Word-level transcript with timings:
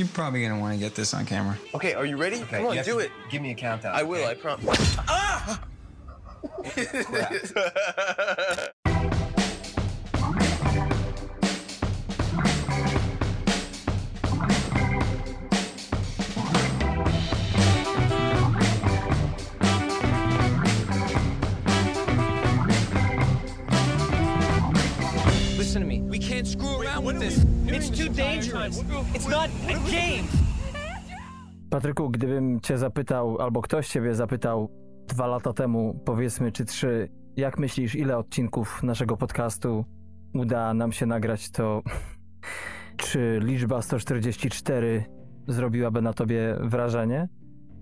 You're 0.00 0.08
probably 0.08 0.40
gonna 0.42 0.58
want 0.58 0.72
to 0.72 0.80
get 0.80 0.94
this 0.94 1.12
on 1.12 1.26
camera. 1.26 1.58
Okay, 1.74 1.92
are 1.92 2.06
you 2.06 2.16
ready? 2.16 2.36
Okay, 2.36 2.56
Come 2.56 2.68
on, 2.68 2.82
do 2.82 3.00
it. 3.00 3.12
Give 3.28 3.42
me 3.42 3.50
a 3.50 3.54
countdown. 3.54 3.94
I 3.94 4.02
will, 4.02 4.22
okay? 4.22 4.30
I 4.30 4.34
promise. 4.34 4.96
Ah! 5.06 5.60
can't 26.20 26.46
screw 26.46 26.80
around 26.80 27.06
with 27.06 27.18
this. 27.20 27.44
It's 27.66 27.90
too 27.90 28.08
dangerous. 28.08 28.82
It's 29.14 29.28
not 29.28 29.50
a 29.68 29.90
game. 29.90 30.24
Patryku, 31.70 32.10
gdybym 32.10 32.60
cię 32.60 32.78
zapytał, 32.78 33.40
albo 33.40 33.62
ktoś 33.62 33.88
ciebie 33.88 34.14
zapytał 34.14 34.70
dwa 35.08 35.26
lata 35.26 35.52
temu, 35.52 36.00
powiedzmy, 36.04 36.52
czy 36.52 36.64
trzy, 36.64 37.08
jak 37.36 37.58
myślisz, 37.58 37.94
ile 37.94 38.18
odcinków 38.18 38.82
naszego 38.82 39.16
podcastu 39.16 39.84
uda 40.34 40.74
nam 40.74 40.92
się 40.92 41.06
nagrać, 41.06 41.50
to 41.50 41.82
czy 42.96 43.40
liczba 43.42 43.82
144 43.82 45.04
zrobiłaby 45.48 46.02
na 46.02 46.12
tobie 46.12 46.56
wrażenie? 46.60 47.28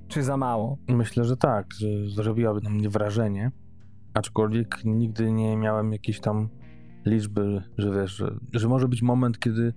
Czy 0.09 0.23
za 0.23 0.37
mało? 0.37 0.79
Myślę, 0.89 1.25
że 1.25 1.37
tak, 1.37 1.67
że 1.79 1.87
zrobiłaby 2.15 2.61
na 2.61 2.71
mnie 2.71 2.89
wrażenie. 2.89 3.51
Aczkolwiek 4.15 4.85
nigdy 4.85 5.33
nie 5.33 5.57
miałem 5.57 5.93
jakiejś 5.93 6.21
tam 6.21 6.49
liczby, 7.07 7.63
że 7.79 7.91
wiesz, 7.91 8.17
że, 8.17 8.35
że 8.53 8.69
może 8.69 8.89
być 8.89 9.03
moment, 9.03 9.39
kiedy 9.39 9.73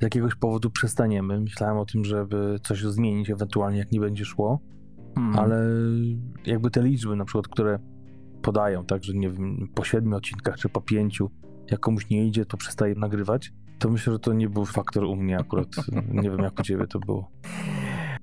z 0.00 0.02
jakiegoś 0.02 0.34
powodu 0.34 0.70
przestaniemy. 0.70 1.40
Myślałem 1.40 1.76
o 1.76 1.84
tym, 1.84 2.04
żeby 2.04 2.58
coś 2.62 2.82
zmienić, 2.82 3.30
ewentualnie 3.30 3.78
jak 3.78 3.92
nie 3.92 4.00
będzie 4.00 4.24
szło, 4.24 4.60
Hmm. 5.16 5.38
ale 5.38 5.60
jakby 6.46 6.70
te 6.70 6.82
liczby 6.82 7.16
na 7.16 7.24
przykład, 7.24 7.48
które 7.48 7.78
podają, 8.42 8.84
tak, 8.84 9.04
że 9.04 9.14
nie 9.14 9.30
wiem, 9.30 9.68
po 9.74 9.84
siedmiu 9.84 10.16
odcinkach 10.16 10.56
czy 10.56 10.68
po 10.68 10.80
pięciu, 10.80 11.30
jak 11.70 11.80
komuś 11.80 12.10
nie 12.10 12.26
idzie, 12.26 12.46
to 12.46 12.56
przestaje 12.56 12.94
nagrywać, 12.94 13.52
to 13.78 13.90
myślę, 13.90 14.12
że 14.12 14.18
to 14.18 14.32
nie 14.32 14.48
był 14.48 14.64
faktor 14.64 15.04
u 15.04 15.16
mnie 15.16 15.38
akurat. 15.38 15.68
nie 16.22 16.30
wiem, 16.30 16.38
jak 16.38 16.60
u 16.60 16.62
ciebie 16.62 16.86
to 16.86 16.98
było. 16.98 17.30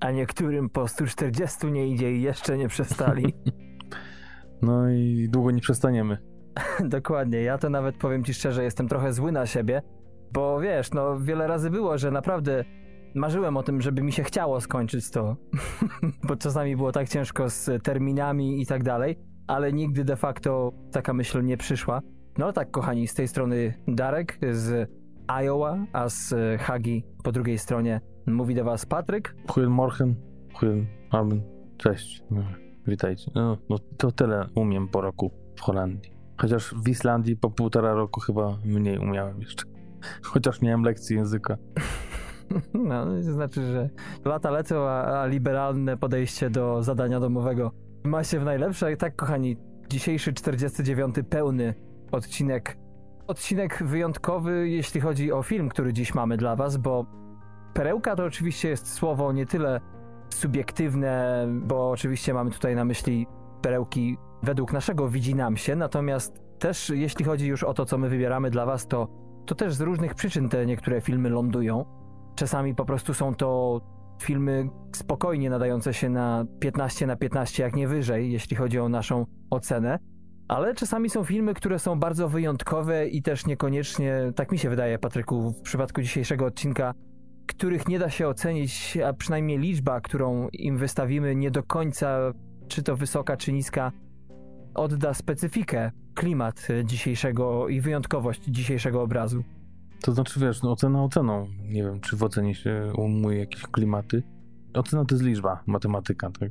A 0.00 0.10
niektórym 0.10 0.70
po 0.70 0.88
140 0.88 1.66
nie 1.66 1.88
idzie 1.88 2.16
i 2.16 2.22
jeszcze 2.22 2.58
nie 2.58 2.68
przestali. 2.68 3.32
No 4.62 4.90
i 4.90 5.28
długo 5.30 5.50
nie 5.50 5.60
przestaniemy. 5.60 6.18
Dokładnie, 6.84 7.42
ja 7.42 7.58
to 7.58 7.70
nawet 7.70 7.96
powiem 7.96 8.24
ci 8.24 8.34
szczerze, 8.34 8.64
jestem 8.64 8.88
trochę 8.88 9.12
zły 9.12 9.32
na 9.32 9.46
siebie, 9.46 9.82
bo 10.32 10.60
wiesz, 10.60 10.92
no 10.92 11.20
wiele 11.20 11.46
razy 11.46 11.70
było, 11.70 11.98
że 11.98 12.10
naprawdę 12.10 12.64
marzyłem 13.14 13.56
o 13.56 13.62
tym, 13.62 13.80
żeby 13.80 14.02
mi 14.02 14.12
się 14.12 14.22
chciało 14.22 14.60
skończyć 14.60 15.10
to, 15.10 15.36
bo 16.28 16.36
czasami 16.36 16.76
było 16.76 16.92
tak 16.92 17.08
ciężko 17.08 17.50
z 17.50 17.82
terminami 17.82 18.62
i 18.62 18.66
tak 18.66 18.82
dalej, 18.82 19.18
ale 19.46 19.72
nigdy 19.72 20.04
de 20.04 20.16
facto 20.16 20.72
taka 20.92 21.12
myśl 21.12 21.44
nie 21.44 21.56
przyszła. 21.56 22.00
No 22.38 22.52
tak, 22.52 22.70
kochani, 22.70 23.08
z 23.08 23.14
tej 23.14 23.28
strony 23.28 23.74
Darek 23.88 24.38
z 24.50 24.90
Iowa, 25.42 25.86
a 25.92 26.08
z 26.08 26.34
Hagi 26.60 27.04
po 27.24 27.32
drugiej 27.32 27.58
stronie 27.58 28.00
mówi 28.26 28.54
do 28.54 28.64
was 28.64 28.86
Patryk. 28.86 29.34
Goedemorgen, 29.54 30.14
goedenavond, 30.60 31.42
cześć, 31.76 32.24
witajcie. 32.86 33.30
No, 33.34 33.58
no 33.70 33.76
to 33.96 34.12
tyle 34.12 34.48
umiem 34.54 34.88
po 34.88 35.00
roku 35.00 35.30
w 35.56 35.60
Holandii. 35.60 36.13
Chociaż 36.36 36.74
w 36.84 36.88
Islandii 36.88 37.36
po 37.36 37.50
półtora 37.50 37.94
roku 37.94 38.20
chyba 38.20 38.58
mniej 38.64 38.98
umiałem 38.98 39.40
jeszcze. 39.40 39.64
Chociaż 40.22 40.62
miałem 40.62 40.82
lekcję 40.82 41.16
języka. 41.16 41.56
No, 42.74 43.04
to 43.04 43.32
znaczy, 43.32 43.66
że 43.66 43.90
lata 44.24 44.50
lecą, 44.50 44.88
a, 44.88 45.22
a 45.22 45.26
liberalne 45.26 45.96
podejście 45.96 46.50
do 46.50 46.82
zadania 46.82 47.20
domowego 47.20 47.72
ma 48.04 48.24
się 48.24 48.40
w 48.40 48.44
najlepsze. 48.44 48.92
I 48.92 48.96
tak, 48.96 49.16
kochani, 49.16 49.56
dzisiejszy 49.88 50.32
49. 50.32 51.14
pełny 51.30 51.74
odcinek. 52.12 52.78
Odcinek 53.26 53.84
wyjątkowy, 53.84 54.68
jeśli 54.68 55.00
chodzi 55.00 55.32
o 55.32 55.42
film, 55.42 55.68
który 55.68 55.92
dziś 55.92 56.14
mamy 56.14 56.36
dla 56.36 56.56
was, 56.56 56.76
bo 56.76 57.06
perełka 57.74 58.16
to 58.16 58.24
oczywiście 58.24 58.68
jest 58.68 58.92
słowo 58.92 59.32
nie 59.32 59.46
tyle 59.46 59.80
subiektywne, 60.28 61.46
bo 61.50 61.90
oczywiście 61.90 62.34
mamy 62.34 62.50
tutaj 62.50 62.76
na 62.76 62.84
myśli 62.84 63.26
perełki 63.62 64.16
według 64.44 64.72
naszego 64.72 65.08
widzi 65.08 65.34
nam 65.34 65.56
się, 65.56 65.76
natomiast 65.76 66.40
też 66.58 66.90
jeśli 66.90 67.24
chodzi 67.24 67.46
już 67.46 67.62
o 67.64 67.74
to, 67.74 67.84
co 67.84 67.98
my 67.98 68.08
wybieramy 68.08 68.50
dla 68.50 68.66
was, 68.66 68.86
to, 68.86 69.08
to 69.46 69.54
też 69.54 69.74
z 69.74 69.80
różnych 69.80 70.14
przyczyn 70.14 70.48
te 70.48 70.66
niektóre 70.66 71.00
filmy 71.00 71.30
lądują. 71.30 71.84
Czasami 72.34 72.74
po 72.74 72.84
prostu 72.84 73.14
są 73.14 73.34
to 73.34 73.80
filmy 74.22 74.68
spokojnie 74.96 75.50
nadające 75.50 75.94
się 75.94 76.10
na 76.10 76.44
15 76.60 77.06
na 77.06 77.16
15, 77.16 77.62
jak 77.62 77.76
nie 77.76 77.88
wyżej, 77.88 78.32
jeśli 78.32 78.56
chodzi 78.56 78.78
o 78.78 78.88
naszą 78.88 79.26
ocenę. 79.50 79.98
Ale 80.48 80.74
czasami 80.74 81.10
są 81.10 81.24
filmy, 81.24 81.54
które 81.54 81.78
są 81.78 82.00
bardzo 82.00 82.28
wyjątkowe 82.28 83.08
i 83.08 83.22
też 83.22 83.46
niekoniecznie, 83.46 84.32
tak 84.36 84.52
mi 84.52 84.58
się 84.58 84.70
wydaje, 84.70 84.98
Patryku, 84.98 85.50
w 85.50 85.60
przypadku 85.60 86.02
dzisiejszego 86.02 86.44
odcinka, 86.44 86.94
których 87.46 87.88
nie 87.88 87.98
da 87.98 88.10
się 88.10 88.28
ocenić, 88.28 88.98
a 89.06 89.12
przynajmniej 89.12 89.58
liczba, 89.58 90.00
którą 90.00 90.48
im 90.52 90.78
wystawimy, 90.78 91.34
nie 91.34 91.50
do 91.50 91.62
końca, 91.62 92.32
czy 92.68 92.82
to 92.82 92.96
wysoka, 92.96 93.36
czy 93.36 93.52
niska, 93.52 93.92
odda 94.74 95.14
specyfikę, 95.14 95.90
klimat 96.14 96.68
dzisiejszego 96.84 97.68
i 97.68 97.80
wyjątkowość 97.80 98.44
dzisiejszego 98.44 99.02
obrazu. 99.02 99.44
To 100.02 100.12
znaczy, 100.12 100.40
wiesz, 100.40 100.62
no 100.62 100.72
ocena 100.72 101.04
oceną. 101.04 101.46
Nie 101.68 101.82
wiem, 101.82 102.00
czy 102.00 102.16
w 102.16 102.22
ocenie 102.22 102.54
się 102.54 102.92
umuje 102.96 103.38
jakieś 103.38 103.62
klimaty. 103.62 104.22
Ocena 104.74 105.04
to 105.04 105.14
jest 105.14 105.24
liczba, 105.24 105.62
matematyka, 105.66 106.30
tak? 106.30 106.50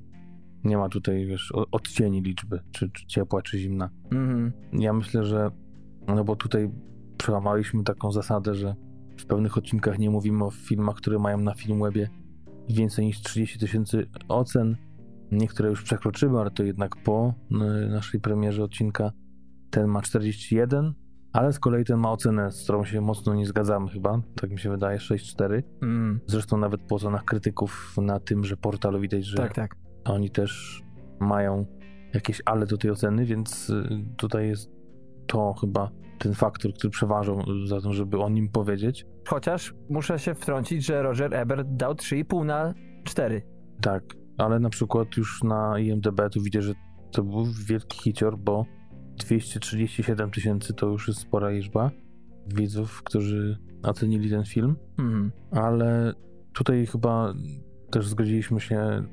Nie 0.63 0.77
ma 0.77 0.89
tutaj, 0.89 1.25
wiesz, 1.25 1.53
odcieni 1.71 2.21
liczby, 2.21 2.59
czy, 2.71 2.89
czy 2.89 3.05
ciepła, 3.05 3.41
czy 3.41 3.59
zimna. 3.59 3.89
Mhm. 4.11 4.51
Ja 4.73 4.93
myślę, 4.93 5.25
że, 5.25 5.51
no 6.07 6.23
bo 6.23 6.35
tutaj 6.35 6.69
przełamaliśmy 7.17 7.83
taką 7.83 8.11
zasadę, 8.11 8.55
że 8.55 8.75
w 9.17 9.25
pewnych 9.25 9.57
odcinkach 9.57 9.99
nie 9.99 10.09
mówimy 10.09 10.45
o 10.45 10.51
filmach, 10.51 10.95
które 10.95 11.19
mają 11.19 11.37
na 11.37 11.53
Filmwebie 11.53 12.09
więcej 12.69 13.05
niż 13.05 13.21
30 13.21 13.59
tysięcy 13.59 14.09
ocen. 14.27 14.77
Niektóre 15.33 15.69
już 15.69 15.83
przekroczyły, 15.83 16.39
ale 16.39 16.51
to 16.51 16.63
jednak 16.63 16.95
po 16.95 17.33
y, 17.51 17.55
naszej 17.89 18.19
premierze 18.19 18.63
odcinka 18.63 19.11
ten 19.69 19.87
ma 19.87 20.01
41, 20.01 20.93
ale 21.33 21.53
z 21.53 21.59
kolei 21.59 21.85
ten 21.85 21.97
ma 21.97 22.11
ocenę, 22.11 22.51
z 22.51 22.63
którą 22.63 22.85
się 22.85 23.01
mocno 23.01 23.33
nie 23.33 23.45
zgadzamy 23.45 23.89
chyba, 23.89 24.21
tak 24.41 24.51
mi 24.51 24.59
się 24.59 24.69
wydaje, 24.69 24.97
6,4. 24.97 25.63
Mm. 25.81 26.19
Zresztą 26.27 26.57
nawet 26.57 26.81
po 26.81 26.95
ocenach 26.95 27.25
krytyków 27.25 27.95
na 28.01 28.19
tymże 28.19 28.57
portalu 28.57 28.99
widać, 28.99 29.25
że 29.25 29.37
Tak, 29.37 29.53
tak. 29.53 29.75
oni 30.05 30.29
też 30.29 30.83
mają 31.19 31.65
jakieś 32.13 32.41
ale 32.45 32.65
do 32.65 32.77
tej 32.77 32.91
oceny, 32.91 33.25
więc 33.25 33.69
y, 33.69 34.05
tutaj 34.17 34.47
jest 34.47 34.69
to 35.27 35.53
chyba 35.53 35.89
ten 36.19 36.33
faktor, 36.33 36.73
który 36.73 36.91
przeważał 36.91 37.39
za 37.65 37.81
tym, 37.81 37.93
żeby 37.93 38.17
o 38.17 38.29
nim 38.29 38.49
powiedzieć. 38.49 39.05
Chociaż 39.27 39.73
muszę 39.89 40.19
się 40.19 40.35
wtrącić, 40.35 40.85
że 40.85 41.03
Roger 41.03 41.33
Ebert 41.33 41.67
dał 41.71 41.93
3,5 41.93 42.45
na 42.45 42.73
4. 43.03 43.41
Tak, 43.81 44.03
ale 44.37 44.59
na 44.59 44.69
przykład 44.69 45.17
już 45.17 45.43
na 45.43 45.79
IMDB 45.79 46.21
tu 46.31 46.41
widzę, 46.41 46.61
że 46.61 46.73
to 47.11 47.23
był 47.23 47.45
wielki 47.67 47.99
hicior, 47.99 48.37
bo 48.37 48.65
237 49.17 50.31
tysięcy 50.31 50.73
to 50.73 50.87
już 50.87 51.07
jest 51.07 51.19
spora 51.19 51.49
liczba 51.49 51.91
widzów, 52.55 53.03
którzy 53.03 53.57
ocenili 53.83 54.29
ten 54.29 54.45
film, 54.45 54.75
Mhm. 54.99 55.31
ale 55.51 56.13
tutaj 56.53 56.85
chyba 56.85 57.33
też 57.91 58.07
zgodziliśmy 58.07 58.59
się 58.59 59.03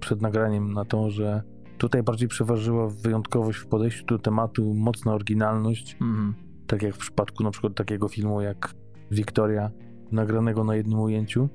przed 0.00 0.22
nagraniem 0.22 0.72
na 0.72 0.84
to, 0.84 1.10
że 1.10 1.42
tutaj 1.78 2.02
bardziej 2.02 2.28
przeważyła 2.28 2.88
wyjątkowość 2.88 3.58
w 3.58 3.66
podejściu 3.66 4.06
do 4.06 4.18
tematu, 4.18 4.74
mocna 4.74 5.14
oryginalność, 5.14 5.96
Mhm. 6.00 6.34
tak 6.66 6.82
jak 6.82 6.94
w 6.94 6.98
przypadku 6.98 7.44
na 7.44 7.50
przykład 7.50 7.74
takiego 7.74 8.08
filmu 8.08 8.40
jak 8.40 8.74
Wiktoria, 9.10 9.70
nagranego 10.12 10.64
na 10.64 10.76
jednym 10.76 11.00
ujęciu, 11.00 11.48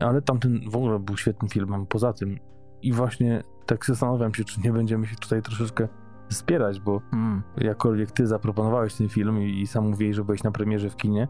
ale 0.00 0.22
tamten 0.22 0.70
w 0.70 0.76
ogóle 0.76 0.98
był 0.98 1.16
świetnym 1.16 1.48
filmem 1.48 1.86
poza 1.86 2.12
tym. 2.12 2.38
I 2.82 2.92
właśnie 2.92 3.42
tak 3.66 3.86
zastanawiam 3.86 4.34
się, 4.34 4.44
czy 4.44 4.60
nie 4.60 4.72
będziemy 4.72 5.06
się 5.06 5.16
tutaj 5.16 5.42
troszeczkę 5.42 5.88
spierać, 6.28 6.80
bo 6.80 7.00
Mm. 7.12 7.42
jakkolwiek 7.56 8.10
ty 8.10 8.26
zaproponowałeś 8.26 8.94
ten 8.94 9.08
film 9.08 9.42
i, 9.42 9.60
i 9.60 9.66
sam 9.66 9.88
mówiłeś, 9.88 10.16
że 10.16 10.24
byłeś 10.24 10.42
na 10.42 10.50
premierze 10.50 10.90
w 10.90 10.96
kinie, 10.96 11.28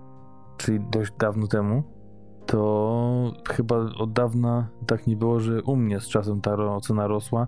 czyli 0.57 0.81
dość 0.93 1.13
dawno 1.19 1.47
temu, 1.47 1.83
to 2.47 3.33
chyba 3.49 3.77
od 3.77 4.13
dawna 4.13 4.69
tak 4.87 5.07
nie 5.07 5.17
było, 5.17 5.41
że 5.41 5.63
u 5.63 5.77
mnie 5.77 6.01
z 6.01 6.09
czasem 6.09 6.41
ta 6.41 6.55
ocena 6.55 7.07
rosła, 7.07 7.47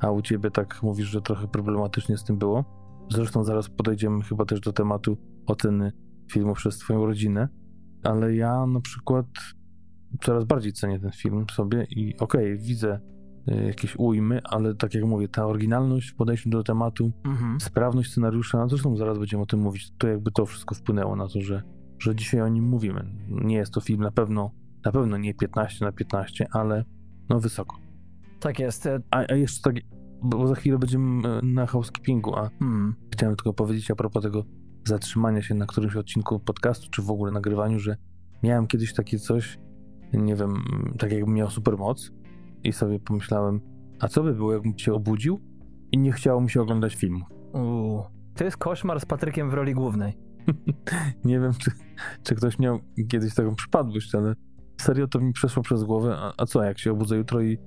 a 0.00 0.10
u 0.10 0.22
ciebie 0.22 0.50
tak 0.50 0.82
mówisz, 0.82 1.08
że 1.08 1.22
trochę 1.22 1.48
problematycznie 1.48 2.16
z 2.16 2.24
tym 2.24 2.38
było. 2.38 2.64
Zresztą 3.10 3.44
zaraz 3.44 3.68
podejdziemy 3.68 4.22
chyba 4.22 4.44
też 4.44 4.60
do 4.60 4.72
tematu 4.72 5.16
oceny 5.46 5.92
filmu 6.32 6.54
przez 6.54 6.78
twoją 6.78 7.06
rodzinę, 7.06 7.48
ale 8.04 8.34
ja 8.34 8.66
na 8.66 8.80
przykład 8.80 9.26
coraz 10.22 10.44
bardziej 10.44 10.72
cenię 10.72 11.00
ten 11.00 11.12
film 11.12 11.44
sobie 11.52 11.86
i 11.90 12.18
okej, 12.18 12.58
widzę 12.58 12.94
y, 12.94 13.17
jakieś 13.66 13.96
ujmy, 13.98 14.40
ale 14.44 14.74
tak 14.74 14.94
jak 14.94 15.04
mówię, 15.04 15.28
ta 15.28 15.46
oryginalność 15.46 16.10
w 16.10 16.14
podejściu 16.14 16.50
do 16.50 16.62
tematu, 16.62 17.10
Mhm. 17.24 17.60
sprawność 17.60 18.10
scenariusza, 18.10 18.68
zresztą 18.68 18.96
zaraz 18.96 19.18
będziemy 19.18 19.42
o 19.42 19.46
tym 19.46 19.60
mówić, 19.60 19.90
to 19.98 20.08
jakby 20.08 20.30
to 20.30 20.46
wszystko 20.46 20.74
wpłynęło 20.74 21.16
na 21.16 21.28
to, 21.28 21.40
że, 21.40 21.62
że 21.98 22.14
dzisiaj 22.16 22.40
o 22.40 22.48
nim 22.48 22.64
mówimy. 22.64 23.04
Nie 23.28 23.56
jest 23.56 23.72
to 23.72 23.80
film 23.80 24.00
na 24.00 24.10
pewno 24.10 24.50
Na 24.84 24.92
pewno 24.92 25.16
nie 25.16 25.34
15 25.34 25.84
na 25.84 25.92
15, 25.92 26.46
ale 26.52 26.84
no 27.28 27.40
wysoko. 27.40 27.76
Tak 28.40 28.58
jest. 28.58 28.86
e, 28.86 29.00
A, 29.10 29.24
a 29.28 29.34
jeszcze 29.34 29.62
tak, 29.62 29.74
bo 30.22 30.46
za 30.46 30.54
chwilę 30.54 30.78
będziemy 30.78 31.28
e, 31.28 31.40
na 31.42 31.66
housekeepingu, 31.66 32.36
a 32.36 32.50
Hmm. 32.58 32.94
chciałem 33.12 33.36
tylko 33.36 33.52
powiedzieć 33.52 33.90
a 33.90 33.94
propos 33.94 34.22
tego 34.22 34.44
zatrzymania 34.84 35.42
się 35.42 35.54
na 35.54 35.66
którymś 35.66 35.96
odcinku 35.96 36.40
podcastu, 36.40 36.90
czy 36.90 37.02
w 37.02 37.10
ogóle 37.10 37.32
nagrywaniu, 37.32 37.78
że 37.78 37.96
miałem 38.42 38.66
kiedyś 38.66 38.94
takie 38.94 39.18
coś, 39.18 39.58
nie 40.12 40.36
wiem, 40.36 40.54
tak 40.98 41.12
jakbym 41.12 41.34
miał 41.34 41.50
supermoc 41.50 42.12
i 42.64 42.72
sobie 42.72 42.98
pomyślałem, 43.00 43.60
a 44.00 44.08
co 44.08 44.22
by 44.22 44.34
było, 44.34 44.52
jakbym 44.52 44.78
się 44.78 44.94
obudził 44.94 45.40
i 45.92 45.98
nie 45.98 46.12
chciało 46.12 46.40
mi 46.40 46.50
się 46.50 46.62
oglądać 46.62 46.94
filmu. 46.94 47.24
Uuu. 47.52 48.02
To 48.34 48.44
jest 48.44 48.56
koszmar 48.56 49.00
z 49.00 49.06
Patrykiem 49.06 49.50
w 49.50 49.54
roli 49.54 49.74
głównej. 49.74 50.18
Nie 51.24 51.40
wiem, 51.40 51.52
czy, 51.58 51.70
czy 52.22 52.34
ktoś 52.34 52.58
miał 52.58 52.80
kiedyś 53.08 53.34
taką 53.34 53.54
przypadłość, 53.54 54.14
ale 54.14 54.34
serio 54.80 55.08
to 55.08 55.20
mi 55.20 55.32
przeszło 55.32 55.62
przez 55.62 55.84
głowę, 55.84 56.16
a, 56.18 56.32
a 56.36 56.46
co, 56.46 56.64
jak 56.64 56.78
się 56.78 56.92
obudzę 56.92 57.16
jutro 57.16 57.42
i 57.42 57.58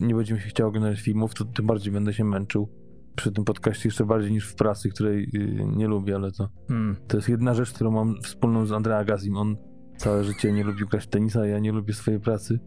nie 0.00 0.14
będzie 0.14 0.34
mi 0.34 0.40
się 0.40 0.48
chciał 0.48 0.68
oglądać 0.68 1.00
filmów, 1.00 1.34
to 1.34 1.44
tym 1.44 1.66
bardziej 1.66 1.92
będę 1.92 2.12
się 2.12 2.24
męczył 2.24 2.68
przy 3.16 3.32
tym 3.32 3.44
podcaście 3.44 3.88
jeszcze 3.88 4.04
bardziej 4.04 4.32
niż 4.32 4.48
w 4.48 4.54
pracy, 4.54 4.90
której 4.90 5.30
y, 5.34 5.66
nie 5.76 5.88
lubię, 5.88 6.14
ale 6.14 6.32
to, 6.32 6.48
Hmm. 6.68 6.96
to 7.08 7.16
jest 7.16 7.28
jedna 7.28 7.54
rzecz, 7.54 7.72
którą 7.72 7.90
mam 7.90 8.14
wspólną 8.22 8.66
z 8.66 8.72
Andrea 8.72 9.04
Gazim. 9.04 9.36
On 9.36 9.56
całe 9.96 10.24
życie 10.24 10.52
nie 10.52 10.64
lubił 10.64 10.86
grać 10.88 11.04
w 11.04 11.06
tenisa, 11.06 11.40
a 11.40 11.46
ja 11.46 11.58
nie 11.58 11.72
lubię 11.72 11.94
swojej 11.94 12.20
pracy, 12.20 12.58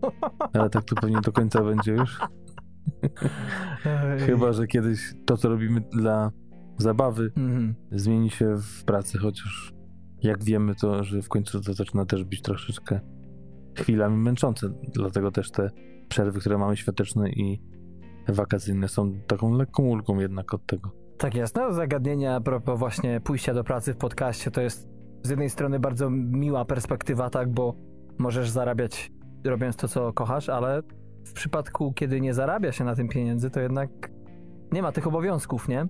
ale 0.53 0.69
tak 0.69 0.83
to 0.83 0.95
pewnie 0.95 1.21
do 1.21 1.31
końca 1.31 1.63
będzie 1.63 1.91
już. 1.91 2.19
Chyba, 4.25 4.53
że 4.53 4.67
kiedyś 4.67 5.13
to, 5.25 5.37
co 5.37 5.49
robimy 5.49 5.81
dla 5.81 6.31
zabawy, 6.77 7.31
Mhm. 7.37 7.75
zmieni 7.91 8.29
się 8.29 8.55
w 8.57 8.83
pracy, 8.85 9.17
chociaż 9.17 9.73
jak 10.23 10.43
wiemy, 10.43 10.75
to 10.75 11.03
że 11.03 11.21
w 11.21 11.29
końcu 11.29 11.61
to 11.61 11.73
zaczyna 11.73 12.05
też 12.05 12.23
być 12.23 12.41
troszeczkę 12.41 12.99
chwilami 13.77 14.17
męczące. 14.17 14.69
Dlatego 14.93 15.31
też 15.31 15.51
te 15.51 15.69
przerwy, 16.09 16.39
które 16.39 16.57
mamy 16.57 16.77
świąteczne 16.77 17.29
i 17.29 17.61
wakacyjne 18.27 18.87
są 18.87 19.13
taką 19.27 19.53
lekką 19.53 19.83
ulgą 19.83 20.19
jednak 20.19 20.53
od 20.53 20.65
tego. 20.65 20.91
Tak 21.17 21.35
jest. 21.35 21.55
No, 21.55 21.73
zagadnienia 21.73 22.35
a 22.35 22.41
propos 22.41 22.79
właśnie 22.79 23.21
pójścia 23.21 23.53
do 23.53 23.63
pracy 23.63 23.93
w 23.93 23.97
podcaście 23.97 24.51
to 24.51 24.61
jest 24.61 24.87
z 25.23 25.29
jednej 25.29 25.49
strony 25.49 25.79
bardzo 25.79 26.09
miła 26.09 26.65
perspektywa, 26.65 27.29
tak, 27.29 27.49
bo 27.49 27.75
możesz 28.17 28.49
zarabiać 28.49 29.11
robiąc 29.45 29.75
to, 29.75 29.87
co 29.87 30.13
kochasz, 30.13 30.49
ale 30.49 30.81
w 31.25 31.33
przypadku, 31.33 31.93
kiedy 31.93 32.21
nie 32.21 32.33
zarabia 32.33 32.71
się 32.71 32.83
na 32.83 32.95
tym 32.95 33.07
pieniędzy, 33.07 33.49
to 33.49 33.59
jednak 33.59 33.89
nie 34.71 34.81
ma 34.81 34.91
tych 34.91 35.07
obowiązków, 35.07 35.67
nie? 35.67 35.87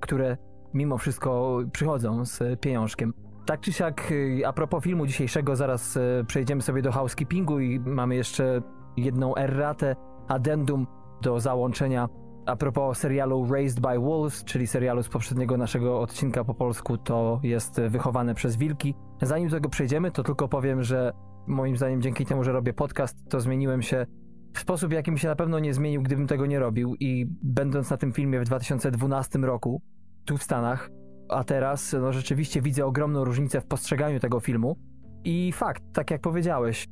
Które 0.00 0.36
mimo 0.74 0.98
wszystko 0.98 1.58
przychodzą 1.72 2.24
z 2.24 2.60
pieniążkiem. 2.60 3.14
Tak 3.46 3.60
czy 3.60 3.72
siak, 3.72 4.12
y, 4.12 4.42
a 4.46 4.52
propos 4.52 4.84
filmu 4.84 5.06
dzisiejszego, 5.06 5.56
zaraz 5.56 5.96
y, 5.96 6.24
przejdziemy 6.26 6.62
sobie 6.62 6.82
do 6.82 6.92
housekeepingu 6.92 7.60
i 7.60 7.80
mamy 7.80 8.14
jeszcze 8.14 8.62
jedną 8.96 9.36
erratę, 9.36 9.96
addendum 10.28 10.86
do 11.22 11.40
załączenia 11.40 12.08
a 12.48 12.56
propos 12.56 12.98
serialu 12.98 13.46
Raised 13.52 13.80
by 13.80 13.98
Wolves, 13.98 14.44
czyli 14.44 14.66
serialu 14.66 15.02
z 15.02 15.08
poprzedniego 15.08 15.56
naszego 15.56 16.00
odcinka 16.00 16.44
po 16.44 16.54
polsku, 16.54 16.98
to 16.98 17.40
jest 17.42 17.80
wychowane 17.80 18.34
przez 18.34 18.56
wilki. 18.56 18.94
Zanim 19.22 19.48
do 19.48 19.56
tego 19.56 19.68
przejdziemy, 19.68 20.10
to 20.10 20.22
tylko 20.22 20.48
powiem, 20.48 20.82
że 20.82 21.12
moim 21.46 21.76
zdaniem 21.76 22.02
dzięki 22.02 22.26
temu, 22.26 22.44
że 22.44 22.52
robię 22.52 22.72
podcast, 22.72 23.28
to 23.28 23.40
zmieniłem 23.40 23.82
się 23.82 24.06
w 24.54 24.58
sposób, 24.58 24.92
jaki 24.92 25.12
mi 25.12 25.18
się 25.18 25.28
na 25.28 25.36
pewno 25.36 25.58
nie 25.58 25.74
zmienił, 25.74 26.02
gdybym 26.02 26.26
tego 26.26 26.46
nie 26.46 26.58
robił. 26.58 26.94
I 27.00 27.26
będąc 27.42 27.90
na 27.90 27.96
tym 27.96 28.12
filmie 28.12 28.40
w 28.40 28.44
2012 28.44 29.38
roku, 29.38 29.82
tu 30.24 30.36
w 30.36 30.42
Stanach, 30.42 30.90
a 31.28 31.44
teraz, 31.44 31.96
no 32.00 32.12
rzeczywiście 32.12 32.62
widzę 32.62 32.86
ogromną 32.86 33.24
różnicę 33.24 33.60
w 33.60 33.66
postrzeganiu 33.66 34.20
tego 34.20 34.40
filmu. 34.40 34.76
I 35.24 35.52
fakt, 35.52 35.82
tak 35.92 36.10
jak 36.10 36.20
powiedziałeś, 36.20 36.86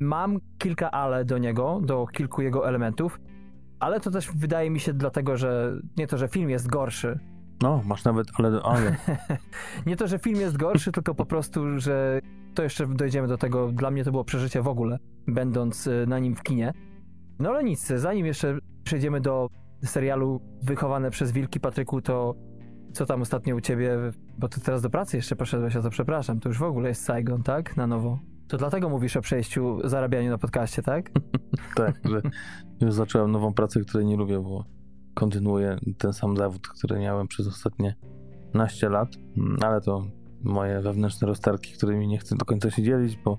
mam 0.00 0.38
kilka 0.58 0.90
ale 0.90 1.24
do 1.24 1.38
niego, 1.38 1.80
do 1.84 2.06
kilku 2.06 2.42
jego 2.42 2.68
elementów, 2.68 3.20
ale 3.80 4.00
to 4.00 4.10
też 4.10 4.30
wydaje 4.36 4.70
mi 4.70 4.80
się 4.80 4.92
dlatego, 4.92 5.36
że 5.36 5.72
nie 5.96 6.06
to, 6.06 6.18
że 6.18 6.28
film 6.28 6.50
jest 6.50 6.68
gorszy. 6.68 7.18
No, 7.62 7.82
masz 7.86 8.04
nawet, 8.04 8.26
ale, 8.34 8.60
ale 8.62 8.96
nie 9.86 9.96
to, 9.96 10.06
że 10.06 10.18
film 10.18 10.40
jest 10.40 10.56
gorszy, 10.56 10.92
tylko 10.92 11.14
po 11.14 11.26
prostu, 11.26 11.80
że 11.80 12.20
to 12.54 12.62
jeszcze 12.62 12.86
dojdziemy 12.86 13.28
do 13.28 13.38
tego. 13.38 13.72
Dla 13.72 13.90
mnie 13.90 14.04
to 14.04 14.10
było 14.10 14.24
przeżycie 14.24 14.62
w 14.62 14.68
ogóle, 14.68 14.98
będąc 15.26 15.86
y, 15.86 16.04
na 16.08 16.18
nim 16.18 16.34
w 16.34 16.42
kinie. 16.42 16.72
No 17.38 17.50
ale 17.50 17.64
nic, 17.64 17.86
zanim 17.86 18.26
jeszcze 18.26 18.58
przejdziemy 18.84 19.20
do 19.20 19.48
serialu 19.84 20.40
Wychowane 20.62 21.10
przez 21.10 21.32
Wilki, 21.32 21.60
Patryku, 21.60 22.02
to 22.02 22.34
co 22.92 23.06
tam 23.06 23.22
ostatnio 23.22 23.56
u 23.56 23.60
ciebie? 23.60 23.96
Bo 24.38 24.48
ty 24.48 24.60
teraz 24.60 24.82
do 24.82 24.90
pracy 24.90 25.16
jeszcze 25.16 25.36
poszedłeś, 25.36 25.76
a 25.76 25.82
to 25.82 25.90
przepraszam, 25.90 26.40
to 26.40 26.48
już 26.48 26.58
w 26.58 26.62
ogóle 26.62 26.88
jest 26.88 27.04
Saigon, 27.04 27.42
tak? 27.42 27.76
Na 27.76 27.86
nowo. 27.86 28.18
To 28.50 28.56
dlatego 28.56 28.88
mówisz 28.88 29.16
o 29.16 29.20
przejściu, 29.20 29.88
zarabianiu 29.88 30.30
na 30.30 30.38
podcaście, 30.38 30.82
tak? 30.82 31.10
tak, 31.76 32.00
że 32.04 32.22
już 32.80 32.94
zacząłem 32.94 33.30
nową 33.30 33.54
pracę, 33.54 33.80
której 33.80 34.06
nie 34.06 34.16
lubię, 34.16 34.40
bo 34.40 34.64
kontynuuję 35.14 35.76
ten 35.98 36.12
sam 36.12 36.36
zawód, 36.36 36.68
który 36.68 36.98
miałem 36.98 37.28
przez 37.28 37.46
ostatnie 37.46 37.96
naście 38.54 38.88
lat, 38.88 39.08
Mm, 39.36 39.56
ale 39.62 39.80
to 39.80 40.06
moje 40.42 40.80
wewnętrzne 40.80 41.28
rozterki, 41.28 41.72
którymi 41.72 42.08
nie 42.08 42.18
chcę 42.18 42.36
do 42.36 42.44
końca 42.44 42.70
się 42.70 42.82
dzielić, 42.82 43.16
bo 43.24 43.38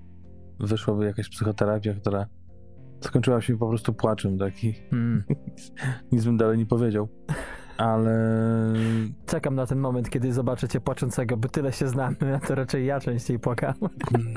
wyszłaby 0.60 1.06
jakaś 1.06 1.30
psychoterapia, 1.30 1.94
która 1.94 2.25
skończyła 3.02 3.42
się 3.42 3.58
po 3.58 3.69
prostu 3.69 3.94
płaczem, 3.94 4.38
tak 4.38 4.63
i 4.63 4.75
Mm. 4.92 5.24
nic 6.12 6.25
bym 6.25 6.38
dalej 6.38 6.58
nie 6.58 6.66
powiedział. 6.66 7.08
Ale 7.81 8.74
Czekam 9.25 9.56
na 9.56 9.66
ten 9.66 9.80
moment, 9.80 10.10
kiedy 10.10 10.33
zobaczę 10.33 10.68
cię 10.68 10.81
płaczącego, 10.81 11.38
bo 11.38 11.48
tyle 11.50 11.72
się 11.74 11.88
znamy, 11.88 12.16
a 12.36 12.39
to 12.48 12.56
raczej 12.56 12.86
ja 12.86 13.00
częściej 13.00 13.39
płakam. 13.39 13.74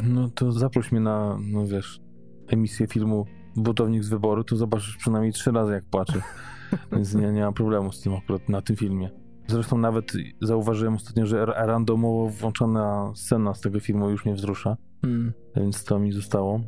no 0.04 0.28
to 0.28 0.52
zaproś 0.52 0.92
mnie 0.92 1.00
na, 1.00 1.38
no 1.52 1.66
wiesz, 1.66 2.00
emisję 2.48 2.86
filmu 2.86 3.26
Butownik 3.56 4.04
z 4.04 4.08
wyboru, 4.08 4.44
to 4.44 4.56
zobaczysz 4.56 4.96
przynajmniej 4.96 5.32
trzy 5.32 5.52
razy 5.52 5.72
jak 5.72 5.84
płaczę. 5.84 6.20
Więc 6.92 7.14
nie, 7.14 7.32
nie 7.32 7.40
mam 7.42 7.54
problemu 7.54 7.92
z 7.92 8.00
tym 8.00 8.14
akurat 8.14 8.48
na 8.48 8.62
tym 8.62 8.76
filmie. 8.76 9.10
Zresztą 9.46 9.78
nawet 9.78 10.12
zauważyłem 10.42 10.94
ostatnio, 10.94 11.26
że 11.26 11.46
ra- 11.46 11.66
randomowo 11.66 12.28
włączona 12.28 13.12
scena 13.14 13.54
z 13.54 13.60
tego 13.60 13.80
filmu 13.80 14.10
już 14.10 14.24
mnie 14.24 14.34
wzrusza, 14.34 14.76
Mm. 15.02 15.32
więc 15.56 15.84
to 15.84 15.98
mi 15.98 16.12
zostało. 16.12 16.60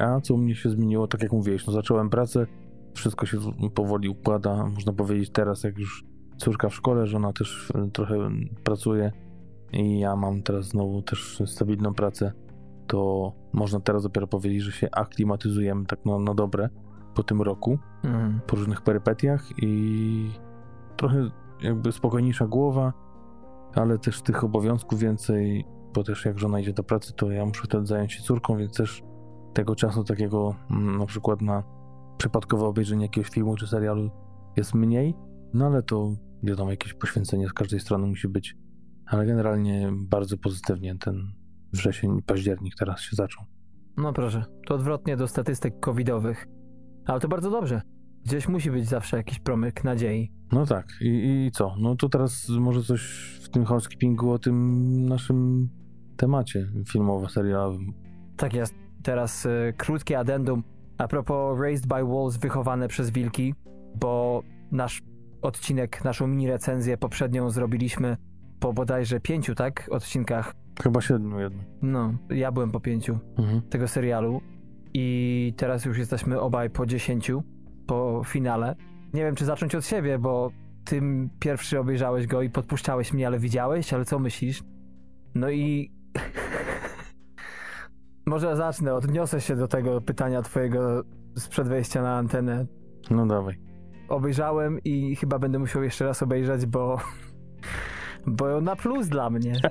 A 0.00 0.20
co 0.20 0.34
u 0.34 0.38
mnie 0.38 0.54
się 0.54 0.70
zmieniło, 0.70 1.06
tak 1.06 1.22
jak 1.22 1.32
mówiłeś, 1.32 1.66
no 1.66 1.72
zacząłem 1.72 2.10
pracę, 2.10 2.46
wszystko 2.94 3.26
się 3.26 3.38
powoli 3.74 4.08
układa, 4.08 4.66
można 4.66 4.92
powiedzieć 4.92 5.30
teraz, 5.30 5.64
jak 5.64 5.78
już 5.78 6.04
córka 6.36 6.68
w 6.68 6.74
szkole, 6.74 7.06
żona 7.06 7.32
też 7.32 7.72
e, 7.74 7.90
trochę 7.90 8.14
pracuje 8.64 9.12
i 9.72 9.98
ja 9.98 10.16
mam 10.16 10.42
teraz 10.42 10.66
znowu 10.66 11.02
też 11.02 11.42
stabilną 11.46 11.94
pracę, 11.94 12.32
to 12.86 13.32
można 13.52 13.80
teraz 13.80 14.02
dopiero 14.02 14.26
powiedzieć, 14.26 14.62
że 14.62 14.72
się 14.72 14.88
aklimatyzujemy 14.90 15.86
tak 15.86 16.06
na, 16.06 16.18
na 16.18 16.34
dobre 16.34 16.68
po 17.14 17.22
tym 17.22 17.42
roku, 17.42 17.78
Mm. 18.04 18.40
po 18.46 18.56
różnych 18.56 18.80
perypetiach 18.80 19.48
i 19.58 20.30
trochę 20.96 21.30
jakby 21.62 21.92
spokojniejsza 21.92 22.46
głowa, 22.46 22.92
ale 23.74 23.98
też 23.98 24.22
tych 24.22 24.44
obowiązków 24.44 24.98
więcej, 24.98 25.64
bo 25.94 26.04
też 26.04 26.24
jak 26.24 26.38
żona 26.38 26.60
idzie 26.60 26.72
do 26.72 26.82
pracy, 26.82 27.12
to 27.16 27.30
ja 27.30 27.46
muszę 27.46 27.62
wtedy 27.64 27.86
zająć 27.86 28.12
się 28.12 28.22
córką, 28.22 28.56
więc 28.56 28.76
też 28.76 29.02
tego 29.52 29.76
czasu 29.76 30.04
takiego 30.04 30.54
na 30.98 31.06
przykład 31.06 31.42
na 31.42 31.62
przypadkowe 32.18 32.66
obejrzenie 32.66 33.02
jakiegoś 33.02 33.30
filmu 33.30 33.56
czy 33.56 33.66
serialu 33.66 34.10
jest 34.56 34.74
mniej, 34.74 35.14
no 35.54 35.66
ale 35.66 35.82
to 35.82 36.10
wiadomo, 36.42 36.70
jakieś 36.70 36.94
poświęcenie 36.94 37.48
z 37.48 37.52
każdej 37.52 37.80
strony 37.80 38.06
musi 38.06 38.28
być, 38.28 38.56
ale 39.06 39.26
generalnie 39.26 39.90
bardzo 39.92 40.38
pozytywnie 40.38 40.98
ten 40.98 41.32
wrzesień 41.72 42.18
i 42.18 42.22
październik 42.22 42.74
teraz 42.78 43.00
się 43.00 43.16
zaczął. 43.16 43.44
No 43.96 44.12
proszę, 44.12 44.44
to 44.66 44.74
odwrotnie 44.74 45.16
do 45.16 45.28
statystyk 45.28 45.80
covidowych. 45.80 46.46
Ale 47.06 47.20
to 47.20 47.28
bardzo 47.28 47.50
dobrze. 47.50 47.82
Gdzieś 48.24 48.48
musi 48.48 48.70
być 48.70 48.88
zawsze 48.88 49.16
jakiś 49.16 49.38
promyk 49.38 49.84
nadziei. 49.84 50.32
No 50.52 50.66
tak, 50.66 50.86
i, 51.00 51.06
i 51.46 51.50
co? 51.50 51.74
No 51.78 51.96
to 51.96 52.08
teraz 52.08 52.48
może 52.48 52.82
coś 52.82 53.02
w 53.42 53.48
tym 53.48 53.64
housekeepingu 53.64 54.30
o 54.30 54.38
tym 54.38 55.06
naszym 55.08 55.68
temacie 56.16 56.72
filmowo-serialowym. 56.88 57.92
Tak 58.36 58.54
jest. 58.54 58.74
Teraz 59.02 59.46
y, 59.46 59.74
krótkie 59.76 60.18
addendum 60.18 60.62
a 60.98 61.08
propos 61.08 61.58
Raised 61.58 61.86
by 61.86 62.04
Wolves 62.04 62.36
wychowane 62.36 62.88
przez 62.88 63.10
wilki, 63.10 63.54
bo 64.00 64.42
nasz 64.72 65.02
odcinek, 65.42 66.04
naszą 66.04 66.26
mini 66.26 66.48
recenzję 66.48 66.96
poprzednią 66.96 67.50
zrobiliśmy 67.50 68.16
po 68.60 68.72
bodajże 68.72 69.20
pięciu, 69.20 69.54
tak? 69.54 69.88
Odcinkach. 69.90 70.54
Chyba 70.82 71.00
siedmiu 71.00 71.40
jednak. 71.40 71.66
No, 71.82 72.14
ja 72.30 72.52
byłem 72.52 72.70
po 72.70 72.80
pięciu 72.80 73.18
Mhm. 73.38 73.62
tego 73.62 73.88
serialu 73.88 74.40
i 74.94 75.54
teraz 75.56 75.84
już 75.84 75.98
jesteśmy 75.98 76.40
obaj 76.40 76.70
po 76.70 76.86
dziesięciu, 76.86 77.42
po 77.86 78.22
finale. 78.26 78.76
Nie 79.14 79.22
wiem, 79.24 79.34
czy 79.34 79.44
zacząć 79.44 79.74
od 79.74 79.86
siebie, 79.86 80.18
bo 80.18 80.50
ty 80.84 81.02
pierwszy 81.38 81.80
obejrzałeś 81.80 82.26
go 82.26 82.42
i 82.42 82.50
podpuszczałeś 82.50 83.12
mnie, 83.12 83.26
ale 83.26 83.38
widziałeś, 83.38 83.92
ale 83.92 84.04
co 84.04 84.18
myślisz? 84.18 84.62
No 85.34 85.50
i 85.50 85.92
może 88.26 88.56
zacznę, 88.56 88.94
odniosę 88.94 89.40
się 89.40 89.56
do 89.56 89.68
tego 89.68 90.00
pytania 90.00 90.42
twojego 90.42 91.02
sprzed 91.36 91.68
wejścia 91.68 92.02
na 92.02 92.16
antenę. 92.16 92.66
No 93.10 93.26
dawaj. 93.26 93.71
Obejrzałem 94.12 94.78
i 94.84 95.16
chyba 95.16 95.38
będę 95.38 95.58
musiał 95.58 95.82
jeszcze 95.82 96.04
raz 96.04 96.22
obejrzeć, 96.22 96.66
bo 96.66 96.98
bo 98.26 98.60
na 98.60 98.76
plus 98.76 99.08
dla 99.08 99.30
mnie. 99.30 99.52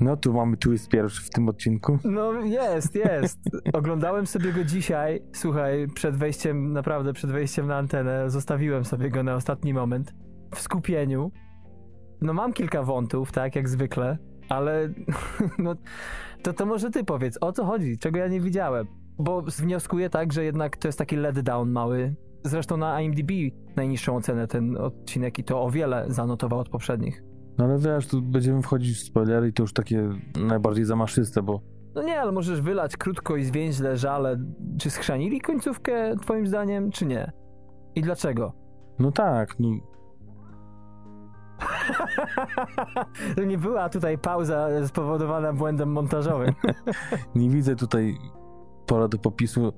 No 0.00 0.16
tu 0.16 0.32
mamy 0.32 0.56
twist 0.56 0.88
pierwszy 0.88 1.22
w 1.22 1.30
tym 1.30 1.48
odcinku. 1.48 1.98
No 2.04 2.32
jest, 2.32 2.94
jest. 2.94 3.38
Oglądałem 3.72 4.26
sobie 4.26 4.52
go 4.52 4.64
dzisiaj. 4.64 5.22
Słuchaj, 5.32 5.88
przed 5.94 6.16
wejściem, 6.16 6.72
naprawdę 6.72 7.12
przed 7.12 7.30
wejściem 7.30 7.66
na 7.66 7.76
antenę, 7.76 8.30
zostawiłem 8.30 8.84
sobie 8.84 9.10
go 9.10 9.22
na 9.22 9.34
ostatni 9.34 9.74
moment. 9.74 10.14
W 10.54 10.60
skupieniu. 10.60 11.32
No 12.20 12.32
mam 12.32 12.52
kilka 12.52 12.82
wątów, 12.82 13.32
tak, 13.32 13.56
jak 13.56 13.68
zwykle, 13.68 14.18
ale 14.48 14.88
no 15.58 15.74
to, 16.42 16.52
to 16.52 16.66
może 16.66 16.90
ty 16.90 17.04
powiedz, 17.04 17.38
o 17.40 17.52
co 17.52 17.64
chodzi, 17.64 17.98
czego 17.98 18.18
ja 18.18 18.28
nie 18.28 18.40
widziałem. 18.40 18.86
Bo 19.20 19.42
wnioskuję 19.42 20.10
tak, 20.10 20.32
że 20.32 20.44
jednak 20.44 20.76
to 20.76 20.88
jest 20.88 20.98
taki 20.98 21.16
letdown 21.16 21.70
mały. 21.70 22.14
Zresztą 22.44 22.76
na 22.76 23.00
IMDb 23.00 23.30
najniższą 23.76 24.16
ocenę 24.16 24.46
ten 24.46 24.76
odcinek 24.76 25.38
i 25.38 25.44
to 25.44 25.62
o 25.62 25.70
wiele 25.70 26.04
zanotował 26.08 26.58
od 26.58 26.68
poprzednich. 26.68 27.22
No 27.58 27.64
ale 27.64 27.78
wiesz, 27.78 28.06
tu 28.06 28.22
będziemy 28.22 28.62
wchodzić 28.62 28.96
w 28.96 29.04
spoilery 29.04 29.48
i 29.48 29.52
to 29.52 29.62
już 29.62 29.72
takie 29.72 30.08
najbardziej 30.48 30.84
zamaszyste, 30.84 31.42
bo 31.42 31.60
No 31.94 32.02
nie, 32.02 32.20
ale 32.20 32.32
możesz 32.32 32.60
wylać 32.60 32.96
krótko 32.96 33.36
i 33.36 33.44
zwięźle 33.44 33.96
żale. 33.96 34.38
Czy 34.78 34.90
schrzanili 34.90 35.40
końcówkę, 35.40 36.16
twoim 36.22 36.46
zdaniem, 36.46 36.90
czy 36.90 37.06
nie? 37.06 37.32
I 37.94 38.02
dlaczego? 38.02 38.52
no 38.98 39.12
tak, 39.12 39.60
no 39.60 39.68
to 43.36 43.44
nie 43.44 43.58
była 43.58 43.88
tutaj 43.88 44.18
pauza 44.18 44.68
spowodowana 44.86 45.52
błędem 45.52 45.92
montażowym. 45.92 46.54
nie 47.34 47.50
widzę 47.50 47.76
tutaj 47.76 48.18
pola 48.90 49.08
do 49.08 49.18
popisu 49.18 49.72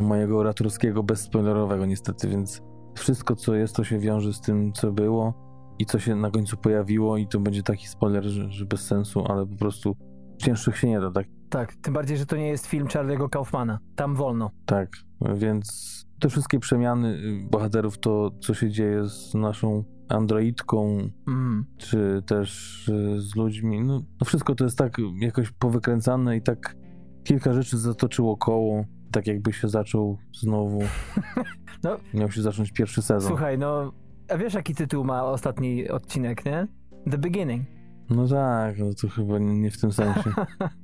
mojego 0.00 0.38
oratorskiego 0.38 1.02
bezspoilerowego 1.02 1.86
niestety, 1.86 2.28
więc 2.28 2.62
wszystko 2.94 3.36
co 3.36 3.54
jest, 3.54 3.76
to 3.76 3.84
się 3.84 3.98
wiąże 3.98 4.32
z 4.32 4.40
tym, 4.40 4.72
co 4.72 4.92
było 4.92 5.34
i 5.78 5.86
co 5.86 5.98
się 5.98 6.16
na 6.16 6.30
końcu 6.30 6.56
pojawiło 6.56 7.16
i 7.16 7.26
to 7.26 7.40
będzie 7.40 7.62
taki 7.62 7.86
spoiler, 7.86 8.24
że, 8.24 8.50
że 8.50 8.66
bez 8.66 8.80
sensu, 8.80 9.24
ale 9.28 9.46
po 9.46 9.56
prostu 9.56 9.96
cięższych 10.36 10.76
się 10.76 10.88
nie 10.88 11.00
da, 11.00 11.10
tak? 11.10 11.26
tak, 11.50 11.76
tym 11.76 11.94
bardziej, 11.94 12.16
że 12.16 12.26
to 12.26 12.36
nie 12.36 12.48
jest 12.48 12.66
film 12.66 12.86
Charlie'ego 12.86 13.28
Kaufmana. 13.28 13.78
Tam 13.96 14.14
wolno. 14.14 14.50
Tak, 14.66 14.88
więc 15.34 15.68
te 16.20 16.28
wszystkie 16.28 16.58
przemiany 16.58 17.08
y, 17.08 17.48
bohaterów, 17.50 17.98
to 17.98 18.30
co 18.40 18.54
się 18.54 18.70
dzieje 18.70 19.04
z 19.08 19.34
naszą 19.34 19.84
androidką, 20.08 20.98
Mm. 21.28 21.64
czy 21.76 22.22
też 22.26 22.88
y, 22.88 23.20
z 23.20 23.36
ludźmi, 23.36 23.80
no, 23.80 24.02
no 24.20 24.24
wszystko 24.24 24.54
to 24.54 24.64
jest 24.64 24.78
tak 24.78 24.96
jakoś 25.20 25.50
powykręcane 25.50 26.36
i 26.36 26.42
tak 26.42 26.74
kilka 27.28 27.52
rzeczy 27.52 27.78
zatoczyło 27.78 28.36
koło, 28.36 28.84
tak 29.12 29.26
jakby 29.26 29.52
się 29.52 29.68
zaczął 29.68 30.18
znowu, 30.32 30.80
No. 31.84 31.96
miał 32.14 32.30
się 32.30 32.42
zacząć 32.42 32.72
pierwszy 32.72 33.02
sezon. 33.02 33.28
Słuchaj, 33.28 33.58
no, 33.58 33.92
a 34.28 34.36
wiesz 34.36 34.54
jaki 34.54 34.74
tytuł 34.74 35.04
ma 35.04 35.24
ostatni 35.24 35.88
odcinek, 35.88 36.44
nie? 36.44 36.66
The 37.10 37.18
Beginning. 37.18 37.66
No 38.10 38.28
tak, 38.28 38.78
no 38.78 38.86
to 39.02 39.08
chyba 39.08 39.38
nie, 39.38 39.60
nie 39.60 39.70
w 39.70 39.80
tym 39.80 39.92
sensie. 39.92 40.30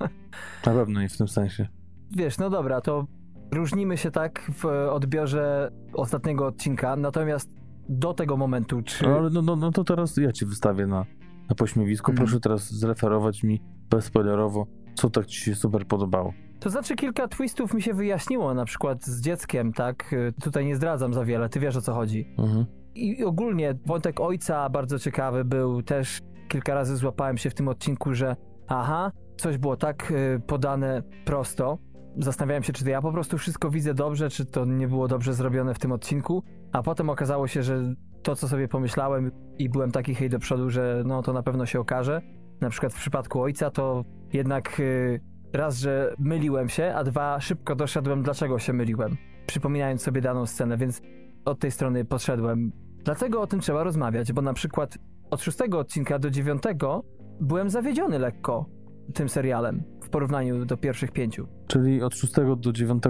Na 0.66 0.72
pewno 0.72 1.00
nie 1.00 1.08
w 1.08 1.16
tym 1.16 1.28
sensie. 1.28 1.68
Wiesz, 2.16 2.38
no 2.38 2.50
dobra, 2.50 2.80
to 2.80 3.06
różnimy 3.52 3.96
się 3.96 4.10
tak 4.10 4.50
w 4.54 4.64
odbiorze 4.90 5.70
ostatniego 5.92 6.46
odcinka, 6.46 6.96
natomiast 6.96 7.50
do 7.88 8.14
tego 8.14 8.36
momentu, 8.36 8.82
czy... 8.82 9.04
No, 9.04 9.16
ale 9.16 9.30
no, 9.30 9.42
no, 9.42 9.56
no 9.56 9.72
to 9.72 9.84
teraz 9.84 10.16
ja 10.16 10.32
ci 10.32 10.46
wystawię 10.46 10.86
na, 10.86 11.06
na 11.48 11.54
pośmiewisko. 11.54 12.12
Mhm. 12.12 12.26
Proszę 12.26 12.40
teraz 12.40 12.72
zreferować 12.72 13.42
mi 13.42 13.62
bezspoilerowo, 13.90 14.66
co 14.94 15.10
tak 15.10 15.26
ci 15.26 15.40
się 15.40 15.54
super 15.54 15.86
podobało. 15.86 16.32
To 16.60 16.70
znaczy 16.70 16.96
kilka 16.96 17.28
twistów 17.28 17.74
mi 17.74 17.82
się 17.82 17.94
wyjaśniło, 17.94 18.54
na 18.54 18.64
przykład 18.64 19.04
z 19.04 19.20
dzieckiem, 19.20 19.72
tak? 19.72 20.14
Tutaj 20.42 20.66
nie 20.66 20.76
zdradzam 20.76 21.14
za 21.14 21.24
wiele, 21.24 21.48
ty 21.48 21.60
wiesz 21.60 21.76
o 21.76 21.80
co 21.80 21.94
chodzi. 21.94 22.34
Mhm. 22.38 22.66
I 22.94 23.24
ogólnie 23.24 23.74
wątek 23.86 24.20
ojca 24.20 24.68
bardzo 24.68 24.98
ciekawy 24.98 25.44
był, 25.44 25.82
też 25.82 26.20
kilka 26.48 26.74
razy 26.74 26.96
złapałem 26.96 27.38
się 27.38 27.50
w 27.50 27.54
tym 27.54 27.68
odcinku, 27.68 28.14
że 28.14 28.36
aha, 28.68 29.12
coś 29.36 29.58
było 29.58 29.76
tak 29.76 30.10
y, 30.10 30.40
podane 30.46 31.02
prosto. 31.24 31.78
Zastanawiałem 32.18 32.62
się, 32.62 32.72
czy 32.72 32.84
to 32.84 32.90
ja 32.90 33.02
po 33.02 33.12
prostu 33.12 33.38
wszystko 33.38 33.70
widzę 33.70 33.94
dobrze, 33.94 34.30
czy 34.30 34.46
to 34.46 34.64
nie 34.64 34.88
było 34.88 35.08
dobrze 35.08 35.34
zrobione 35.34 35.74
w 35.74 35.78
tym 35.78 35.92
odcinku, 35.92 36.42
a 36.72 36.82
potem 36.82 37.10
okazało 37.10 37.46
się, 37.46 37.62
że 37.62 37.94
to, 38.22 38.36
co 38.36 38.48
sobie 38.48 38.68
pomyślałem 38.68 39.30
i 39.58 39.68
byłem 39.68 39.90
taki 39.90 40.14
hej 40.14 40.30
do 40.30 40.38
przodu, 40.38 40.70
że 40.70 41.02
no 41.06 41.22
to 41.22 41.32
na 41.32 41.42
pewno 41.42 41.66
się 41.66 41.80
okaże. 41.80 42.20
Na 42.60 42.70
przykład 42.70 42.92
w 42.92 42.96
przypadku 42.96 43.42
ojca 43.42 43.70
to 43.70 44.04
jednak 44.34 44.80
y, 44.80 45.20
raz, 45.52 45.78
że 45.78 46.14
myliłem 46.18 46.68
się, 46.68 46.94
a 46.94 47.04
dwa, 47.04 47.40
szybko 47.40 47.76
doszedłem, 47.76 48.22
dlaczego 48.22 48.58
się 48.58 48.72
myliłem, 48.72 49.16
przypominając 49.46 50.02
sobie 50.02 50.20
daną 50.20 50.46
scenę, 50.46 50.76
więc 50.76 51.02
od 51.44 51.58
tej 51.58 51.70
strony 51.70 52.04
podszedłem. 52.04 52.72
Dlatego 53.04 53.40
o 53.40 53.46
tym 53.46 53.60
trzeba 53.60 53.84
rozmawiać, 53.84 54.32
bo 54.32 54.42
na 54.42 54.52
przykład 54.52 54.98
od 55.30 55.42
szóstego 55.42 55.78
odcinka 55.78 56.18
do 56.18 56.30
dziewiątego 56.30 57.04
byłem 57.40 57.70
zawiedziony 57.70 58.18
lekko 58.18 58.66
tym 59.14 59.28
serialem 59.28 59.82
w 60.02 60.08
porównaniu 60.08 60.64
do 60.64 60.76
pierwszych 60.76 61.10
pięciu. 61.10 61.46
Czyli 61.66 62.02
od 62.02 62.14
6 62.14 62.32
do 62.56 62.72
9 62.72 63.02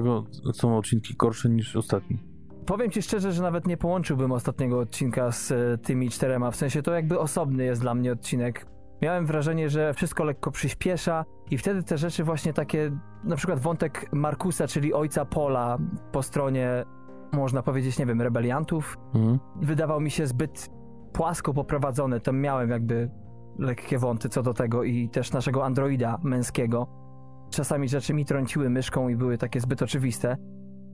są 0.53 0.79
odcinki 0.79 1.15
gorsze 1.15 1.51
niż 1.51 1.77
ostatni. 1.77 2.19
Powiem 2.67 2.91
ci 2.91 3.03
szczerze, 3.03 3.33
że 3.33 3.43
nawet 3.43 3.67
nie 3.67 3.77
połączyłbym 3.77 4.33
ostatniego 4.33 4.79
odcinka 4.79 5.33
z 5.33 5.53
e, 5.53 5.79
tymi 5.79 6.11
czterema, 6.11 6.51
w 6.51 6.57
sensie 6.57 6.83
to 6.83 6.93
jakby 6.93 7.19
osobny 7.19 7.65
jest 7.65 7.81
dla 7.81 7.95
mnie 7.95 8.13
odcinek. 8.13 8.67
Miałem 9.05 9.27
wrażenie, 9.27 9.71
że 9.71 9.95
wszystko 9.95 10.25
lekko 10.25 10.51
przyspiesza 10.51 11.25
i 11.51 11.59
wtedy 11.59 11.83
te 11.83 11.99
rzeczy 11.99 12.25
właśnie 12.25 12.53
takie, 12.53 12.91
na 13.25 13.37
przykład 13.37 13.59
wątek 13.59 14.09
Markusa, 14.13 14.67
czyli 14.67 14.95
ojca 14.95 15.25
Pola 15.25 15.79
po 16.13 16.23
stronie, 16.23 16.85
można 17.33 17.63
powiedzieć, 17.63 17.99
nie 17.99 18.07
wiem, 18.07 18.23
rebeliantów, 18.23 18.99
Mhm. 19.15 19.39
wydawał 19.63 20.01
mi 20.01 20.11
się 20.11 20.27
zbyt 20.27 20.71
płasko 21.13 21.55
poprowadzony. 21.55 22.21
Tam 22.21 22.41
miałem 22.41 22.71
jakby 22.71 23.11
lekkie 23.59 23.99
wąty 23.99 24.29
co 24.29 24.43
do 24.43 24.55
tego 24.55 24.85
i 24.85 25.09
też 25.09 25.33
naszego 25.33 25.65
androida 25.65 26.19
męskiego. 26.23 26.87
Czasami 27.51 27.89
rzeczy 27.89 28.15
mi 28.15 28.25
trąciły 28.25 28.71
myszką 28.71 29.09
i 29.09 29.17
były 29.17 29.39
takie 29.39 29.61
zbyt 29.61 29.83
oczywiste. 29.83 30.37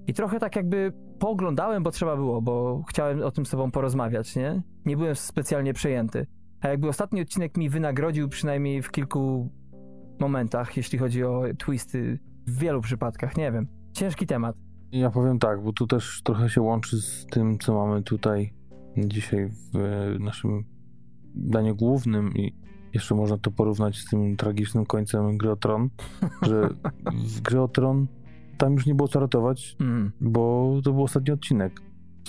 I 0.06 0.14
trochę 0.14 0.38
tak 0.38 0.56
jakby 0.56 0.92
pooglądałem, 1.18 1.82
bo 1.82 1.90
trzeba 1.90 2.16
było, 2.16 2.42
bo 2.42 2.82
chciałem 2.88 3.22
o 3.22 3.30
tym 3.30 3.46
z 3.46 3.50
tobą 3.50 3.70
porozmawiać, 3.70 4.36
nie? 4.36 4.62
Nie 4.86 4.96
byłem 4.96 5.14
specjalnie 5.16 5.74
przejęty. 5.74 6.26
A 6.60 6.68
jakby 6.68 6.88
ostatni 6.88 7.20
odcinek 7.20 7.56
mi 7.56 7.68
wynagrodził 7.68 8.28
przynajmniej 8.28 8.82
w 8.82 8.90
kilku 8.90 9.50
momentach, 10.18 10.76
jeśli 10.76 10.98
chodzi 10.98 11.24
o 11.24 11.42
twisty, 11.58 12.18
w 12.46 12.58
wielu 12.58 12.80
przypadkach, 12.80 13.36
nie 13.36 13.52
wiem. 13.52 13.66
Ciężki 13.92 14.26
temat. 14.26 14.56
Ja 14.92 15.10
powiem 15.10 15.38
tak, 15.38 15.62
bo 15.62 15.72
tu 15.72 15.86
też 15.86 16.22
trochę 16.24 16.48
się 16.50 16.62
łączy 16.62 17.00
z 17.00 17.26
tym, 17.26 17.58
co 17.58 17.74
mamy 17.74 18.02
tutaj 18.02 18.52
dzisiaj 18.96 19.48
w 19.74 20.16
naszym 20.20 20.64
daniu 21.34 21.76
głównym 21.76 22.34
i 22.34 22.54
jeszcze 22.94 23.14
można 23.14 23.38
to 23.38 23.50
porównać 23.50 23.98
z 23.98 24.10
tym 24.10 24.36
tragicznym 24.36 24.86
końcem 24.86 25.38
Gry 25.38 25.56
Tron, 25.56 25.90
że 26.48 26.68
w 27.50 27.56
o 27.58 27.68
Tron 27.68 28.06
tam 28.58 28.72
już 28.72 28.86
nie 28.86 28.94
było 28.94 29.08
co 29.08 29.20
ratować, 29.20 29.76
Mm. 29.80 30.12
bo 30.20 30.74
to 30.84 30.92
był 30.92 31.02
ostatni 31.02 31.32
odcinek. 31.32 31.80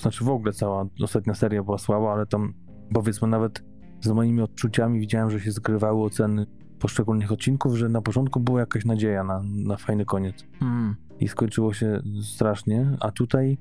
Znaczy 0.02 0.24
w 0.24 0.30
ogóle 0.30 0.54
cała 0.54 0.86
ostatnia 1.04 1.34
seria 1.34 1.64
była 1.64 1.78
słaba, 1.78 2.14
ale 2.14 2.26
tam 2.26 2.54
powiedzmy 2.94 3.28
nawet 3.28 3.64
z 4.02 4.12
moimi 4.12 4.42
odczuciami 4.42 5.00
widziałem, 5.00 5.30
że 5.30 5.40
się 5.40 5.52
zgrywały 5.52 6.04
oceny 6.04 6.46
poszczególnych 6.80 7.32
odcinków, 7.32 7.76
że 7.76 7.90
na 7.90 8.02
początku 8.02 8.40
była 8.40 8.60
jakaś 8.60 8.86
nadzieja 8.86 9.24
na, 9.24 9.42
na 9.44 9.78
fajny 9.78 10.06
koniec 10.06 10.46
Mm. 10.62 10.96
i 11.20 11.28
skończyło 11.28 11.74
się 11.74 12.02
strasznie, 12.24 12.98
a 13.00 13.12
tutaj 13.12 13.58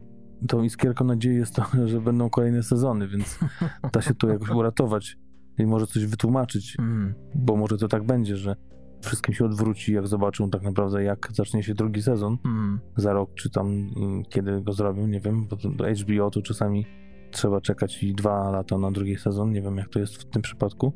tą 0.49 0.63
iskierką 0.63 1.05
nadziei 1.05 1.37
jest 1.37 1.55
to, 1.55 1.65
że 1.91 2.01
będą 2.01 2.31
kolejne 2.31 2.63
sezony, 2.63 3.09
więc 3.09 3.39
da 3.93 4.03
się 4.03 4.15
to 4.15 4.29
jakoś 4.29 4.49
uratować 4.51 5.17
i 5.59 5.67
może 5.67 5.87
coś 5.87 6.07
wytłumaczyć, 6.07 6.77
Mm. 6.79 7.15
bo 7.35 7.57
może 7.57 7.79
to 7.79 7.89
tak 7.89 8.03
będzie, 8.07 8.37
że 8.37 8.57
wszystkim 9.01 9.35
się 9.35 9.45
odwróci, 9.45 9.93
jak 9.93 10.07
zobaczą 10.07 10.51
tak 10.51 10.63
naprawdę, 10.63 11.03
jak 11.05 11.29
zacznie 11.33 11.63
się 11.63 11.75
drugi 11.75 12.03
sezon 12.03 12.39
Mm. 12.45 12.81
za 12.97 13.13
rok, 13.13 13.31
czy 13.35 13.51
tam 13.51 13.67
mm, 13.97 14.23
kiedy 14.29 14.63
go 14.63 14.73
zrobią, 14.73 15.07
nie 15.07 15.21
wiem, 15.21 15.47
bo 15.49 15.85
HBO 15.85 16.31
to 16.31 16.43
czasami 16.43 16.87
trzeba 17.31 17.61
czekać 17.61 18.03
i 18.03 18.15
dwa 18.15 18.51
lata 18.51 18.79
na 18.79 18.91
drugi 18.91 19.17
sezon, 19.17 19.53
nie 19.53 19.63
wiem 19.63 19.77
jak 19.77 19.89
to 19.89 19.99
jest 19.99 20.15
w 20.17 20.25
tym 20.25 20.43
przypadku, 20.43 20.93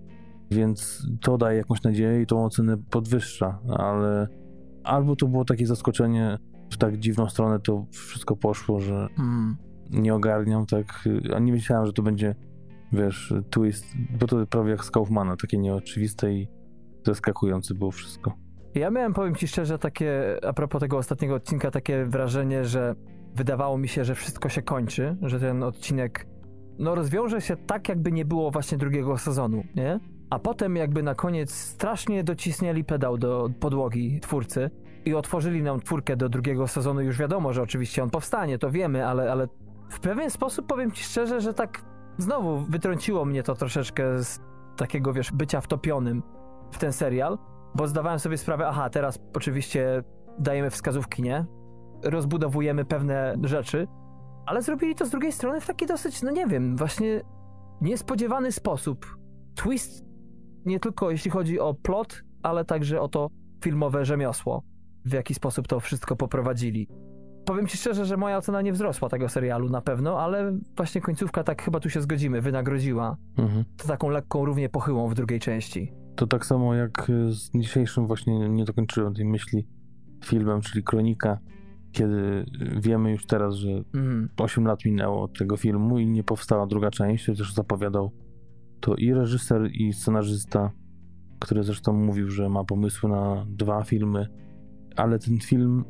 więc 0.50 1.06
to 1.20 1.38
daje 1.38 1.58
jakąś 1.58 1.82
nadzieję 1.82 2.22
i 2.22 2.26
tą 2.26 2.44
ocenę 2.44 2.76
podwyższa, 2.90 3.58
ale 3.78 4.28
albo 4.84 5.16
to 5.16 5.26
było 5.26 5.44
takie 5.44 5.66
zaskoczenie 5.66 6.38
w 6.70 6.76
tak 6.76 6.98
dziwną 6.98 7.28
stronę, 7.28 7.60
to 7.60 7.86
wszystko 7.90 8.36
poszło, 8.36 8.80
że 8.80 9.08
Mm. 9.18 9.56
nie 9.90 10.14
ogarniam 10.14 10.66
tak, 10.66 11.08
a 11.34 11.38
nie 11.38 11.52
wiedziałem, 11.52 11.86
że 11.86 11.92
to 11.92 12.02
będzie, 12.02 12.34
wiesz, 12.92 13.34
twist, 13.50 13.86
bo 14.20 14.26
to 14.26 14.46
prawie 14.46 14.70
jak 14.70 14.84
z 14.84 14.90
Kaufmana, 14.90 15.36
takie 15.36 15.58
nieoczywiste 15.58 16.32
i 16.32 16.48
zaskakujące 17.06 17.74
było 17.74 17.90
wszystko. 17.90 18.32
Ja 18.74 18.90
miałem, 18.90 19.12
powiem 19.12 19.34
ci 19.34 19.48
szczerze, 19.48 19.78
takie, 19.78 20.36
a 20.46 20.52
propos 20.52 20.80
tego 20.80 20.98
ostatniego 20.98 21.34
odcinka, 21.34 21.70
takie 21.70 22.04
wrażenie, 22.04 22.64
że 22.64 22.94
wydawało 23.34 23.78
mi 23.78 23.88
się, 23.88 24.04
że 24.04 24.14
wszystko 24.14 24.48
się 24.48 24.62
kończy, 24.62 25.16
że 25.22 25.40
ten 25.40 25.62
odcinek, 25.62 26.26
no 26.78 26.94
rozwiąże 26.94 27.40
się 27.40 27.56
tak, 27.56 27.88
jakby 27.88 28.12
nie 28.12 28.24
było 28.24 28.50
właśnie 28.50 28.78
drugiego 28.78 29.18
sezonu, 29.18 29.64
nie? 29.74 30.00
A 30.30 30.38
potem 30.38 30.76
jakby 30.76 31.02
na 31.02 31.14
koniec 31.14 31.54
strasznie 31.54 32.24
docisnęli 32.24 32.84
pedał 32.84 33.18
do 33.18 33.50
podłogi 33.60 34.20
twórcy 34.20 34.70
i 35.04 35.14
otworzyli 35.14 35.62
nam 35.62 35.80
czwórkę 35.80 36.16
do 36.16 36.28
drugiego 36.28 36.68
sezonu. 36.68 37.00
Już 37.00 37.18
wiadomo, 37.18 37.52
że 37.52 37.62
oczywiście 37.62 38.02
on 38.02 38.10
powstanie, 38.10 38.58
to 38.58 38.70
wiemy, 38.70 39.06
ale, 39.06 39.32
ale 39.32 39.48
w 39.88 40.00
pewien 40.00 40.30
sposób 40.30 40.66
powiem 40.66 40.90
ci 40.90 41.04
szczerze, 41.04 41.40
że 41.40 41.54
tak 41.54 41.84
znowu 42.18 42.60
wytrąciło 42.60 43.24
mnie 43.24 43.42
to 43.42 43.54
troszeczkę 43.54 44.22
z 44.22 44.40
takiego, 44.76 45.12
wiesz, 45.12 45.32
bycia 45.32 45.60
wtopionym 45.60 46.22
w 46.70 46.78
ten 46.78 46.92
serial. 46.92 47.38
bo 47.74 47.88
zdawałem 47.88 48.18
sobie 48.18 48.38
sprawę, 48.38 48.68
aha, 48.68 48.90
teraz 48.90 49.18
oczywiście 49.34 50.02
dajemy 50.38 50.70
wskazówki, 50.70 51.22
nie? 51.22 51.44
Rozbudowujemy 52.02 52.84
pewne 52.84 53.36
rzeczy, 53.42 53.86
ale 54.46 54.62
zrobili 54.62 54.94
to 54.94 55.06
z 55.06 55.10
drugiej 55.10 55.32
strony 55.32 55.60
w 55.60 55.66
taki 55.66 55.86
dosyć, 55.86 56.22
no 56.22 56.30
nie 56.30 56.46
wiem, 56.46 56.76
właśnie 56.76 57.20
niespodziewany 57.80 58.52
sposób. 58.52 59.16
Twist 59.54 60.04
nie 60.64 60.80
tylko 60.80 61.10
jeśli 61.10 61.30
chodzi 61.30 61.60
o 61.60 61.74
plot, 61.74 62.22
ale 62.42 62.64
także 62.64 63.00
o 63.00 63.08
to 63.08 63.28
filmowe 63.64 64.04
rzemiosło, 64.04 64.62
w 65.04 65.12
jaki 65.12 65.34
sposób 65.34 65.68
to 65.68 65.80
wszystko 65.80 66.16
poprowadzili. 66.16 66.88
Powiem 67.44 67.66
ci 67.66 67.78
szczerze, 67.78 68.04
że 68.04 68.16
moja 68.16 68.36
ocena 68.36 68.62
nie 68.62 68.72
wzrosła 68.72 69.08
tego 69.08 69.28
serialu 69.28 69.68
na 69.68 69.80
pewno, 69.80 70.20
ale 70.20 70.58
właśnie 70.76 71.00
końcówka, 71.00 71.44
tak 71.44 71.62
chyba 71.62 71.80
tu 71.80 71.90
się 71.90 72.00
zgodzimy, 72.00 72.40
wynagrodziła 72.40 73.16
Mhm. 73.38 73.64
to 73.76 73.88
taką 73.88 74.08
lekką, 74.08 74.44
równie 74.44 74.68
pochyłą 74.68 75.08
w 75.08 75.14
drugiej 75.14 75.40
części. 75.40 75.92
To 76.16 76.26
tak 76.26 76.46
samo 76.46 76.74
jak 76.74 77.10
z 77.28 77.50
dzisiejszym 77.50 78.06
właśnie 78.06 78.48
nie 78.48 78.64
dokończyłem 78.64 79.14
tej 79.14 79.24
myśli 79.24 79.66
filmem, 80.24 80.60
czyli 80.60 80.84
Kronika, 80.84 81.38
kiedy 81.94 82.44
wiemy 82.80 83.10
już 83.10 83.26
teraz, 83.26 83.54
że 83.54 83.70
Mhm. 83.70 84.28
8 84.36 84.66
lat 84.66 84.84
minęło 84.84 85.22
od 85.22 85.38
tego 85.38 85.56
filmu 85.56 85.98
i 85.98 86.06
nie 86.06 86.24
powstała 86.24 86.66
druga 86.66 86.90
część, 86.90 87.26
też 87.26 87.54
zapowiadał 87.54 88.12
to 88.80 88.94
i 88.94 89.12
reżyser, 89.12 89.70
i 89.72 89.92
scenarzysta, 89.92 90.70
który 91.38 91.62
zresztą 91.62 91.92
mówił, 91.92 92.30
że 92.30 92.48
ma 92.48 92.64
pomysły 92.64 93.10
na 93.10 93.46
dwa 93.48 93.84
filmy, 93.84 94.26
ale 94.96 95.18
ten 95.18 95.38
film 95.38 95.84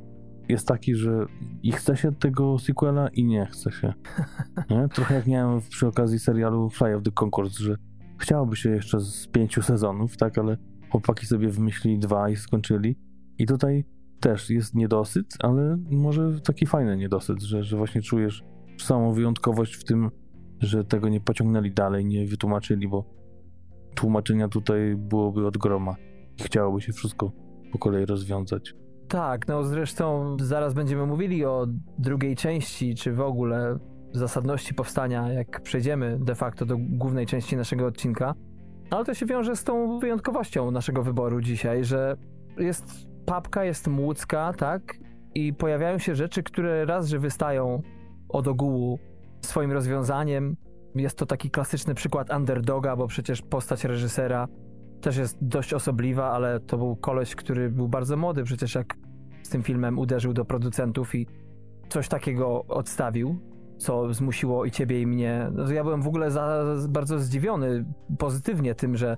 jest 0.49 0.69
taki, 0.69 0.95
że 0.95 1.27
i 1.63 1.73
chce 1.73 1.97
się 1.97 2.13
tego 2.13 2.59
sequela 2.59 3.09
i 3.09 3.25
nie 3.25 3.47
chce 3.47 3.73
się. 3.73 3.93
Nie? 4.71 4.89
Trochę 4.89 5.15
jak 5.15 5.27
miałem 5.27 5.61
przy 5.61 5.87
okazji 5.87 6.19
serialu 6.19 6.71
Fly 6.71 6.97
of 6.97 7.03
the 7.03 7.11
Concords, 7.11 7.59
że 7.59 7.77
chciałoby 8.19 8.57
się 8.57 8.71
jeszcze 8.71 9.01
z 9.01 9.27
pięciu 9.27 9.63
sezonów, 9.63 10.17
tak, 10.17 10.39
ale 10.39 10.57
chłopaki 10.91 11.27
sobie 11.27 11.49
wymyślili 11.49 11.99
dwa 11.99 12.31
i 12.31 12.37
skończyli. 12.37 12.97
I 13.39 13.47
tutaj 13.47 13.85
też 14.25 14.51
jest 14.51 14.75
niedosyt, 14.75 15.27
ale 15.41 15.79
może 15.91 16.41
taki 16.41 16.67
fajny 16.67 16.97
niedosyt, 16.97 17.43
że, 17.43 17.63
że 17.63 17.77
właśnie 17.77 18.03
czujesz 18.03 18.45
samą 18.79 19.13
wyjątkowość 19.13 19.75
w 19.75 19.85
tym, 19.85 20.11
że 20.61 20.85
tego 20.85 21.09
nie 21.09 21.21
pociągnęli 21.21 21.73
dalej, 21.73 22.05
nie 22.05 22.27
wytłumaczyli, 22.27 22.89
bo 22.89 23.05
tłumaczenia 23.95 24.49
tutaj 24.49 24.97
byłoby 24.97 25.47
od 25.47 25.59
groma 25.59 25.95
i 26.41 26.43
chciałoby 26.43 26.81
się 26.81 26.93
wszystko 26.93 27.33
po 27.73 27.79
kolei 27.79 28.07
rozwiązać. 28.07 28.75
Tak, 29.09 29.49
no 29.49 29.65
zresztą 29.65 30.37
zaraz 30.41 30.75
będziemy 30.75 31.07
mówili 31.07 31.45
o 31.45 31.67
drugiej 31.99 32.37
części, 32.37 32.95
czy 32.95 33.13
w 33.13 33.21
ogóle 33.21 33.79
zasadności 34.13 34.75
powstania, 34.75 35.33
jak 35.33 35.61
przejdziemy 35.61 36.19
de 36.21 36.35
facto 36.35 36.67
do 36.67 36.77
głównej 36.79 37.27
części 37.27 37.57
naszego 37.57 37.87
odcinka. 37.87 38.35
Ale 38.91 39.05
to 39.05 39.15
się 39.15 39.27
wiąże 39.27 39.57
z 39.57 39.65
tą 39.65 39.99
wyjątkowością 39.99 40.71
naszego 40.71 41.03
wyboru 41.03 41.41
dzisiaj, 41.41 41.85
że 41.85 42.17
jest 42.59 43.14
papka, 43.27 43.65
jest 43.65 43.89
młódzka, 43.89 44.53
tak? 44.53 44.97
I 45.35 45.53
pojawiają 45.53 45.99
się 45.99 46.15
rzeczy, 46.15 46.43
które 46.43 46.85
raz, 46.85 47.09
że 47.09 47.19
wystają 47.19 47.83
od 48.29 48.49
ogółu 48.49 48.99
swoim 49.41 49.73
rozwiązaniem. 49.73 50.57
Jest 50.95 51.19
to 51.19 51.27
taki 51.27 51.51
klasyczny 51.51 51.95
przykład 51.95 52.33
underdoga, 52.37 52.97
bo 52.97 53.07
przecież 53.07 53.43
postać 53.43 53.85
reżysera 53.85 54.49
też 55.01 55.17
jest 55.17 55.39
dość 55.41 55.75
osobliwa, 55.75 56.31
ale 56.31 56.61
to 56.61 56.79
był 56.79 56.97
koleś, 56.97 57.35
który 57.35 57.71
był 57.71 57.89
bardzo 57.89 58.17
młody, 58.17 58.45
przecież 58.45 58.75
jak 58.75 58.95
z 59.43 59.49
tym 59.49 59.63
filmem 59.63 59.99
uderzył 59.99 60.33
do 60.33 60.45
producentów 60.45 61.15
i 61.15 61.27
coś 61.89 62.09
takiego 62.09 62.65
odstawił, 62.65 63.39
co 63.79 64.15
zmusiło 64.15 64.65
i 64.65 64.71
ciebie 64.71 65.01
i 65.01 65.07
mnie. 65.07 65.51
No, 65.53 65.73
ja 65.73 65.85
byłem 65.85 66.03
w 66.03 66.09
ogóle 66.09 66.31
za, 66.31 66.65
bardzo 66.89 67.19
zdziwiony 67.19 67.85
pozytywnie 68.19 68.75
tym, 68.75 68.97
że 68.97 69.17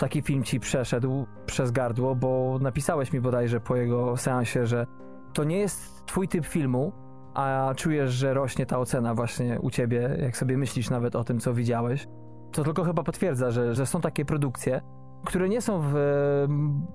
taki 0.00 0.22
film 0.22 0.44
ci 0.44 0.60
przeszedł 0.60 1.26
przez 1.46 1.70
gardło, 1.70 2.14
bo 2.14 2.58
napisałeś 2.60 3.12
mi 3.12 3.20
bodajże 3.20 3.60
po 3.60 3.76
jego 3.76 4.16
seansie, 4.16 4.66
że 4.66 4.86
to 5.32 5.44
nie 5.44 5.58
jest 5.58 6.06
twój 6.06 6.28
typ 6.28 6.46
filmu, 6.46 6.92
a 7.34 7.72
czujesz, 7.76 8.10
że 8.12 8.34
rośnie 8.34 8.66
ta 8.66 8.78
ocena 8.78 9.14
właśnie 9.14 9.60
u 9.60 9.70
ciebie, 9.70 10.16
jak 10.22 10.36
sobie 10.36 10.56
myślisz 10.56 10.90
nawet 10.90 11.16
o 11.16 11.24
tym, 11.24 11.40
co 11.40 11.54
widziałeś. 11.54 12.06
To 12.52 12.64
tylko 12.64 12.84
chyba 12.84 13.02
potwierdza, 13.02 13.50
że, 13.50 13.74
że 13.74 13.86
są 13.86 14.00
takie 14.00 14.24
produkcje, 14.24 14.80
które 15.24 15.48
nie 15.48 15.60
są 15.60 15.80
w. 15.84 15.94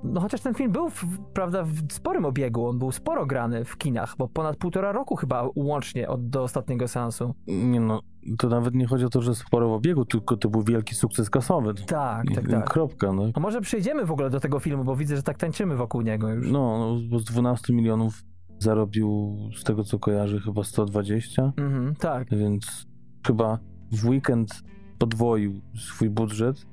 No 0.03 0.21
chociaż 0.21 0.41
ten 0.41 0.53
film 0.53 0.71
był, 0.71 0.89
w, 0.89 1.05
prawda, 1.33 1.63
w 1.63 1.93
sporym 1.93 2.25
obiegu, 2.25 2.67
on 2.67 2.79
był 2.79 2.91
sporo 2.91 3.25
grany 3.25 3.65
w 3.65 3.77
kinach, 3.77 4.15
bo 4.17 4.27
ponad 4.27 4.57
półtora 4.57 4.91
roku 4.91 5.15
chyba 5.15 5.49
łącznie 5.55 6.09
od, 6.09 6.29
do 6.29 6.43
ostatniego 6.43 6.87
seansu. 6.87 7.33
Nie 7.47 7.79
no, 7.79 8.01
to 8.37 8.49
nawet 8.49 8.75
nie 8.75 8.87
chodzi 8.87 9.05
o 9.05 9.09
to, 9.09 9.21
że 9.21 9.35
sporo 9.35 9.69
w 9.69 9.71
obiegu, 9.71 10.05
tylko 10.05 10.37
to 10.37 10.49
był 10.49 10.61
wielki 10.61 10.95
sukces 10.95 11.29
kasowy. 11.29 11.73
Tak, 11.73 12.25
tak, 12.35 12.49
tak. 12.49 12.69
Kropka, 12.69 13.13
no. 13.13 13.23
A 13.33 13.39
może 13.39 13.61
przejdziemy 13.61 14.05
w 14.05 14.11
ogóle 14.11 14.29
do 14.29 14.39
tego 14.39 14.59
filmu, 14.59 14.83
bo 14.83 14.95
widzę, 14.95 15.15
że 15.15 15.23
tak 15.23 15.37
tańczymy 15.37 15.75
wokół 15.75 16.01
niego 16.01 16.29
już. 16.29 16.51
No, 16.51 16.77
no 16.77 16.97
bo 17.09 17.19
z 17.19 17.23
12 17.25 17.73
milionów 17.73 18.23
zarobił, 18.59 19.37
z 19.55 19.63
tego 19.63 19.83
co 19.83 19.99
kojarzę, 19.99 20.39
chyba 20.39 20.63
120, 20.63 21.53
Mhm, 21.57 21.95
tak. 21.95 22.27
więc 22.31 22.85
chyba 23.27 23.59
w 23.91 24.05
weekend 24.05 24.63
podwoił 24.97 25.61
swój 25.75 26.09
budżet, 26.09 26.65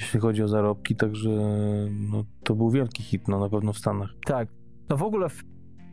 jeśli 0.00 0.20
chodzi 0.20 0.42
o 0.42 0.48
zarobki, 0.48 0.96
także 0.96 1.30
no, 1.90 2.24
to 2.44 2.54
był 2.54 2.70
wielki 2.70 3.02
hit, 3.02 3.28
no 3.28 3.40
na 3.40 3.48
pewno 3.48 3.72
w 3.72 3.78
Stanach. 3.78 4.10
Tak. 4.26 4.48
No 4.88 4.96
w 4.96 5.02
ogóle 5.02 5.28
w, 5.28 5.42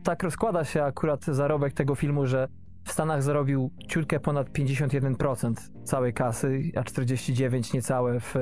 tak 0.04 0.22
rozkłada 0.22 0.64
się 0.64 0.82
akurat 0.82 1.24
zarobek 1.24 1.72
tego 1.72 1.94
filmu, 1.94 2.26
że 2.26 2.48
w 2.84 2.92
Stanach 2.92 3.22
zarobił 3.22 3.70
ciutkę 3.88 4.20
ponad 4.20 4.48
51% 4.50 5.54
całej 5.84 6.12
kasy, 6.12 6.62
a 6.76 6.80
49% 6.80 7.74
niecałe 7.74 8.20
w, 8.20 8.34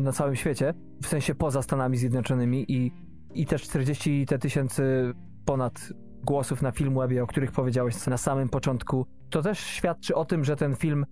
na 0.00 0.12
całym 0.12 0.36
świecie, 0.36 0.74
w 1.02 1.06
sensie 1.06 1.34
poza 1.34 1.62
Stanami 1.62 1.96
Zjednoczonymi 1.96 2.72
i, 2.72 2.92
i 3.34 3.46
też 3.46 3.62
40 3.62 4.26
te 4.26 4.38
tysięcy 4.38 5.12
ponad 5.44 5.92
głosów 6.24 6.62
na 6.62 6.72
Filmwebie, 6.72 7.22
o 7.22 7.26
których 7.26 7.52
powiedziałeś 7.52 8.06
na 8.06 8.16
samym 8.16 8.48
początku. 8.48 9.06
To 9.30 9.42
też 9.42 9.58
świadczy 9.58 10.14
o 10.14 10.24
tym, 10.24 10.44
że 10.44 10.56
ten 10.56 10.76
film 10.76 11.06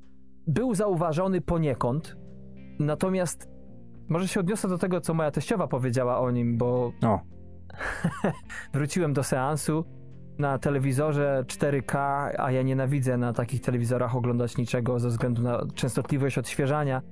był 0.47 0.75
zauważony 0.75 1.41
poniekąd, 1.41 2.17
natomiast 2.79 3.52
może 4.13 4.29
się 4.29 4.41
odniosę 4.41 4.69
do 4.69 4.79
tego, 4.79 5.01
co 5.01 5.15
moja 5.15 5.31
teściowa 5.31 5.67
powiedziała 5.67 6.19
o 6.19 6.31
nim, 6.31 6.59
bo 6.59 6.93
O, 7.03 7.21
wróciłem 8.75 9.13
do 9.13 9.23
seansu 9.23 9.85
na 10.39 10.59
telewizorze 10.59 11.45
4K, 11.47 11.97
a 12.39 12.53
ja 12.53 12.63
nienawidzę 12.63 13.17
na 13.17 13.33
takich 13.33 13.61
telewizorach 13.61 14.17
oglądać 14.17 14.57
niczego 14.57 14.99
ze 14.99 15.09
względu 15.09 15.43
na 15.43 15.67
częstotliwość 15.75 16.39
odświeżania. 16.39 17.03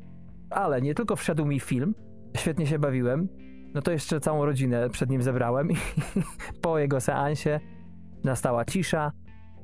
Ale 0.51 0.83
nie 0.83 0.95
tylko 0.95 1.17
wszedł 1.17 1.45
mi 1.45 1.61
film, 1.61 1.95
świetnie 2.37 2.67
się 2.67 2.79
bawiłem, 2.79 3.29
no 3.75 3.83
to 3.83 3.91
jeszcze 3.91 4.21
całą 4.21 4.45
rodzinę 4.45 4.91
przed 4.91 5.11
nim 5.11 5.23
zebrałem 5.23 5.71
i 5.71 5.77
po 6.63 6.79
jego 6.79 7.01
seansie 7.01 7.61
nastała 8.25 8.65
cisza, 8.65 9.13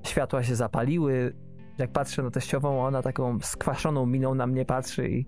światła 0.03 0.43
się 0.43 0.57
zapaliły. 0.57 1.37
Jak 1.79 1.93
patrzę 1.93 2.23
na 2.23 2.31
teściową, 2.31 2.85
ona 2.85 3.03
taką 3.03 3.39
skwaszoną 3.41 4.07
miną 4.07 4.35
na 4.35 4.47
mnie 4.47 4.65
patrzy 4.65 5.09
i, 5.09 5.27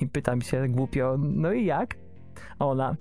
i 0.00 0.08
pytam 0.12 0.40
się 0.40 0.68
głupio, 0.68 1.16
no 1.18 1.52
i 1.52 1.64
jak? 1.64 1.94
A 2.58 2.66
Ona, 2.66 2.96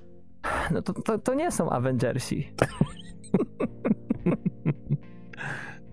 no 0.71 0.81
to, 0.81 0.93
to, 0.93 1.17
to 1.19 1.33
nie 1.33 1.51
są 1.51 1.69
Avengersi. 1.69 2.51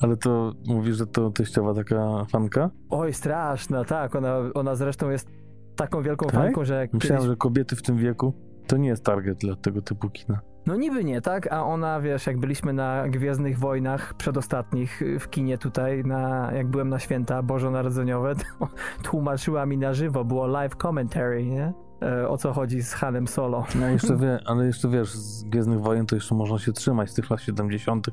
ale 0.00 0.16
to 0.16 0.52
mówisz, 0.66 0.96
że 0.96 1.06
to 1.06 1.30
teściowa 1.30 1.74
taka 1.74 2.24
fanka? 2.24 2.70
Oj, 2.90 3.12
straszna, 3.12 3.84
tak. 3.84 4.16
Ona, 4.16 4.36
ona 4.54 4.74
zresztą 4.74 5.10
jest 5.10 5.30
taką 5.76 6.02
wielką 6.02 6.26
Tak? 6.26 6.34
fanką, 6.34 6.64
że 6.64 6.74
jak 6.74 6.92
Myślałem, 6.92 7.22
kiedyś... 7.22 7.32
że 7.32 7.36
kobiety 7.36 7.76
w 7.76 7.82
tym 7.82 7.96
wieku 7.96 8.34
to 8.66 8.76
nie 8.76 8.88
jest 8.88 9.04
target 9.04 9.38
dla 9.38 9.56
tego 9.56 9.82
typu 9.82 10.10
kina. 10.10 10.40
No 10.66 10.76
niby 10.76 11.04
nie, 11.04 11.20
tak? 11.20 11.52
A 11.52 11.64
ona, 11.64 12.00
wiesz, 12.00 12.26
jak 12.26 12.38
byliśmy 12.38 12.72
na 12.72 13.08
Gwiezdnych 13.08 13.58
Wojnach 13.58 14.14
przedostatnich 14.14 15.02
y, 15.02 15.18
w 15.18 15.30
kinie 15.30 15.58
tutaj, 15.58 16.04
na, 16.04 16.52
jak 16.52 16.66
byłem 16.66 16.88
na 16.88 16.98
święta 16.98 17.42
bożonarodzeniowe, 17.42 18.34
to 18.58 18.68
tłumaczyła 19.02 19.66
mi 19.66 19.78
na 19.78 19.94
żywo, 19.94 20.24
było 20.24 20.46
live 20.46 20.76
commentary, 20.76 21.46
nie? 21.46 21.72
E, 22.02 22.28
o 22.28 22.38
co 22.38 22.52
chodzi 22.52 22.82
z 22.82 22.92
Hanem 22.92 23.26
Solo. 23.26 23.64
No 23.80 23.88
jeszcze 23.88 24.16
wie, 24.22 24.38
ale 24.46 24.66
jeszcze 24.66 24.88
wiesz, 24.88 25.14
z 25.14 25.44
Gwiezdnych 25.44 25.80
Wojen 25.80 26.06
to 26.06 26.14
jeszcze 26.14 26.34
można 26.34 26.58
się 26.58 26.72
trzymać 26.72 27.10
z 27.10 27.14
tych 27.14 27.30
lat 27.30 27.40
70., 27.40 28.06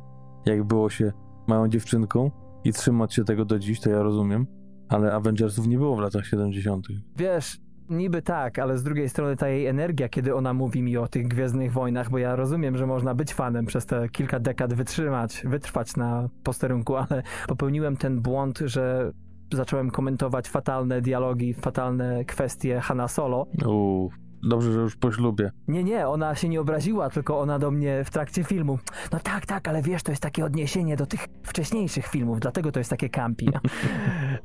jak 0.46 0.64
było 0.64 0.90
się 0.90 1.12
małą 1.48 1.68
dziewczynką 1.68 2.32
i 2.64 2.74
trzymać 2.74 3.14
się 3.14 3.24
tego 3.24 3.46
do 3.46 3.60
dziś, 3.60 3.80
to 3.80 3.90
ja 3.90 4.04
rozumiem, 4.04 4.48
ale 4.90 5.14
Avengersów 5.14 5.68
nie 5.68 5.78
było 5.78 5.96
w 5.96 6.00
latach 6.00 6.26
70. 6.26 6.88
Wiesz, 7.16 7.58
niby 7.90 8.22
tak, 8.22 8.60
ale 8.60 8.78
z 8.78 8.84
drugiej 8.84 9.10
strony 9.10 9.36
ta 9.36 9.48
jej 9.48 9.68
energia, 9.68 10.10
kiedy 10.10 10.36
ona 10.36 10.54
mówi 10.54 10.82
mi 10.82 10.98
o 10.98 11.08
tych 11.08 11.28
Gwiezdnych 11.28 11.72
Wojnach, 11.72 12.10
bo 12.10 12.18
ja 12.18 12.36
rozumiem, 12.36 12.78
że 12.78 12.88
można 12.88 13.16
być 13.16 13.34
fanem 13.34 13.66
przez 13.66 13.86
te 13.86 14.10
kilka 14.10 14.40
dekad 14.40 14.74
wytrzymać, 14.74 15.42
wytrwać 15.46 15.96
na 15.96 16.30
posterunku, 16.44 16.96
ale 16.96 17.24
popełniłem 17.48 17.98
ten 17.98 18.22
błąd, 18.22 18.60
że 18.66 19.12
zacząłem 19.54 19.92
komentować 19.92 20.50
fatalne 20.50 21.02
dialogi, 21.02 21.54
fatalne 21.54 22.26
kwestie 22.26 22.80
Hanna 22.80 23.08
Solo. 23.08 23.48
Uuu, 23.66 24.12
dobrze, 24.44 24.72
że 24.72 24.80
już 24.80 24.96
po 24.96 25.12
ślubie. 25.12 25.52
Nie, 25.68 25.84
nie, 25.84 26.08
ona 26.08 26.36
się 26.36 26.50
nie 26.50 26.62
obraziła, 26.62 27.10
tylko 27.10 27.40
ona 27.40 27.60
do 27.60 27.72
mnie 27.72 28.04
w 28.04 28.10
trakcie 28.10 28.44
filmu. 28.44 28.80
No 29.12 29.20
tak, 29.20 29.46
tak, 29.46 29.68
ale 29.68 29.82
wiesz, 29.82 30.04
to 30.04 30.12
jest 30.12 30.22
takie 30.22 30.46
odniesienie 30.46 30.96
do 30.96 31.06
tych 31.06 31.28
wcześniejszych 31.44 32.08
filmów, 32.08 32.40
dlatego 32.40 32.72
to 32.72 32.80
jest 32.80 32.90
takie 32.90 33.10
campi. 33.10 33.50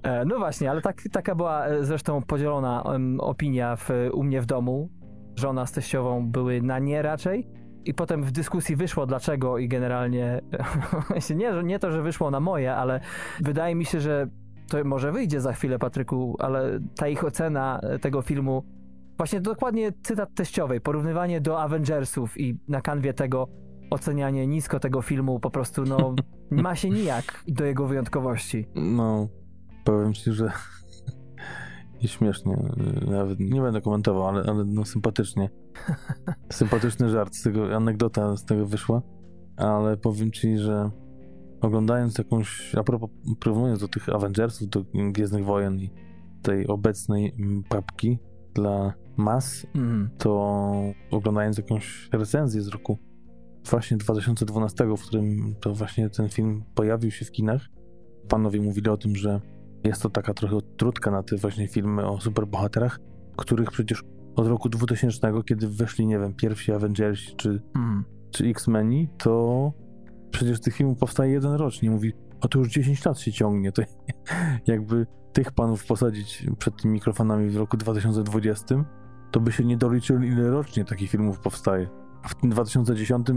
E, 0.02 0.24
no 0.24 0.38
właśnie, 0.38 0.70
ale 0.70 0.82
tak, 0.82 1.02
taka 1.12 1.34
była 1.34 1.66
e, 1.66 1.84
zresztą 1.84 2.22
podzielona 2.22 2.84
opinia 3.18 3.76
w, 3.76 3.90
u 4.12 4.22
mnie 4.22 4.40
w 4.40 4.46
domu. 4.46 4.90
żona 5.36 5.66
z 5.66 5.72
teściową 5.72 6.30
były 6.30 6.62
na 6.62 6.78
nie 6.78 7.02
raczej. 7.02 7.48
I 7.84 7.94
potem 7.94 8.22
w 8.22 8.32
dyskusji 8.32 8.76
wyszło 8.76 9.06
dlaczego 9.06 9.58
i 9.58 9.68
generalnie 9.68 10.40
nie, 11.36 11.62
nie 11.64 11.78
to, 11.78 11.90
że 11.90 12.02
wyszło 12.02 12.30
na 12.30 12.40
moje, 12.40 12.74
ale 12.74 13.00
wydaje 13.40 13.74
mi 13.74 13.84
się, 13.84 14.00
że 14.00 14.26
to 14.68 14.84
może 14.84 15.12
wyjdzie 15.12 15.40
za 15.40 15.52
chwilę, 15.52 15.78
Patryku, 15.78 16.36
ale 16.38 16.80
ta 16.96 17.08
ich 17.08 17.24
ocena 17.24 17.80
tego 18.00 18.22
filmu, 18.22 18.62
właśnie 19.18 19.40
dokładnie 19.40 19.92
cytat 20.02 20.34
teściowej, 20.34 20.80
porównywanie 20.80 21.40
do 21.40 21.60
Avengersów 21.60 22.40
i 22.40 22.58
na 22.68 22.80
kanwie 22.80 23.14
tego 23.14 23.48
ocenianie 23.90 24.46
nisko 24.46 24.80
tego 24.80 25.02
filmu 25.02 25.40
po 25.40 25.50
prostu 25.50 25.84
no 25.84 26.14
ma 26.50 26.76
się 26.76 26.90
nijak 26.90 27.44
do 27.48 27.64
jego 27.64 27.86
wyjątkowości. 27.86 28.66
No, 28.74 29.28
powiem 29.84 30.14
ci, 30.14 30.32
że 30.32 30.52
i 32.02 32.08
śmiesznie, 32.08 32.56
nawet 33.10 33.40
nie 33.40 33.60
będę 33.60 33.80
komentował, 33.80 34.28
ale, 34.28 34.42
ale 34.50 34.64
no 34.64 34.84
sympatycznie. 34.84 35.50
Sympatyczny 36.52 37.10
żart 37.10 37.34
z 37.34 37.42
tego, 37.42 37.76
anegdota 37.76 38.36
z 38.36 38.44
tego 38.44 38.66
wyszła, 38.66 39.02
ale 39.56 39.96
powiem 39.96 40.32
ci, 40.32 40.58
że 40.58 40.90
oglądając 41.60 42.18
jakąś, 42.18 42.74
a 42.74 42.82
propos, 42.82 43.10
porównując 43.40 43.80
do 43.80 43.88
tych 43.88 44.08
Avengersów, 44.08 44.68
do 44.68 44.84
Gwiezdnych 44.94 45.44
Wojen 45.44 45.78
i 45.78 45.90
tej 46.42 46.66
obecnej 46.66 47.34
papki 47.68 48.18
dla 48.60 48.94
mas, 49.16 49.66
mm. 49.74 50.10
to 50.18 50.32
oglądając 51.10 51.58
jakąś 51.58 52.08
recenzję 52.12 52.62
z 52.62 52.68
roku 52.68 52.98
właśnie 53.70 53.96
2012, 53.96 54.84
w 54.96 55.02
którym 55.02 55.54
to 55.60 55.74
właśnie 55.74 56.10
ten 56.10 56.28
film 56.28 56.64
pojawił 56.74 57.10
się 57.10 57.24
w 57.24 57.30
kinach, 57.30 57.68
panowie 58.28 58.60
mówili 58.60 58.88
o 58.88 58.96
tym, 58.96 59.16
że 59.16 59.40
jest 59.84 60.02
to 60.02 60.10
taka 60.10 60.34
trochę 60.34 60.56
odtrutka 60.56 61.10
na 61.10 61.22
te 61.22 61.36
właśnie 61.36 61.68
filmy 61.68 62.06
o 62.06 62.20
superbohaterach, 62.20 62.98
których 63.36 63.70
przecież 63.70 64.02
od 64.36 64.46
roku 64.46 64.68
2000, 64.68 65.32
kiedy 65.46 65.68
weszli, 65.68 66.06
nie 66.06 66.18
wiem, 66.18 66.34
pierwsi 66.34 66.72
Avengersi 66.72 67.36
czy, 67.36 67.62
mm. 67.76 68.04
czy 68.30 68.46
X-Meni, 68.46 69.08
to 69.18 69.72
przecież 70.30 70.60
tych 70.60 70.74
filmów 70.74 70.98
powstaje 70.98 71.32
jeden 71.32 71.52
rocznie. 71.52 71.90
Mówi, 71.90 72.12
a 72.40 72.48
to 72.48 72.58
już 72.58 72.68
10 72.68 73.04
lat 73.04 73.20
się 73.20 73.32
ciągnie. 73.32 73.72
To 73.72 73.82
jakby 74.66 75.06
tych 75.32 75.52
panów 75.52 75.86
posadzić 75.86 76.46
przed 76.58 76.76
tymi 76.82 76.94
mikrofonami 76.94 77.50
w 77.50 77.56
roku 77.56 77.76
2020, 77.76 78.84
to 79.30 79.40
by 79.40 79.52
się 79.52 79.64
nie 79.64 79.76
doliczyli, 79.76 80.28
ile 80.28 80.50
rocznie 80.50 80.84
takich 80.84 81.10
filmów 81.10 81.40
powstaje. 81.40 81.88
W 82.28 82.34
tym 82.34 82.50
2010 82.50 83.30
y, 83.30 83.34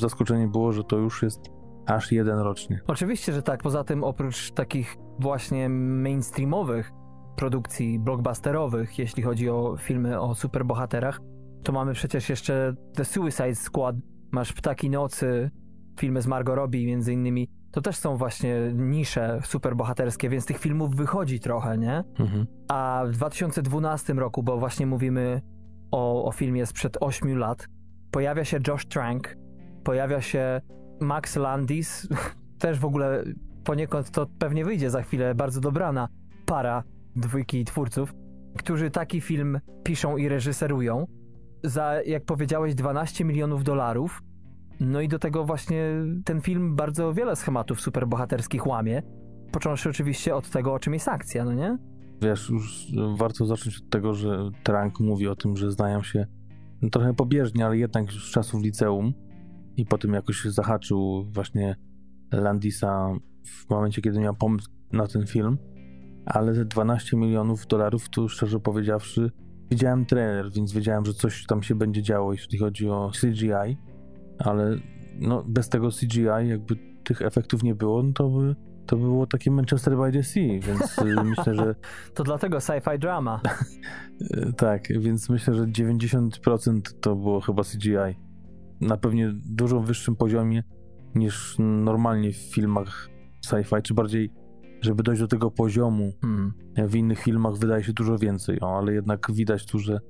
zaskoczenie 0.00 0.48
było, 0.48 0.72
że 0.72 0.84
to 0.84 0.96
już 0.96 1.22
jest 1.22 1.40
aż 1.86 2.12
jeden 2.12 2.38
rocznie. 2.38 2.80
Oczywiście, 2.86 3.32
że 3.32 3.42
tak. 3.42 3.62
Poza 3.62 3.84
tym 3.84 4.04
oprócz 4.04 4.50
takich 4.50 4.96
właśnie 5.18 5.68
mainstreamowych 5.68 6.90
produkcji 7.36 7.98
blockbusterowych, 7.98 8.98
jeśli 8.98 9.22
chodzi 9.22 9.50
o 9.50 9.76
filmy 9.78 10.20
o 10.20 10.34
superbohaterach, 10.34 11.20
to 11.62 11.72
mamy 11.72 11.92
przecież 11.92 12.28
jeszcze 12.28 12.74
The 12.94 13.04
Suicide 13.04 13.54
Squad, 13.54 13.96
masz 14.32 14.52
Ptaki 14.52 14.90
Nocy, 14.90 15.50
filmy 16.00 16.22
z 16.22 16.26
Margot 16.26 16.56
Robbie 16.56 16.86
między 16.86 17.12
innymi. 17.12 17.48
To 17.72 17.80
też 17.80 17.96
są 17.96 18.16
właśnie 18.16 18.56
nisze 18.74 19.40
superbohaterskie, 19.44 20.28
więc 20.28 20.46
tych 20.46 20.58
filmów 20.58 20.96
wychodzi 20.96 21.40
trochę, 21.40 21.78
nie? 21.78 22.04
Mhm. 22.18 22.46
A 22.68 23.02
w 23.06 23.10
2012 23.10 24.12
roku, 24.12 24.42
bo 24.42 24.58
właśnie 24.58 24.86
mówimy 24.86 25.42
o, 25.90 26.24
o 26.24 26.32
filmie 26.32 26.66
sprzed 26.66 26.96
8 27.00 27.38
lat, 27.38 27.68
pojawia 28.10 28.44
się 28.44 28.58
Josh 28.68 28.86
Trank, 28.86 29.36
pojawia 29.84 30.20
się 30.20 30.60
Max 31.00 31.36
Landis, 31.36 32.08
też 32.58 32.78
w 32.78 32.84
ogóle 32.84 33.24
poniekąd 33.64 34.10
to 34.10 34.26
pewnie 34.38 34.64
wyjdzie 34.64 34.90
za 34.90 35.02
chwilę 35.02 35.34
bardzo 35.34 35.60
dobrana 35.60 36.08
para 36.46 36.82
dwójki 37.16 37.64
twórców, 37.64 38.14
którzy 38.58 38.90
taki 38.90 39.20
film 39.20 39.60
piszą 39.84 40.16
i 40.16 40.28
reżyserują 40.28 41.06
za, 41.64 42.02
jak 42.06 42.24
powiedziałeś, 42.24 42.74
12 42.74 43.24
milionów 43.24 43.64
dolarów. 43.64 44.22
No 44.80 45.00
i 45.00 45.08
do 45.08 45.18
tego 45.18 45.44
właśnie 45.44 45.84
ten 46.24 46.40
film 46.40 46.76
bardzo 46.76 47.14
wiele 47.14 47.36
schematów 47.36 47.80
superbohaterskich 47.80 48.66
łamie, 48.66 49.02
począwszy 49.52 49.90
oczywiście 49.90 50.36
od 50.36 50.50
tego, 50.50 50.72
o 50.72 50.78
czym 50.78 50.94
jest 50.94 51.08
akcja, 51.08 51.44
no 51.44 51.52
nie? 51.52 51.78
Wiesz, 52.22 52.50
już 52.50 52.86
warto 53.16 53.46
zacząć 53.46 53.78
od 53.78 53.90
tego, 53.90 54.14
że 54.14 54.50
Trank 54.62 55.00
mówi 55.00 55.28
o 55.28 55.36
tym, 55.36 55.56
że 55.56 55.72
znają 55.72 56.02
się 56.02 56.26
no, 56.82 56.90
trochę 56.90 57.14
pobieżnie, 57.14 57.66
ale 57.66 57.78
jednak 57.78 58.04
już 58.04 58.28
z 58.28 58.32
czasów 58.32 58.62
liceum 58.62 59.12
i 59.76 59.86
potem 59.86 60.12
jakoś 60.12 60.44
zahaczył 60.44 61.24
właśnie 61.24 61.76
Landisa 62.32 63.14
w 63.46 63.70
momencie, 63.70 64.02
kiedy 64.02 64.20
miał 64.20 64.34
pomysł 64.34 64.68
na 64.92 65.06
ten 65.06 65.26
film, 65.26 65.58
ale 66.26 66.54
te 66.54 66.64
12 66.64 67.16
milionów 67.16 67.66
dolarów, 67.66 68.08
to 68.08 68.28
szczerze 68.28 68.60
powiedziawszy, 68.60 69.30
widziałem 69.70 70.06
trailer, 70.06 70.52
więc 70.52 70.72
wiedziałem, 70.72 71.04
że 71.04 71.14
coś 71.14 71.46
tam 71.46 71.62
się 71.62 71.74
będzie 71.74 72.02
działo, 72.02 72.32
jeśli 72.32 72.58
chodzi 72.58 72.88
o 72.88 73.10
CGI, 73.20 73.76
ale 74.38 74.76
no, 75.18 75.44
bez 75.48 75.68
tego 75.68 75.88
CGI, 75.90 76.48
jakby 76.48 76.76
tych 77.04 77.22
efektów 77.22 77.62
nie 77.62 77.74
było, 77.74 78.02
no 78.02 78.12
to 78.12 78.28
by 78.28 78.56
to 78.86 78.96
było 78.96 79.26
takie 79.26 79.50
Manchester 79.50 79.96
by 79.96 80.12
the 80.12 80.22
Sea, 80.22 80.60
więc 80.60 80.98
y, 80.98 81.24
myślę, 81.36 81.54
że... 81.54 81.74
To 82.14 82.24
dlatego 82.24 82.58
sci-fi 82.58 82.98
drama. 82.98 83.40
tak, 84.56 84.88
więc 85.00 85.28
myślę, 85.28 85.54
że 85.54 85.66
90% 85.66 86.80
to 87.00 87.16
było 87.16 87.40
chyba 87.40 87.62
CGI. 87.62 88.18
Na 88.80 88.96
pewnie 88.96 89.32
dużo 89.34 89.80
wyższym 89.80 90.16
poziomie 90.16 90.62
niż 91.14 91.56
normalnie 91.58 92.32
w 92.32 92.36
filmach 92.36 93.08
sci-fi, 93.46 93.82
czy 93.82 93.94
bardziej, 93.94 94.32
żeby 94.80 95.02
dojść 95.02 95.20
do 95.20 95.28
tego 95.28 95.50
poziomu. 95.50 96.12
Hmm. 96.20 96.52
W 96.88 96.94
innych 96.94 97.20
filmach 97.20 97.56
wydaje 97.56 97.84
się 97.84 97.92
dużo 97.92 98.18
więcej, 98.18 98.60
o, 98.60 98.78
ale 98.78 98.92
jednak 98.92 99.32
widać 99.32 99.66
tu, 99.66 99.78
że 99.78 100.00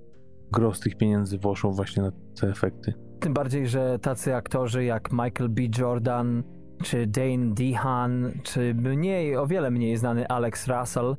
gros 0.53 0.81
tych 0.81 0.97
pieniędzy 0.97 1.39
poszło 1.39 1.73
właśnie 1.73 2.03
na 2.03 2.13
te 2.41 2.49
efekty. 2.49 2.95
Tym 3.23 3.35
bardziej, 3.35 3.69
że 3.69 3.99
tacy 3.99 4.35
aktorzy 4.37 4.85
jak 4.85 5.13
Michael 5.13 5.49
B. 5.49 5.63
Jordan, 5.79 6.43
czy 6.83 7.07
Dane 7.07 7.55
Dehan, 7.55 8.33
czy 8.43 8.75
mniej, 8.75 9.37
o 9.37 9.47
wiele 9.47 9.71
mniej 9.71 9.97
znany 9.97 10.29
Alex 10.29 10.69
Russell, 10.69 11.17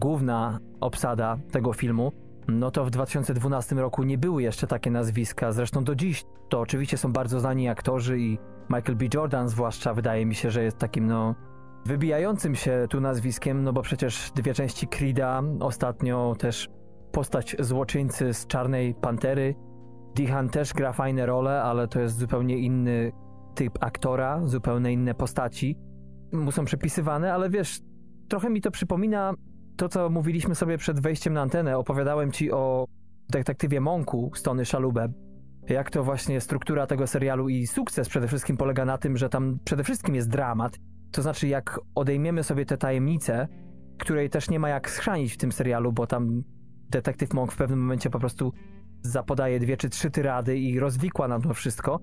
główna 0.00 0.60
obsada 0.80 1.38
tego 1.52 1.72
filmu, 1.72 2.12
no 2.48 2.70
to 2.70 2.84
w 2.84 2.90
2012 2.90 3.76
roku 3.76 4.02
nie 4.02 4.18
były 4.18 4.42
jeszcze 4.42 4.66
takie 4.66 4.90
nazwiska. 4.90 5.52
Zresztą 5.52 5.84
do 5.84 5.94
dziś 5.94 6.24
to 6.48 6.60
oczywiście 6.60 6.96
są 6.96 7.12
bardzo 7.12 7.40
znani 7.40 7.68
aktorzy 7.68 8.18
i 8.18 8.38
Michael 8.70 8.96
B. 8.96 9.04
Jordan 9.14 9.48
zwłaszcza 9.48 9.94
wydaje 9.94 10.26
mi 10.26 10.34
się, 10.34 10.50
że 10.50 10.64
jest 10.64 10.78
takim 10.78 11.06
no 11.06 11.34
wybijającym 11.84 12.54
się 12.54 12.86
tu 12.90 13.00
nazwiskiem, 13.00 13.62
no 13.62 13.72
bo 13.72 13.82
przecież 13.82 14.30
dwie 14.34 14.54
części 14.54 14.86
Creed'a, 14.86 15.56
ostatnio 15.60 16.34
też 16.38 16.68
postać 17.12 17.56
złoczyńcy 17.58 18.34
z 18.34 18.46
Czarnej 18.46 18.94
Pantery. 18.94 19.54
Dehan 20.14 20.48
też 20.48 20.72
gra 20.72 20.92
fajne 20.92 21.26
role, 21.26 21.62
ale 21.62 21.88
to 21.88 22.00
jest 22.00 22.18
zupełnie 22.18 22.58
inny 22.58 23.12
typ 23.54 23.78
aktora, 23.80 24.40
zupełnie 24.46 24.92
inne 24.92 25.14
postaci. 25.14 25.76
Mu 26.32 26.52
są 26.52 26.64
przypisywane, 26.64 27.34
ale 27.34 27.50
wiesz, 27.50 27.80
trochę 28.28 28.50
mi 28.50 28.60
to 28.60 28.70
przypomina 28.70 29.34
to, 29.76 29.88
co 29.88 30.10
mówiliśmy 30.10 30.54
sobie 30.54 30.78
przed 30.78 31.00
wejściem 31.00 31.32
na 31.32 31.40
antenę. 31.40 31.78
Opowiadałem 31.78 32.32
ci 32.32 32.52
o 32.52 32.86
detektywie 33.28 33.80
Monku 33.80 34.30
Stony 34.34 34.64
Szalubę. 34.64 35.08
Jak 35.68 35.90
to 35.90 36.04
właśnie 36.04 36.40
struktura 36.40 36.86
tego 36.86 37.06
serialu 37.06 37.48
i 37.48 37.66
sukces 37.66 38.08
przede 38.08 38.28
wszystkim 38.28 38.56
polega 38.56 38.84
na 38.84 38.98
tym, 38.98 39.16
że 39.16 39.28
tam 39.28 39.58
przede 39.64 39.84
wszystkim 39.84 40.14
jest 40.14 40.28
dramat. 40.28 40.78
To 41.12 41.22
znaczy, 41.22 41.48
jak 41.48 41.80
odejmiemy 41.94 42.42
sobie 42.42 42.66
te 42.66 42.76
tajemnice, 42.76 43.48
której 43.98 44.30
też 44.30 44.50
nie 44.50 44.58
ma 44.58 44.68
jak 44.68 44.90
schrzanić 44.90 45.32
w 45.32 45.36
tym 45.36 45.52
serialu, 45.52 45.92
bo 45.92 46.06
tam 46.06 46.42
detektyw 46.90 47.32
Monk 47.32 47.52
w 47.52 47.56
pewnym 47.56 47.78
momencie 47.78 48.10
po 48.10 48.18
prostu 48.18 48.52
zapodaje 49.02 49.60
dwie 49.60 49.76
czy 49.76 49.88
trzy 49.88 50.10
tyrady 50.10 50.58
i 50.58 50.78
rozwikła 50.78 51.28
nam 51.28 51.42
to 51.42 51.54
wszystko. 51.54 52.00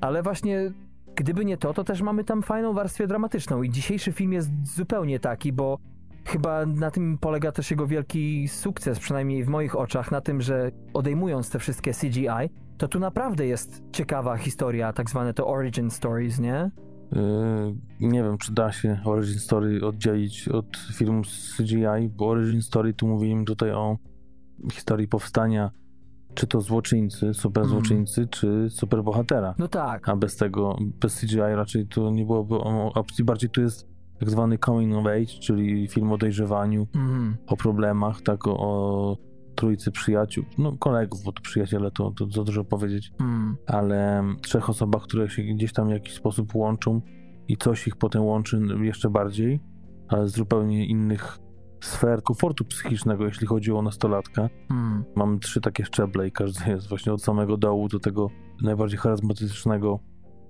Ale 0.00 0.22
właśnie 0.22 0.72
gdyby 1.16 1.44
nie 1.44 1.56
to, 1.56 1.74
to 1.74 1.84
też 1.84 2.02
mamy 2.02 2.24
tam 2.24 2.42
fajną 2.42 2.72
warstwę 2.72 3.06
dramatyczną 3.06 3.62
i 3.62 3.70
dzisiejszy 3.70 4.12
film 4.12 4.32
jest 4.32 4.74
zupełnie 4.74 5.20
taki, 5.20 5.52
bo 5.52 5.78
chyba 6.24 6.66
na 6.66 6.90
tym 6.90 7.18
polega 7.18 7.52
też 7.52 7.70
jego 7.70 7.86
wielki 7.86 8.48
sukces, 8.48 8.98
przynajmniej 8.98 9.44
w 9.44 9.48
moich 9.48 9.76
oczach, 9.76 10.10
na 10.10 10.20
tym, 10.20 10.40
że 10.40 10.70
odejmując 10.94 11.50
te 11.50 11.58
wszystkie 11.58 11.92
CGI, 11.92 12.50
to 12.78 12.88
tu 12.88 13.00
naprawdę 13.00 13.46
jest 13.46 13.82
ciekawa 13.92 14.36
historia, 14.36 14.92
tak 14.92 15.10
zwane 15.10 15.34
to 15.34 15.46
origin 15.46 15.90
stories, 15.90 16.38
nie? 16.38 16.70
Yy, 17.12 18.08
nie 18.08 18.22
wiem, 18.22 18.38
czy 18.38 18.52
da 18.52 18.72
się 18.72 19.00
Origin 19.04 19.38
Story 19.38 19.86
oddzielić 19.86 20.48
od 20.48 20.76
filmu 20.94 21.22
CGI, 21.56 22.08
bo 22.16 22.28
Origin 22.28 22.62
Story 22.62 22.94
tu 22.94 23.08
mówimy 23.08 23.44
tutaj 23.44 23.72
o 23.72 23.98
historii 24.72 25.08
powstania 25.08 25.70
czy 26.38 26.46
to 26.46 26.60
złoczyńcy, 26.60 27.34
super 27.34 27.66
złoczyńcy, 27.66 28.20
mm. 28.20 28.28
czy 28.28 28.66
super 28.70 29.02
bohatera. 29.02 29.54
No 29.58 29.68
tak. 29.68 30.08
A 30.08 30.16
bez 30.16 30.36
tego, 30.36 30.78
bez 31.00 31.20
CGI 31.20 31.36
raczej 31.36 31.86
to 31.86 32.10
nie 32.10 32.24
byłoby 32.24 32.56
opcji. 32.94 33.24
Bardziej 33.24 33.50
tu 33.50 33.60
jest 33.60 33.88
tak 34.20 34.30
zwany 34.30 34.58
coming 34.58 34.96
of 34.96 35.06
age, 35.06 35.40
czyli 35.40 35.88
film 35.88 36.12
o 36.12 36.18
dojrzewaniu, 36.18 36.86
mm. 36.94 37.36
o 37.46 37.56
problemach, 37.56 38.22
tak, 38.22 38.46
o, 38.46 38.56
o 38.58 39.16
trójcy 39.54 39.90
przyjaciół, 39.90 40.44
no 40.58 40.76
kolegów, 40.76 41.22
bo 41.24 41.32
to 41.32 41.42
przyjaciele 41.42 41.90
to, 41.90 42.10
to 42.10 42.30
za 42.30 42.44
dużo 42.44 42.64
powiedzieć, 42.64 43.12
mm. 43.20 43.56
ale 43.66 44.24
trzech 44.42 44.70
osobach, 44.70 45.02
które 45.02 45.28
się 45.28 45.42
gdzieś 45.42 45.72
tam 45.72 45.88
w 45.88 45.90
jakiś 45.90 46.14
sposób 46.14 46.54
łączą 46.54 47.00
i 47.48 47.56
coś 47.56 47.86
ich 47.86 47.96
potem 47.96 48.22
łączy 48.22 48.60
jeszcze 48.80 49.10
bardziej, 49.10 49.60
ale 50.08 50.28
z 50.28 50.32
zupełnie 50.32 50.86
innych 50.86 51.38
sfer 51.80 52.22
komfortu 52.22 52.64
psychicznego, 52.64 53.24
jeśli 53.24 53.46
chodzi 53.46 53.72
o 53.72 53.82
nastolatka. 53.82 54.48
Hmm. 54.68 55.04
Mamy 55.16 55.38
trzy 55.38 55.60
takie 55.60 55.84
szczeble 55.84 56.28
i 56.28 56.32
każdy 56.32 56.70
jest 56.70 56.88
właśnie 56.88 57.12
od 57.12 57.22
samego 57.22 57.56
dołu 57.56 57.88
do 57.88 58.00
tego 58.00 58.30
najbardziej 58.62 58.98
charyzmatycznego 58.98 60.00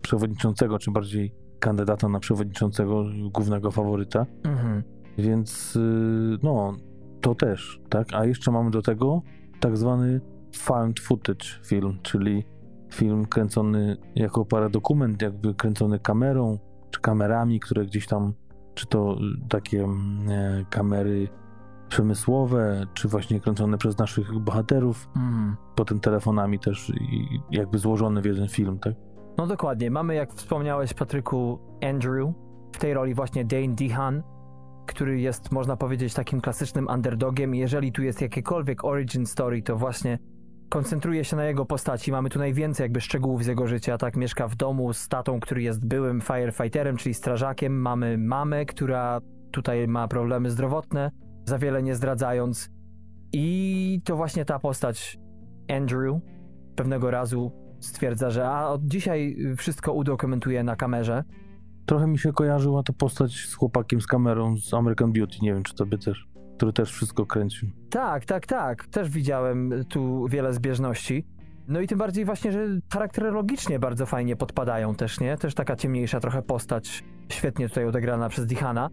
przewodniczącego, 0.02 0.78
czy 0.78 0.90
bardziej 0.90 1.32
kandydata 1.60 2.08
na 2.08 2.20
przewodniczącego, 2.20 3.04
głównego 3.32 3.70
faworyta. 3.70 4.26
Mhm. 4.44 4.82
Więc 5.18 5.74
yy, 5.74 6.38
no, 6.42 6.76
to 7.20 7.34
też, 7.34 7.80
tak? 7.88 8.06
A 8.14 8.24
jeszcze 8.24 8.50
mamy 8.50 8.70
do 8.70 8.82
tego 8.82 9.22
tak 9.60 9.76
zwany 9.76 10.20
found 10.54 11.00
footage 11.00 11.46
film, 11.64 11.98
czyli 12.02 12.44
film 12.92 13.26
kręcony 13.26 13.96
jako 14.14 14.44
paradokument, 14.44 15.22
jakby 15.22 15.54
kręcony 15.54 15.98
kamerą, 15.98 16.58
czy 16.90 17.00
kamerami, 17.00 17.60
które 17.60 17.86
gdzieś 17.86 18.06
tam, 18.06 18.32
czy 18.78 18.86
to 18.86 19.18
takie 19.48 19.84
mm, 19.84 20.30
e, 20.30 20.64
kamery 20.70 21.28
przemysłowe, 21.88 22.86
czy 22.94 23.08
właśnie 23.08 23.40
kręcone 23.40 23.78
przez 23.78 23.98
naszych 23.98 24.38
bohaterów, 24.38 25.08
Mhm. 25.16 25.56
potem 25.74 26.00
telefonami 26.00 26.58
też 26.58 26.90
i 27.00 27.40
jakby 27.50 27.78
złożone 27.78 28.22
w 28.22 28.24
jeden 28.24 28.48
film, 28.48 28.78
tak? 28.78 28.94
No 29.38 29.46
dokładnie. 29.46 29.90
Mamy, 29.90 30.14
jak 30.14 30.32
wspomniałeś, 30.32 30.94
Patryku, 30.94 31.58
Andrew. 31.82 32.28
W 32.72 32.78
tej 32.78 32.94
roli 32.94 33.14
właśnie 33.14 33.44
Dane 33.44 33.74
Dehan, 33.74 34.22
który 34.86 35.20
jest, 35.20 35.52
można 35.52 35.76
powiedzieć, 35.76 36.14
takim 36.14 36.40
klasycznym 36.40 36.86
underdogiem. 36.94 37.54
Jeżeli 37.54 37.92
tu 37.92 38.02
jest 38.02 38.20
jakiekolwiek 38.22 38.84
origin 38.84 39.26
story, 39.26 39.62
to 39.62 39.76
właśnie 39.76 40.18
koncentruje 40.68 41.24
się 41.24 41.36
na 41.36 41.44
jego 41.44 41.64
postaci. 41.64 42.12
Mamy 42.12 42.30
tu 42.30 42.38
najwięcej 42.38 42.84
jakby 42.84 43.00
szczegółów 43.00 43.44
z 43.44 43.46
jego 43.46 43.66
życia. 43.66 43.98
Tak, 43.98 44.16
mieszka 44.16 44.48
w 44.48 44.56
domu 44.56 44.92
z 44.92 45.08
tatą, 45.08 45.40
który 45.40 45.62
jest 45.62 45.86
byłym 45.86 46.20
firefighterem, 46.20 46.96
czyli 46.96 47.14
strażakiem. 47.14 47.80
Mamy 47.80 48.18
mamę, 48.18 48.64
która 48.64 49.20
tutaj 49.50 49.88
ma 49.88 50.08
problemy 50.08 50.50
zdrowotne, 50.50 51.10
za 51.44 51.58
wiele 51.58 51.82
nie 51.82 51.94
zdradzając. 51.94 52.70
I 53.32 54.00
to 54.04 54.16
właśnie 54.16 54.44
ta 54.44 54.58
postać 54.58 55.18
Andrew 55.70 56.20
pewnego 56.76 57.10
razu 57.10 57.52
stwierdza, 57.80 58.30
że 58.30 58.48
a 58.48 58.68
od 58.68 58.84
dzisiaj 58.84 59.36
wszystko 59.56 59.92
udokumentuje 59.92 60.64
na 60.64 60.76
kamerze. 60.76 61.24
Trochę 61.86 62.06
mi 62.06 62.18
się 62.18 62.32
kojarzyła 62.32 62.82
ta 62.82 62.92
postać 62.92 63.32
z 63.32 63.54
chłopakiem 63.54 64.00
z 64.00 64.06
kamerą 64.06 64.56
z 64.56 64.74
American 64.74 65.12
Beauty, 65.12 65.36
nie 65.42 65.54
wiem 65.54 65.62
czy 65.62 65.74
tobie 65.74 65.98
też, 65.98 66.28
który 66.58 66.72
też 66.72 66.92
wszystko 66.92 67.26
kręcił. 67.26 67.68
Tak, 67.90 68.24
tak, 68.24 68.46
tak. 68.46 68.86
Też 68.86 69.10
widziałem 69.10 69.84
tu 69.88 70.26
wiele 70.28 70.52
zbieżności. 70.52 71.24
No 71.68 71.80
i 71.80 71.86
tym 71.86 71.98
bardziej 71.98 72.24
właśnie, 72.24 72.52
że 72.52 72.66
charakterologicznie 72.92 73.78
bardzo 73.78 74.06
fajnie 74.06 74.36
podpadają 74.36 74.94
też, 74.94 75.20
nie? 75.20 75.36
Też 75.36 75.54
taka 75.54 75.76
ciemniejsza 75.76 76.20
trochę 76.20 76.42
postać, 76.42 77.04
świetnie 77.28 77.68
tutaj 77.68 77.84
odegrana 77.84 78.28
przez 78.28 78.46
Dihana. 78.46 78.90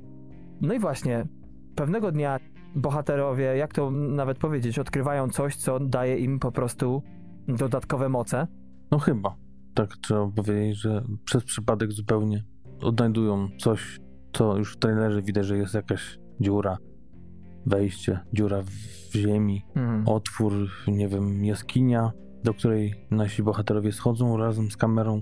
No 0.62 0.74
i 0.74 0.80
właśnie, 0.80 1.28
pewnego 1.76 2.12
dnia 2.12 2.40
bohaterowie, 2.76 3.44
jak 3.44 3.74
to 3.74 3.92
nawet 3.92 4.38
powiedzieć, 4.38 4.80
odkrywają 4.80 5.30
coś, 5.30 5.56
co 5.56 5.80
daje 5.80 6.18
im 6.18 6.40
po 6.40 6.52
prostu 6.52 7.02
dodatkowe 7.48 8.10
moce. 8.10 8.48
No 8.92 9.00
chyba. 9.00 9.36
Tak 9.74 9.98
trzeba 9.98 10.28
powiedzieć, 10.28 10.82
że 10.82 11.04
przez 11.26 11.44
przypadek 11.44 11.92
zupełnie 11.92 12.44
odnajdują 12.82 13.48
coś, 13.60 14.00
co 14.34 14.58
już 14.58 14.74
w 14.74 14.78
trailerze 14.78 15.22
widać, 15.22 15.46
że 15.46 15.58
jest 15.58 15.74
jakaś 15.74 16.20
dziura, 16.42 16.78
wejście, 17.66 18.20
dziura 18.34 18.62
w 18.62 19.16
ziemi, 19.16 19.66
Mhm. 19.76 20.04
otwór, 20.08 20.54
nie 20.88 21.08
wiem, 21.08 21.46
jaskinia, 21.46 22.12
do 22.44 22.54
której 22.54 22.94
nasi 23.12 23.44
bohaterowie 23.44 23.92
schodzą 23.92 24.38
razem 24.38 24.72
z 24.72 24.78
kamerą 24.78 25.22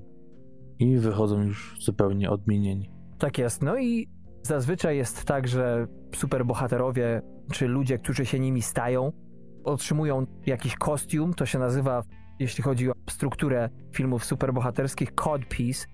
i 0.79 0.97
wychodzą 0.97 1.41
już 1.41 1.75
zupełnie 1.79 2.29
odmienieni. 2.29 2.89
Tak 3.19 3.38
jest. 3.38 3.62
No 3.62 3.77
i 3.77 4.08
zazwyczaj 4.43 4.97
jest 4.97 5.25
tak, 5.25 5.47
że 5.47 5.88
superbohaterowie, 6.15 7.21
czy 7.51 7.67
ludzie, 7.67 7.97
którzy 7.97 8.25
się 8.25 8.39
nimi 8.39 8.62
stają, 8.62 9.12
otrzymują 9.63 10.25
jakiś 10.45 10.75
kostium. 10.75 11.34
To 11.34 11.45
się 11.45 11.60
nazywa, 11.60 12.03
jeśli 12.39 12.63
chodzi 12.63 12.89
o 12.89 12.93
strukturę 13.10 13.69
filmów 13.95 14.25
superbohaterskich, 14.25 15.15
codpiece, 15.15 15.86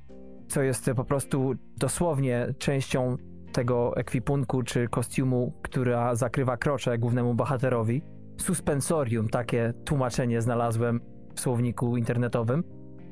co 0.47 0.61
jest 0.61 0.91
po 0.95 1.03
prostu 1.05 1.53
dosłownie 1.77 2.53
częścią 2.57 3.17
tego 3.59 3.97
ekwipunku 3.97 4.63
czy 4.63 4.87
kostiumu, 4.87 5.53
która 5.61 6.15
zakrywa 6.15 6.57
krocze 6.57 6.97
głównemu 6.97 7.33
bohaterowi. 7.33 8.01
Suspensorium, 8.37 9.29
takie 9.29 9.73
tłumaczenie 9.85 10.41
znalazłem 10.41 11.01
w 11.35 11.39
słowniku 11.39 11.97
internetowym. 11.97 12.63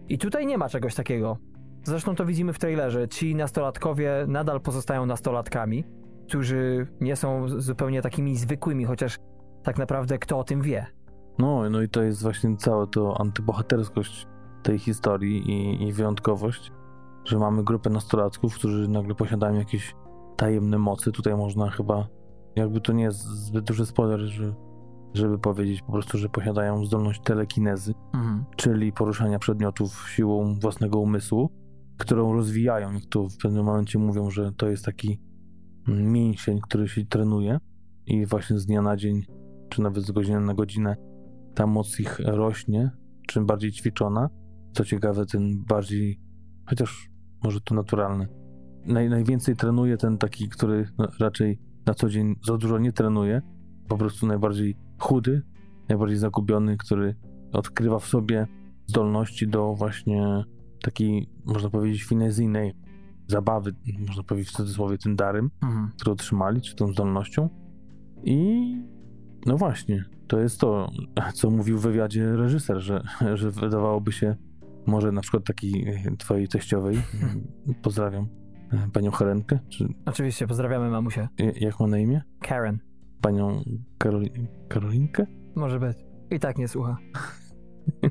I 0.09 0.17
tutaj 0.17 0.45
nie 0.45 0.57
ma 0.57 0.69
czegoś 0.69 0.95
takiego. 0.95 1.37
Zresztą 1.83 2.15
to 2.15 2.25
widzimy 2.25 2.53
w 2.53 2.59
trailerze. 2.59 3.07
Ci 3.07 3.35
nastolatkowie 3.35 4.25
nadal 4.27 4.61
pozostają 4.61 5.05
nastolatkami, 5.05 5.83
którzy 6.27 6.87
nie 7.01 7.15
są 7.15 7.47
zupełnie 7.47 8.01
takimi 8.01 8.37
zwykłymi, 8.37 8.85
chociaż 8.85 9.17
tak 9.63 9.77
naprawdę 9.77 10.17
kto 10.17 10.37
o 10.37 10.43
tym 10.43 10.61
wie. 10.61 10.85
No, 11.39 11.69
no 11.69 11.81
i 11.81 11.89
to 11.89 12.01
jest 12.01 12.23
właśnie 12.23 12.57
cała 12.57 12.87
to 12.87 13.21
antybohaterskość 13.21 14.27
tej 14.63 14.79
historii 14.79 15.51
i, 15.51 15.87
i 15.87 15.93
wyjątkowość, 15.93 16.71
że 17.25 17.39
mamy 17.39 17.63
grupę 17.63 17.89
nastolatków, 17.89 18.55
którzy 18.55 18.87
nagle 18.87 19.15
posiadają 19.15 19.55
jakieś 19.55 19.95
tajemne 20.37 20.77
mocy. 20.77 21.11
Tutaj 21.11 21.35
można 21.35 21.69
chyba, 21.69 22.07
jakby 22.55 22.81
to 22.81 22.93
nie 22.93 23.03
jest 23.03 23.19
zbyt 23.19 23.65
duży 23.65 23.85
spoiler, 23.85 24.19
że, 24.19 24.53
żeby 25.13 25.39
powiedzieć 25.39 25.81
po 25.81 25.91
prostu, 25.91 26.17
że 26.17 26.29
posiadają 26.29 26.85
zdolność 26.85 27.21
telekinezy, 27.21 27.93
Mhm. 28.13 28.45
czyli 28.55 28.93
poruszania 28.93 29.39
przedmiotów 29.39 30.09
siłą 30.09 30.59
własnego 30.59 30.99
umysłu, 30.99 31.49
którą 31.97 32.33
rozwijają, 32.33 32.93
jak 32.93 33.05
to 33.05 33.29
w 33.29 33.37
pewnym 33.37 33.65
momencie 33.65 33.99
mówią, 33.99 34.29
że 34.29 34.51
to 34.51 34.67
jest 34.69 34.85
taki 34.85 35.19
mięsień, 35.87 36.59
który 36.61 36.87
się 36.87 37.05
trenuje 37.05 37.57
i 38.05 38.25
właśnie 38.25 38.59
z 38.59 38.65
dnia 38.65 38.81
na 38.81 38.97
dzień, 38.97 39.23
czy 39.69 39.81
nawet 39.81 40.03
z 40.03 40.11
godziny 40.11 40.39
na 40.39 40.53
godzinę 40.53 40.95
ta 41.55 41.67
moc 41.67 41.99
ich 41.99 42.19
rośnie, 42.19 42.91
czym 43.27 43.45
bardziej 43.45 43.71
ćwiczona. 43.71 44.29
Co 44.73 44.85
ciekawe, 44.85 45.25
ten 45.25 45.63
bardziej, 45.63 46.19
chociaż 46.69 47.09
może 47.43 47.61
to 47.61 47.75
naturalne, 47.75 48.27
naj, 48.87 49.09
najwięcej 49.09 49.55
trenuje 49.55 49.97
ten 49.97 50.17
taki, 50.17 50.49
który 50.49 50.87
no, 50.97 51.07
raczej 51.19 51.59
na 51.85 51.93
co 51.93 52.09
dzień 52.09 52.35
za 52.47 52.57
dużo 52.57 52.77
nie 52.77 52.93
trenuje, 52.93 53.41
po 53.87 53.97
prostu 53.97 54.27
najbardziej 54.27 54.75
chudy, 54.99 55.41
najbardziej 55.89 56.17
zagubiony, 56.17 56.77
który 56.77 57.15
odkrywa 57.51 57.99
w 57.99 58.05
sobie 58.05 58.47
zdolności 58.87 59.47
do 59.47 59.73
właśnie 59.73 60.43
takiej, 60.83 61.29
można 61.45 61.69
powiedzieć, 61.69 62.03
finezyjnej 62.03 62.73
zabawy, 63.27 63.73
można 64.07 64.23
powiedzieć 64.23 64.49
w 64.49 64.55
cudzysłowie 64.55 64.97
tym 64.97 65.15
darem, 65.15 65.49
Mhm. 65.61 65.91
które 65.95 66.11
otrzymali, 66.11 66.61
czy 66.61 66.75
tą 66.75 66.87
zdolnością. 66.87 67.49
I 68.23 68.71
no 69.45 69.57
właśnie, 69.57 70.05
to 70.27 70.39
jest 70.39 70.59
to, 70.59 70.91
co 71.33 71.49
mówił 71.49 71.77
w 71.77 71.81
wywiadzie 71.81 72.35
reżyser, 72.35 72.79
że, 72.79 73.03
że 73.33 73.51
wydawałoby 73.51 74.11
się, 74.11 74.35
może 74.85 75.11
na 75.11 75.21
przykład 75.21 75.43
takiej 75.43 76.03
twojej 76.17 76.47
teściowej, 76.47 76.97
pozdrawiam, 77.83 78.27
panią 78.93 79.11
Helenkę, 79.11 79.59
czy 79.69 79.87
Oczywiście, 80.05 80.47
pozdrawiamy 80.47 80.89
mamusię. 80.89 81.27
j- 81.39 81.61
jak 81.61 81.79
ma 81.79 81.87
na 81.87 81.97
imię? 81.97 82.21
Karen. 82.41 82.79
Panią 83.21 83.61
Karoli- 84.03 84.47
Karolinkę? 84.67 85.25
Może 85.55 85.79
być. 85.79 85.97
I 86.31 86.39
tak 86.39 86.57
nie 86.57 86.67
słucha. 86.67 86.97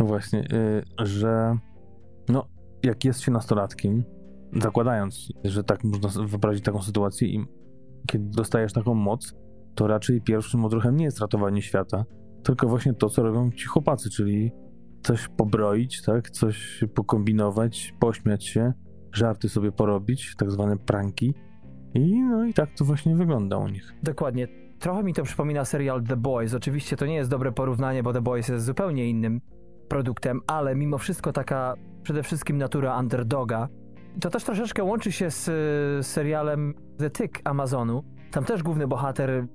No 0.00 0.06
właśnie, 0.06 0.40
y, 0.40 1.06
że 1.06 1.58
no, 2.28 2.46
jak 2.82 3.04
jest 3.04 3.20
się 3.20 3.32
nastolatkiem, 3.32 4.04
zakładając, 4.62 5.28
że 5.44 5.64
tak 5.64 5.84
można 5.84 6.26
wyobrazić 6.26 6.64
taką 6.64 6.82
sytuację 6.82 7.28
i 7.28 7.44
kiedy 8.06 8.24
dostajesz 8.30 8.72
taką 8.72 8.94
moc, 8.94 9.34
to 9.74 9.86
raczej 9.86 10.20
pierwszym 10.22 10.64
odruchem 10.64 10.96
nie 10.96 11.04
jest 11.04 11.20
ratowanie 11.20 11.62
świata, 11.62 12.04
tylko 12.42 12.68
właśnie 12.68 12.94
to, 12.94 13.08
co 13.08 13.22
robią 13.22 13.50
ci 13.50 13.66
chłopacy, 13.66 14.10
czyli 14.10 14.52
coś 15.02 15.28
pobroić, 15.28 16.02
tak, 16.02 16.30
coś 16.30 16.84
pokombinować, 16.94 17.94
pośmiać 18.00 18.46
się, 18.46 18.72
żarty 19.16 19.48
sobie 19.48 19.72
porobić, 19.72 20.34
tak 20.36 20.50
zwane 20.50 20.76
pranki 20.76 21.34
i 21.94 22.20
no 22.22 22.44
i 22.44 22.54
tak 22.54 22.70
to 22.70 22.84
właśnie 22.84 23.16
wygląda 23.16 23.56
u 23.56 23.68
nich. 23.68 23.94
Dokładnie. 24.02 24.48
Trochę 24.78 25.02
mi 25.02 25.14
to 25.14 25.22
przypomina 25.22 25.64
serial 25.64 26.02
The 26.02 26.16
Boys. 26.16 26.54
Oczywiście 26.54 26.96
to 26.96 27.06
nie 27.06 27.14
jest 27.14 27.30
dobre 27.30 27.52
porównanie, 27.52 28.02
bo 28.02 28.12
The 28.12 28.20
Boys 28.20 28.48
jest 28.48 28.64
zupełnie 28.64 29.10
innym 29.10 29.40
produktem, 29.88 30.40
ale 30.46 30.74
mimo 30.74 30.98
wszystko 30.98 31.32
taka 31.32 31.74
przede 32.02 32.22
wszystkim 32.22 32.58
natura 32.58 32.98
underdoga. 32.98 33.68
To 34.20 34.30
też 34.30 34.44
troszeczkę 34.44 34.84
łączy 34.84 35.12
się 35.12 35.30
z 35.30 35.48
y, 35.48 36.02
serialem 36.02 36.74
The 36.98 37.10
Tick 37.10 37.40
Amazonu. 37.44 38.04
Tam 38.30 38.44
też 38.44 38.62
główny 38.62 38.86
bohater 38.86 39.46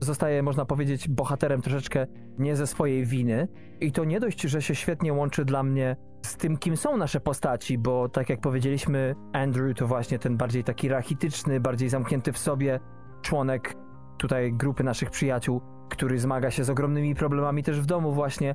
zostaje, 0.00 0.42
można 0.42 0.64
powiedzieć, 0.64 1.08
bohaterem 1.08 1.62
troszeczkę 1.62 2.06
nie 2.38 2.56
ze 2.56 2.66
swojej 2.66 3.04
winy. 3.04 3.48
I 3.80 3.92
to 3.92 4.04
nie 4.04 4.20
dość, 4.20 4.40
że 4.40 4.62
się 4.62 4.74
świetnie 4.74 5.12
łączy 5.12 5.44
dla 5.44 5.62
mnie 5.62 5.96
z 6.22 6.36
tym, 6.36 6.56
kim 6.56 6.76
są 6.76 6.96
nasze 6.96 7.20
postaci, 7.20 7.78
bo 7.78 8.08
tak 8.08 8.28
jak 8.28 8.40
powiedzieliśmy, 8.40 9.14
Andrew 9.32 9.76
to 9.76 9.86
właśnie 9.86 10.18
ten 10.18 10.36
bardziej 10.36 10.64
taki 10.64 10.88
rachityczny, 10.88 11.60
bardziej 11.60 11.88
zamknięty 11.88 12.32
w 12.32 12.38
sobie 12.38 12.80
członek 13.22 13.74
tutaj 14.18 14.52
grupy 14.52 14.84
naszych 14.84 15.10
przyjaciół, 15.10 15.60
który 15.90 16.18
zmaga 16.18 16.50
się 16.50 16.64
z 16.64 16.70
ogromnymi 16.70 17.14
problemami 17.14 17.62
też 17.62 17.80
w 17.80 17.86
domu 17.86 18.12
właśnie. 18.12 18.54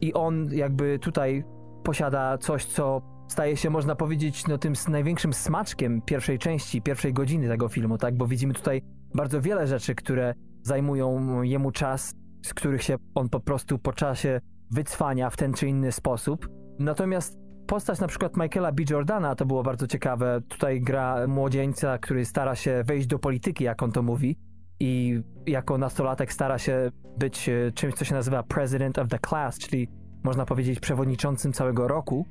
I 0.00 0.14
on 0.14 0.48
jakby 0.52 0.98
tutaj 0.98 1.44
posiada 1.84 2.38
coś, 2.38 2.64
co 2.64 3.02
staje 3.28 3.56
się, 3.56 3.70
można 3.70 3.94
powiedzieć, 3.94 4.46
no 4.46 4.58
tym 4.58 4.72
największym 4.88 5.32
smaczkiem 5.32 6.02
pierwszej 6.02 6.38
części, 6.38 6.82
pierwszej 6.82 7.12
godziny 7.12 7.48
tego 7.48 7.68
filmu, 7.68 7.98
tak? 7.98 8.16
Bo 8.16 8.26
widzimy 8.26 8.54
tutaj 8.54 8.82
bardzo 9.14 9.40
wiele 9.40 9.66
rzeczy, 9.66 9.94
które 9.94 10.34
zajmują 10.62 11.42
jemu 11.42 11.70
czas, 11.70 12.14
z 12.42 12.54
których 12.54 12.82
się 12.82 12.96
on 13.14 13.28
po 13.28 13.40
prostu 13.40 13.78
po 13.78 13.92
czasie 13.92 14.40
wycwania 14.70 15.30
w 15.30 15.36
ten 15.36 15.52
czy 15.52 15.68
inny 15.68 15.92
sposób. 15.92 16.59
Natomiast 16.80 17.38
postać 17.66 18.00
na 18.00 18.06
przykład 18.06 18.36
Michaela 18.36 18.72
B. 18.72 18.82
Jordana 18.90 19.34
to 19.34 19.46
było 19.46 19.62
bardzo 19.62 19.86
ciekawe. 19.86 20.40
Tutaj 20.48 20.80
gra 20.80 21.26
młodzieńca, 21.26 21.98
który 21.98 22.24
stara 22.24 22.54
się 22.54 22.82
wejść 22.84 23.06
do 23.06 23.18
polityki, 23.18 23.64
jak 23.64 23.82
on 23.82 23.92
to 23.92 24.02
mówi. 24.02 24.36
I 24.80 25.20
jako 25.46 25.78
nastolatek 25.78 26.32
stara 26.32 26.58
się 26.58 26.90
być 27.18 27.48
e, 27.48 27.72
czymś, 27.72 27.94
co 27.94 28.04
się 28.04 28.14
nazywa 28.14 28.42
President 28.42 28.98
of 28.98 29.08
the 29.08 29.18
Class, 29.28 29.58
czyli 29.58 29.88
można 30.24 30.46
powiedzieć 30.46 30.80
przewodniczącym 30.80 31.52
całego 31.52 31.88
roku. 31.88 32.26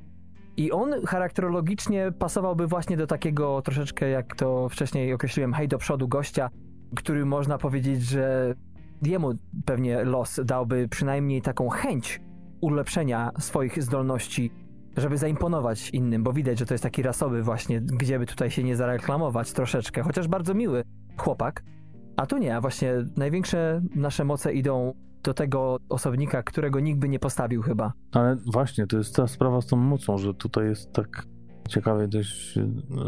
I 0.56 0.72
on 0.72 1.06
charakterologicznie 1.06 2.12
pasowałby 2.18 2.66
właśnie 2.66 2.96
do 2.96 3.06
takiego 3.06 3.62
troszeczkę, 3.62 4.08
jak 4.08 4.36
to 4.36 4.68
wcześniej 4.68 5.12
określiłem, 5.12 5.52
hej 5.52 5.68
do 5.68 5.78
przodu 5.78 6.08
gościa, 6.08 6.50
który 6.96 7.24
można 7.26 7.58
powiedzieć, 7.58 8.02
że 8.02 8.54
jemu 9.02 9.32
pewnie 9.64 10.04
los 10.04 10.40
dałby 10.44 10.88
przynajmniej 10.88 11.42
taką 11.42 11.68
chęć 11.68 12.20
ulepszenia 12.60 13.30
swoich 13.38 13.82
zdolności, 13.82 14.50
żeby 14.96 15.18
zaimponować 15.18 15.90
innym, 15.90 16.22
bo 16.22 16.32
widać, 16.32 16.58
że 16.58 16.66
to 16.66 16.74
jest 16.74 16.82
taki 16.84 17.02
rasowy 17.02 17.42
właśnie, 17.42 17.80
gdzie 17.80 18.18
by 18.18 18.26
tutaj 18.26 18.50
się 18.50 18.62
nie 18.64 18.76
zareklamować 18.76 19.52
troszeczkę, 19.52 20.02
chociaż 20.02 20.28
bardzo 20.28 20.54
miły 20.54 20.82
chłopak. 21.16 21.62
A 22.16 22.26
tu 22.26 22.38
nie, 22.38 22.56
a 22.56 22.60
właśnie 22.60 22.94
największe 23.16 23.82
nasze 23.94 24.24
moce 24.24 24.52
idą 24.54 24.94
do 25.22 25.34
tego 25.34 25.76
osobnika, 25.88 26.42
którego 26.42 26.80
nikt 26.80 26.98
by 27.00 27.08
nie 27.08 27.18
postawił 27.18 27.62
chyba. 27.62 27.92
Ale 28.12 28.36
właśnie, 28.52 28.86
to 28.86 28.96
jest 28.96 29.16
ta 29.16 29.26
sprawa 29.26 29.60
z 29.60 29.66
tą 29.66 29.76
mocą, 29.76 30.18
że 30.18 30.34
tutaj 30.34 30.64
jest 30.64 30.92
tak 30.92 31.26
ciekawie 31.68 32.08
dość, 32.08 32.58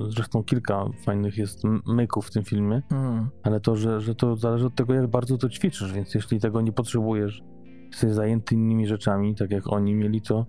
zresztą 0.09 0.43
kilka 0.45 0.85
fajnych 1.05 1.37
jest 1.39 1.63
myków 1.87 2.27
w 2.27 2.31
tym 2.31 2.45
filmie, 2.45 2.83
Mm. 2.91 3.29
ale 3.43 3.61
to, 3.61 3.77
że, 3.77 4.01
że 4.01 4.15
to 4.15 4.37
zależy 4.37 4.67
od 4.67 4.75
tego, 4.75 4.95
jak 4.95 5.07
bardzo 5.07 5.39
to 5.39 5.49
ćwiczysz, 5.49 5.93
więc 5.93 6.15
jeśli 6.15 6.41
tego 6.41 6.61
nie 6.61 6.73
potrzebujesz, 6.73 7.43
jesteś 7.93 8.13
zajęty 8.13 8.55
innymi 8.55 8.87
rzeczami, 8.87 9.35
tak 9.35 9.51
jak 9.51 9.73
oni 9.73 9.95
mieli, 9.95 10.23
to, 10.23 10.47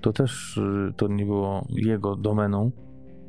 to 0.00 0.12
też 0.12 0.56
y, 0.56 0.92
to 0.96 1.08
nie 1.08 1.26
było 1.26 1.66
jego 1.68 2.16
domeną, 2.16 2.70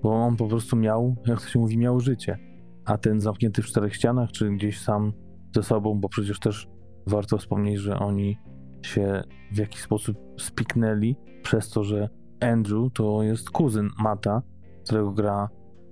bo 0.03 0.13
on 0.13 0.35
po 0.35 0.47
prostu 0.47 0.75
miał, 0.75 1.15
jak 1.25 1.41
to 1.41 1.47
się 1.47 1.59
mówi, 1.59 1.77
miał 1.77 1.99
życie. 1.99 2.37
A 2.85 2.97
ten 2.97 3.21
zamknięty 3.21 3.61
w 3.61 3.65
czterech 3.65 3.95
ścianach, 3.95 4.31
czy 4.31 4.49
gdzieś 4.49 4.81
sam 4.81 5.13
ze 5.55 5.63
sobą, 5.63 5.99
bo 5.99 6.09
przecież 6.09 6.39
też 6.39 6.67
warto 7.07 7.37
wspomnieć, 7.37 7.79
że 7.79 7.99
oni 7.99 8.37
się 8.81 9.23
w 9.51 9.57
jakiś 9.57 9.81
sposób 9.81 10.17
spiknęli 10.37 11.15
przez 11.43 11.69
to, 11.69 11.83
że 11.83 12.09
Andrew 12.41 12.93
to 12.93 13.23
jest 13.23 13.49
kuzyn 13.49 13.89
Mata, 14.03 14.41
którego 14.85 15.11
gra 15.11 15.49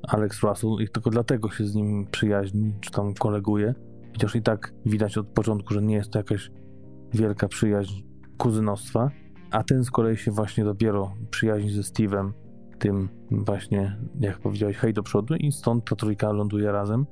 Alex 0.08 0.44
Russell 0.44 0.78
i 0.82 0.90
tylko 0.90 1.10
dlatego 1.10 1.52
się 1.52 1.66
z 1.66 1.76
nim 1.76 2.08
przyjaźni, 2.12 2.74
czy 2.82 2.92
tam 2.92 3.14
koleguje. 3.14 3.74
Chociaż 4.14 4.36
i 4.36 4.42
tak 4.42 4.74
widać 4.86 5.18
od 5.18 5.28
początku, 5.28 5.74
że 5.74 5.82
nie 5.82 5.96
jest 5.96 6.12
to 6.12 6.20
jakaś 6.20 6.52
wielka 7.14 7.48
przyjaźń 7.48 8.04
kuzynostwa, 8.38 9.12
a 9.52 9.64
ten 9.64 9.84
z 9.84 9.92
kolei 9.92 10.18
się 10.18 10.32
właśnie 10.32 10.64
dopiero 10.64 11.14
przyjaźni 11.30 11.70
ze 11.70 11.82
Steve'em, 11.82 12.32
tym 12.80 13.10
właśnie, 13.32 13.98
jak 14.20 14.40
powiedziałeś, 14.40 14.78
hej 14.78 14.94
do 14.94 15.04
przodu 15.04 15.36
i 15.36 15.52
stąd 15.52 15.90
ta 15.90 15.96
trójka 15.96 16.32
ląduje 16.32 16.72
razem. 16.72 17.06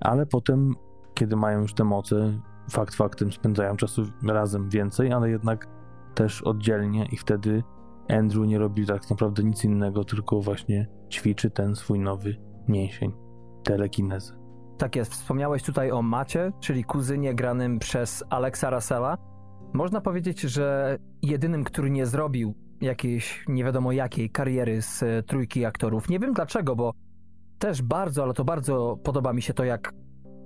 Ale 0.00 0.26
potem, 0.26 0.74
kiedy 1.14 1.36
mają 1.36 1.60
już 1.60 1.74
te 1.74 1.84
moce, 1.84 2.38
fakt 2.70 2.94
faktem 2.94 3.32
spędzają 3.32 3.76
czasu 3.76 4.02
razem 4.28 4.68
więcej, 4.68 5.12
ale 5.12 5.30
jednak 5.30 5.68
też 6.14 6.42
oddzielnie 6.42 7.06
i 7.12 7.16
wtedy 7.16 7.62
Andrew 8.08 8.46
nie 8.46 8.58
robi 8.58 8.86
tak 8.86 9.10
naprawdę 9.10 9.44
nic 9.44 9.64
innego, 9.64 10.04
tylko 10.04 10.40
właśnie 10.40 10.88
ćwiczy 11.10 11.50
ten 11.50 11.76
swój 11.76 12.00
nowy 12.00 12.36
mięsień, 12.68 13.12
telekinezę. 13.62 14.41
Tak 14.82 14.96
jest, 14.96 15.12
wspomniałeś 15.12 15.62
tutaj 15.62 15.90
o 15.90 16.02
Macie, 16.02 16.52
czyli 16.60 16.84
kuzynie 16.84 17.34
granym 17.34 17.78
przez 17.78 18.24
Alexa 18.30 18.70
Russella. 18.70 19.16
Można 19.72 20.00
powiedzieć, 20.00 20.40
że 20.40 20.98
jedynym, 21.22 21.64
który 21.64 21.90
nie 21.90 22.06
zrobił 22.06 22.54
jakiejś 22.80 23.44
nie 23.48 23.64
wiadomo 23.64 23.92
jakiej 23.92 24.30
kariery 24.30 24.82
z 24.82 25.02
e, 25.02 25.22
trójki 25.22 25.64
aktorów. 25.64 26.08
Nie 26.08 26.18
wiem 26.18 26.32
dlaczego, 26.32 26.76
bo 26.76 26.92
też 27.58 27.82
bardzo, 27.82 28.22
ale 28.22 28.34
to 28.34 28.44
bardzo 28.44 28.98
podoba 29.04 29.32
mi 29.32 29.42
się 29.42 29.54
to, 29.54 29.64
jak 29.64 29.92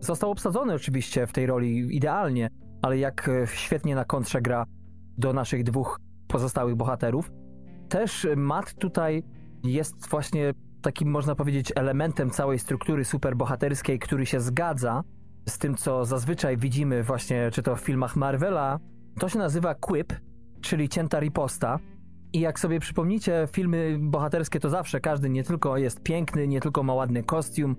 został 0.00 0.30
obsadzony 0.30 0.74
oczywiście 0.74 1.26
w 1.26 1.32
tej 1.32 1.46
roli 1.46 1.96
idealnie, 1.96 2.48
ale 2.82 2.98
jak 2.98 3.28
e, 3.28 3.46
świetnie 3.46 3.94
na 3.94 4.04
kontrze 4.04 4.42
gra 4.42 4.66
do 5.18 5.32
naszych 5.32 5.64
dwóch 5.64 6.00
pozostałych 6.28 6.76
bohaterów. 6.76 7.30
Też 7.88 8.26
Matt 8.36 8.74
tutaj 8.74 9.22
jest 9.64 10.08
właśnie 10.08 10.52
takim, 10.82 11.10
można 11.10 11.34
powiedzieć, 11.34 11.72
elementem 11.76 12.30
całej 12.30 12.58
struktury 12.58 13.04
superbohaterskiej, 13.04 13.98
który 13.98 14.26
się 14.26 14.40
zgadza 14.40 15.02
z 15.48 15.58
tym, 15.58 15.74
co 15.74 16.04
zazwyczaj 16.04 16.56
widzimy 16.56 17.02
właśnie, 17.02 17.50
czy 17.52 17.62
to 17.62 17.76
w 17.76 17.80
filmach 17.80 18.16
Marvela. 18.16 18.78
To 19.18 19.28
się 19.28 19.38
nazywa 19.38 19.74
quip, 19.74 20.12
czyli 20.60 20.88
cięta 20.88 21.20
riposta. 21.20 21.78
I 22.32 22.40
jak 22.40 22.60
sobie 22.60 22.80
przypomnicie, 22.80 23.48
filmy 23.52 23.96
bohaterskie 24.00 24.60
to 24.60 24.70
zawsze 24.70 25.00
każdy 25.00 25.30
nie 25.30 25.44
tylko 25.44 25.76
jest 25.76 26.02
piękny, 26.02 26.48
nie 26.48 26.60
tylko 26.60 26.82
ma 26.82 26.94
ładny 26.94 27.22
kostium, 27.22 27.76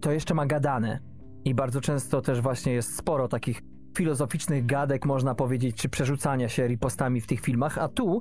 to 0.00 0.12
jeszcze 0.12 0.34
ma 0.34 0.46
gadane. 0.46 1.00
I 1.44 1.54
bardzo 1.54 1.80
często 1.80 2.20
też 2.20 2.40
właśnie 2.40 2.72
jest 2.72 2.96
sporo 2.96 3.28
takich 3.28 3.62
filozoficznych 3.96 4.66
gadek, 4.66 5.06
można 5.06 5.34
powiedzieć, 5.34 5.76
czy 5.76 5.88
przerzucania 5.88 6.48
się 6.48 6.66
ripostami 6.66 7.20
w 7.20 7.26
tych 7.26 7.40
filmach, 7.40 7.78
a 7.78 7.88
tu, 7.88 8.20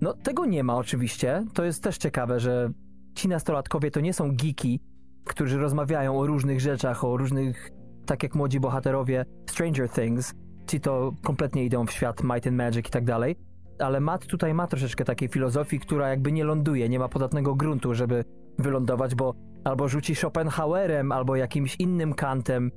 no 0.00 0.14
tego 0.14 0.46
nie 0.46 0.64
ma 0.64 0.76
oczywiście. 0.76 1.44
To 1.54 1.64
jest 1.64 1.82
też 1.82 1.98
ciekawe, 1.98 2.40
że 2.40 2.70
ci 3.18 3.28
nastolatkowie 3.28 3.90
to 3.90 4.00
nie 4.00 4.12
są 4.12 4.36
geeki, 4.36 4.80
którzy 5.24 5.58
rozmawiają 5.58 6.18
o 6.18 6.26
różnych 6.26 6.60
rzeczach, 6.60 7.04
o 7.04 7.16
różnych, 7.16 7.70
tak 8.06 8.22
jak 8.22 8.34
młodzi 8.34 8.60
bohaterowie 8.60 9.24
Stranger 9.50 9.88
Things, 9.88 10.34
ci 10.66 10.80
to 10.80 11.12
kompletnie 11.22 11.64
idą 11.64 11.86
w 11.86 11.92
świat 11.92 12.22
Might 12.22 12.46
and 12.46 12.56
Magic 12.56 12.88
i 12.88 12.90
tak 12.90 13.04
dalej, 13.04 13.36
ale 13.78 14.00
Matt 14.00 14.26
tutaj 14.26 14.54
ma 14.54 14.66
troszeczkę 14.66 15.04
takiej 15.04 15.28
filozofii, 15.28 15.80
która 15.80 16.08
jakby 16.08 16.32
nie 16.32 16.44
ląduje, 16.44 16.88
nie 16.88 16.98
ma 16.98 17.08
podatnego 17.08 17.54
gruntu, 17.54 17.94
żeby 17.94 18.24
wylądować, 18.58 19.14
bo 19.14 19.34
albo 19.64 19.88
rzuci 19.88 20.14
Schopenhauerem, 20.14 21.12
albo 21.12 21.36
jakimś 21.36 21.76
innym 21.78 22.14
kantem. 22.14 22.70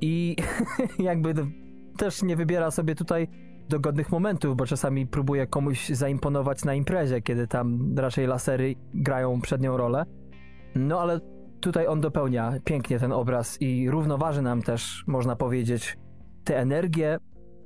I 0.00 0.36
jakby 0.98 1.34
też 1.96 2.22
nie 2.22 2.36
wybiera 2.36 2.70
sobie 2.70 2.94
tutaj 2.94 3.28
dogodnych 3.68 4.12
momentów, 4.12 4.56
bo 4.56 4.66
czasami 4.66 5.06
próbuje 5.06 5.46
komuś 5.46 5.88
zaimponować 5.88 6.64
na 6.64 6.74
imprezie, 6.74 7.22
kiedy 7.22 7.46
tam 7.46 7.98
raczej 7.98 8.26
lasery 8.26 8.74
grają 8.94 9.40
przednią 9.40 9.76
rolę. 9.76 10.04
No 10.74 11.00
ale 11.00 11.20
tutaj 11.60 11.86
on 11.86 12.00
dopełnia 12.00 12.52
pięknie 12.64 12.98
ten 12.98 13.12
obraz 13.12 13.62
i 13.62 13.90
równoważy 13.90 14.42
nam 14.42 14.62
też, 14.62 15.04
można 15.06 15.36
powiedzieć, 15.36 15.96
tę 16.44 16.58
energię 16.58 17.18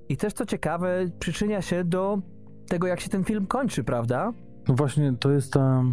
i 0.08 0.16
też 0.16 0.32
co 0.32 0.46
ciekawe, 0.46 1.10
przyczynia 1.18 1.62
się 1.62 1.84
do 1.84 2.18
tego, 2.68 2.86
jak 2.86 3.00
się 3.00 3.08
ten 3.08 3.24
film 3.24 3.46
kończy, 3.46 3.84
prawda? 3.84 4.32
No 4.68 4.74
właśnie, 4.74 5.16
to 5.20 5.30
jest 5.30 5.52
ta, 5.52 5.84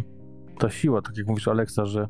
ta 0.58 0.70
siła, 0.70 1.02
tak 1.02 1.18
jak 1.18 1.26
mówisz, 1.26 1.48
Aleksa, 1.48 1.86
że 1.86 2.06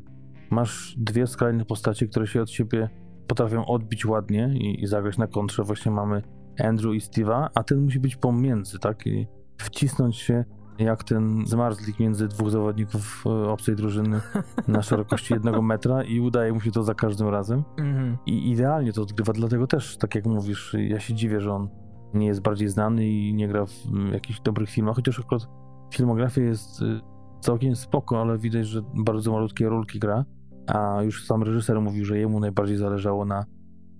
masz 0.49 0.95
dwie 0.97 1.27
skrajne 1.27 1.65
postacie, 1.65 2.07
które 2.07 2.27
się 2.27 2.41
od 2.41 2.49
siebie 2.49 2.89
potrafią 3.27 3.65
odbić 3.65 4.05
ładnie 4.05 4.49
i, 4.53 4.83
i 4.83 4.87
zagrać 4.87 5.17
na 5.17 5.27
kontrze. 5.27 5.63
Właśnie 5.63 5.91
mamy 5.91 6.21
Andrew 6.59 6.95
i 6.95 6.99
Steve'a, 6.99 7.49
a 7.55 7.63
ten 7.63 7.81
musi 7.81 7.99
być 7.99 8.15
pomiędzy, 8.15 8.79
tak? 8.79 9.07
I 9.07 9.27
wcisnąć 9.57 10.15
się 10.17 10.45
jak 10.79 11.03
ten 11.03 11.47
zmarzlik 11.47 11.99
między 11.99 12.27
dwóch 12.27 12.51
zawodników 12.51 13.23
e, 13.25 13.29
obcej 13.29 13.75
drużyny 13.75 14.21
na 14.67 14.81
szerokości 14.81 15.33
jednego 15.37 15.61
metra 15.61 16.03
i 16.03 16.19
udaje 16.19 16.53
mu 16.53 16.61
się 16.61 16.71
to 16.71 16.83
za 16.83 16.93
każdym 16.93 17.27
razem. 17.27 17.63
Mhm. 17.77 18.17
I 18.25 18.51
idealnie 18.51 18.93
to 18.93 19.01
odgrywa, 19.01 19.33
dlatego 19.33 19.67
też, 19.67 19.97
tak 19.97 20.15
jak 20.15 20.25
mówisz, 20.25 20.75
ja 20.79 20.99
się 20.99 21.13
dziwię, 21.13 21.41
że 21.41 21.53
on 21.53 21.69
nie 22.13 22.27
jest 22.27 22.41
bardziej 22.41 22.69
znany 22.69 23.07
i 23.07 23.33
nie 23.33 23.47
gra 23.47 23.65
w 23.65 23.73
jakichś 24.13 24.39
dobrych 24.39 24.69
filmach, 24.69 24.95
chociaż 24.95 25.19
akurat 25.19 25.47
filmografia 25.93 26.41
jest 26.41 26.81
y, 26.81 26.99
całkiem 27.39 27.75
spoko, 27.75 28.21
ale 28.21 28.37
widać, 28.37 28.67
że 28.67 28.81
bardzo 28.95 29.31
malutkie 29.31 29.69
rolki 29.69 29.99
gra, 29.99 30.25
a 30.67 31.03
już 31.03 31.25
sam 31.25 31.43
reżyser 31.43 31.81
mówił, 31.81 32.05
że 32.05 32.17
jemu 32.17 32.39
najbardziej 32.39 32.77
zależało 32.77 33.25
na 33.25 33.45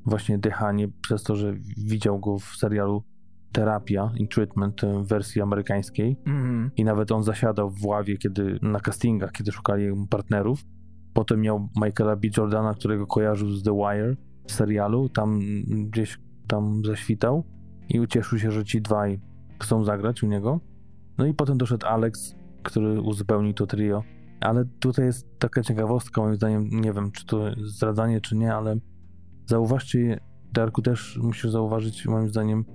właśnie 0.07 0.37
Dehanie, 0.37 0.87
przez 1.01 1.23
to, 1.23 1.35
że 1.35 1.53
widział 1.77 2.19
go 2.19 2.39
w 2.39 2.43
serialu 2.45 3.03
Terapia 3.51 4.11
in 4.15 4.27
Treatment 4.27 4.83
y, 4.83 4.87
w 4.87 5.07
wersji 5.07 5.41
amerykańskiej 5.41 6.17
Mhm. 6.25 6.71
i 6.75 6.83
nawet 6.83 7.11
on 7.11 7.23
zasiadał 7.23 7.69
w 7.69 7.85
ławie, 7.85 8.17
kiedy 8.17 8.59
na 8.61 8.79
castingach, 8.79 9.31
kiedy 9.31 9.51
szukali 9.51 9.87
partnerów. 10.09 10.63
Potem 11.13 11.41
miał 11.41 11.69
Michaela 11.75 12.15
B. 12.15 12.27
Jordana, 12.37 12.73
którego 12.73 13.07
kojarzył 13.07 13.49
z 13.49 13.63
The 13.63 13.71
Wire 13.71 14.15
z 14.47 14.53
serialu, 14.53 15.09
tam 15.09 15.29
mm, 15.29 15.89
gdzieś 15.89 16.19
tam 16.47 16.81
zaświtał 16.85 17.43
i 17.89 17.99
ucieszył 17.99 18.39
się, 18.39 18.51
że 18.51 18.65
ci 18.65 18.81
dwaj 18.81 19.19
chcą 19.61 19.83
zagrać 19.83 20.23
u 20.23 20.27
niego. 20.27 20.59
No 21.17 21.25
i 21.25 21.33
potem 21.33 21.57
doszedł 21.57 21.87
Alex, 21.87 22.35
który 22.63 23.01
uzupełnił 23.01 23.53
to 23.53 23.67
trio. 23.67 24.03
Ale 24.41 24.65
tutaj 24.79 25.05
jest 25.05 25.39
taka 25.39 25.63
ciekawostka, 25.63 26.21
moim 26.21 26.35
zdaniem, 26.35 26.69
nie 26.71 26.93
wiem, 26.93 27.11
czy 27.11 27.25
to 27.25 27.45
zdradzanie, 27.63 28.21
czy 28.21 28.35
nie, 28.35 28.53
ale 28.53 28.77
zauważcie, 29.47 30.19
Darku, 30.53 30.81
też 30.81 31.19
musisz 31.23 31.51
zauważyć, 31.51 32.05
moim 32.05 32.29
zdaniem, 32.29 32.65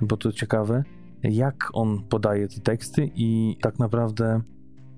bo 0.00 0.16
to 0.16 0.32
ciekawe, 0.32 0.82
jak 1.22 1.70
on 1.72 2.04
podaje 2.08 2.48
te 2.48 2.60
teksty 2.60 3.10
i 3.14 3.56
tak 3.62 3.78
naprawdę 3.78 4.40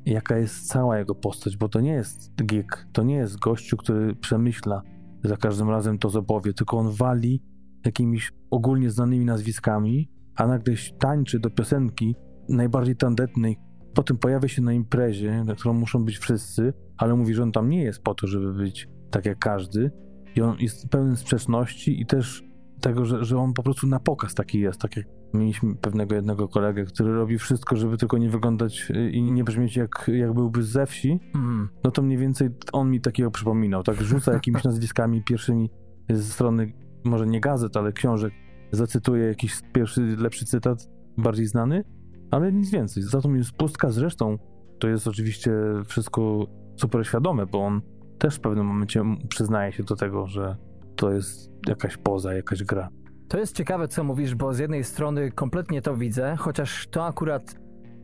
jaka 0.06 0.38
jest 0.38 0.68
cała 0.68 0.98
jego 0.98 1.14
postać, 1.14 1.56
bo 1.56 1.68
to 1.68 1.80
nie 1.80 1.92
jest 1.92 2.42
geek, 2.42 2.86
to 2.92 3.02
nie 3.02 3.14
jest 3.14 3.38
gościu, 3.38 3.76
który 3.76 4.14
przemyśla 4.14 4.82
za 5.24 5.36
każdym 5.36 5.70
razem 5.70 5.98
to, 5.98 6.10
co 6.10 6.22
powie, 6.22 6.52
tylko 6.52 6.78
on 6.78 6.90
wali 6.90 7.42
jakimiś 7.84 8.32
ogólnie 8.50 8.90
znanymi 8.90 9.24
nazwiskami, 9.24 10.10
a 10.36 10.46
nagle 10.46 10.74
tańczy 10.98 11.40
do 11.40 11.50
piosenki 11.50 12.14
najbardziej 12.48 12.96
tandetnej, 12.96 13.58
potem 13.94 14.18
pojawia 14.18 14.48
się 14.48 14.62
na 14.62 14.72
imprezie, 14.72 15.44
na 15.44 15.54
którą 15.54 15.74
muszą 15.74 16.04
być 16.04 16.18
wszyscy, 16.18 16.72
ale 16.96 17.14
mówi, 17.14 17.34
że 17.34 17.42
on 17.42 17.52
tam 17.52 17.68
nie 17.68 17.82
jest 17.82 18.02
po 18.02 18.14
to, 18.14 18.26
żeby 18.26 18.52
być 18.54 18.88
tak 19.10 19.26
jak 19.26 19.38
każdy 19.38 19.90
i 20.36 20.40
on 20.42 20.56
jest 20.60 20.88
pełen 20.88 21.16
sprzeczności 21.16 22.00
i 22.00 22.06
też 22.06 22.44
tego, 22.80 23.04
że, 23.04 23.24
że 23.24 23.38
on 23.38 23.52
po 23.52 23.62
prostu 23.62 23.86
na 23.86 24.00
pokaz 24.00 24.34
taki 24.34 24.60
jest, 24.60 24.80
tak 24.80 24.96
jak 24.96 25.06
mieliśmy 25.34 25.74
pewnego 25.74 26.14
jednego 26.14 26.48
kolegę, 26.48 26.84
który 26.84 27.14
robi 27.14 27.38
wszystko, 27.38 27.76
żeby 27.76 27.96
tylko 27.96 28.18
nie 28.18 28.30
wyglądać 28.30 28.90
y, 28.90 29.10
i 29.10 29.32
nie 29.32 29.44
brzmieć 29.44 29.76
jak, 29.76 30.10
jak 30.14 30.34
byłby 30.34 30.62
ze 30.62 30.86
wsi, 30.86 31.20
Mm. 31.34 31.68
no 31.84 31.90
to 31.90 32.02
mniej 32.02 32.18
więcej 32.18 32.48
on 32.72 32.90
mi 32.90 33.00
takiego 33.00 33.30
przypominał, 33.30 33.82
tak 33.82 34.02
rzuca 34.02 34.32
jakimiś 34.32 34.64
nazwiskami 34.70 35.24
pierwszymi 35.24 35.70
ze 36.10 36.22
strony, 36.22 36.72
może 37.04 37.26
nie 37.26 37.40
gazet, 37.40 37.76
ale 37.76 37.92
książek, 37.92 38.32
zacytuję 38.72 39.26
jakiś 39.26 39.60
pierwszy, 39.72 40.16
lepszy 40.18 40.44
cytat, 40.44 40.88
bardziej 41.18 41.46
znany, 41.46 41.84
ale 42.30 42.52
nic 42.52 42.70
więcej. 42.70 43.02
Za 43.02 43.20
to 43.20 43.30
jest 43.30 43.52
pustka, 43.52 43.90
zresztą 43.90 44.38
to 44.78 44.88
jest 44.88 45.08
oczywiście 45.08 45.52
wszystko 45.86 46.46
super 46.76 47.06
świadome, 47.06 47.46
bo 47.46 47.64
on 47.64 47.80
też 48.18 48.36
w 48.36 48.40
pewnym 48.40 48.66
momencie 48.66 49.04
przyznaje 49.28 49.72
się 49.72 49.82
do 49.82 49.96
tego, 49.96 50.26
że 50.26 50.56
to 50.96 51.12
jest 51.12 51.50
jakaś 51.68 51.96
poza, 51.96 52.34
jakaś 52.34 52.64
gra. 52.64 52.88
To 53.28 53.38
jest 53.38 53.56
ciekawe, 53.56 53.88
co 53.88 54.04
mówisz, 54.04 54.34
bo 54.34 54.54
z 54.54 54.58
jednej 54.58 54.84
strony 54.84 55.30
kompletnie 55.30 55.82
to 55.82 55.96
widzę, 55.96 56.36
chociaż 56.38 56.86
to 56.90 57.06
akurat 57.06 57.54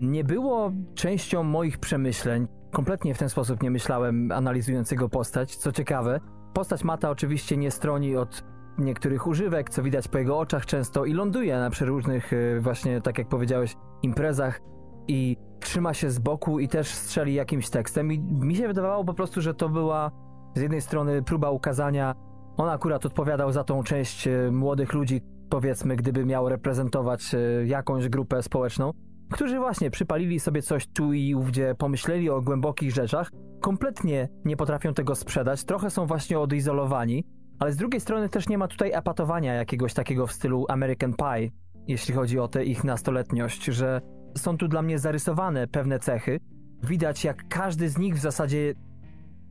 nie 0.01 0.25
było 0.25 0.73
częścią 0.95 1.43
moich 1.43 1.79
przemyśleń. 1.79 2.47
Kompletnie 2.73 3.15
w 3.15 3.19
ten 3.19 3.29
sposób 3.29 3.63
nie 3.63 3.71
myślałem, 3.71 4.33
analizując 4.33 4.91
jego 4.91 5.09
postać. 5.09 5.57
Co 5.57 5.73
ciekawe, 5.73 6.21
postać 6.55 6.85
Mata 6.85 7.11
oczywiście 7.11 7.57
nie 7.57 7.71
stroni 7.71 8.17
od 8.17 8.45
niektórych 8.79 9.27
używek, 9.27 9.71
co 9.71 9.83
widać 9.83 10.09
po 10.09 10.19
jego 10.19 10.39
oczach 10.39 10.67
często 10.67 11.05
i 11.05 11.13
ląduje 11.13 11.59
na 11.59 11.71
przeróżnych, 11.71 12.33
y, 12.33 12.61
właśnie 12.61 13.01
tak 13.01 13.19
jak 13.19 13.29
powiedziałeś, 13.29 13.77
imprezach 14.03 14.61
i 15.09 15.37
trzyma 15.61 15.95
się 15.95 16.11
z 16.11 16.19
boku 16.19 16.61
i 16.61 16.69
też 16.69 16.89
strzeli 16.89 17.35
jakimś 17.35 17.71
tekstem. 17.71 18.13
I 18.13 18.19
mi 18.19 18.57
się 18.57 18.69
wydawało 18.69 19.05
po 19.05 19.15
prostu, 19.15 19.41
że 19.41 19.55
to 19.55 19.69
była 19.69 20.11
z 20.55 20.61
jednej 20.61 20.81
strony 20.81 21.23
próba 21.23 21.51
ukazania 21.51 22.15
on 22.57 22.69
akurat 22.69 23.07
odpowiadał 23.07 23.53
za 23.53 23.65
tą 23.65 23.83
część 23.83 24.29
e, 24.29 24.51
młodych 24.51 24.93
ludzi, 24.93 25.21
powiedzmy, 25.51 25.97
gdyby 25.97 26.27
miał 26.27 26.49
reprezentować 26.49 27.35
e, 27.35 27.67
jakąś 27.67 28.09
grupę 28.09 28.43
społeczną, 28.43 28.91
którzy 29.31 29.59
właśnie 29.59 29.91
przypalili 29.91 30.41
sobie 30.41 30.63
coś 30.63 30.87
tu 30.87 31.13
i 31.13 31.35
ówdzie, 31.35 31.75
pomyśleli 31.79 32.31
o 32.31 32.41
głębokich 32.41 32.95
rzeczach, 32.95 33.31
kompletnie 33.61 34.29
nie 34.45 34.57
potrafią 34.57 34.95
tego 34.95 35.15
sprzedać, 35.15 35.65
trochę 35.65 35.91
są 35.91 36.07
właśnie 36.07 36.39
odizolowani, 36.39 37.25
ale 37.59 37.73
z 37.73 37.77
drugiej 37.77 38.01
strony 38.01 38.29
też 38.29 38.49
nie 38.49 38.59
ma 38.59 38.69
tutaj 38.69 38.93
epatowania 38.93 39.55
jakiegoś 39.55 39.95
takiego 39.95 40.27
w 40.27 40.33
stylu 40.33 40.67
American 40.69 41.15
Pie, 41.15 41.51
jeśli 41.89 42.15
chodzi 42.15 42.39
o 42.39 42.49
tę 42.49 42.65
ich 42.65 42.85
nastoletniość, 42.85 43.65
że 43.65 44.01
są 44.37 44.57
tu 44.57 44.69
dla 44.69 44.83
mnie 44.83 44.99
zarysowane 44.99 45.67
pewne 45.67 45.99
cechy. 45.99 46.41
Widać, 46.83 47.25
jak 47.25 47.49
każdy 47.49 47.89
z 47.89 47.99
nich 47.99 48.15
w 48.15 48.21
zasadzie 48.21 48.75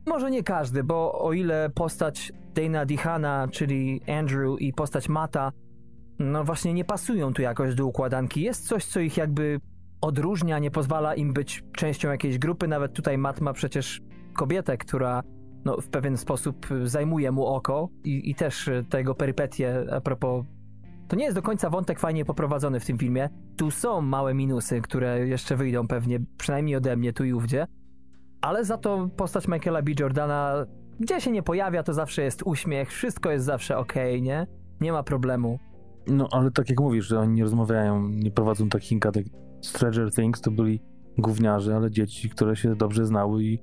może 0.06 0.30
nie 0.30 0.42
każdy, 0.42 0.84
bo 0.84 1.22
o 1.22 1.32
ile 1.32 1.70
postać 1.74 2.32
Dana 2.54 2.86
Dihana, 2.86 3.48
czyli 3.50 4.00
Andrew 4.18 4.60
i 4.60 4.72
postać 4.72 5.08
Mata, 5.08 5.52
no 6.18 6.44
właśnie 6.44 6.74
nie 6.74 6.84
pasują 6.84 7.32
tu 7.32 7.42
jakoś 7.42 7.74
do 7.74 7.86
układanki. 7.86 8.42
Jest 8.42 8.68
coś, 8.68 8.84
co 8.84 9.00
ich 9.00 9.16
jakby 9.16 9.60
odróżnia, 10.00 10.58
nie 10.58 10.70
pozwala 10.70 11.14
im 11.14 11.32
być 11.32 11.64
częścią 11.76 12.10
jakiejś 12.10 12.38
grupy. 12.38 12.68
Nawet 12.68 12.92
tutaj 12.92 13.18
Matt 13.18 13.40
ma 13.40 13.52
przecież 13.52 14.00
kobietę, 14.34 14.76
która 14.76 15.22
no, 15.64 15.80
w 15.80 15.88
pewien 15.88 16.16
sposób 16.16 16.66
zajmuje 16.84 17.32
mu 17.32 17.46
oko 17.46 17.88
i, 18.04 18.30
i 18.30 18.34
też 18.34 18.70
te 18.88 18.98
jego 18.98 19.14
perypetie 19.14 19.84
a 19.92 20.00
propos... 20.00 20.44
To 21.08 21.16
nie 21.16 21.24
jest 21.24 21.36
do 21.36 21.42
końca 21.42 21.70
wątek 21.70 22.00
fajnie 22.00 22.24
poprowadzony 22.24 22.80
w 22.80 22.86
tym 22.86 22.98
filmie. 22.98 23.28
Tu 23.56 23.70
są 23.70 24.00
małe 24.00 24.34
minusy, 24.34 24.80
które 24.80 25.28
jeszcze 25.28 25.56
wyjdą 25.56 25.88
pewnie, 25.88 26.20
przynajmniej 26.36 26.76
ode 26.76 26.96
mnie 26.96 27.12
tu 27.12 27.24
i 27.24 27.32
ówdzie. 27.32 27.66
Ale 28.40 28.64
za 28.64 28.78
to 28.78 29.08
postać 29.16 29.48
Michaela 29.48 29.82
B. 29.82 29.92
Jordana, 30.00 30.66
gdzie 31.00 31.20
się 31.20 31.30
nie 31.30 31.42
pojawia, 31.42 31.82
to 31.82 31.94
zawsze 31.94 32.22
jest 32.22 32.42
uśmiech, 32.44 32.92
wszystko 32.92 33.30
jest 33.30 33.44
zawsze 33.44 33.78
okej, 33.78 34.22
nie? 34.22 34.46
Nie 34.80 34.92
ma 34.92 35.02
problemu. 35.02 35.58
No, 36.06 36.28
ale 36.32 36.50
tak 36.50 36.70
jak 36.70 36.80
mówisz, 36.80 37.06
że 37.06 37.18
oni 37.20 37.34
nie 37.34 37.42
rozmawiają, 37.42 38.08
nie 38.08 38.30
prowadzą 38.30 38.68
takich 38.68 38.98
gadek. 38.98 39.26
Stranger 39.60 40.12
Things 40.12 40.40
to 40.40 40.50
byli 40.50 40.80
gówniarze, 41.18 41.76
ale 41.76 41.90
dzieci, 41.90 42.30
które 42.30 42.56
się 42.56 42.76
dobrze 42.76 43.06
znały 43.06 43.44
i 43.44 43.58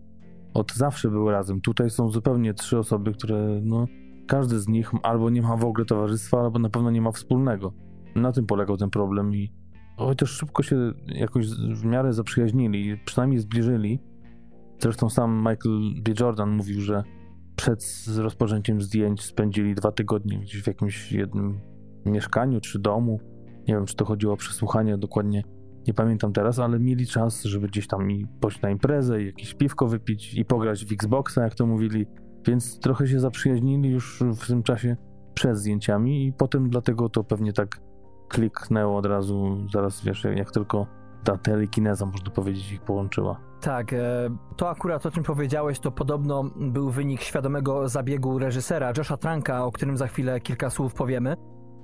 od 0.54 0.74
zawsze 0.74 1.10
były 1.10 1.32
razem. 1.32 1.62
Tutaj 1.62 1.90
są 1.90 2.10
zupełnie 2.10 2.54
trzy 2.54 2.80
osoby, 2.80 3.12
które, 3.12 3.60
no, 3.64 3.86
każdy 4.30 4.60
z 4.60 4.68
nich 4.68 4.92
albo 5.04 5.30
nie 5.30 5.42
ma 5.42 5.58
w 5.58 5.66
ogóle 5.66 5.86
towarzystwa, 5.86 6.42
albo 6.42 6.60
na 6.60 6.70
pewno 6.70 6.92
nie 6.92 7.02
ma 7.02 7.12
wspólnego. 7.12 7.74
Na 8.16 8.32
tym 8.32 8.46
polegał 8.46 8.78
ten 8.78 8.90
problem 8.90 9.36
i 9.36 9.52
chociaż 9.98 10.30
szybko 10.30 10.64
się 10.64 10.94
jakoś 11.08 11.48
w 11.52 11.86
miarę 11.86 12.14
zaprzyjaźnili, 12.14 12.98
przynajmniej 13.06 13.40
zbliżyli. 13.40 14.00
Zresztą 14.80 15.10
sam 15.10 15.38
Michael 15.38 16.04
B. 16.04 16.12
Jordan 16.20 16.50
mówił, 16.52 16.82
że 16.82 17.04
przed 17.56 18.06
rozpoczęciem 18.18 18.82
zdjęć 18.82 19.22
spędzili 19.22 19.76
dwa 19.76 19.92
tygodnie 19.92 20.40
gdzieś 20.40 20.64
w 20.64 20.68
jakimś 20.68 21.12
jednym 21.12 21.60
mieszkaniu 22.06 22.62
czy 22.62 22.80
domu. 22.80 23.20
Nie 23.68 23.74
wiem, 23.74 23.86
czy 23.86 23.96
to 23.96 24.06
chodziło 24.06 24.34
o 24.34 24.38
przesłuchanie, 24.38 24.98
dokładnie 24.98 25.44
nie 25.88 25.94
pamiętam 25.94 26.34
teraz, 26.34 26.60
ale 26.60 26.80
mieli 26.80 27.08
czas, 27.08 27.44
żeby 27.44 27.68
gdzieś 27.68 27.88
tam 27.88 28.12
i 28.12 28.28
pójść 28.42 28.62
na 28.62 28.70
imprezę, 28.70 29.22
i 29.22 29.26
jakieś 29.26 29.54
piwko 29.54 29.88
wypić 29.88 30.34
i 30.34 30.46
pograć 30.46 30.86
w 30.86 30.92
Xboxa, 30.92 31.44
jak 31.44 31.56
to 31.56 31.66
mówili. 31.66 32.06
Więc 32.50 32.80
trochę 32.80 33.08
się 33.08 33.20
zaprzyjaźnili 33.20 33.90
już 33.90 34.24
w 34.42 34.48
tym 34.48 34.64
czasie 34.64 34.96
przed 35.34 35.58
zdjęciami 35.58 36.26
i 36.26 36.34
potem 36.34 36.70
dlatego 36.70 37.10
to 37.10 37.24
pewnie 37.24 37.54
tak 37.54 37.82
kliknęło 38.28 38.98
od 38.98 39.06
razu, 39.06 39.68
zaraz 39.74 40.04
wiesz, 40.04 40.28
jak 40.36 40.52
tylko 40.52 40.88
ta 41.24 41.38
telekineza, 41.38 42.06
można 42.06 42.32
powiedzieć, 42.32 42.72
ich 42.72 42.82
połączyła. 42.82 43.40
Tak, 43.62 43.94
e, 43.94 44.30
to 44.58 44.70
akurat 44.70 45.06
o 45.06 45.12
czym 45.12 45.24
powiedziałeś, 45.24 45.80
to 45.80 45.92
podobno 45.92 46.44
był 46.56 46.90
wynik 46.90 47.22
świadomego 47.22 47.90
zabiegu 47.90 48.40
reżysera 48.40 48.94
Josha 48.98 49.18
Tranka, 49.18 49.66
o 49.66 49.72
którym 49.72 49.98
za 49.98 50.08
chwilę 50.08 50.40
kilka 50.40 50.70
słów 50.70 50.94
powiemy, 50.94 51.36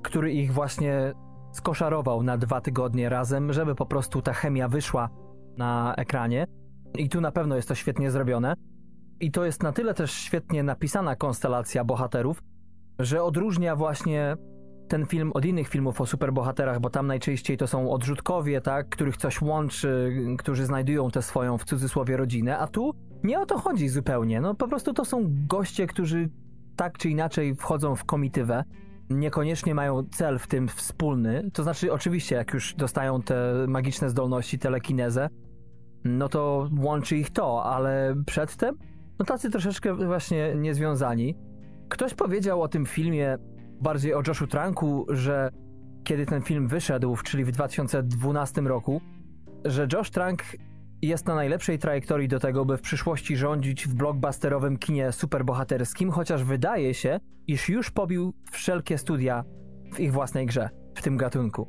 który 0.04 0.34
ich 0.34 0.54
właśnie 0.54 1.14
skoszarował 1.52 2.24
na 2.24 2.38
dwa 2.38 2.62
tygodnie 2.62 3.10
razem, 3.10 3.54
żeby 3.54 3.76
po 3.76 3.86
prostu 3.86 4.22
ta 4.22 4.34
chemia 4.34 4.68
wyszła 4.68 5.10
na 5.58 5.94
ekranie. 5.98 6.46
I 6.98 7.10
tu 7.10 7.22
na 7.22 7.32
pewno 7.32 7.56
jest 7.56 7.68
to 7.68 7.76
świetnie 7.76 8.12
zrobione. 8.12 8.54
I 9.20 9.32
to 9.32 9.46
jest 9.46 9.64
na 9.64 9.72
tyle 9.72 9.94
też 9.94 10.12
świetnie 10.12 10.64
napisana 10.64 11.16
konstelacja 11.16 11.84
bohaterów, 11.84 12.44
że 13.00 13.24
odróżnia 13.24 13.76
właśnie 13.76 14.38
ten 14.88 15.06
film 15.06 15.32
od 15.34 15.46
innych 15.46 15.68
filmów 15.68 16.02
o 16.02 16.06
superbohaterach, 16.06 16.80
bo 16.80 16.90
tam 16.90 17.08
najczęściej 17.08 17.58
to 17.58 17.68
są 17.68 17.92
odrzutkowie, 17.92 18.62
tak, 18.62 18.90
których 18.90 19.18
coś 19.18 19.42
łączy, 19.42 20.18
którzy 20.38 20.66
znajdują 20.66 21.12
tę 21.12 21.22
swoją 21.22 21.58
w 21.58 21.66
cudzysłowie 21.66 22.18
rodzinę, 22.18 22.58
a 22.58 22.68
tu 22.68 22.92
nie 23.24 23.40
o 23.40 23.46
to 23.46 23.58
chodzi 23.58 23.90
zupełnie. 23.90 24.42
No 24.42 24.56
po 24.56 24.68
prostu 24.68 24.94
to 24.94 25.06
są 25.06 25.24
goście, 25.48 25.88
którzy 25.88 26.30
tak 26.76 26.98
czy 26.98 27.10
inaczej 27.10 27.56
wchodzą 27.56 27.96
w 27.96 28.06
komitywę. 28.06 28.64
Niekoniecznie 29.10 29.76
mają 29.76 30.04
cel 30.12 30.40
w 30.40 30.48
tym 30.48 30.68
wspólny. 30.68 31.50
To 31.54 31.64
znaczy, 31.64 31.94
oczywiście, 31.94 32.36
jak 32.36 32.54
już 32.54 32.76
dostają 32.76 33.22
te 33.22 33.54
magiczne 33.68 34.10
zdolności, 34.10 34.60
telekinezę, 34.60 35.30
no 36.04 36.30
to 36.30 36.70
łączy 36.80 37.18
ich 37.18 37.30
to, 37.30 37.64
ale 37.64 38.16
przedtem, 38.26 38.78
no 39.20 39.26
tacy 39.26 39.50
troszeczkę 39.50 39.96
właśnie 39.96 40.56
niezwiązani. 40.56 41.36
Ktoś 41.90 42.14
powiedział 42.14 42.62
o 42.62 42.68
tym 42.68 42.86
filmie, 42.86 43.38
bardziej 43.82 44.14
o 44.14 44.22
Joshu 44.28 44.48
Tranku, 44.48 45.06
że 45.10 45.50
kiedy 46.04 46.26
ten 46.26 46.42
film 46.42 46.68
wyszedł, 46.68 47.18
czyli 47.24 47.46
w 47.46 47.52
2012 47.52 48.62
roku, 48.62 49.02
że 49.66 49.88
Josh 49.94 50.10
Trank 50.10 50.44
jest 51.02 51.26
na 51.26 51.36
najlepszej 51.36 51.80
trajektorii 51.80 52.28
do 52.28 52.40
tego, 52.40 52.66
by 52.66 52.78
w 52.78 52.82
przyszłości 52.82 53.38
rządzić 53.38 53.88
w 53.88 53.94
blockbusterowym 53.94 54.78
kinie 54.78 55.12
superbohaterskim, 55.12 56.12
chociaż 56.12 56.44
wydaje 56.44 56.94
się, 56.94 57.20
iż 57.48 57.70
już 57.70 57.92
pobił 57.92 58.34
wszelkie 58.52 58.98
studia 58.98 59.44
w 59.94 60.00
ich 60.00 60.14
własnej 60.14 60.46
grze, 60.46 60.70
w 60.96 61.02
tym 61.02 61.18
gatunku. 61.18 61.68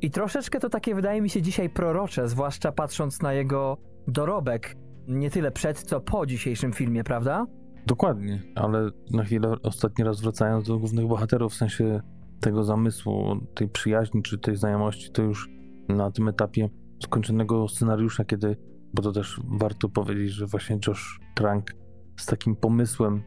I 0.00 0.10
troszeczkę 0.10 0.60
to 0.60 0.68
takie 0.68 0.94
wydaje 0.94 1.22
mi 1.22 1.30
się 1.30 1.42
dzisiaj 1.42 1.70
prorocze, 1.70 2.28
zwłaszcza 2.28 2.72
patrząc 2.72 3.22
na 3.22 3.32
jego 3.32 3.76
dorobek, 4.08 4.76
nie 5.08 5.30
tyle 5.30 5.50
przed, 5.50 5.82
co 5.82 6.00
po 6.00 6.26
dzisiejszym 6.26 6.72
filmie, 6.72 7.04
prawda? 7.04 7.46
Dokładnie, 7.86 8.42
ale 8.54 8.90
na 9.10 9.24
chwilę 9.24 9.54
ostatni 9.62 10.04
raz 10.04 10.20
wracając 10.20 10.68
do 10.68 10.78
głównych 10.78 11.06
bohaterów, 11.06 11.52
w 11.52 11.56
sensie 11.56 12.00
tego 12.40 12.64
zamysłu, 12.64 13.36
tej 13.54 13.68
przyjaźni 13.68 14.22
czy 14.22 14.38
tej 14.38 14.56
znajomości, 14.56 15.10
to 15.12 15.22
już 15.22 15.48
na 15.88 16.10
tym 16.10 16.28
etapie 16.28 16.68
skończonego 17.02 17.68
scenariusza, 17.68 18.24
kiedy, 18.24 18.56
bo 18.94 19.02
to 19.02 19.12
też 19.12 19.40
warto 19.58 19.88
powiedzieć, 19.88 20.30
że 20.30 20.46
właśnie 20.46 20.78
Josh 20.86 21.20
Trank 21.34 21.76
z 22.16 22.26
takim 22.26 22.56
pomysłem 22.56 23.22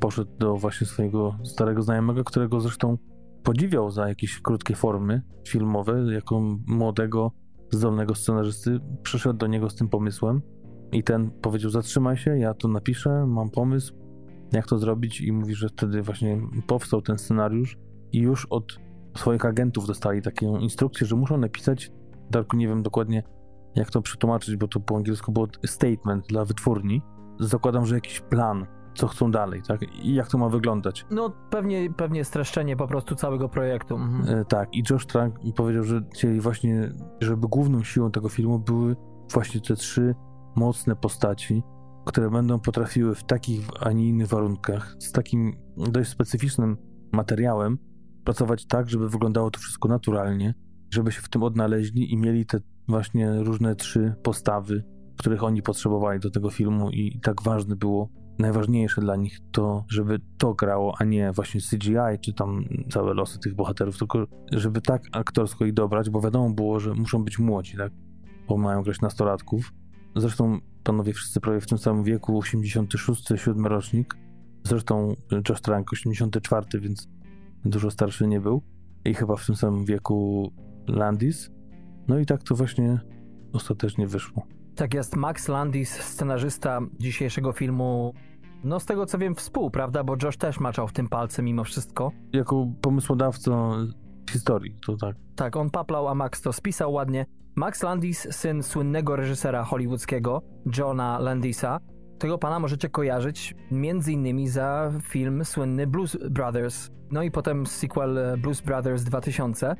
poszedł 0.00 0.30
do 0.38 0.56
właśnie 0.56 0.86
swojego 0.86 1.38
starego 1.44 1.82
znajomego, 1.82 2.24
którego 2.24 2.60
zresztą 2.60 2.98
podziwiał 3.42 3.90
za 3.90 4.08
jakieś 4.08 4.40
krótkie 4.40 4.74
formy 4.74 5.22
filmowe, 5.48 6.14
jako 6.14 6.40
młodego, 6.66 7.32
zdolnego 7.70 8.14
scenarzysty, 8.14 8.80
przyszedł 9.02 9.38
do 9.38 9.46
niego 9.46 9.70
z 9.70 9.74
tym 9.74 9.88
pomysłem 9.88 10.42
i 10.94 11.02
ten 11.02 11.30
powiedział, 11.30 11.70
zatrzymaj 11.70 12.16
się, 12.16 12.38
ja 12.38 12.54
to 12.54 12.68
napiszę, 12.68 13.26
mam 13.26 13.50
pomysł 13.50 13.94
jak 14.52 14.66
to 14.66 14.78
zrobić 14.78 15.20
i 15.20 15.32
mówi, 15.32 15.54
że 15.54 15.68
wtedy 15.68 16.02
właśnie 16.02 16.40
powstał 16.66 17.02
ten 17.02 17.18
scenariusz 17.18 17.78
i 18.12 18.18
już 18.18 18.46
od 18.50 18.78
swoich 19.16 19.44
agentów 19.44 19.86
dostali 19.86 20.22
taką 20.22 20.58
instrukcję, 20.58 21.06
że 21.06 21.16
muszą 21.16 21.38
napisać, 21.38 21.92
Darku 22.30 22.56
nie 22.56 22.68
wiem 22.68 22.82
dokładnie 22.82 23.22
jak 23.74 23.90
to 23.90 24.02
przetłumaczyć, 24.02 24.56
bo 24.56 24.68
to 24.68 24.80
po 24.80 24.96
angielsku 24.96 25.32
było 25.32 25.48
statement 25.66 26.26
dla 26.26 26.44
wytwórni. 26.44 27.02
Zakładam, 27.40 27.86
że 27.86 27.94
jakiś 27.94 28.20
plan, 28.20 28.66
co 28.94 29.08
chcą 29.08 29.30
dalej, 29.30 29.62
tak? 29.68 29.80
I 30.02 30.14
jak 30.14 30.28
to 30.28 30.38
ma 30.38 30.48
wyglądać. 30.48 31.06
No 31.10 31.32
pewnie, 31.50 31.92
pewnie 31.96 32.24
streszczenie 32.24 32.76
po 32.76 32.86
prostu 32.86 33.14
całego 33.14 33.48
projektu. 33.48 33.94
Mhm. 33.94 34.38
E, 34.38 34.44
tak, 34.44 34.74
i 34.74 34.82
Josh 34.90 35.06
Trank 35.06 35.34
powiedział, 35.56 35.84
że 35.84 36.00
chcieli 36.12 36.40
właśnie, 36.40 36.92
żeby 37.20 37.48
główną 37.48 37.82
siłą 37.82 38.10
tego 38.10 38.28
filmu 38.28 38.58
były 38.58 38.96
właśnie 39.32 39.60
te 39.60 39.76
trzy 39.76 40.14
mocne 40.56 40.96
postaci, 40.96 41.62
które 42.04 42.30
będą 42.30 42.60
potrafiły 42.60 43.14
w 43.14 43.24
takich, 43.24 43.68
a 43.80 43.92
nie 43.92 44.08
innych 44.08 44.28
warunkach, 44.28 44.96
z 44.98 45.12
takim 45.12 45.56
dość 45.76 46.10
specyficznym 46.10 46.76
materiałem, 47.12 47.78
pracować 48.24 48.66
tak, 48.66 48.90
żeby 48.90 49.08
wyglądało 49.08 49.50
to 49.50 49.60
wszystko 49.60 49.88
naturalnie, 49.88 50.54
żeby 50.90 51.12
się 51.12 51.20
w 51.20 51.28
tym 51.28 51.42
odnaleźli 51.42 52.12
i 52.12 52.16
mieli 52.16 52.46
te 52.46 52.58
właśnie 52.88 53.42
różne 53.42 53.76
trzy 53.76 54.14
postawy, 54.22 54.84
których 55.16 55.42
oni 55.42 55.62
potrzebowali 55.62 56.20
do 56.20 56.30
tego 56.30 56.50
filmu 56.50 56.90
i 56.90 57.20
tak 57.22 57.42
ważne 57.42 57.76
było, 57.76 58.08
najważniejsze 58.38 59.00
dla 59.00 59.16
nich 59.16 59.38
to, 59.52 59.84
żeby 59.88 60.18
to 60.38 60.54
grało, 60.54 60.94
a 60.98 61.04
nie 61.04 61.32
właśnie 61.32 61.60
CGI, 61.60 62.18
czy 62.20 62.32
tam 62.32 62.64
całe 62.90 63.14
losy 63.14 63.38
tych 63.38 63.54
bohaterów, 63.54 63.98
tylko 63.98 64.26
żeby 64.52 64.80
tak 64.80 65.02
aktorsko 65.12 65.64
ich 65.64 65.74
dobrać, 65.74 66.10
bo 66.10 66.20
wiadomo 66.20 66.50
było, 66.50 66.80
że 66.80 66.94
muszą 66.94 67.24
być 67.24 67.38
młodzi, 67.38 67.76
tak? 67.76 67.92
Bo 68.48 68.56
mają 68.56 68.82
grać 68.82 69.00
nastolatków. 69.00 69.72
Zresztą 70.16 70.58
panowie 70.84 71.12
wszyscy 71.12 71.40
prawie 71.40 71.60
w 71.60 71.66
tym 71.66 71.78
samym 71.78 72.04
wieku, 72.04 72.38
86, 72.38 73.28
7 73.36 73.66
rocznik. 73.66 74.16
Zresztą 74.64 75.14
Josh 75.48 75.60
Trank 75.60 75.92
84, 75.92 76.80
więc 76.80 77.08
dużo 77.64 77.90
starszy 77.90 78.26
nie 78.26 78.40
był. 78.40 78.62
I 79.04 79.14
chyba 79.14 79.36
w 79.36 79.46
tym 79.46 79.56
samym 79.56 79.84
wieku 79.84 80.50
Landis. 80.88 81.50
No 82.08 82.18
i 82.18 82.26
tak 82.26 82.42
to 82.42 82.54
właśnie 82.54 83.00
ostatecznie 83.52 84.06
wyszło. 84.06 84.42
Tak 84.74 84.94
jest, 84.94 85.16
Max 85.16 85.48
Landis, 85.48 85.90
scenarzysta 85.90 86.80
dzisiejszego 86.98 87.52
filmu. 87.52 88.14
No 88.64 88.80
z 88.80 88.86
tego 88.86 89.06
co 89.06 89.18
wiem 89.18 89.34
współ, 89.34 89.70
prawda? 89.70 90.04
Bo 90.04 90.16
Josh 90.22 90.36
też 90.36 90.60
maczał 90.60 90.88
w 90.88 90.92
tym 90.92 91.08
palce 91.08 91.42
mimo 91.42 91.64
wszystko. 91.64 92.12
Jako 92.32 92.66
pomysłodawca 92.80 93.70
historii, 94.30 94.76
to 94.86 94.96
tak. 94.96 95.16
Tak, 95.36 95.56
on 95.56 95.70
paplał, 95.70 96.08
a 96.08 96.14
Max 96.14 96.40
to 96.40 96.52
spisał 96.52 96.92
ładnie. 96.92 97.26
Max 97.56 97.82
Landis, 97.82 98.28
syn 98.30 98.62
słynnego 98.62 99.16
reżysera 99.16 99.64
hollywoodzkiego, 99.64 100.42
Johna 100.78 101.18
Landisa. 101.18 101.80
Tego 102.18 102.38
pana 102.38 102.58
możecie 102.58 102.88
kojarzyć 102.88 103.54
innymi 104.08 104.48
za 104.48 104.92
film 105.02 105.44
słynny 105.44 105.86
Blues 105.86 106.16
Brothers. 106.30 106.90
No 107.10 107.22
i 107.22 107.30
potem 107.30 107.66
sequel 107.66 108.18
Blues 108.38 108.60
Brothers 108.60 109.04
2000. 109.04 109.74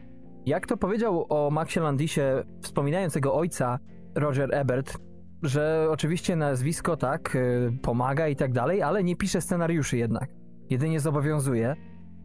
Jak 0.46 0.66
to 0.66 0.76
powiedział 0.76 1.26
o 1.28 1.50
Maxie 1.50 1.82
Landisie, 1.82 2.44
wspominając 2.62 3.14
jego 3.14 3.34
ojca, 3.34 3.78
Roger 4.14 4.54
Ebert, 4.54 4.98
że 5.42 5.86
oczywiście 5.90 6.36
nazwisko 6.36 6.96
tak 6.96 7.36
y, 7.36 7.72
pomaga 7.82 8.28
i 8.28 8.36
tak 8.36 8.52
dalej, 8.52 8.82
ale 8.82 9.04
nie 9.04 9.16
pisze 9.16 9.40
scenariuszy 9.40 9.96
jednak. 9.96 10.28
Jedynie 10.70 11.00
zobowiązuje. 11.00 11.74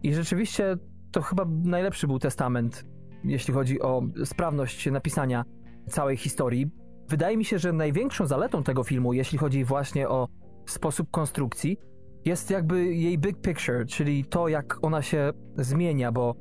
I 0.03 0.13
rzeczywiście 0.13 0.75
to 1.11 1.21
chyba 1.21 1.45
najlepszy 1.63 2.07
był 2.07 2.19
testament, 2.19 2.85
jeśli 3.23 3.53
chodzi 3.53 3.81
o 3.81 4.01
sprawność 4.25 4.91
napisania 4.91 5.43
całej 5.87 6.17
historii. 6.17 6.71
Wydaje 7.09 7.37
mi 7.37 7.45
się, 7.45 7.59
że 7.59 7.73
największą 7.73 8.25
zaletą 8.27 8.63
tego 8.63 8.83
filmu, 8.83 9.13
jeśli 9.13 9.37
chodzi 9.37 9.63
właśnie 9.63 10.09
o 10.09 10.27
sposób 10.65 11.11
konstrukcji, 11.11 11.77
jest 12.25 12.49
jakby 12.49 12.95
jej 12.95 13.17
big 13.17 13.41
picture, 13.41 13.85
czyli 13.87 14.25
to, 14.25 14.47
jak 14.47 14.77
ona 14.81 15.01
się 15.01 15.31
zmienia, 15.57 16.11
bo 16.11 16.35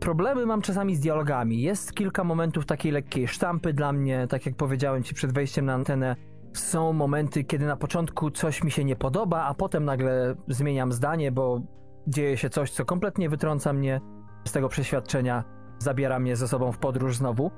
problemy 0.00 0.46
mam 0.46 0.62
czasami 0.62 0.96
z 0.96 1.00
dialogami. 1.00 1.62
Jest 1.62 1.92
kilka 1.94 2.24
momentów 2.24 2.66
takiej 2.66 2.92
lekkiej 2.92 3.28
sztampy 3.28 3.72
dla 3.72 3.92
mnie, 3.92 4.26
tak 4.28 4.46
jak 4.46 4.56
powiedziałem 4.56 5.02
ci 5.02 5.14
przed 5.14 5.32
wejściem 5.32 5.64
na 5.64 5.74
antenę. 5.74 6.16
Są 6.52 6.92
momenty, 6.92 7.44
kiedy 7.44 7.66
na 7.66 7.76
początku 7.76 8.30
coś 8.30 8.64
mi 8.64 8.70
się 8.70 8.84
nie 8.84 8.96
podoba, 8.96 9.42
a 9.42 9.54
potem 9.54 9.84
nagle 9.84 10.34
zmieniam 10.48 10.92
zdanie, 10.92 11.32
bo 11.32 11.60
dzieje 12.06 12.36
się 12.36 12.50
coś, 12.50 12.70
co 12.70 12.84
kompletnie 12.84 13.28
wytrąca 13.28 13.72
mnie 13.72 14.00
z 14.44 14.52
tego 14.52 14.68
przeświadczenia, 14.68 15.44
zabiera 15.82 16.18
mnie 16.18 16.36
ze 16.36 16.48
sobą 16.48 16.72
w 16.72 16.78
podróż 16.78 17.16
znowu. 17.16 17.50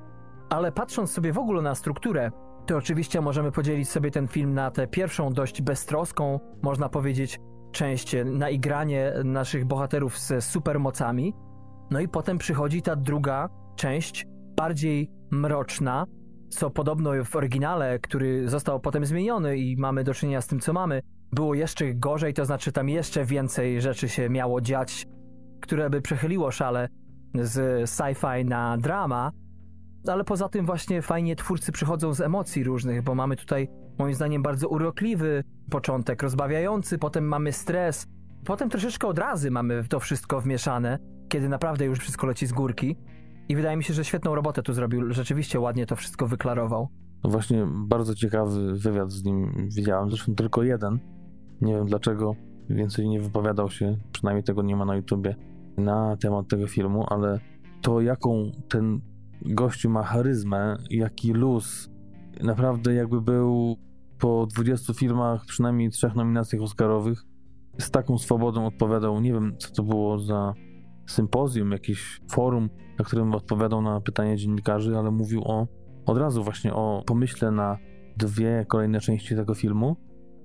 Ale 0.49 0.71
patrząc 0.71 1.11
sobie 1.11 1.33
w 1.33 1.37
ogóle 1.37 1.61
na 1.61 1.75
strukturę, 1.75 2.31
to 2.65 2.77
oczywiście 2.77 3.21
możemy 3.21 3.51
podzielić 3.51 3.89
sobie 3.89 4.11
ten 4.11 4.27
film 4.27 4.53
na 4.53 4.71
tę 4.71 4.87
pierwszą, 4.87 5.33
dość 5.33 5.61
beztroską, 5.61 6.39
można 6.61 6.89
powiedzieć, 6.89 7.39
część 7.71 8.15
na 8.25 8.49
igranie 8.49 9.13
naszych 9.23 9.65
bohaterów 9.65 10.17
z 10.19 10.43
supermocami, 10.43 11.33
no 11.91 11.99
i 11.99 12.07
potem 12.07 12.37
przychodzi 12.37 12.81
ta 12.81 12.95
druga 12.95 13.49
część, 13.75 14.25
bardziej 14.57 15.11
mroczna, 15.31 16.05
co 16.49 16.69
podobno 16.69 17.11
w 17.23 17.35
oryginale, 17.35 17.99
który 17.99 18.49
został 18.49 18.79
potem 18.79 19.05
zmieniony 19.05 19.57
i 19.57 19.77
mamy 19.77 20.03
do 20.03 20.13
czynienia 20.13 20.41
z 20.41 20.47
tym, 20.47 20.59
co 20.59 20.73
mamy, 20.73 21.01
było 21.31 21.53
jeszcze 21.53 21.93
gorzej, 21.93 22.33
to 22.33 22.45
znaczy 22.45 22.71
tam 22.71 22.89
jeszcze 22.89 23.25
więcej 23.25 23.81
rzeczy 23.81 24.09
się 24.09 24.29
miało 24.29 24.61
dziać, 24.61 25.07
które 25.61 25.89
by 25.89 26.01
przechyliło 26.01 26.51
szale 26.51 26.87
z 27.41 27.89
sci-fi 27.89 28.45
na 28.45 28.77
drama, 28.77 29.31
ale 30.07 30.23
poza 30.23 30.49
tym 30.49 30.65
właśnie 30.65 31.01
fajnie 31.01 31.35
twórcy 31.35 31.71
przychodzą 31.71 32.13
z 32.13 32.21
emocji 32.21 32.63
różnych, 32.63 33.03
bo 33.03 33.15
mamy 33.15 33.35
tutaj 33.35 33.67
moim 33.99 34.13
zdaniem 34.13 34.43
bardzo 34.43 34.67
urokliwy 34.67 35.43
początek, 35.69 36.23
rozbawiający, 36.23 36.97
potem 36.97 37.27
mamy 37.27 37.51
stres, 37.51 38.07
potem 38.45 38.69
troszeczkę 38.69 39.07
odrazy 39.07 39.51
mamy 39.51 39.83
w 39.83 39.87
to 39.87 39.99
wszystko 39.99 40.41
wmieszane, 40.41 40.99
kiedy 41.29 41.49
naprawdę 41.49 41.85
już 41.85 41.99
wszystko 41.99 42.27
leci 42.27 42.47
z 42.47 42.51
górki. 42.51 42.97
I 43.49 43.55
wydaje 43.55 43.77
mi 43.77 43.83
się, 43.83 43.93
że 43.93 44.05
świetną 44.05 44.35
robotę 44.35 44.63
tu 44.63 44.73
zrobił. 44.73 45.13
Rzeczywiście 45.13 45.59
ładnie 45.59 45.85
to 45.85 45.95
wszystko 45.95 46.27
wyklarował. 46.27 46.87
No 47.23 47.29
właśnie, 47.29 47.67
bardzo 47.71 48.15
ciekawy 48.15 48.73
wywiad 48.73 49.11
z 49.11 49.23
nim 49.23 49.51
widziałem. 49.75 50.09
Zresztą 50.09 50.35
tylko 50.35 50.63
jeden. 50.63 50.99
Nie 51.61 51.73
wiem 51.73 51.85
dlaczego 51.85 52.35
więcej 52.69 53.09
nie 53.09 53.19
wypowiadał 53.19 53.69
się, 53.69 53.97
przynajmniej 54.11 54.43
tego 54.43 54.61
nie 54.61 54.75
ma 54.75 54.85
na 54.85 54.95
YouTubie, 54.95 55.35
na 55.77 56.17
temat 56.17 56.47
tego 56.47 56.67
filmu, 56.67 57.05
ale 57.09 57.39
to, 57.81 58.01
jaką 58.01 58.51
ten 58.69 59.01
gościu 59.41 59.89
ma 59.89 60.03
charyzmę, 60.03 60.77
jaki 60.89 61.33
luz, 61.33 61.89
naprawdę 62.43 62.93
jakby 62.93 63.21
był 63.21 63.77
po 64.19 64.47
20 64.55 64.93
filmach, 64.93 65.45
przynajmniej 65.45 65.89
trzech 65.89 66.15
nominacjach 66.15 66.61
Oscarowych, 66.61 67.23
z 67.79 67.91
taką 67.91 68.17
swobodą 68.17 68.65
odpowiadał. 68.65 69.21
Nie 69.21 69.33
wiem, 69.33 69.55
co 69.57 69.73
to 69.73 69.83
było 69.83 70.19
za 70.19 70.53
sympozjum, 71.07 71.71
jakieś 71.71 72.21
forum, 72.31 72.69
na 72.99 73.05
którym 73.05 73.33
odpowiadał 73.33 73.81
na 73.81 74.01
pytania 74.01 74.35
dziennikarzy, 74.35 74.97
ale 74.97 75.11
mówił 75.11 75.41
o 75.45 75.67
od 76.05 76.17
razu 76.17 76.43
właśnie 76.43 76.73
o 76.73 77.03
pomyśle 77.05 77.51
na 77.51 77.77
dwie 78.17 78.65
kolejne 78.67 78.99
części 78.99 79.35
tego 79.35 79.53
filmu, 79.53 79.95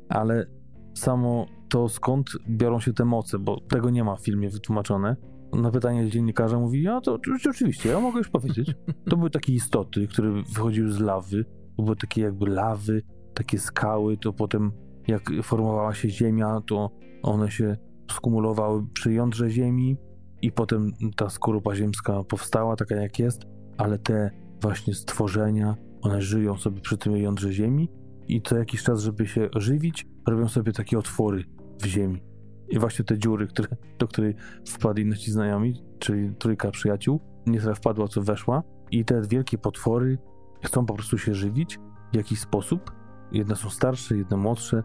ale 0.09 0.47
samo 0.95 1.47
to 1.69 1.89
skąd 1.89 2.31
biorą 2.49 2.81
się 2.81 2.93
te 2.93 3.05
moce, 3.05 3.39
bo 3.39 3.61
tego 3.61 3.91
nie 3.91 4.05
ma 4.05 4.17
w 4.17 4.21
filmie 4.21 4.51
wytłumaczone. 4.51 5.17
Na 5.53 5.71
pytanie 5.71 6.11
dziennikarza 6.11 6.59
mówi, 6.59 6.83
ja 6.83 7.01
to 7.01 7.19
oczywiście, 7.51 7.89
ja 7.89 8.01
mogę 8.01 8.19
już 8.19 8.29
powiedzieć. 8.29 8.75
To 9.11 9.17
były 9.17 9.31
takie 9.31 9.53
istoty, 9.53 10.09
które 10.09 10.43
wychodziły 10.55 10.93
z 10.93 11.01
lawy, 11.01 11.45
to 11.77 11.83
były 11.83 11.97
takie 11.97 12.23
jakby 12.23 12.51
lawy, 12.51 13.03
takie 13.35 13.59
skały, 13.59 14.17
to 14.17 14.33
potem 14.33 14.73
jak 15.09 15.31
formowała 15.43 15.95
się 15.95 16.11
ziemia, 16.11 16.61
to 16.67 16.91
one 17.23 17.51
się 17.51 17.77
skumulowały 18.11 18.87
przy 18.93 19.13
jądrze 19.13 19.51
ziemi, 19.51 19.97
i 20.43 20.53
potem 20.53 20.93
ta 21.17 21.31
skorupa 21.31 21.75
ziemska 21.75 22.25
powstała 22.25 22.77
taka 22.77 22.97
jak 22.97 23.19
jest, 23.19 23.43
ale 23.79 23.99
te 23.99 24.31
właśnie 24.63 24.95
stworzenia, 24.95 25.77
one 26.03 26.23
żyją 26.23 26.57
sobie 26.57 26.81
przy 26.81 26.99
tym 26.99 27.17
jądrze 27.17 27.53
ziemi 27.53 27.89
i 28.29 28.43
co 28.43 28.57
jakiś 28.57 28.83
czas, 28.83 29.03
żeby 29.03 29.27
się 29.27 29.49
żywić, 29.57 30.07
robią 30.31 30.49
sobie 30.49 30.73
takie 30.73 30.99
otwory 30.99 31.45
w 31.81 31.87
ziemi. 31.87 32.23
I 32.69 32.79
właśnie 32.79 33.05
te 33.05 33.19
dziury, 33.19 33.47
które, 33.47 33.69
do 33.99 34.09
której 34.09 34.35
wpadli 34.69 35.07
nasi 35.07 35.31
znajomi, 35.31 35.85
czyli 35.99 36.35
trójka 36.39 36.71
przyjaciół, 36.71 37.21
nie 37.47 37.61
tyle 37.61 37.75
wpadła, 37.75 38.09
co 38.09 38.23
weszła 38.23 38.63
i 38.91 39.05
te 39.05 39.23
wielkie 39.23 39.59
potwory 39.59 40.19
chcą 40.65 40.87
po 40.87 40.95
prostu 40.95 41.19
się 41.19 41.35
żywić 41.35 41.79
w 42.13 42.17
jakiś 42.17 42.41
sposób. 42.41 42.93
Jedne 43.33 43.57
są 43.57 43.71
starsze, 43.71 44.17
jedne 44.17 44.37
młodsze 44.37 44.83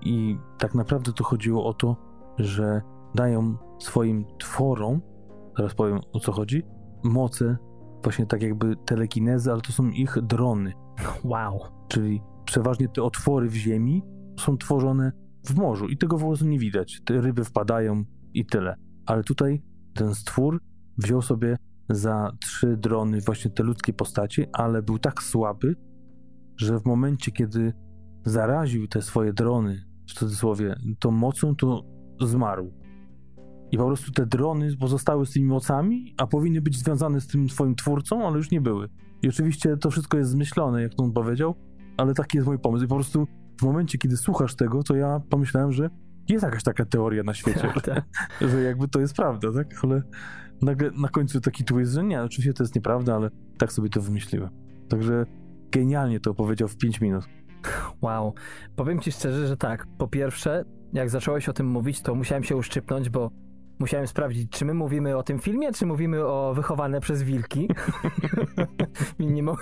i 0.00 0.38
tak 0.58 0.74
naprawdę 0.74 1.12
to 1.12 1.24
chodziło 1.24 1.66
o 1.66 1.74
to, 1.74 1.96
że 2.38 2.82
dają 3.14 3.56
swoim 3.78 4.24
tworom, 4.38 5.00
teraz 5.56 5.74
powiem 5.74 6.00
o 6.12 6.20
co 6.20 6.32
chodzi, 6.32 6.62
moce, 7.04 7.56
właśnie 8.02 8.26
tak 8.26 8.42
jakby 8.42 8.76
telekinezy, 8.76 9.52
ale 9.52 9.60
to 9.60 9.72
są 9.72 9.88
ich 9.88 10.18
drony. 10.22 10.72
Wow. 11.24 11.60
Czyli 11.88 12.22
przeważnie 12.44 12.88
te 12.88 13.02
otwory 13.02 13.48
w 13.48 13.54
ziemi 13.54 14.02
są 14.40 14.56
tworzone 14.56 15.12
w 15.46 15.54
morzu 15.54 15.86
i 15.86 15.96
tego 15.96 16.18
w 16.18 16.24
ogóle 16.24 16.38
nie 16.42 16.58
widać. 16.58 17.00
Te 17.04 17.20
ryby 17.20 17.44
wpadają 17.44 18.04
i 18.34 18.46
tyle. 18.46 18.76
Ale 19.06 19.22
tutaj 19.22 19.62
ten 19.94 20.14
stwór 20.14 20.60
wziął 20.98 21.22
sobie 21.22 21.56
za 21.88 22.32
trzy 22.40 22.76
drony 22.76 23.20
właśnie 23.20 23.50
te 23.50 23.62
ludzkie 23.62 23.92
postaci, 23.92 24.44
ale 24.52 24.82
był 24.82 24.98
tak 24.98 25.22
słaby, 25.22 25.76
że 26.56 26.80
w 26.80 26.84
momencie, 26.84 27.32
kiedy 27.32 27.72
zaraził 28.24 28.88
te 28.88 29.02
swoje 29.02 29.32
drony, 29.32 29.84
w 30.08 30.12
cudzysłowie, 30.12 30.76
tą 30.98 31.10
mocą, 31.10 31.56
to 31.56 31.84
zmarł. 32.20 32.72
I 33.70 33.78
po 33.78 33.86
prostu 33.86 34.12
te 34.12 34.26
drony 34.26 34.76
pozostały 34.76 35.26
z 35.26 35.32
tymi 35.32 35.46
mocami, 35.46 36.14
a 36.18 36.26
powinny 36.26 36.60
być 36.60 36.78
związane 36.78 37.20
z 37.20 37.26
tym 37.26 37.48
twoim 37.48 37.74
twórcą, 37.74 38.26
ale 38.26 38.36
już 38.36 38.50
nie 38.50 38.60
były. 38.60 38.88
I 39.22 39.28
oczywiście 39.28 39.76
to 39.76 39.90
wszystko 39.90 40.18
jest 40.18 40.30
zmyślone, 40.30 40.82
jak 40.82 40.92
on 40.98 41.12
powiedział, 41.12 41.54
ale 41.96 42.14
taki 42.14 42.36
jest 42.36 42.48
mój 42.48 42.58
pomysł. 42.58 42.84
I 42.84 42.88
po 42.88 42.94
prostu 42.94 43.26
w 43.60 43.62
momencie, 43.62 43.98
kiedy 43.98 44.16
słuchasz 44.16 44.54
tego, 44.54 44.82
to 44.82 44.96
ja 44.96 45.20
pomyślałem, 45.30 45.72
że 45.72 45.90
jest 46.28 46.44
jakaś 46.44 46.62
taka 46.62 46.84
teoria 46.84 47.22
na 47.22 47.34
świecie, 47.34 47.72
Tak. 47.82 48.04
że 48.50 48.62
jakby 48.62 48.88
to 48.88 49.00
jest 49.00 49.14
prawda, 49.14 49.52
tak? 49.52 49.66
Ale 49.82 50.02
nagle 50.62 50.90
na 50.90 51.08
końcu 51.08 51.40
taki 51.40 51.64
twist, 51.64 51.92
że 51.92 52.04
nie, 52.04 52.22
oczywiście 52.22 52.52
to 52.52 52.62
jest 52.62 52.74
nieprawda, 52.74 53.14
ale 53.14 53.30
tak 53.58 53.72
sobie 53.72 53.88
to 53.88 54.00
wymyśliłem. 54.00 54.50
Także 54.88 55.26
genialnie 55.70 56.20
to 56.20 56.30
opowiedział 56.30 56.68
w 56.68 56.76
5 56.76 57.00
minut. 57.00 57.24
Wow. 58.00 58.34
Powiem 58.76 59.00
ci 59.00 59.12
szczerze, 59.12 59.46
że 59.46 59.56
tak. 59.56 59.86
Po 59.98 60.08
pierwsze, 60.08 60.64
jak 60.92 61.10
zacząłeś 61.10 61.48
o 61.48 61.52
tym 61.52 61.66
mówić, 61.66 62.02
to 62.02 62.14
musiałem 62.14 62.44
się 62.44 62.56
uszczypnąć, 62.56 63.10
bo 63.10 63.30
musiałem 63.78 64.06
sprawdzić, 64.06 64.50
czy 64.50 64.64
my 64.64 64.74
mówimy 64.74 65.16
o 65.16 65.22
tym 65.22 65.38
filmie, 65.38 65.72
czy 65.72 65.86
mówimy 65.86 66.26
o 66.26 66.54
wychowane 66.54 67.00
przez 67.00 67.22
wilki. 67.22 67.68
Nie, 69.18 69.42
mo- 69.42 69.56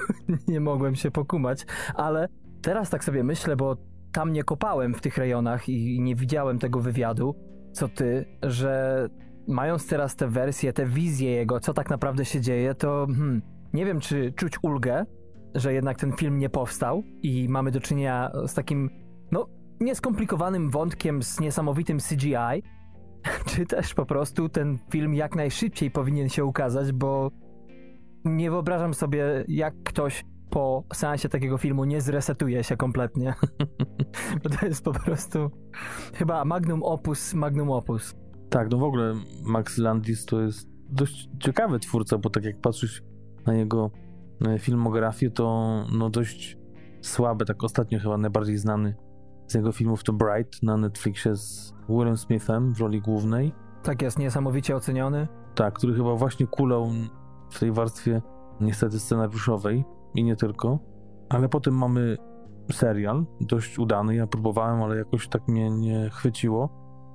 nie 0.49 0.61
mogłem 0.61 0.95
się 0.95 1.11
pokumać, 1.11 1.67
ale 1.95 2.29
teraz 2.63 2.91
tak 2.91 3.05
sobie 3.05 3.25
myślę, 3.25 3.57
bo 3.57 3.77
tam 4.13 4.33
nie 4.33 4.45
kopałem 4.45 4.95
w 4.95 5.01
tych 5.01 5.19
rejonach 5.19 5.69
i 5.69 6.01
nie 6.01 6.15
widziałem 6.15 6.59
tego 6.59 6.81
wywiadu, 6.81 7.35
co 7.73 7.89
ty, 7.89 8.25
że 8.43 9.07
mając 9.49 9.87
teraz 9.87 10.17
te 10.17 10.29
wersje, 10.29 10.73
te 10.73 10.87
wizje 10.87 11.31
jego, 11.31 11.61
co 11.61 11.75
tak 11.75 11.91
naprawdę 11.91 12.25
się 12.25 12.41
dzieje, 12.41 12.75
to 12.75 13.07
hmm, 13.07 13.43
nie 13.73 13.87
wiem, 13.87 14.01
czy 14.01 14.33
czuć 14.33 14.53
ulgę, 14.63 15.07
że 15.55 15.73
jednak 15.75 15.99
ten 15.99 16.13
film 16.13 16.39
nie 16.39 16.49
powstał 16.49 17.03
i 17.23 17.49
mamy 17.49 17.71
do 17.71 17.81
czynienia 17.81 18.31
z 18.47 18.55
takim, 18.55 18.91
no, 19.31 19.47
nieskomplikowanym 19.81 20.71
wątkiem 20.71 21.23
z 21.23 21.41
niesamowitym 21.41 21.99
CGI, 21.99 22.63
czy 23.51 23.67
też 23.67 23.95
po 23.95 24.07
prostu 24.07 24.49
ten 24.49 24.79
film 24.91 25.15
jak 25.15 25.37
najszybciej 25.37 25.91
powinien 25.91 26.29
się 26.29 26.45
ukazać, 26.45 26.93
bo 26.93 27.31
nie 28.25 28.51
wyobrażam 28.51 28.95
sobie, 28.95 29.45
jak 29.49 29.75
ktoś 29.85 30.25
po 30.53 30.85
seansie 30.95 31.29
takiego 31.29 31.59
filmu 31.59 31.85
nie 31.85 32.01
zresetuje 32.01 32.65
się 32.65 32.77
kompletnie. 32.77 33.35
Bo 34.43 34.51
to 34.51 34.67
jest 34.67 34.85
po 34.85 34.93
prostu 34.93 35.51
chyba 36.15 36.45
magnum 36.45 36.83
opus, 36.83 37.35
magnum 37.35 37.71
opus. 37.71 38.15
Tak, 38.51 38.71
no 38.71 38.79
w 38.79 38.83
ogóle 38.83 39.15
Max 39.45 39.79
Landis 39.79 40.27
to 40.27 40.41
jest 40.41 40.69
dość 40.91 41.29
ciekawy 41.39 41.79
twórca, 41.79 42.19
bo 42.19 42.31
tak 42.31 42.45
jak 42.45 42.61
patrzysz 42.61 43.03
na 43.47 43.55
jego 43.55 43.91
filmografię, 44.59 45.31
to 45.31 45.77
no 45.93 46.11
dość 46.11 46.59
słabe, 47.01 47.45
tak 47.45 47.65
ostatnio 47.65 47.99
chyba 47.99 48.19
najbardziej 48.19 48.59
znany 48.59 48.95
z 49.47 49.55
jego 49.55 49.73
filmów 49.73 50.05
to 50.05 50.13
Bright 50.13 50.63
na 50.63 50.77
Netflixie 50.77 51.37
z 51.37 51.75
Willem 51.89 52.17
Smithem 52.17 52.75
w 52.75 52.81
roli 52.81 53.01
głównej. 53.01 53.53
Tak 53.83 54.03
jest 54.03 54.19
niesamowicie 54.19 54.77
oceniony. 54.77 55.29
Tak, 55.55 55.75
który 55.75 55.95
chyba 55.95 56.15
właśnie 56.15 56.47
kulał 56.47 56.91
w 57.51 57.61
tej 57.61 57.73
warstwie 57.73 58.23
niestety 58.61 59.01
scenariuszowej 59.01 59.85
i 60.15 60.25
nie 60.25 60.37
tylko. 60.37 60.79
Ale 61.29 61.49
potem 61.49 61.75
mamy 61.75 62.17
serial, 62.73 63.27
dość 63.41 63.79
udany, 63.79 64.15
ja 64.15 64.27
próbowałem, 64.27 64.83
ale 64.83 64.97
jakoś 64.97 65.29
tak 65.29 65.49
mnie 65.49 65.71
nie 65.71 66.11
chwyciło, 66.11 66.69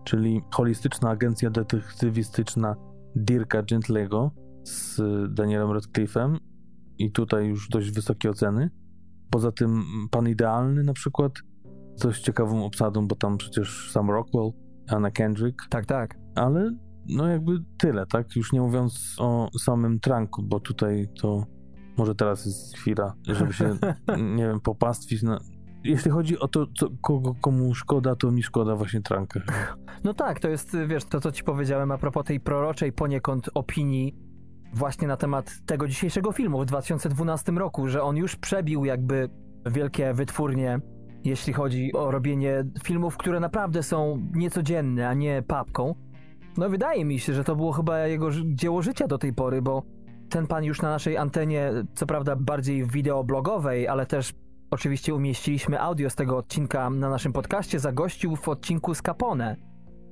czyli 0.06 0.42
holistyczna 0.54 1.10
agencja 1.10 1.50
detektywistyczna 1.50 2.76
Dirka 3.16 3.64
Gentlego 3.64 4.32
z 4.64 5.02
Danielem 5.34 5.70
Radcliffe'em 5.70 6.38
i 6.98 7.12
tutaj 7.12 7.48
już 7.48 7.70
dość 7.70 7.92
wysokie 7.92 8.30
oceny. 8.30 8.70
Poza 9.32 9.52
tym 9.52 9.84
Pan 10.12 10.28
Idealny 10.30 10.84
na 10.84 10.94
przykład, 10.94 11.32
dość 12.04 12.24
ciekawą 12.24 12.66
obsadą, 12.66 13.08
bo 13.08 13.16
tam 13.16 13.38
przecież 13.38 13.92
Sam 13.92 14.10
Rockwell, 14.12 14.52
Anna 14.90 15.12
Kendrick, 15.12 15.68
Tak, 15.70 15.86
tak. 15.86 16.16
ale 16.36 16.72
no 17.10 17.28
jakby 17.28 17.52
tyle, 17.78 18.06
tak? 18.06 18.36
Już 18.36 18.54
nie 18.54 18.62
mówiąc 18.62 19.16
o 19.20 19.50
samym 19.60 20.00
tranku, 20.00 20.44
bo 20.44 20.60
tutaj 20.60 21.08
to 21.22 21.44
może 21.98 22.16
teraz 22.16 22.46
jest 22.46 22.76
chwila, 22.76 23.14
żeby 23.28 23.54
się, 23.54 23.78
nie 24.38 24.48
wiem, 24.48 24.60
popastwić 24.60 25.24
na... 25.24 25.40
Jeśli 25.84 26.12
chodzi 26.12 26.40
o 26.40 26.48
to, 26.48 26.68
co, 26.80 26.88
kogo 27.02 27.36
komu 27.42 27.76
szkoda, 27.76 28.16
to 28.16 28.32
mi 28.32 28.44
szkoda 28.44 28.76
właśnie 28.76 29.02
tranka. 29.02 29.40
No 30.04 30.14
tak, 30.14 30.40
to 30.40 30.50
jest, 30.50 30.78
wiesz, 30.88 31.06
to 31.06 31.22
co 31.22 31.32
ci 31.32 31.44
powiedziałem 31.44 31.92
a 31.92 31.98
propos 31.98 32.26
tej 32.26 32.40
proroczej 32.40 32.92
poniekąd 32.92 33.50
opinii 33.54 34.16
właśnie 34.74 35.08
na 35.08 35.18
temat 35.18 35.52
tego 35.66 35.88
dzisiejszego 35.88 36.32
filmu 36.32 36.62
w 36.62 36.66
2012 36.66 37.52
roku, 37.52 37.88
że 37.88 38.04
on 38.04 38.18
już 38.18 38.36
przebił 38.36 38.86
jakby 38.86 39.30
wielkie 39.66 40.14
wytwórnie, 40.14 40.80
jeśli 41.24 41.54
chodzi 41.54 41.94
o 41.94 42.12
robienie 42.12 42.64
filmów, 42.84 43.18
które 43.18 43.40
naprawdę 43.40 43.84
są 43.84 44.30
niecodzienne, 44.34 45.10
a 45.10 45.14
nie 45.14 45.44
papką. 45.48 45.96
No 46.58 46.70
wydaje 46.70 47.06
mi 47.06 47.20
się, 47.20 47.34
że 47.34 47.44
to 47.44 47.56
było 47.56 47.72
chyba 47.72 48.00
jego 48.00 48.30
dzieło 48.46 48.82
życia 48.82 49.08
do 49.08 49.18
tej 49.18 49.34
pory, 49.34 49.62
bo 49.62 49.84
ten 50.30 50.48
pan 50.48 50.64
już 50.64 50.82
na 50.82 50.90
naszej 50.90 51.18
antenie, 51.18 51.72
co 51.96 52.06
prawda 52.06 52.36
bardziej 52.36 52.86
wideoblogowej, 52.86 53.88
ale 53.88 54.06
też 54.06 54.34
oczywiście 54.72 55.16
umieściliśmy 55.16 55.82
audio 55.82 56.10
z 56.10 56.16
tego 56.16 56.38
odcinka 56.38 56.90
na 56.90 57.10
naszym 57.10 57.34
podcaście, 57.34 57.80
zagościł 57.80 58.36
w 58.36 58.50
odcinku 58.50 58.96
z 58.96 59.02
Capone, 59.02 59.56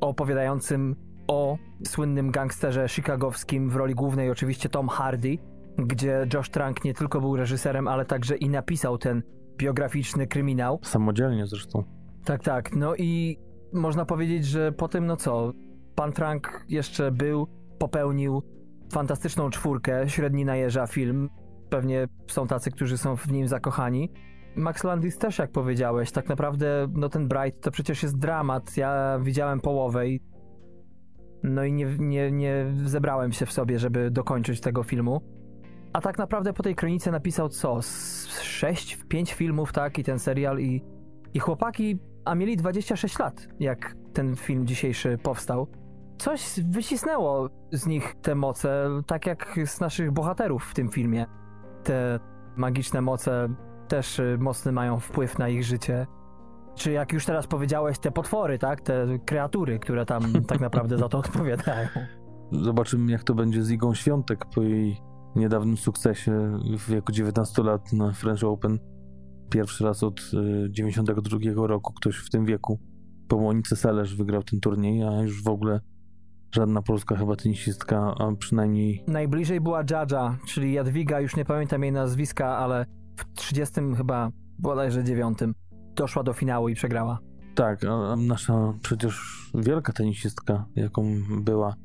opowiadającym 0.01 0.95
o 1.27 1.57
słynnym 1.87 2.31
gangsterze 2.31 2.87
chicagowskim 2.87 3.69
w 3.69 3.75
roli 3.75 3.95
głównej 3.95 4.31
oczywiście 4.31 4.69
Tom 4.69 4.87
Hardy, 4.87 5.37
gdzie 5.77 6.27
Josh 6.33 6.49
Trank 6.49 6.83
nie 6.83 6.93
tylko 6.93 7.21
był 7.21 7.35
reżyserem, 7.35 7.87
ale 7.87 8.05
także 8.05 8.35
i 8.35 8.49
napisał 8.49 8.97
ten 8.97 9.23
biograficzny 9.57 10.27
kryminał. 10.27 10.79
Samodzielnie 10.83 11.47
zresztą. 11.47 11.83
Tak, 12.25 12.43
tak. 12.43 12.75
No 12.75 12.95
i 12.95 13.39
można 13.73 14.05
powiedzieć, 14.05 14.45
że 14.45 14.71
po 14.71 14.87
tym, 14.87 15.05
no 15.05 15.17
co, 15.17 15.53
pan 15.95 16.11
Trank 16.11 16.65
jeszcze 16.69 17.11
był, 17.11 17.47
popełnił 17.79 18.43
fantastyczną 18.93 19.49
czwórkę, 19.49 20.09
średni 20.09 20.45
na 20.45 20.55
jeża 20.55 20.87
film. 20.87 21.29
Pewnie 21.69 22.07
są 22.27 22.47
tacy, 22.47 22.71
którzy 22.71 22.97
są 22.97 23.15
w 23.15 23.31
nim 23.31 23.47
zakochani. 23.47 24.11
Max 24.55 24.83
Landis 24.83 25.17
też, 25.17 25.37
jak 25.37 25.51
powiedziałeś, 25.51 26.11
tak 26.11 26.29
naprawdę, 26.29 26.87
no 26.93 27.09
ten 27.09 27.27
Bright 27.27 27.61
to 27.61 27.71
przecież 27.71 28.03
jest 28.03 28.17
dramat. 28.17 28.77
Ja 28.77 29.19
widziałem 29.23 29.61
połowę 29.61 30.07
i 30.07 30.21
no 31.43 31.63
i 31.63 31.73
nie, 31.73 31.85
nie, 31.99 32.31
nie 32.31 32.73
zebrałem 32.85 33.31
się 33.31 33.45
w 33.45 33.51
sobie, 33.51 33.79
żeby 33.79 34.11
dokończyć 34.11 34.61
tego 34.61 34.83
filmu. 34.83 35.21
A 35.93 36.01
tak 36.01 36.17
naprawdę 36.17 36.53
po 36.53 36.63
tej 36.63 36.75
kronice 36.75 37.11
napisał 37.11 37.49
co? 37.49 37.81
Z 37.81 38.41
sześć, 38.41 38.97
pięć 39.07 39.33
filmów, 39.33 39.73
tak? 39.73 39.99
I 39.99 40.03
ten 40.03 40.19
serial 40.19 40.59
i, 40.59 40.83
i 41.33 41.39
chłopaki, 41.39 41.99
a 42.25 42.35
mieli 42.35 42.57
26 42.57 43.19
lat, 43.19 43.47
jak 43.59 43.95
ten 44.13 44.35
film 44.35 44.67
dzisiejszy 44.67 45.17
powstał. 45.17 45.67
Coś 46.17 46.59
wycisnęło 46.69 47.49
z 47.71 47.85
nich 47.85 48.15
te 48.21 48.35
moce, 48.35 48.89
tak 49.07 49.25
jak 49.25 49.59
z 49.65 49.79
naszych 49.79 50.11
bohaterów 50.11 50.63
w 50.63 50.73
tym 50.73 50.89
filmie. 50.89 51.25
Te 51.83 52.19
magiczne 52.55 53.01
moce 53.01 53.47
też 53.87 54.19
y, 54.19 54.37
mocny 54.39 54.71
mają 54.71 54.99
wpływ 54.99 55.39
na 55.39 55.49
ich 55.49 55.63
życie. 55.63 56.07
Czy 56.75 56.91
jak 56.91 57.13
już 57.13 57.25
teraz 57.25 57.47
powiedziałeś, 57.47 57.99
te 57.99 58.11
potwory, 58.11 58.59
tak? 58.59 58.81
Te 58.81 59.19
kreatury, 59.25 59.79
które 59.79 60.05
tam 60.05 60.23
tak 60.47 60.59
naprawdę 60.59 60.97
za 60.97 61.09
to 61.09 61.17
odpowiadają. 61.17 61.87
Zobaczymy, 62.51 63.11
jak 63.11 63.23
to 63.23 63.35
będzie 63.35 63.63
z 63.63 63.71
Igą 63.71 63.93
Świątek 63.93 64.45
po 64.55 64.61
jej 64.61 64.97
niedawnym 65.35 65.77
sukcesie 65.77 66.59
w 66.77 66.89
wieku 66.89 67.11
19 67.11 67.63
lat 67.63 67.93
na 67.93 68.11
French 68.11 68.43
Open. 68.43 68.79
Pierwszy 69.49 69.83
raz 69.83 70.03
od 70.03 70.19
y, 70.19 70.67
92 70.69 71.67
roku 71.67 71.93
ktoś 71.93 72.17
w 72.17 72.29
tym 72.29 72.45
wieku 72.45 72.79
po 73.27 73.37
Monice 73.37 73.75
Selesz 73.75 74.15
wygrał 74.15 74.43
ten 74.43 74.59
turniej, 74.59 75.03
a 75.03 75.21
już 75.21 75.43
w 75.43 75.47
ogóle 75.47 75.79
żadna 76.55 76.81
polska 76.81 77.15
chyba 77.15 77.35
tenisistka, 77.35 78.15
a 78.19 78.35
przynajmniej 78.39 79.03
Najbliżej 79.07 79.61
była 79.61 79.83
Jaja, 79.91 80.37
czyli 80.47 80.73
Jadwiga, 80.73 81.19
już 81.19 81.35
nie 81.35 81.45
pamiętam 81.45 81.83
jej 81.83 81.91
nazwiska, 81.91 82.57
ale 82.57 82.85
w 83.17 83.33
30 83.33 83.75
chyba 83.97 84.29
bodajże 84.59 85.03
9 85.03 85.37
doszła 85.95 86.23
do 86.23 86.33
finału 86.33 86.69
i 86.69 86.75
przegrała. 86.75 87.19
tak, 87.55 87.83
a 87.83 88.11
a 88.11 88.15
nasza 88.15 88.73
przecież 88.81 89.21
wielka 89.55 89.93
tenisistka, 89.93 90.65
jaką 90.75 91.05
była 91.41 91.75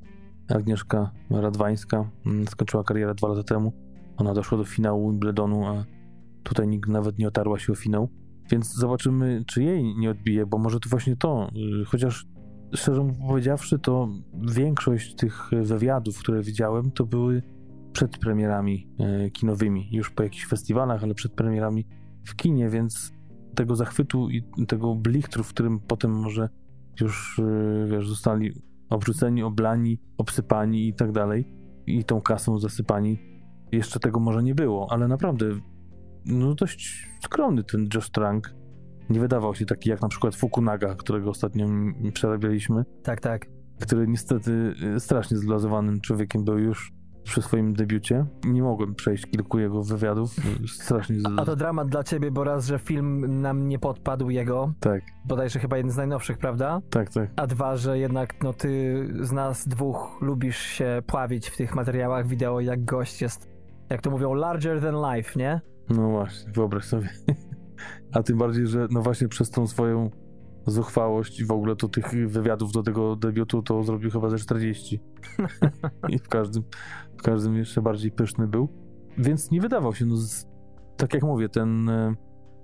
Agnieszka 0.48 1.10
Radwańska, 1.30 2.10
mm, 2.26 2.46
skończyła 2.48 2.84
karierę 2.84 3.14
dwa 3.14 3.28
lata 3.28 3.42
temu. 3.42 3.72
Ona 4.16 4.34
doszła 4.34 4.58
do 4.58 4.64
finału 4.64 5.10
Wimbledonu, 5.10 5.66
a 5.66 5.84
tutaj 6.42 6.68
nikt 6.68 6.88
nawet 6.88 7.18
nie 7.18 7.28
otarła 7.28 7.58
się 7.58 7.72
o 7.72 7.76
finał. 7.76 8.08
Więc 8.50 8.74
zobaczymy, 8.74 9.42
czy 9.46 9.62
jej 9.62 9.96
nie 9.96 10.10
odbije, 10.10 10.46
bo 10.46 10.58
może 10.58 10.80
to 10.80 10.88
właśnie 10.88 11.16
to. 11.16 11.48
y, 11.82 11.84
Chociaż 11.84 12.26
szczerze 12.74 13.12
powiedziawszy, 13.28 13.78
to 13.78 14.08
większość 14.54 15.14
tych 15.14 15.50
wywiadów, 15.62 16.18
które 16.18 16.42
widziałem, 16.42 16.90
to 16.90 17.06
były 17.06 17.42
przed 17.92 18.18
premierami 18.18 18.88
e, 18.98 19.30
kinowymi, 19.30 19.88
już 19.92 20.10
po 20.10 20.22
jakichś 20.22 20.46
festiwalach, 20.46 21.04
ale 21.04 21.14
przed 21.14 21.32
premierami 21.32 21.86
w 22.24 22.36
kinie, 22.36 22.68
więc 22.68 23.12
tego 23.54 23.76
zachwytu 23.76 24.30
i 24.30 24.66
tego 24.68 24.94
blichtru, 24.94 25.44
w 25.44 25.48
którym 25.48 25.80
potem 25.80 26.10
może 26.10 26.48
już, 27.00 27.38
y, 27.38 27.86
wiesz, 27.90 28.08
zostali 28.08 28.52
obrzuceni, 28.90 29.42
oblani, 29.42 29.98
obsypani 30.18 30.88
i 30.88 30.94
tak 30.94 31.12
dalej, 31.12 31.44
i 31.86 32.04
tą 32.04 32.20
kasą 32.20 32.58
zasypani. 32.58 33.18
Jeszcze 33.72 34.00
tego 34.00 34.20
może 34.20 34.42
nie 34.42 34.54
było, 34.54 34.92
ale 34.92 35.08
naprawdę, 35.08 35.46
no 36.26 36.54
dość 36.54 37.08
skromny 37.24 37.64
ten 37.64 37.88
Josh 37.94 38.10
Trank. 38.10 38.54
Nie 39.10 39.20
wydawał 39.20 39.54
się 39.54 39.66
taki 39.66 39.90
jak 39.90 40.02
na 40.02 40.08
przykład 40.08 40.34
Fukunaga, 40.34 40.94
którego 40.94 41.30
ostatnio 41.30 41.66
przerabialiśmy, 42.12 42.84
Tak, 43.02 43.20
tak. 43.20 43.46
który 43.80 44.08
niestety 44.08 44.74
y, 44.96 45.00
strasznie 45.00 45.36
zglazowanym 45.36 46.00
człowiekiem 46.00 46.44
był 46.44 46.58
już 46.58 46.92
przy 47.24 47.42
swoim 47.42 47.74
debiucie. 47.74 48.26
Nie 48.44 48.62
mogłem 48.62 48.94
przejść 48.94 49.26
kilku 49.26 49.58
jego 49.58 49.82
wywiadów. 49.82 50.34
Strasznie. 50.68 51.20
Z... 51.20 51.24
A 51.36 51.44
to 51.44 51.56
dramat 51.56 51.88
dla 51.88 52.04
ciebie, 52.04 52.30
bo 52.30 52.44
raz, 52.44 52.66
że 52.66 52.78
film 52.78 53.40
nam 53.40 53.68
nie 53.68 53.78
podpadł 53.78 54.30
jego, 54.30 54.72
Tak, 54.80 55.02
bodajże 55.24 55.58
chyba 55.58 55.76
jeden 55.76 55.92
z 55.92 55.96
najnowszych, 55.96 56.38
prawda? 56.38 56.80
tak, 56.90 57.10
tak. 57.10 57.30
A 57.36 57.46
dwa, 57.46 57.76
że 57.76 57.98
jednak 57.98 58.42
no 58.42 58.52
ty 58.52 58.94
z 59.20 59.32
nas 59.32 59.68
dwóch 59.68 60.18
lubisz 60.20 60.58
się 60.58 61.02
pławić 61.06 61.48
w 61.48 61.56
tych 61.56 61.74
materiałach 61.74 62.26
wideo, 62.26 62.60
jak 62.60 62.84
gość 62.84 63.22
jest, 63.22 63.48
jak 63.90 64.00
to 64.00 64.10
mówią, 64.10 64.34
larger 64.34 64.80
than 64.80 64.94
life, 65.14 65.38
nie? 65.38 65.60
No 65.88 66.10
właśnie, 66.10 66.52
wyobraź 66.52 66.84
sobie. 66.84 67.08
A 68.12 68.22
tym 68.22 68.38
bardziej, 68.38 68.66
że 68.66 68.88
no 68.90 69.02
właśnie 69.02 69.28
przez 69.28 69.50
tą 69.50 69.66
swoją 69.66 70.10
zuchwałość 70.66 71.40
i 71.40 71.44
w 71.44 71.50
ogóle 71.50 71.76
to 71.76 71.88
tych 71.88 72.28
wywiadów 72.28 72.72
do 72.72 72.82
tego 72.82 73.16
debiutu 73.16 73.62
to 73.62 73.82
zrobił 73.82 74.10
chyba 74.10 74.30
ze 74.30 74.38
40. 74.38 75.00
I 76.08 76.18
w 76.18 76.28
każdym, 76.28 76.62
w 77.18 77.22
każdym 77.22 77.56
jeszcze 77.56 77.82
bardziej 77.82 78.12
pyszny 78.12 78.46
był. 78.46 78.68
Więc 79.18 79.50
nie 79.50 79.60
wydawał 79.60 79.94
się, 79.94 80.06
no 80.06 80.16
z, 80.16 80.46
tak 80.96 81.14
jak 81.14 81.22
mówię, 81.22 81.48
ten 81.48 81.88
e, 81.88 82.14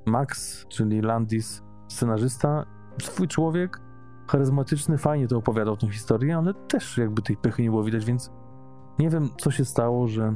Max, 0.07 0.64
czyli 0.69 1.01
Landis, 1.01 1.62
scenarzysta, 1.89 2.67
swój 3.03 3.29
człowiek, 3.29 3.81
charyzmatyczny, 4.29 4.99
fajnie 4.99 5.29
to 5.29 5.37
opowiadał 5.37 5.77
tą 5.77 5.89
historię, 5.89 6.37
ale 6.37 6.55
też 6.55 6.99
jakby 6.99 7.23
tej 7.23 7.37
pychy 7.37 7.62
nie 7.62 7.71
było 7.71 7.85
widać, 7.85 8.05
więc 8.05 8.31
nie 8.99 9.11
wiem, 9.11 9.29
co 9.39 9.51
się 9.51 9.64
stało, 9.64 10.09
że 10.09 10.35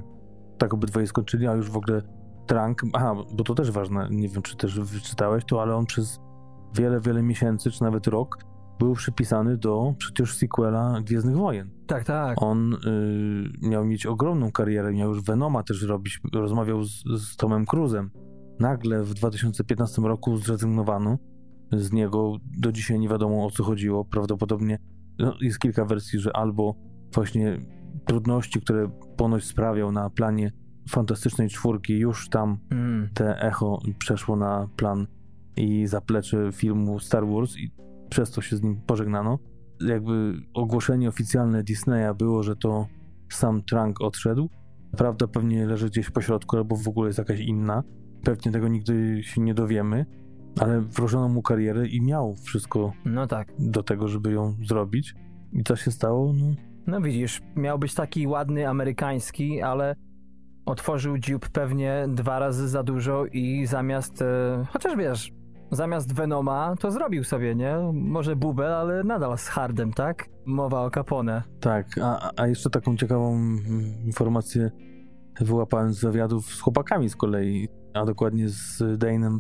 tak 0.59 0.75
obydwoje 0.75 1.07
skończyli, 1.07 1.47
a 1.47 1.55
już 1.55 1.71
w 1.71 1.77
ogóle 1.77 2.03
Trank, 2.47 2.83
aha, 2.93 3.15
bo 3.35 3.45
to 3.45 3.55
też 3.55 3.71
ważne, 3.71 4.09
nie 4.11 4.29
wiem, 4.29 4.43
czy 4.43 4.57
też 4.57 4.81
wyczytałeś 4.81 5.45
to, 5.45 5.63
ale 5.63 5.77
on 5.77 5.87
przez 5.87 6.21
wiele, 6.75 7.01
wiele 7.01 7.23
miesięcy, 7.23 7.71
czy 7.71 7.83
nawet 7.83 8.07
rok, 8.07 8.39
był 8.79 8.95
przypisany 8.95 9.57
do 9.57 9.95
przecież 9.99 10.37
sequela 10.37 11.01
Gwiezdnych 11.01 11.37
Wojen. 11.37 11.71
Tak, 11.87 12.05
tak. 12.05 12.43
On 12.43 12.75
y, 12.75 13.69
miał 13.69 13.85
mieć 13.85 14.07
ogromną 14.07 14.53
karierę, 14.53 14.93
miał 14.93 15.09
już 15.09 15.23
Venoma 15.23 15.63
też 15.63 15.83
robić, 15.83 16.21
rozmawiał 16.33 16.85
z, 16.85 17.03
z 17.19 17.37
Tomem 17.37 17.67
Cruzem. 17.67 18.11
Nagle 18.59 19.03
w 19.03 19.15
2015 19.15 20.03
roku 20.03 20.37
zrezygnowano 20.37 21.19
z 21.73 21.93
niego, 21.93 22.37
do 22.59 22.73
dzisiaj 22.73 22.99
nie 22.99 23.09
wiadomo 23.09 23.47
o 23.47 23.51
co 23.51 23.65
chodziło, 23.65 24.05
prawdopodobnie 24.05 24.79
no, 25.19 25.35
jest 25.41 25.59
kilka 25.59 25.85
wersji, 25.85 26.19
że 26.19 26.37
albo 26.37 26.75
właśnie 27.15 27.59
trudności, 28.07 28.61
które 28.61 28.91
ponoć 29.17 29.45
sprawiał 29.45 29.93
na 29.93 30.11
planie 30.11 30.53
Fantastycznej 30.91 31.49
Czwórki, 31.49 31.99
już 31.99 32.29
tam 32.29 32.59
Mm. 32.71 33.09
te 33.15 33.41
echo 33.43 33.79
przeszło 33.99 34.37
na 34.37 34.69
plan 34.77 35.07
i 35.57 35.87
zaplecze 35.87 36.53
filmu 36.53 36.99
Star 37.01 37.27
Wars 37.27 37.57
i 37.59 37.71
przez 38.11 38.31
to 38.31 38.43
się 38.43 38.57
z 38.57 38.63
nim 38.63 38.81
pożegnano. 38.87 39.39
Jakby 39.81 40.35
ogłoszenie 40.55 41.09
oficjalne 41.09 41.63
Disneya 41.63 42.15
było, 42.19 42.43
że 42.43 42.57
to 42.57 42.87
sam 43.33 43.63
Trunk 43.63 44.01
odszedł. 44.01 44.51
Prawda 44.97 45.27
pewnie 45.29 45.67
leży 45.67 45.87
gdzieś 45.87 46.11
po 46.11 46.21
środku 46.21 46.57
albo 46.57 46.77
w 46.77 46.89
ogóle 46.89 47.09
jest 47.09 47.19
jakaś 47.19 47.41
inna. 47.41 47.83
Pewnie 48.25 48.53
tego 48.53 48.69
nigdy 48.69 49.23
się 49.23 49.41
nie 49.41 49.55
dowiemy, 49.55 50.07
ale 50.61 50.81
włożono 50.81 51.29
mu 51.29 51.43
karierę 51.43 51.89
i 51.89 52.01
miał 52.03 52.35
wszystko 52.37 52.93
No 53.05 53.27
tak. 53.27 53.53
do 53.59 53.83
tego, 53.83 54.09
żeby 54.09 54.33
ją 54.33 54.57
zrobić. 54.69 55.15
I 55.53 55.63
co 55.65 55.77
się 55.77 55.91
stało? 55.91 56.33
No, 56.33 56.47
No 56.87 57.01
widzisz, 57.01 57.41
miał 57.57 57.79
być 57.79 57.95
taki 57.95 58.27
ładny 58.27 58.69
amerykański, 58.69 59.63
ale 59.63 59.95
otworzył 60.71 61.19
dziób 61.19 61.49
pewnie 61.49 62.07
dwa 62.09 62.39
razy 62.39 62.69
za 62.69 62.83
dużo 62.83 63.27
i 63.27 63.67
zamiast, 63.67 64.23
e, 64.23 64.65
chociaż 64.73 64.97
wiesz, 64.97 65.33
zamiast 65.71 66.15
Venoma 66.15 66.75
to 66.81 66.91
zrobił 66.91 67.25
sobie, 67.25 67.55
nie? 67.55 67.77
Może 67.93 68.37
bubel, 68.37 68.73
ale 68.73 69.05
nadal 69.05 69.39
z 69.39 69.49
hardem, 69.49 69.93
tak? 69.93 70.29
Mowa 70.47 70.83
o 70.83 70.91
Capone. 70.91 71.43
Tak, 71.61 71.87
a, 72.03 72.31
a 72.37 72.47
jeszcze 72.47 72.71
taką 72.71 72.97
ciekawą 72.97 73.35
mm, 73.35 74.05
informację 74.05 74.71
wyłapałem 75.41 75.93
z 75.93 76.05
wywiadów 76.05 76.47
z 76.47 76.61
chłopakami 76.61 77.09
z 77.09 77.17
kolei, 77.17 77.69
a 77.95 78.05
dokładnie 78.05 78.49
z 78.49 78.79
Dane'em 78.79 79.39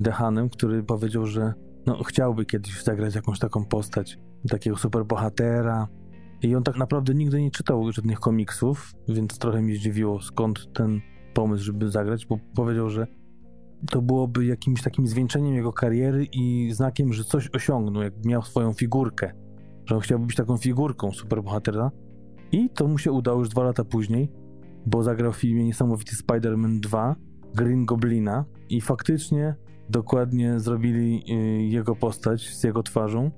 Dehanem, 0.00 0.48
który 0.48 0.82
powiedział, 0.82 1.26
że 1.26 1.54
no, 1.86 2.02
chciałby 2.04 2.44
kiedyś 2.44 2.82
zagrać 2.82 3.14
jakąś 3.14 3.38
taką 3.38 3.64
postać, 3.64 4.18
takiego 4.50 4.76
superbohatera. 4.76 5.88
I 6.42 6.56
on 6.56 6.62
tak 6.62 6.76
naprawdę 6.76 7.14
nigdy 7.14 7.42
nie 7.42 7.50
czytał 7.50 7.92
żadnych 7.92 8.20
komiksów, 8.20 8.92
więc 9.08 9.38
trochę 9.38 9.62
mnie 9.62 9.76
zdziwiło 9.76 10.22
skąd 10.22 10.72
ten 10.72 11.00
pomysł, 11.34 11.64
żeby 11.64 11.90
zagrać, 11.90 12.26
bo 12.26 12.38
powiedział, 12.54 12.90
że 12.90 13.06
to 13.90 14.02
byłoby 14.02 14.44
jakimś 14.44 14.82
takim 14.82 15.06
zwieńczeniem 15.06 15.54
jego 15.54 15.72
kariery 15.72 16.26
i 16.32 16.72
znakiem, 16.72 17.12
że 17.12 17.24
coś 17.24 17.50
osiągnął, 17.54 18.02
jak 18.02 18.24
miał 18.24 18.42
swoją 18.42 18.72
figurkę. 18.72 19.32
Że 19.86 19.94
on 19.94 20.00
chciałby 20.00 20.26
być 20.26 20.36
taką 20.36 20.56
figurką 20.56 21.12
superbohatera. 21.12 21.90
I 22.52 22.70
to 22.70 22.88
mu 22.88 22.98
się 22.98 23.12
udało 23.12 23.38
już 23.38 23.48
dwa 23.48 23.62
lata 23.62 23.84
później, 23.84 24.32
bo 24.86 25.02
zagrał 25.02 25.32
w 25.32 25.36
filmie 25.36 25.64
Niesamowity 25.64 26.16
Spider-Man 26.16 26.80
2 26.80 27.16
Green 27.54 27.86
Goblina. 27.86 28.44
I 28.68 28.80
faktycznie 28.80 29.54
dokładnie 29.88 30.60
zrobili 30.60 31.24
y, 31.30 31.62
jego 31.62 31.96
postać 31.96 32.48
z 32.54 32.64
jego 32.64 32.82
twarzą, 32.82 33.30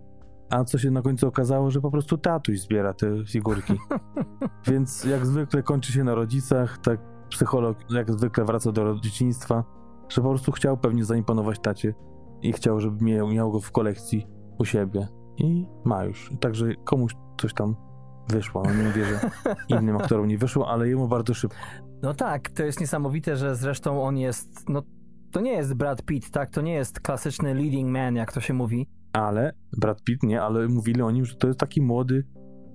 a 0.51 0.65
co 0.65 0.79
się 0.79 0.91
na 0.91 1.03
końcu 1.03 1.29
okazało, 1.29 1.71
że 1.71 1.81
po 1.81 1.91
prostu 1.91 2.19
tatuś 2.19 2.61
zbiera 2.61 2.95
te 2.95 3.25
figurki. 3.25 3.79
Więc 4.69 5.05
jak 5.05 5.27
zwykle 5.27 5.63
kończy 5.63 5.93
się 5.93 6.05
na 6.05 6.15
rodzicach, 6.15 6.79
tak 6.79 7.01
psycholog 7.29 7.79
jak 7.91 8.13
zwykle 8.13 8.45
wraca 8.45 8.73
do 8.73 9.01
dzieciństwa, 9.01 9.65
że 10.09 10.23
po 10.23 10.29
prostu 10.29 10.53
chciał 10.53 10.77
pewnie 10.77 11.05
zaimponować 11.05 11.59
tacie 11.59 11.95
i 12.43 12.53
chciał, 12.53 12.81
żeby 12.81 13.05
miał, 13.05 13.29
miał 13.29 13.53
go 13.53 13.61
w 13.61 13.73
kolekcji 13.73 14.27
u 14.59 14.65
siebie 14.65 15.09
i 15.37 15.67
ma 15.85 16.05
już. 16.05 16.33
Także 16.41 16.75
komuś 16.85 17.13
coś 17.41 17.55
tam 17.55 17.77
wyszło. 18.29 18.63
No 18.67 18.75
nie 18.75 18.83
mówię, 18.83 19.05
że 19.05 19.21
innym 19.79 19.97
aktorom 19.97 20.29
nie 20.29 20.39
wyszło, 20.39 20.69
ale 20.69 20.89
jemu 20.89 21.09
bardzo 21.09 21.35
szybko. 21.35 21.57
No 22.03 22.15
tak, 22.15 22.51
to 22.51 22.65
jest 22.65 22.81
niesamowite, 22.81 23.37
że 23.37 23.57
zresztą 23.57 24.03
on 24.03 24.17
jest, 24.17 24.69
no 24.69 24.83
to 25.33 25.41
nie 25.41 25.53
jest 25.53 25.75
Brad 25.75 26.03
Pitt, 26.03 26.31
tak? 26.31 26.51
To 26.51 26.61
nie 26.61 26.75
jest 26.75 27.01
klasyczny 27.01 27.55
leading 27.55 27.91
man, 27.91 28.17
jak 28.17 28.33
to 28.33 28.41
się 28.41 28.55
mówi. 28.55 28.89
Ale 29.15 29.53
Brad 29.79 30.03
Pitt 30.03 30.23
nie, 30.23 30.43
ale 30.43 30.69
mówili 30.69 31.03
o 31.03 31.11
nim, 31.11 31.25
że 31.25 31.35
to 31.35 31.47
jest 31.47 31.61
taki 31.61 31.83
młody 31.83 32.25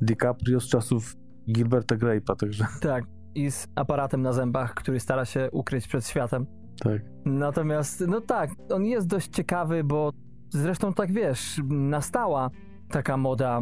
DiCaprio 0.02 0.60
z 0.60 0.70
czasów 0.70 1.16
Gilberta 1.52 1.96
Grape'a, 1.96 2.36
także 2.36 2.66
Tak, 2.82 3.04
i 3.36 3.52
z 3.52 3.68
aparatem 3.76 4.22
na 4.22 4.34
zębach, 4.34 4.74
który 4.74 5.00
stara 5.00 5.26
się 5.26 5.50
ukryć 5.52 5.88
przed 5.88 6.08
światem. 6.08 6.46
tak. 6.84 7.02
Natomiast, 7.26 8.04
no 8.08 8.22
tak, 8.22 8.50
on 8.72 8.86
jest 8.86 9.08
dość 9.08 9.30
ciekawy, 9.30 9.84
bo 9.84 10.12
zresztą 10.50 10.94
tak 10.94 11.12
wiesz, 11.12 11.62
nastała 11.70 12.50
taka 12.90 13.18
moda 13.18 13.62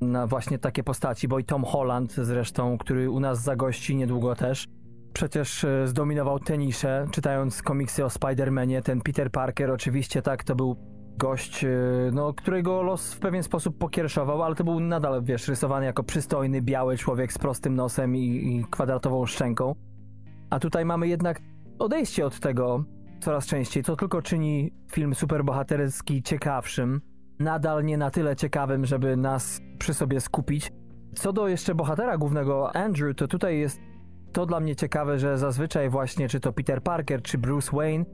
na 0.00 0.26
właśnie 0.26 0.58
takie 0.58 0.82
postaci, 0.82 1.28
bo 1.28 1.38
i 1.38 1.44
Tom 1.44 1.64
Holland 1.64 2.12
zresztą, 2.12 2.78
który 2.78 3.10
u 3.10 3.20
nas 3.20 3.42
zagości 3.42 3.96
niedługo 3.96 4.34
też, 4.34 4.66
przecież 5.12 5.64
e, 5.64 5.86
zdominował 5.86 6.38
tenisze, 6.38 7.06
czytając 7.10 7.62
komiksy 7.62 8.04
o 8.04 8.08
Spider-Manie, 8.08 8.82
ten 8.82 9.00
Peter 9.00 9.30
Parker 9.30 9.70
oczywiście, 9.70 10.22
tak, 10.22 10.44
to 10.44 10.54
był 10.54 10.76
gość, 11.18 11.64
e, 11.64 11.68
no, 12.12 12.34
którego 12.34 12.82
los 12.82 13.14
w 13.14 13.18
pewien 13.18 13.42
sposób 13.42 13.78
pokiereszował, 13.78 14.42
ale 14.42 14.54
to 14.54 14.64
był 14.64 14.80
nadal, 14.80 15.22
wiesz, 15.22 15.48
rysowany 15.48 15.86
jako 15.86 16.02
przystojny, 16.02 16.62
biały 16.62 16.96
człowiek 16.96 17.32
z 17.32 17.38
prostym 17.38 17.74
nosem 17.74 18.16
i, 18.16 18.20
i 18.20 18.64
kwadratową 18.70 19.26
szczęką. 19.26 19.74
A 20.50 20.58
tutaj 20.58 20.84
mamy 20.84 21.08
jednak 21.08 21.40
odejście 21.78 22.26
od 22.26 22.40
tego 22.40 22.84
coraz 23.20 23.46
częściej, 23.46 23.82
co 23.82 23.96
tylko 23.96 24.22
czyni 24.22 24.72
film 24.92 25.14
superbohaterski 25.14 26.22
ciekawszym, 26.22 27.00
nadal 27.38 27.84
nie 27.84 27.98
na 27.98 28.10
tyle 28.10 28.36
ciekawym, 28.36 28.86
żeby 28.86 29.16
nas 29.16 29.60
przy 29.78 29.94
sobie 29.94 30.20
skupić. 30.20 30.72
Co 31.14 31.32
do 31.32 31.48
jeszcze 31.48 31.74
bohatera 31.74 32.18
głównego 32.18 32.76
Andrew, 32.76 33.16
to 33.16 33.28
tutaj 33.28 33.58
jest 33.58 33.80
to 34.32 34.46
dla 34.46 34.60
mnie 34.60 34.76
ciekawe, 34.76 35.18
że 35.18 35.38
zazwyczaj 35.38 35.90
właśnie 35.90 36.28
czy 36.28 36.40
to 36.40 36.52
Peter 36.52 36.82
Parker, 36.82 37.22
czy 37.22 37.38
Bruce 37.38 37.76
Wayne 37.76 38.04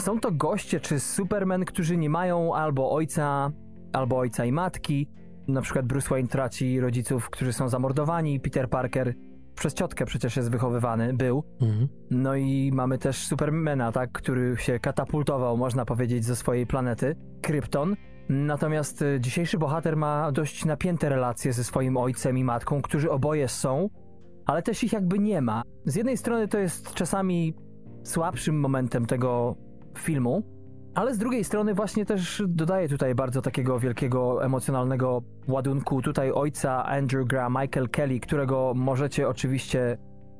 są 0.00 0.20
to 0.20 0.32
goście 0.32 0.80
czy 0.80 1.00
Superman, 1.00 1.64
którzy 1.64 1.96
nie 1.96 2.10
mają 2.10 2.54
albo 2.54 2.92
ojca, 2.92 3.50
albo 3.92 4.18
ojca 4.18 4.44
i 4.44 4.52
matki. 4.52 5.08
Na 5.48 5.60
przykład 5.62 5.86
Bruce 5.86 6.08
Wayne 6.08 6.28
traci 6.28 6.80
rodziców, 6.80 7.30
którzy 7.30 7.52
są 7.52 7.68
zamordowani, 7.68 8.40
Peter 8.40 8.68
Parker 8.68 9.14
przez 9.54 9.74
ciotkę 9.74 10.06
przecież 10.06 10.36
jest 10.36 10.50
wychowywany, 10.50 11.14
był. 11.14 11.44
Mhm. 11.60 11.88
No 12.10 12.36
i 12.36 12.70
mamy 12.74 12.98
też 12.98 13.26
Supermana, 13.26 13.92
tak, 13.92 14.12
który 14.12 14.56
się 14.56 14.78
katapultował, 14.78 15.56
można 15.56 15.84
powiedzieć, 15.84 16.24
ze 16.24 16.36
swojej 16.36 16.66
planety, 16.66 17.16
Krypton. 17.42 17.96
Natomiast 18.28 19.02
y, 19.02 19.20
dzisiejszy 19.20 19.58
bohater 19.58 19.96
ma 19.96 20.32
dość 20.32 20.64
napięte 20.64 21.08
relacje 21.08 21.52
ze 21.52 21.64
swoim 21.64 21.96
ojcem 21.96 22.38
i 22.38 22.44
matką, 22.44 22.82
którzy 22.82 23.10
oboje 23.10 23.48
są, 23.48 23.88
ale 24.46 24.62
też 24.62 24.84
ich 24.84 24.92
jakby 24.92 25.18
nie 25.18 25.40
ma. 25.42 25.62
Z 25.84 25.94
jednej 25.94 26.16
strony 26.16 26.48
to 26.48 26.58
jest 26.58 26.94
czasami 26.94 27.54
słabszym 28.04 28.60
momentem 28.60 29.06
tego 29.06 29.56
filmu, 30.00 30.42
ale 30.94 31.14
z 31.14 31.18
drugiej 31.18 31.44
strony 31.44 31.74
właśnie 31.74 32.06
też 32.06 32.42
dodaje 32.48 32.88
tutaj 32.88 33.14
bardzo 33.14 33.42
takiego 33.42 33.78
wielkiego 33.78 34.44
emocjonalnego 34.44 35.22
ładunku. 35.48 36.02
Tutaj 36.02 36.32
ojca 36.32 36.84
Andrew 36.86 37.26
gra 37.26 37.48
Michael 37.48 37.88
Kelly, 37.88 38.20
którego 38.20 38.72
możecie 38.76 39.28
oczywiście 39.28 39.98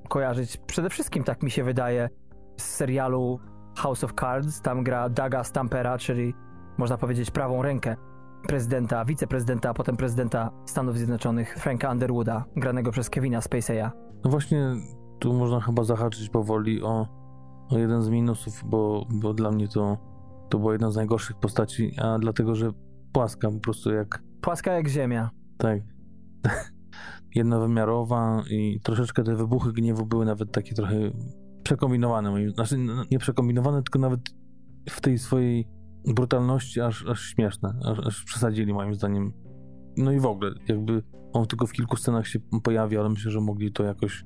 kojarzyć 0.09 0.57
przede 0.57 0.91
wszystkim, 0.91 1.25
tak 1.25 1.43
mi 1.43 1.51
się 1.51 1.65
wydaje, 1.65 2.09
z 2.57 2.65
serialu 2.65 3.41
House 3.77 4.05
of 4.05 4.13
Cards. 4.21 4.63
Tam 4.63 4.85
gra 4.85 5.09
Daga 5.09 5.45
Stampera, 5.45 5.99
czyli 5.99 6.35
można 6.79 6.97
powiedzieć, 6.97 7.31
prawą 7.31 7.63
rękę 7.63 7.97
prezydenta, 8.47 9.05
wiceprezydenta, 9.05 9.71
a 9.71 9.75
potem 9.75 9.97
prezydenta 9.97 10.51
Stanów 10.67 10.97
Zjednoczonych 10.97 11.59
Franka 11.59 11.93
Underwooda, 11.93 12.45
granego 12.57 12.91
przez 12.91 13.11
Kevina 13.11 13.41
Spacey'a. 13.41 13.91
No 14.25 14.31
właśnie, 14.31 14.75
tu 15.19 15.33
można 15.33 15.61
chyba 15.61 15.85
zahaczyć 15.85 16.29
powoli 16.29 16.83
o, 16.83 17.07
o 17.71 17.79
jeden 17.79 18.03
z 18.03 18.09
minusów, 18.09 18.63
bo, 18.67 19.07
bo 19.11 19.35
dla 19.35 19.51
mnie 19.51 19.69
to, 19.69 19.99
to 20.49 20.59
była 20.59 20.73
jedna 20.73 20.91
z 20.91 20.97
najgorszych 20.97 21.37
postaci, 21.37 21.93
a 21.99 22.19
dlatego, 22.19 22.55
że 22.55 22.71
płaska 23.13 23.51
po 23.51 23.61
prostu 23.61 23.93
jak, 23.93 24.23
Płaska 24.41 24.73
jak 24.73 24.89
ziemia. 24.89 25.31
tak, 25.59 25.83
jednowymiarowa 27.35 28.43
i 28.51 28.81
troszeczkę 28.83 29.25
te 29.25 29.37
wybuchy 29.37 29.73
gniewu 29.73 30.07
były 30.07 30.25
nawet 30.25 30.53
takie 30.53 30.75
trochę 30.75 30.97
przekombinowane, 31.63 32.51
znaczy 32.51 32.79
no, 32.79 33.05
nie 33.11 33.19
przekombinowane, 33.19 33.83
tylko 33.83 33.99
nawet 33.99 34.21
w 34.91 35.01
tej 35.01 35.19
swojej 35.19 35.69
brutalności 36.07 36.81
aż, 36.81 37.07
aż 37.07 37.21
śmieszne, 37.21 37.75
aż, 37.85 37.99
aż 38.07 38.25
przesadzili 38.25 38.73
moim 38.73 38.95
zdaniem. 38.95 39.33
No 39.97 40.13
i 40.13 40.21
w 40.21 40.27
ogóle, 40.27 40.53
jakby 40.69 41.03
on 41.33 41.47
tylko 41.47 41.67
w 41.67 41.73
kilku 41.73 41.97
scenach 41.97 42.27
się 42.27 42.39
pojawi, 42.63 42.97
ale 42.97 43.09
myślę, 43.09 43.31
że 43.31 43.41
mogli 43.41 43.73
to 43.73 43.85
jakoś 43.85 44.25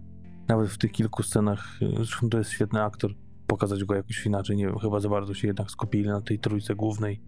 nawet 0.48 0.68
w 0.68 0.78
tych 0.78 0.92
kilku 0.92 1.22
scenach, 1.22 1.78
zresztą 1.96 2.28
to 2.28 2.38
jest 2.38 2.50
świetny 2.50 2.82
aktor, 2.82 3.14
pokazać 3.46 3.84
go 3.84 3.94
jakoś 3.94 4.26
inaczej, 4.26 4.56
nie 4.56 4.66
wiem, 4.66 4.78
chyba 4.78 5.00
za 5.00 5.08
bardzo 5.08 5.34
się 5.34 5.46
jednak 5.46 5.70
skupili 5.70 6.08
na 6.08 6.20
tej 6.20 6.38
trójce 6.38 6.74
głównej, 6.74 7.20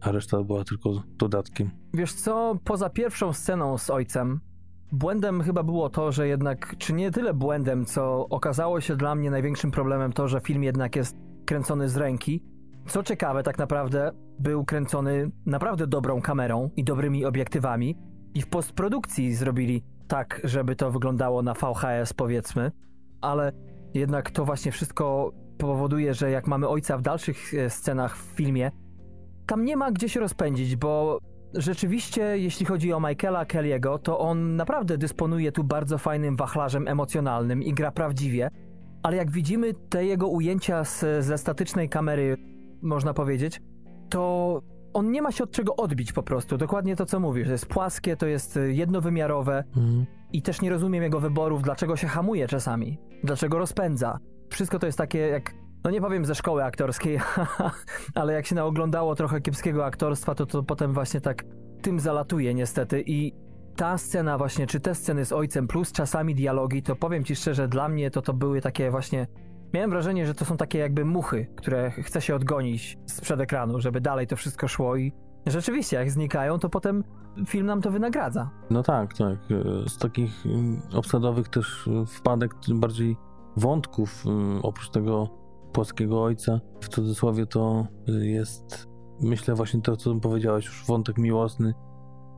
a 0.00 0.12
reszta 0.12 0.42
była 0.42 0.64
tylko 0.64 1.02
dodatkiem. 1.18 1.70
Wiesz 1.94 2.12
co, 2.12 2.58
poza 2.64 2.90
pierwszą 2.90 3.32
sceną 3.32 3.78
z 3.78 3.90
ojcem, 3.90 4.40
błędem 4.92 5.42
chyba 5.42 5.62
było 5.62 5.90
to, 5.90 6.12
że 6.12 6.28
jednak, 6.28 6.74
czy 6.78 6.92
nie 6.92 7.10
tyle 7.10 7.34
błędem, 7.34 7.84
co 7.84 8.28
okazało 8.28 8.80
się 8.80 8.96
dla 8.96 9.14
mnie 9.14 9.30
największym 9.30 9.70
problemem 9.70 10.12
to, 10.12 10.28
że 10.28 10.40
film 10.40 10.64
jednak 10.64 10.96
jest 10.96 11.16
kręcony 11.46 11.88
z 11.88 11.96
ręki. 11.96 12.42
Co 12.86 13.02
ciekawe, 13.02 13.42
tak 13.42 13.58
naprawdę 13.58 14.10
był 14.38 14.64
kręcony 14.64 15.30
naprawdę 15.46 15.86
dobrą 15.86 16.22
kamerą 16.22 16.70
i 16.76 16.84
dobrymi 16.84 17.24
obiektywami 17.24 17.96
i 18.34 18.42
w 18.42 18.48
postprodukcji 18.48 19.34
zrobili 19.34 19.84
tak, 20.08 20.40
żeby 20.44 20.76
to 20.76 20.90
wyglądało 20.90 21.42
na 21.42 21.54
VHS 21.54 22.12
powiedzmy, 22.12 22.72
ale 23.20 23.52
jednak 23.94 24.30
to 24.30 24.44
właśnie 24.44 24.72
wszystko 24.72 25.32
powoduje, 25.66 26.14
że 26.14 26.30
jak 26.30 26.46
mamy 26.46 26.68
ojca 26.68 26.98
w 26.98 27.02
dalszych 27.02 27.54
e, 27.54 27.70
scenach 27.70 28.16
w 28.16 28.20
filmie, 28.20 28.70
tam 29.46 29.64
nie 29.64 29.76
ma 29.76 29.92
gdzie 29.92 30.08
się 30.08 30.20
rozpędzić, 30.20 30.76
bo 30.76 31.18
rzeczywiście, 31.54 32.38
jeśli 32.38 32.66
chodzi 32.66 32.92
o 32.92 33.00
Michaela 33.00 33.44
Kelly'ego, 33.44 33.98
to 33.98 34.18
on 34.18 34.56
naprawdę 34.56 34.98
dysponuje 34.98 35.52
tu 35.52 35.64
bardzo 35.64 35.98
fajnym 35.98 36.36
wachlarzem 36.36 36.88
emocjonalnym 36.88 37.62
i 37.62 37.74
gra 37.74 37.90
prawdziwie, 37.90 38.50
ale 39.02 39.16
jak 39.16 39.30
widzimy 39.30 39.74
te 39.74 40.04
jego 40.04 40.28
ujęcia 40.28 40.84
z, 40.84 41.24
ze 41.24 41.38
statycznej 41.38 41.88
kamery, 41.88 42.36
można 42.82 43.14
powiedzieć, 43.14 43.60
to 44.10 44.60
on 44.94 45.10
nie 45.10 45.22
ma 45.22 45.32
się 45.32 45.44
od 45.44 45.50
czego 45.50 45.76
odbić 45.76 46.12
po 46.12 46.22
prostu. 46.22 46.56
Dokładnie 46.56 46.96
to, 46.96 47.06
co 47.06 47.20
mówisz. 47.20 47.46
To 47.46 47.52
jest 47.52 47.66
płaskie, 47.66 48.16
to 48.16 48.26
jest 48.26 48.56
y, 48.56 48.72
jednowymiarowe 48.72 49.64
Mhm. 49.76 50.06
i 50.32 50.42
też 50.42 50.60
nie 50.60 50.70
rozumiem 50.70 51.02
jego 51.02 51.20
wyborów, 51.20 51.62
dlaczego 51.62 51.96
się 51.96 52.06
hamuje 52.06 52.48
czasami, 52.48 52.98
dlaczego 53.24 53.58
rozpędza. 53.58 54.18
Wszystko 54.54 54.78
to 54.78 54.86
jest 54.86 54.98
takie 54.98 55.18
jak, 55.18 55.54
no 55.84 55.90
nie 55.90 56.00
powiem 56.00 56.24
ze 56.24 56.34
szkoły 56.34 56.64
aktorskiej, 56.64 57.20
ale 58.14 58.32
jak 58.32 58.46
się 58.46 58.54
naoglądało 58.54 59.14
trochę 59.14 59.40
kiepskiego 59.40 59.84
aktorstwa, 59.84 60.34
to 60.34 60.46
to 60.46 60.62
potem 60.62 60.92
właśnie 60.92 61.20
tak 61.20 61.44
tym 61.82 62.00
zalatuje 62.00 62.54
niestety 62.54 63.02
i 63.06 63.32
ta 63.76 63.98
scena 63.98 64.38
właśnie, 64.38 64.66
czy 64.66 64.80
te 64.80 64.94
sceny 64.94 65.24
z 65.24 65.32
ojcem 65.32 65.66
plus 65.66 65.92
czasami 65.92 66.34
dialogi, 66.34 66.82
to 66.82 66.96
powiem 66.96 67.24
ci 67.24 67.36
szczerze, 67.36 67.68
dla 67.68 67.88
mnie 67.88 68.10
to 68.10 68.22
to 68.22 68.32
były 68.32 68.60
takie 68.60 68.90
właśnie 68.90 69.26
Miałem 69.74 69.90
wrażenie, 69.90 70.26
że 70.26 70.34
to 70.34 70.44
są 70.44 70.56
takie 70.56 70.78
jakby 70.78 71.04
muchy, 71.04 71.46
które 71.56 71.90
chce 71.90 72.20
się 72.20 72.34
odgonić 72.34 72.98
sprzed 73.06 73.40
ekranu, 73.40 73.80
żeby 73.80 74.00
dalej 74.00 74.26
to 74.26 74.36
wszystko 74.36 74.68
szło 74.68 74.96
i 74.96 75.12
rzeczywiście 75.46 75.96
jak 75.96 76.10
znikają, 76.10 76.58
to 76.58 76.68
potem 76.68 77.04
film 77.46 77.66
nam 77.66 77.82
to 77.82 77.90
wynagradza. 77.90 78.50
No 78.70 78.82
tak, 78.82 79.14
tak. 79.14 79.38
E, 79.50 79.88
Z 79.88 79.98
takich 79.98 80.46
mm, 80.46 80.82
obsadowych 80.92 81.48
też 81.48 81.88
e, 81.88 82.06
wpadek, 82.06 82.54
bardziej 82.74 83.16
wątków, 83.56 84.24
oprócz 84.62 84.90
tego 84.90 85.28
płaskiego 85.72 86.22
ojca, 86.22 86.60
w 86.80 86.88
cudzysłowie 86.88 87.46
to 87.46 87.86
e, 88.08 88.26
jest, 88.26 88.88
myślę 89.20 89.54
właśnie 89.54 89.80
to, 89.80 89.96
co 89.96 90.14
powiedziałeś, 90.14 90.66
już 90.66 90.84
wątek 90.86 91.18
miłosny, 91.18 91.74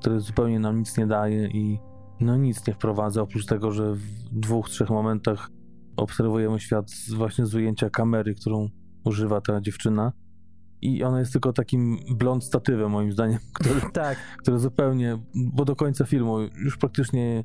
który 0.00 0.20
zupełnie 0.20 0.60
nam 0.60 0.78
nic 0.78 0.96
nie 0.96 1.06
daje 1.06 1.46
i 1.46 1.78
no 2.20 2.36
nic 2.36 2.66
nie 2.66 2.74
wprowadza, 2.74 3.22
oprócz 3.22 3.46
tego, 3.46 3.72
że 3.72 3.94
w 3.94 4.02
dwóch, 4.32 4.68
trzech 4.68 4.90
momentach 4.90 5.50
obserwujemy 5.96 6.60
świat 6.60 6.90
właśnie 7.16 7.46
z 7.46 7.54
ujęcia 7.54 7.90
kamery, 7.90 8.34
którą 8.34 8.68
używa 9.04 9.40
ta 9.40 9.60
dziewczyna. 9.60 10.12
I 10.82 11.04
ona 11.04 11.18
jest 11.18 11.32
tylko 11.32 11.52
takim 11.52 11.98
blond 12.10 12.44
statywem 12.44 12.90
moim 12.90 13.12
zdaniem, 13.12 13.38
który 13.60 13.80
Tak, 13.92 14.18
który 14.38 14.58
zupełnie, 14.58 15.18
bo 15.34 15.64
do 15.64 15.76
końca 15.76 16.04
filmu 16.04 16.40
już 16.40 16.76
praktycznie, 16.76 17.44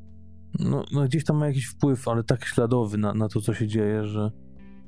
no, 0.59 0.83
no 0.91 1.03
gdzieś 1.03 1.23
tam 1.23 1.37
ma 1.37 1.47
jakiś 1.47 1.65
wpływ, 1.65 2.07
ale 2.07 2.23
tak 2.23 2.45
śladowy 2.45 2.97
na, 2.97 3.13
na 3.13 3.29
to, 3.29 3.41
co 3.41 3.53
się 3.53 3.67
dzieje, 3.67 4.07
że 4.07 4.31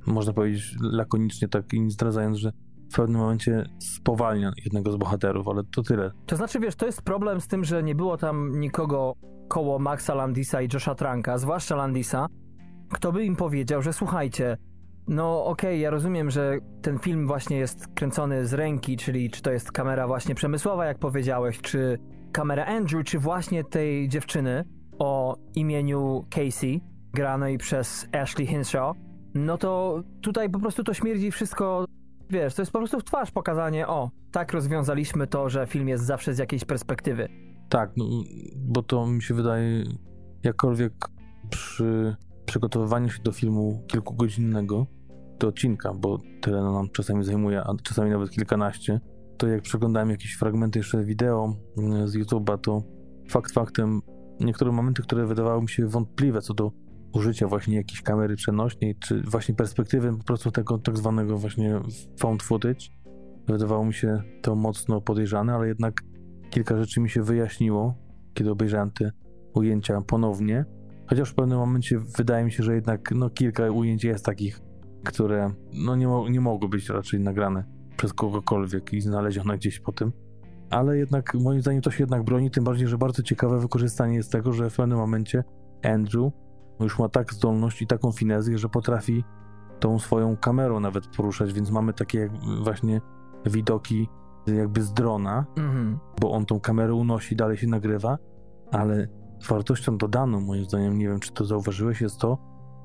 można 0.05 0.33
powiedzieć 0.33 0.75
lakonicznie, 0.81 1.47
tak 1.47 1.73
i 1.73 1.81
nie 1.81 1.91
zdradzając, 1.91 2.37
że 2.37 2.51
w 2.91 2.95
pewnym 2.95 3.21
momencie 3.21 3.65
spowalnia 3.79 4.51
jednego 4.65 4.91
z 4.91 4.95
bohaterów, 4.95 5.47
ale 5.47 5.63
to 5.75 5.83
tyle. 5.83 6.11
To 6.25 6.35
znaczy, 6.35 6.59
wiesz, 6.59 6.75
to 6.75 6.85
jest 6.85 7.01
problem 7.01 7.41
z 7.41 7.47
tym, 7.47 7.63
że 7.63 7.83
nie 7.83 7.95
było 7.95 8.17
tam 8.17 8.59
nikogo 8.59 9.13
koło 9.47 9.79
Maxa 9.79 10.13
Landisa 10.13 10.61
i 10.61 10.67
Josha 10.73 10.95
Tranka, 10.95 11.37
zwłaszcza 11.37 11.75
Landisa, 11.75 12.27
kto 12.91 13.11
by 13.11 13.25
im 13.25 13.35
powiedział, 13.35 13.81
że 13.81 13.93
słuchajcie, 13.93 14.57
no 15.07 15.45
okej, 15.45 15.81
ja 15.81 15.89
rozumiem, 15.89 16.31
że 16.31 16.59
ten 16.81 16.99
film 16.99 17.27
właśnie 17.27 17.57
jest 17.57 17.87
kręcony 17.87 18.47
z 18.47 18.53
ręki, 18.53 18.97
czyli 18.97 19.29
czy 19.29 19.41
to 19.41 19.51
jest 19.51 19.71
kamera 19.71 20.07
właśnie 20.07 20.35
przemysłowa, 20.35 20.85
jak 20.85 20.99
powiedziałeś, 20.99 21.61
czy 21.61 21.99
kamera 22.31 22.65
Andrew, 22.65 23.03
czy 23.05 23.19
właśnie 23.19 23.63
tej 23.63 24.09
dziewczyny 24.09 24.63
o 24.99 25.37
imieniu 25.55 26.25
Casey, 26.29 26.81
granej 27.13 27.57
przez 27.57 28.07
Ashley 28.11 28.47
Hinshaw, 28.47 28.97
no 29.33 29.57
to 29.57 30.03
tutaj 30.21 30.49
po 30.49 30.59
prostu 30.59 30.83
to 30.83 30.93
śmierdzi 30.93 31.31
wszystko 31.31 31.85
Wiesz, 32.29 32.55
to 32.55 32.61
jest 32.61 32.71
po 32.71 32.79
prostu 32.79 32.99
w 32.99 33.03
twarz 33.03 33.31
pokazanie, 33.31 33.87
o, 33.87 34.11
tak 34.31 34.53
rozwiązaliśmy 34.53 35.27
to, 35.27 35.49
że 35.49 35.67
film 35.67 35.87
jest 35.87 36.05
zawsze 36.05 36.33
z 36.33 36.37
jakiejś 36.37 36.65
perspektywy. 36.65 37.29
Tak, 37.69 37.91
no, 37.97 38.05
bo 38.55 38.83
to 38.83 39.07
mi 39.07 39.21
się 39.21 39.33
wydaje, 39.33 39.83
jakkolwiek 40.43 40.93
przy 41.49 42.15
przygotowywaniu 42.45 43.09
się 43.09 43.23
do 43.23 43.31
filmu 43.31 43.83
kilkugodzinnego, 43.87 44.87
do 45.39 45.47
odcinka, 45.47 45.93
bo 45.93 46.19
tyle 46.41 46.63
nam 46.63 46.89
czasami 46.89 47.23
zajmuje, 47.23 47.61
a 47.63 47.73
czasami 47.83 48.11
nawet 48.11 48.29
kilkanaście, 48.29 48.99
to 49.37 49.47
jak 49.47 49.61
przeglądałem 49.61 50.09
jakieś 50.09 50.35
fragmenty 50.35 50.79
jeszcze 50.79 51.03
wideo 51.03 51.55
mm, 51.77 52.07
z 52.07 52.15
YouTube'a, 52.15 52.57
to 52.57 52.83
fakt 53.29 53.51
faktem 53.51 54.01
niektóre 54.39 54.71
momenty, 54.71 55.01
które 55.01 55.25
wydawały 55.25 55.61
mi 55.61 55.69
się 55.69 55.87
wątpliwe 55.87 56.41
co 56.41 56.53
do 56.53 56.71
użycia 57.13 57.47
właśnie 57.47 57.75
jakiejś 57.75 58.01
kamery 58.01 58.35
przenośnej, 58.35 58.95
czy 58.95 59.21
właśnie 59.21 59.55
perspektywy 59.55 60.17
po 60.17 60.23
prostu 60.23 60.51
tego 60.51 60.77
tak 60.77 60.97
zwanego 60.97 61.37
właśnie 61.37 61.79
found 62.19 62.43
footage, 62.43 62.85
wydawało 63.47 63.85
mi 63.85 63.93
się 63.93 64.21
to 64.41 64.55
mocno 64.55 65.01
podejrzane, 65.01 65.53
ale 65.53 65.67
jednak 65.67 66.01
kilka 66.49 66.77
rzeczy 66.77 66.99
mi 66.99 67.09
się 67.09 67.23
wyjaśniło, 67.23 67.95
kiedy 68.33 68.51
obejrzałem 68.51 68.91
te 68.91 69.11
ujęcia 69.53 70.01
ponownie. 70.01 70.65
Chociaż 71.07 71.29
w 71.29 71.35
pewnym 71.35 71.57
momencie 71.57 71.99
wydaje 72.17 72.45
mi 72.45 72.51
się, 72.51 72.63
że 72.63 72.75
jednak 72.75 73.11
no, 73.11 73.29
kilka 73.29 73.71
ujęć 73.71 74.03
jest 74.03 74.25
takich, 74.25 74.59
które 75.03 75.53
no, 75.73 75.95
nie, 75.95 76.07
mo- 76.07 76.29
nie 76.29 76.41
mogły 76.41 76.69
być 76.69 76.89
raczej 76.89 77.19
nagrane 77.19 77.63
przez 77.97 78.13
kogokolwiek 78.13 78.93
i 78.93 79.01
znalezione 79.01 79.57
gdzieś 79.57 79.79
po 79.79 79.91
tym. 79.91 80.11
Ale 80.73 80.97
jednak 80.97 81.33
moim 81.33 81.61
zdaniem 81.61 81.81
to 81.81 81.91
się 81.91 82.03
jednak 82.03 82.23
broni, 82.23 82.51
tym 82.51 82.63
bardziej, 82.63 82.87
że 82.87 82.97
bardzo 82.97 83.23
ciekawe 83.23 83.59
wykorzystanie 83.59 84.15
jest 84.15 84.31
tego, 84.31 84.53
że 84.53 84.69
w 84.69 84.75
pewnym 84.75 84.97
momencie 84.97 85.43
Andrew 85.83 86.31
już 86.79 86.99
ma 86.99 87.09
tak 87.09 87.33
zdolność 87.33 87.81
i 87.81 87.87
taką 87.87 88.11
finezję, 88.11 88.57
że 88.57 88.69
potrafi 88.69 89.23
tą 89.79 89.99
swoją 89.99 90.37
kamerą 90.37 90.79
nawet 90.79 91.07
poruszać, 91.07 91.53
więc 91.53 91.71
mamy 91.71 91.93
takie 91.93 92.29
właśnie 92.63 93.01
widoki 93.45 94.09
jakby 94.47 94.81
z 94.81 94.93
drona, 94.93 95.45
Mhm. 95.57 95.99
bo 96.21 96.31
on 96.31 96.45
tą 96.45 96.59
kamerę 96.59 96.93
unosi, 96.93 97.35
dalej 97.35 97.57
się 97.57 97.67
nagrywa, 97.67 98.17
ale 98.71 99.07
wartością 99.49 99.97
dodaną, 99.97 100.41
moim 100.41 100.65
zdaniem, 100.65 100.97
nie 100.97 101.07
wiem 101.07 101.19
czy 101.19 101.31
to 101.31 101.45
zauważyłeś, 101.45 102.01
jest 102.01 102.17
to, 102.17 102.37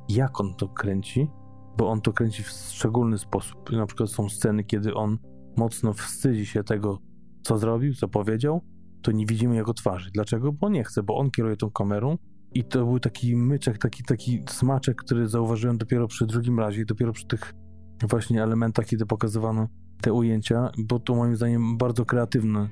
jak 0.09 0.41
on 0.41 0.55
to 0.55 0.69
kręci, 0.69 1.31
bo 1.79 1.91
on 1.91 2.01
to 2.01 2.13
kręci 2.13 2.43
w 2.43 2.49
szczególny 2.49 3.19
sposób. 3.19 3.73
Na 3.73 3.87
przykład 3.87 4.11
są 4.11 4.29
sceny, 4.29 4.65
kiedy 4.65 4.95
on 4.95 5.19
mocno 5.57 5.93
wstydzi 5.93 6.47
się 6.47 6.65
tego, 6.65 6.99
co 7.43 7.59
zrobił, 7.59 7.95
co 7.95 8.09
powiedział, 8.09 8.61
to 9.03 9.13
nie 9.13 9.27
widzimy 9.27 9.57
jego 9.57 9.75
twarzy. 9.75 10.11
Dlaczego? 10.15 10.53
Bo 10.53 10.69
nie 10.69 10.85
chce, 10.85 11.03
bo 11.03 11.17
on 11.17 11.31
kieruje 11.31 11.57
tą 11.57 11.71
kamerą 11.71 12.19
i 12.55 12.65
to 12.65 12.85
był 12.85 13.01
taki 13.01 13.37
myczek, 13.37 13.79
taki, 13.79 14.03
taki 14.05 14.43
smaczek, 14.49 14.97
który 14.97 15.29
zauważyłem 15.29 15.79
dopiero 15.79 16.09
przy 16.09 16.27
drugim 16.27 16.61
razie, 16.61 16.85
dopiero 16.85 17.13
przy 17.13 17.27
tych 17.27 17.55
właśnie 18.09 18.43
elementach, 18.43 18.87
kiedy 18.87 19.07
pokazywano 19.07 19.69
te 20.01 20.13
ujęcia, 20.13 20.71
bo 20.79 20.99
to 20.99 21.15
moim 21.15 21.37
zdaniem 21.37 21.77
bardzo 21.77 22.05
kreatywne 22.05 22.69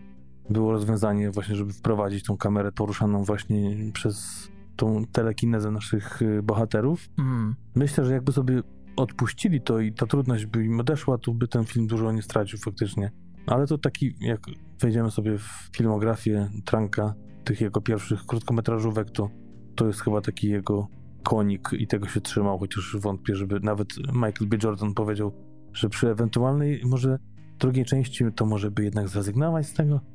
było 0.51 0.73
rozwiązanie 0.73 1.31
właśnie, 1.31 1.57
żeby 1.57 1.73
wprowadzić 1.73 2.25
tą 2.25 2.37
kamerę 2.37 2.73
poruszaną 2.73 3.25
właśnie 3.25 3.93
przez 3.93 4.49
tą 4.77 5.05
telekinezę 5.13 5.71
naszych 5.71 6.23
y, 6.23 6.43
bohaterów. 6.43 7.09
Mhm. 7.19 7.55
Myślę, 7.75 8.05
że 8.05 8.13
jakby 8.13 8.33
sobie 8.33 8.63
odpuścili 8.97 9.61
to 9.61 9.81
i 9.81 9.93
ta 9.93 10.07
trudność 10.07 10.47
by 10.47 10.65
im 10.65 10.81
odeszła, 10.81 11.19
to 11.19 11.33
by 11.33 11.49
ten 11.49 11.65
film 11.65 11.87
dużo 11.87 12.13
nie 12.13 12.23
stracił 12.23 12.59
faktycznie. 12.59 13.11
Ale 13.47 13.67
to 13.67 13.79
taki, 13.79 14.15
jak 14.21 14.41
wejdziemy 14.81 15.11
sobie 15.11 15.39
w 15.39 15.69
filmografię 15.77 16.51
Tranka, 16.65 17.15
tych 17.45 17.61
jego 17.61 17.81
pierwszych 17.81 18.27
krótkometrażówek, 18.27 19.11
to 19.11 19.31
to 19.77 19.87
jest 19.87 20.01
chyba 20.01 20.21
taki 20.21 20.49
jego 20.49 20.89
konik 21.23 21.71
i 21.73 21.87
tego 21.87 22.09
się 22.09 22.21
trzymał, 22.21 22.59
chociaż 22.59 22.97
wątpię, 22.97 23.35
żeby 23.35 23.61
nawet 23.61 23.89
Michael 24.07 24.49
B. 24.49 24.57
Jordan 24.63 24.95
powiedział, 24.95 25.33
że 25.73 25.89
przy 25.89 26.11
ewentualnej 26.11 26.81
może 26.85 27.19
drugiej 27.59 27.85
części 27.85 28.25
to 28.37 28.47
może 28.47 28.71
by 28.71 28.85
jednak 28.85 29.09
zrezygnować 29.09 29.67
z 29.67 29.75
tego. 29.75 30.01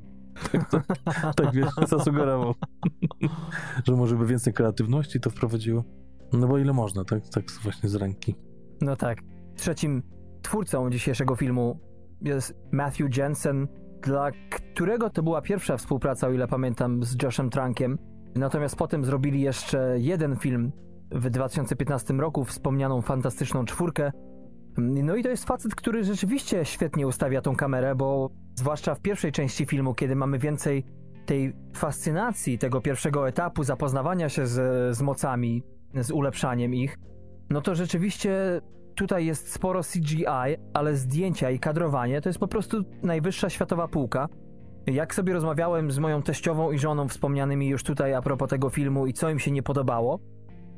Tak, 0.51 0.69
to, 0.69 0.81
tak 1.43 1.53
wiesz, 1.53 1.69
zasugerował, 1.89 2.53
że 3.85 3.95
może 3.95 4.15
by 4.15 4.25
więcej 4.25 4.53
kreatywności 4.53 5.19
to 5.19 5.29
wprowadziło. 5.29 5.83
No 6.33 6.47
bo 6.47 6.57
ile 6.57 6.73
można, 6.73 7.05
tak? 7.05 7.29
Tak 7.29 7.43
właśnie 7.63 7.89
z 7.89 7.95
ręki. 7.95 8.35
No 8.81 8.95
tak. 8.95 9.21
Trzecim 9.55 10.03
twórcą 10.41 10.89
dzisiejszego 10.89 11.35
filmu 11.35 11.79
jest 12.21 12.53
Matthew 12.71 13.17
Jensen, 13.17 13.67
dla 14.01 14.31
którego 14.49 15.09
to 15.09 15.23
była 15.23 15.41
pierwsza 15.41 15.77
współpraca, 15.77 16.27
o 16.27 16.31
ile 16.31 16.47
pamiętam, 16.47 17.03
z 17.03 17.23
Joshem 17.23 17.49
Trankiem. 17.49 17.97
Natomiast 18.35 18.75
potem 18.75 19.05
zrobili 19.05 19.41
jeszcze 19.41 19.95
jeden 19.99 20.35
film 20.35 20.71
w 21.11 21.29
2015 21.29 22.13
roku, 22.13 22.45
wspomnianą 22.45 23.01
fantastyczną 23.01 23.65
czwórkę. 23.65 24.11
No 24.77 25.15
i 25.15 25.23
to 25.23 25.29
jest 25.29 25.45
facet, 25.45 25.75
który 25.75 26.03
rzeczywiście 26.03 26.65
świetnie 26.65 27.07
ustawia 27.07 27.41
tą 27.41 27.55
kamerę, 27.55 27.95
bo 27.95 28.29
zwłaszcza 28.55 28.95
w 28.95 29.01
pierwszej 29.01 29.31
części 29.31 29.65
filmu, 29.65 29.93
kiedy 29.93 30.15
mamy 30.15 30.39
więcej 30.39 30.85
tej 31.25 31.53
fascynacji, 31.75 32.57
tego 32.57 32.81
pierwszego 32.81 33.27
etapu 33.27 33.63
zapoznawania 33.63 34.29
się 34.29 34.47
z, 34.47 34.97
z 34.97 35.01
mocami, 35.01 35.63
z 35.95 36.11
ulepszaniem 36.11 36.75
ich, 36.75 36.97
no 37.49 37.61
to 37.61 37.75
rzeczywiście 37.75 38.61
tutaj 38.95 39.25
jest 39.25 39.53
sporo 39.53 39.81
CGI, 39.83 40.25
ale 40.73 40.95
zdjęcia 40.95 41.49
i 41.49 41.59
kadrowanie 41.59 42.21
to 42.21 42.29
jest 42.29 42.39
po 42.39 42.47
prostu 42.47 42.77
najwyższa 43.03 43.49
światowa 43.49 43.87
półka. 43.87 44.27
Jak 44.87 45.15
sobie 45.15 45.33
rozmawiałem 45.33 45.91
z 45.91 45.99
moją 45.99 46.21
teściową 46.21 46.71
i 46.71 46.79
żoną 46.79 47.07
wspomnianymi 47.07 47.67
już 47.67 47.83
tutaj 47.83 48.13
a 48.13 48.21
propos 48.21 48.49
tego 48.49 48.69
filmu 48.69 49.07
i 49.07 49.13
co 49.13 49.29
im 49.29 49.39
się 49.39 49.51
nie 49.51 49.63
podobało, 49.63 50.19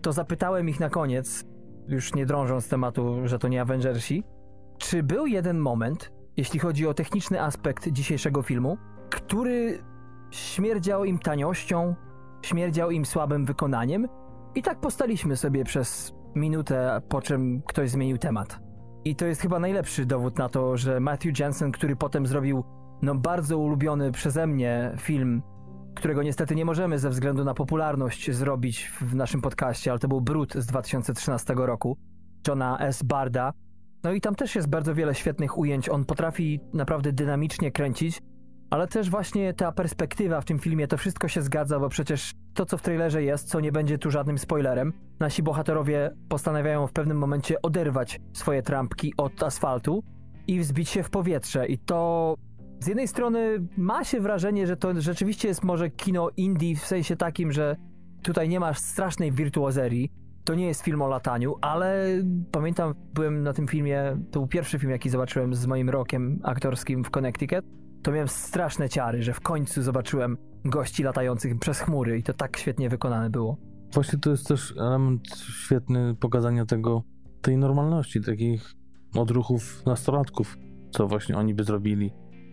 to 0.02 0.14
zapytałem 0.14 0.70
ich 0.70 0.80
na 0.80 0.90
koniec, 0.90 1.46
już 1.88 2.14
nie 2.14 2.26
drążąc 2.26 2.70
tematu, 2.70 3.28
że 3.28 3.40
to 3.40 3.48
nie 3.48 3.62
Avengersi, 3.62 4.24
czy 4.78 5.04
był 5.04 5.28
jeden 5.28 5.58
moment, 5.58 6.12
jeśli 6.38 6.60
chodzi 6.60 6.88
o 6.88 6.94
techniczny 6.94 7.42
aspekt 7.42 7.90
dzisiejszego 7.90 8.42
filmu, 8.42 8.78
który 9.10 9.84
śmierdział 10.32 11.06
im 11.06 11.20
taniością, 11.20 11.96
śmierdział 12.42 12.92
im 12.92 13.06
słabym 13.06 13.46
wykonaniem 13.46 14.08
i 14.56 14.62
tak 14.62 14.80
postaliśmy 14.80 15.38
sobie 15.38 15.64
przez 15.64 16.14
minutę, 16.36 17.02
po 17.10 17.22
czym 17.22 17.62
ktoś 17.68 17.90
zmienił 17.90 18.18
temat. 18.18 18.60
I 19.06 19.16
to 19.16 19.26
jest 19.26 19.42
chyba 19.42 19.60
najlepszy 19.60 20.06
dowód 20.06 20.38
na 20.38 20.50
to, 20.50 20.78
że 20.78 21.00
Matthew 21.00 21.40
Jensen, 21.40 21.72
który 21.72 21.96
potem 21.96 22.28
zrobił 22.28 22.64
no 23.02 23.16
bardzo 23.16 23.58
ulubiony 23.58 24.12
przeze 24.12 24.48
mnie 24.48 24.92
film, 25.00 25.42
którego 25.96 26.24
niestety 26.24 26.56
nie 26.56 26.66
możemy 26.66 27.00
ze 27.00 27.10
względu 27.10 27.44
na 27.44 27.54
popularność 27.54 28.32
zrobić 28.32 28.92
w 29.02 29.16
naszym 29.16 29.42
podcaście, 29.42 29.92
ale 29.92 30.00
to 30.00 30.08
był 30.08 30.22
Brud 30.22 30.54
z 30.54 30.66
2013 30.66 31.54
roku, 31.58 31.98
Johna 32.48 32.80
S. 32.80 33.04
Barda. 33.04 33.54
No 34.04 34.12
i 34.12 34.22
tam 34.22 34.36
też 34.36 34.56
jest 34.56 34.70
bardzo 34.70 34.96
wiele 34.96 35.16
świetnych 35.16 35.58
ujęć. 35.58 35.90
On 35.90 36.06
potrafi 36.06 36.60
naprawdę 36.74 37.14
dynamicznie 37.14 37.72
kręcić, 37.72 38.22
ale 38.74 38.88
też 38.88 39.10
właśnie 39.10 39.54
ta 39.54 39.72
perspektywa 39.72 40.42
w 40.42 40.46
tym 40.46 40.60
filmie, 40.60 40.88
to 40.88 40.98
wszystko 40.98 41.28
się 41.28 41.42
zgadza, 41.42 41.80
bo 41.80 41.90
przecież 41.90 42.34
to, 42.54 42.66
co 42.66 42.78
w 42.78 42.82
trailerze 42.82 43.24
jest, 43.24 43.48
co 43.48 43.60
nie 43.60 43.72
będzie 43.72 43.98
tu 43.98 44.12
żadnym 44.12 44.38
spoilerem, 44.38 44.94
nasi 45.20 45.44
bohaterowie 45.44 46.12
postanawiają 46.30 46.88
w 46.88 46.92
pewnym 46.92 47.18
momencie 47.18 47.62
oderwać 47.62 48.20
swoje 48.34 48.62
trampki 48.62 49.14
od 49.18 49.44
asfaltu 49.44 50.04
i 50.48 50.60
wzbić 50.60 50.90
się 50.90 51.04
w 51.04 51.10
powietrze. 51.10 51.68
I 51.68 51.78
to 51.78 52.36
z 52.80 52.88
jednej 52.88 53.08
strony 53.08 53.68
ma 53.78 54.04
się 54.04 54.22
wrażenie, 54.22 54.68
że 54.68 54.78
to 54.78 55.02
rzeczywiście 55.02 55.48
jest 55.48 55.64
może 55.64 55.90
kino 55.90 56.30
indie 56.38 56.76
w 56.76 56.86
sensie 56.86 57.16
takim, 57.16 57.52
że 57.52 57.76
tutaj 58.24 58.50
nie 58.50 58.60
masz 58.60 58.80
strasznej 58.80 59.32
wirtuozerii. 59.32 60.12
To 60.44 60.56
nie 60.56 60.68
jest 60.68 60.82
film 60.82 61.02
o 61.02 61.08
lataniu, 61.08 61.56
ale 61.62 62.08
pamiętam, 62.52 62.94
byłem 63.14 63.44
na 63.44 63.54
tym 63.54 63.68
filmie, 63.68 64.18
to 64.32 64.40
był 64.40 64.48
pierwszy 64.48 64.80
film, 64.80 64.92
jaki 64.92 65.10
zobaczyłem 65.10 65.56
z 65.56 65.68
moim 65.68 65.90
rokiem 65.90 66.40
aktorskim 66.44 67.04
w 67.04 67.10
Connecticut. 67.10 67.83
To 68.04 68.12
miałem 68.12 68.28
straszne 68.28 68.90
ciary, 68.90 69.24
że 69.24 69.34
w 69.34 69.40
końcu 69.40 69.82
zobaczyłem 69.82 70.38
gości 70.66 71.04
latających 71.04 71.60
przez 71.60 71.80
chmury 71.80 72.18
i 72.18 72.24
to 72.24 72.34
tak 72.34 72.58
świetnie 72.58 72.90
wykonane 72.90 73.30
było. 73.30 73.58
Właśnie 73.94 74.20
to 74.20 74.30
jest 74.30 74.48
też 74.48 74.74
element 74.78 75.38
świetny 75.38 76.16
pokazania 76.20 76.66
tego, 76.66 77.04
tej 77.42 77.58
normalności, 77.58 78.22
takich 78.22 78.74
odruchów 79.16 79.86
nastolatków, 79.86 80.58
co 80.92 81.08
właśnie 81.08 81.38
oni 81.38 81.54
by 81.54 81.64
zrobili 81.64 82.12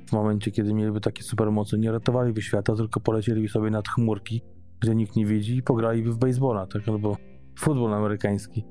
w 0.09 0.13
momencie, 0.13 0.51
kiedy 0.51 0.75
mieliby 0.75 1.01
takie 1.01 1.23
supermoce, 1.23 1.79
nie 1.79 1.93
ratowaliby 1.93 2.43
świata, 2.43 2.77
tylko 2.77 3.01
polecieliby 3.01 3.49
sobie 3.49 3.71
nad 3.71 3.89
chmurki, 3.89 4.43
gdzie 4.81 4.95
nikt 4.95 5.17
nie 5.17 5.27
widzi 5.27 5.57
i 5.57 5.63
pograliby 5.63 6.13
w 6.13 6.19
baseballa, 6.19 6.67
tak, 6.67 6.89
albo 6.89 7.17
futbol 7.59 7.95
amerykański, 7.95 8.65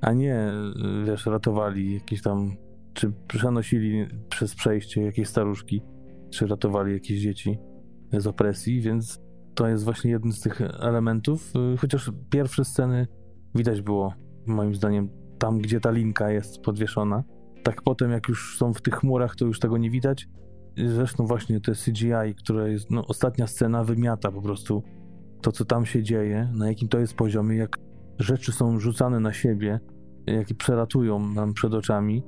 a 0.00 0.12
nie, 0.12 0.52
wiesz, 1.06 1.26
ratowali 1.26 1.94
jakieś 1.94 2.22
tam, 2.22 2.56
czy 2.94 3.12
przenosili 3.28 4.06
przez 4.28 4.54
przejście 4.54 5.02
jakieś 5.02 5.28
staruszki, 5.28 5.82
czy 6.36 6.46
ratowali 6.46 6.92
jakieś 6.92 7.20
dzieci 7.20 7.58
z 8.12 8.26
opresji, 8.26 8.80
więc 8.80 9.20
to 9.54 9.68
jest 9.68 9.84
właśnie 9.84 10.10
jeden 10.10 10.32
z 10.32 10.40
tych 10.40 10.60
elementów, 10.60 11.52
chociaż 11.78 12.12
pierwsze 12.30 12.64
sceny 12.64 13.06
widać 13.54 13.82
było, 13.82 14.14
moim 14.46 14.74
zdaniem, 14.74 15.08
tam, 15.38 15.58
gdzie 15.58 15.80
ta 15.80 15.90
linka 15.90 16.30
jest 16.30 16.60
podwieszona. 16.60 17.24
Tak 17.62 17.82
potem, 17.82 18.10
jak 18.10 18.28
już 18.28 18.58
są 18.58 18.74
w 18.74 18.82
tych 18.82 18.94
chmurach, 18.94 19.36
to 19.36 19.46
już 19.46 19.60
tego 19.60 19.78
nie 19.78 19.90
widać, 19.90 20.28
Zresztą 20.84 21.26
właśnie 21.26 21.60
te 21.60 21.72
CGI, 21.72 22.34
które 22.36 22.70
jest, 22.70 22.90
no 22.90 23.06
ostatnia 23.06 23.46
scena 23.46 23.84
wymiata 23.84 24.32
po 24.32 24.42
prostu 24.42 24.82
to, 25.42 25.52
co 25.52 25.64
tam 25.64 25.86
się 25.86 26.02
dzieje, 26.02 26.48
na 26.54 26.68
jakim 26.68 26.88
to 26.88 26.98
jest 26.98 27.14
poziomie, 27.14 27.56
jak 27.56 27.78
rzeczy 28.18 28.52
są 28.52 28.80
rzucane 28.80 29.20
na 29.20 29.32
siebie, 29.32 29.80
jakie 30.26 30.54
przeratują 30.54 31.18
nam 31.18 31.54
przed 31.54 31.74
oczami. 31.74 32.22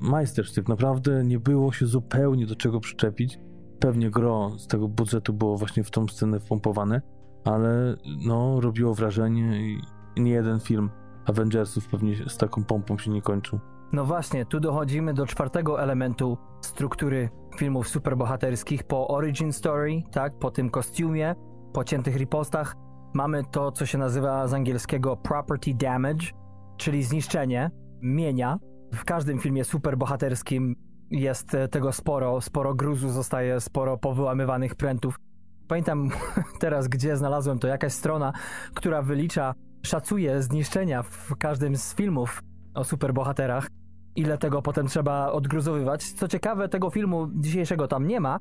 Majstersztyk, 0.00 0.68
naprawdę 0.68 1.24
nie 1.24 1.38
było 1.38 1.72
się 1.72 1.86
zupełnie 1.86 2.46
do 2.46 2.56
czego 2.56 2.80
przyczepić. 2.80 3.38
Pewnie 3.80 4.10
gro 4.10 4.50
z 4.58 4.66
tego 4.66 4.88
budżetu 4.88 5.32
było 5.32 5.56
właśnie 5.56 5.84
w 5.84 5.90
tą 5.90 6.08
scenę 6.08 6.40
wpompowane, 6.40 7.02
ale 7.44 7.96
no, 8.26 8.60
robiło 8.60 8.94
wrażenie 8.94 9.60
i 9.60 9.80
nie 10.16 10.30
jeden 10.30 10.60
film 10.60 10.90
Avengersów 11.26 11.88
pewnie 11.88 12.16
z 12.28 12.36
taką 12.36 12.64
pompą 12.64 12.98
się 12.98 13.10
nie 13.10 13.22
kończył. 13.22 13.58
No 13.92 14.04
właśnie, 14.04 14.46
tu 14.46 14.60
dochodzimy 14.60 15.14
do 15.14 15.26
czwartego 15.26 15.82
elementu 15.82 16.38
struktury 16.60 17.28
filmów 17.56 17.88
superbohaterskich 17.88 18.84
po 18.84 19.08
origin 19.08 19.52
story, 19.52 20.02
tak, 20.12 20.38
po 20.38 20.50
tym 20.50 20.70
kostiumie, 20.70 21.34
po 21.72 21.84
ciętych 21.84 22.16
ripostach. 22.16 22.74
Mamy 23.14 23.42
to, 23.50 23.72
co 23.72 23.86
się 23.86 23.98
nazywa 23.98 24.48
z 24.48 24.54
angielskiego 24.54 25.16
property 25.16 25.74
damage, 25.74 26.26
czyli 26.76 27.02
zniszczenie 27.02 27.70
mienia. 28.02 28.58
W 28.94 29.04
każdym 29.04 29.38
filmie 29.38 29.64
superbohaterskim 29.64 30.76
jest 31.10 31.56
tego 31.70 31.92
sporo, 31.92 32.40
sporo 32.40 32.74
gruzu 32.74 33.10
zostaje, 33.10 33.60
sporo 33.60 33.98
powyłamywanych 33.98 34.74
prętów. 34.74 35.16
Pamiętam 35.68 36.10
teraz, 36.60 36.88
gdzie 36.88 37.16
znalazłem 37.16 37.58
to 37.58 37.68
jakaś 37.68 37.92
strona, 37.92 38.32
która 38.74 39.02
wylicza, 39.02 39.54
szacuje 39.82 40.42
zniszczenia 40.42 41.02
w 41.02 41.36
każdym 41.38 41.76
z 41.76 41.94
filmów 41.94 42.42
o 42.74 42.84
superbohaterach 42.84 43.66
ile 44.16 44.38
tego 44.38 44.62
potem 44.62 44.86
trzeba 44.86 45.32
odgruzowywać. 45.32 46.12
Co 46.12 46.28
ciekawe, 46.28 46.68
tego 46.68 46.90
filmu 46.90 47.28
dzisiejszego 47.34 47.88
tam 47.88 48.06
nie 48.06 48.20
ma, 48.20 48.38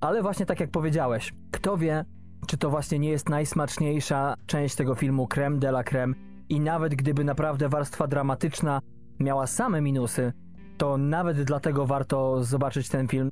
ale 0.00 0.22
właśnie 0.22 0.46
tak 0.46 0.60
jak 0.60 0.70
powiedziałeś, 0.70 1.32
kto 1.50 1.76
wie, 1.76 2.04
czy 2.46 2.56
to 2.56 2.70
właśnie 2.70 2.98
nie 2.98 3.10
jest 3.10 3.28
najsmaczniejsza 3.28 4.34
część 4.46 4.74
tego 4.74 4.94
filmu 4.94 5.28
creme 5.28 5.58
de 5.58 5.68
la 5.68 5.84
creme 5.84 6.14
i 6.48 6.60
nawet 6.60 6.94
gdyby 6.94 7.24
naprawdę 7.24 7.68
warstwa 7.68 8.06
dramatyczna 8.06 8.80
miała 9.20 9.46
same 9.46 9.80
minusy, 9.80 10.32
to 10.80 10.96
nawet 10.96 11.42
dlatego 11.42 11.86
warto 11.86 12.44
zobaczyć 12.44 12.88
ten 12.88 13.08
film. 13.08 13.30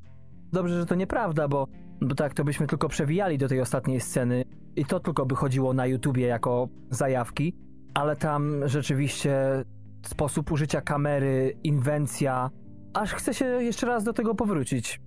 Dobrze, 0.52 0.80
że 0.80 0.86
to 0.86 0.94
nieprawda, 0.94 1.48
bo, 1.48 1.66
bo 2.00 2.14
tak 2.14 2.34
to 2.34 2.44
byśmy 2.44 2.66
tylko 2.66 2.88
przewijali 2.88 3.38
do 3.38 3.48
tej 3.48 3.60
ostatniej 3.60 4.00
sceny 4.00 4.44
i 4.76 4.84
to 4.84 5.00
tylko 5.00 5.26
by 5.26 5.34
chodziło 5.34 5.72
na 5.72 5.86
YouTubie 5.86 6.26
jako 6.26 6.68
zajawki, 6.90 7.54
ale 7.94 8.16
tam 8.16 8.68
rzeczywiście 8.68 9.64
sposób 10.06 10.52
użycia 10.52 10.80
kamery, 10.80 11.56
inwencja, 11.64 12.50
aż 12.94 13.14
chce 13.14 13.34
się 13.34 13.44
jeszcze 13.44 13.86
raz 13.86 14.04
do 14.04 14.12
tego 14.12 14.34
powrócić. 14.34 15.00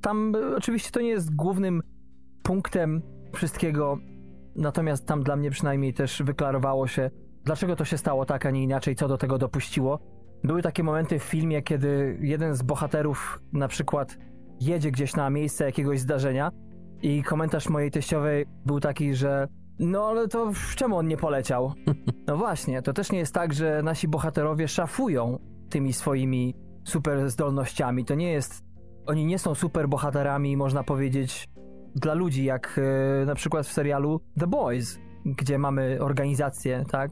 Tam 0.00 0.34
e, 0.36 0.56
oczywiście 0.56 0.90
to 0.90 1.00
nie 1.00 1.08
jest 1.08 1.34
głównym 1.34 1.82
punktem 2.42 3.02
wszystkiego, 3.32 3.98
natomiast 4.56 5.06
tam 5.06 5.22
dla 5.22 5.36
mnie 5.36 5.50
przynajmniej 5.50 5.94
też 5.94 6.22
wyklarowało 6.22 6.86
się, 6.86 7.10
dlaczego 7.44 7.76
to 7.76 7.84
się 7.84 7.98
stało 7.98 8.26
tak, 8.26 8.46
a 8.46 8.50
nie 8.50 8.62
inaczej, 8.62 8.96
co 8.96 9.08
do 9.08 9.18
tego 9.18 9.38
dopuściło. 9.38 10.19
Były 10.44 10.62
takie 10.62 10.82
momenty 10.82 11.18
w 11.18 11.22
filmie, 11.22 11.62
kiedy 11.62 12.18
jeden 12.20 12.54
z 12.54 12.62
bohaterów 12.62 13.42
na 13.52 13.68
przykład 13.68 14.18
jedzie 14.60 14.90
gdzieś 14.90 15.16
na 15.16 15.30
miejsce 15.30 15.64
jakiegoś 15.64 16.00
zdarzenia 16.00 16.50
i 17.02 17.22
komentarz 17.22 17.68
mojej 17.68 17.90
teściowej 17.90 18.46
był 18.66 18.80
taki, 18.80 19.14
że 19.14 19.48
no 19.78 20.06
ale 20.08 20.28
to 20.28 20.52
czemu 20.76 20.96
on 20.96 21.08
nie 21.08 21.16
poleciał? 21.16 21.72
No 22.26 22.36
właśnie, 22.36 22.82
to 22.82 22.92
też 22.92 23.12
nie 23.12 23.18
jest 23.18 23.34
tak, 23.34 23.52
że 23.52 23.82
nasi 23.82 24.08
bohaterowie 24.08 24.68
szafują 24.68 25.38
tymi 25.70 25.92
swoimi 25.92 26.54
super 26.84 27.30
zdolnościami. 27.30 28.04
To 28.04 28.14
nie 28.14 28.32
jest 28.32 28.64
oni 29.06 29.26
nie 29.26 29.38
są 29.38 29.54
super 29.54 29.88
bohaterami, 29.88 30.56
można 30.56 30.84
powiedzieć, 30.84 31.48
dla 31.94 32.14
ludzi, 32.14 32.44
jak 32.44 32.80
e, 33.22 33.24
na 33.26 33.34
przykład 33.34 33.66
w 33.66 33.72
serialu 33.72 34.20
The 34.38 34.46
Boys, 34.46 34.98
gdzie 35.24 35.58
mamy 35.58 35.98
organizację, 36.00 36.84
tak? 36.90 37.10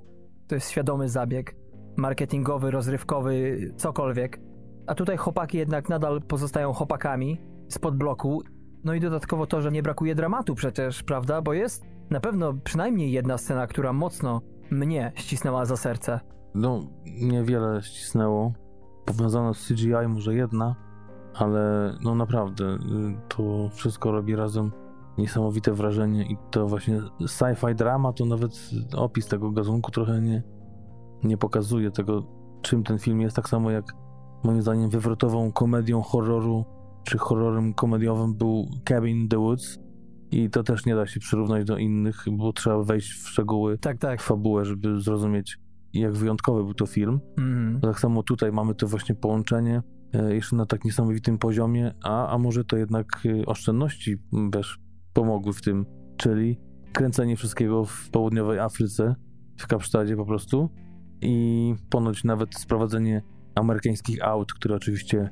To 0.48 0.54
jest 0.54 0.70
świadomy 0.70 1.08
zabieg, 1.08 1.56
marketingowy, 1.98 2.70
rozrywkowy, 2.70 3.58
cokolwiek. 3.76 4.40
A 4.86 4.94
tutaj 4.94 5.16
chłopaki 5.16 5.58
jednak 5.58 5.88
nadal 5.88 6.22
pozostają 6.22 6.72
chłopakami 6.72 7.40
spod 7.68 7.96
bloku. 7.96 8.42
No 8.84 8.94
i 8.94 9.00
dodatkowo 9.00 9.46
to, 9.46 9.60
że 9.60 9.70
nie 9.70 9.82
brakuje 9.82 10.14
dramatu 10.14 10.54
przecież, 10.54 11.02
prawda? 11.02 11.42
Bo 11.42 11.52
jest 11.52 11.84
na 12.10 12.20
pewno 12.20 12.54
przynajmniej 12.64 13.12
jedna 13.12 13.38
scena, 13.38 13.66
która 13.66 13.92
mocno 13.92 14.40
mnie 14.70 15.12
ścisnęła 15.14 15.64
za 15.64 15.76
serce. 15.76 16.20
No, 16.54 16.80
niewiele 17.20 17.82
ścisnęło. 17.82 18.52
Powiązano 19.04 19.54
z 19.54 19.68
CGI 19.68 20.08
może 20.08 20.34
jedna, 20.34 20.76
ale 21.34 21.92
no 22.04 22.14
naprawdę, 22.14 22.64
y, 22.64 22.78
to 23.28 23.68
wszystko 23.72 24.12
robi 24.12 24.36
razem 24.36 24.72
niesamowite 25.18 25.72
wrażenie 25.72 26.22
i 26.22 26.36
to 26.50 26.66
właśnie 26.66 27.00
sci-fi 27.20 27.74
drama, 27.74 28.12
to 28.12 28.24
nawet 28.24 28.70
opis 28.96 29.26
tego 29.26 29.50
gazunku 29.50 29.90
trochę 29.90 30.20
nie, 30.20 30.42
nie 31.24 31.36
pokazuje 31.36 31.90
tego, 31.90 32.26
czym 32.62 32.84
ten 32.84 32.98
film 32.98 33.20
jest, 33.20 33.36
tak 33.36 33.48
samo 33.48 33.70
jak 33.70 33.84
moim 34.44 34.62
zdaniem 34.62 34.90
wywrotową 34.90 35.52
komedią 35.52 36.02
horroru, 36.02 36.64
czy 37.04 37.18
horrorem 37.18 37.74
komediowym 37.74 38.34
był 38.34 38.66
Cabin 38.84 39.16
in 39.16 39.28
the 39.28 39.38
Woods 39.38 39.78
i 40.30 40.50
to 40.50 40.62
też 40.62 40.86
nie 40.86 40.94
da 40.94 41.06
się 41.06 41.20
przyrównać 41.20 41.64
do 41.64 41.78
innych, 41.78 42.24
bo 42.32 42.52
trzeba 42.52 42.82
wejść 42.82 43.12
w 43.12 43.28
szczegóły, 43.28 43.78
Tak, 43.78 43.98
tak. 43.98 44.22
fabułę, 44.22 44.64
żeby 44.64 45.00
zrozumieć 45.00 45.58
jak 45.92 46.12
wyjątkowy 46.12 46.64
był 46.64 46.74
to 46.74 46.86
film. 46.86 47.20
Mhm. 47.38 47.80
Tak 47.80 48.00
samo 48.00 48.22
tutaj 48.22 48.52
mamy 48.52 48.74
to 48.74 48.86
właśnie 48.86 49.14
połączenie 49.14 49.82
e, 50.12 50.34
jeszcze 50.34 50.56
na 50.56 50.66
tak 50.66 50.84
niesamowitym 50.84 51.38
poziomie, 51.38 51.94
a, 52.04 52.28
a 52.28 52.38
może 52.38 52.64
to 52.64 52.76
jednak 52.76 53.06
e, 53.24 53.46
oszczędności 53.46 54.16
wiesz, 54.54 54.78
pomogły 55.12 55.52
w 55.52 55.62
tym, 55.62 55.86
czyli 56.16 56.60
kręcenie 56.92 57.36
wszystkiego 57.36 57.84
w 57.84 58.10
południowej 58.10 58.58
Afryce, 58.58 59.14
w 59.56 59.66
Kapsztadzie 59.66 60.16
po 60.16 60.26
prostu 60.26 60.70
i 61.22 61.74
ponoć 61.90 62.24
nawet 62.24 62.54
sprowadzenie 62.54 63.22
amerykańskich 63.54 64.24
aut, 64.24 64.52
które 64.52 64.74
oczywiście 64.74 65.30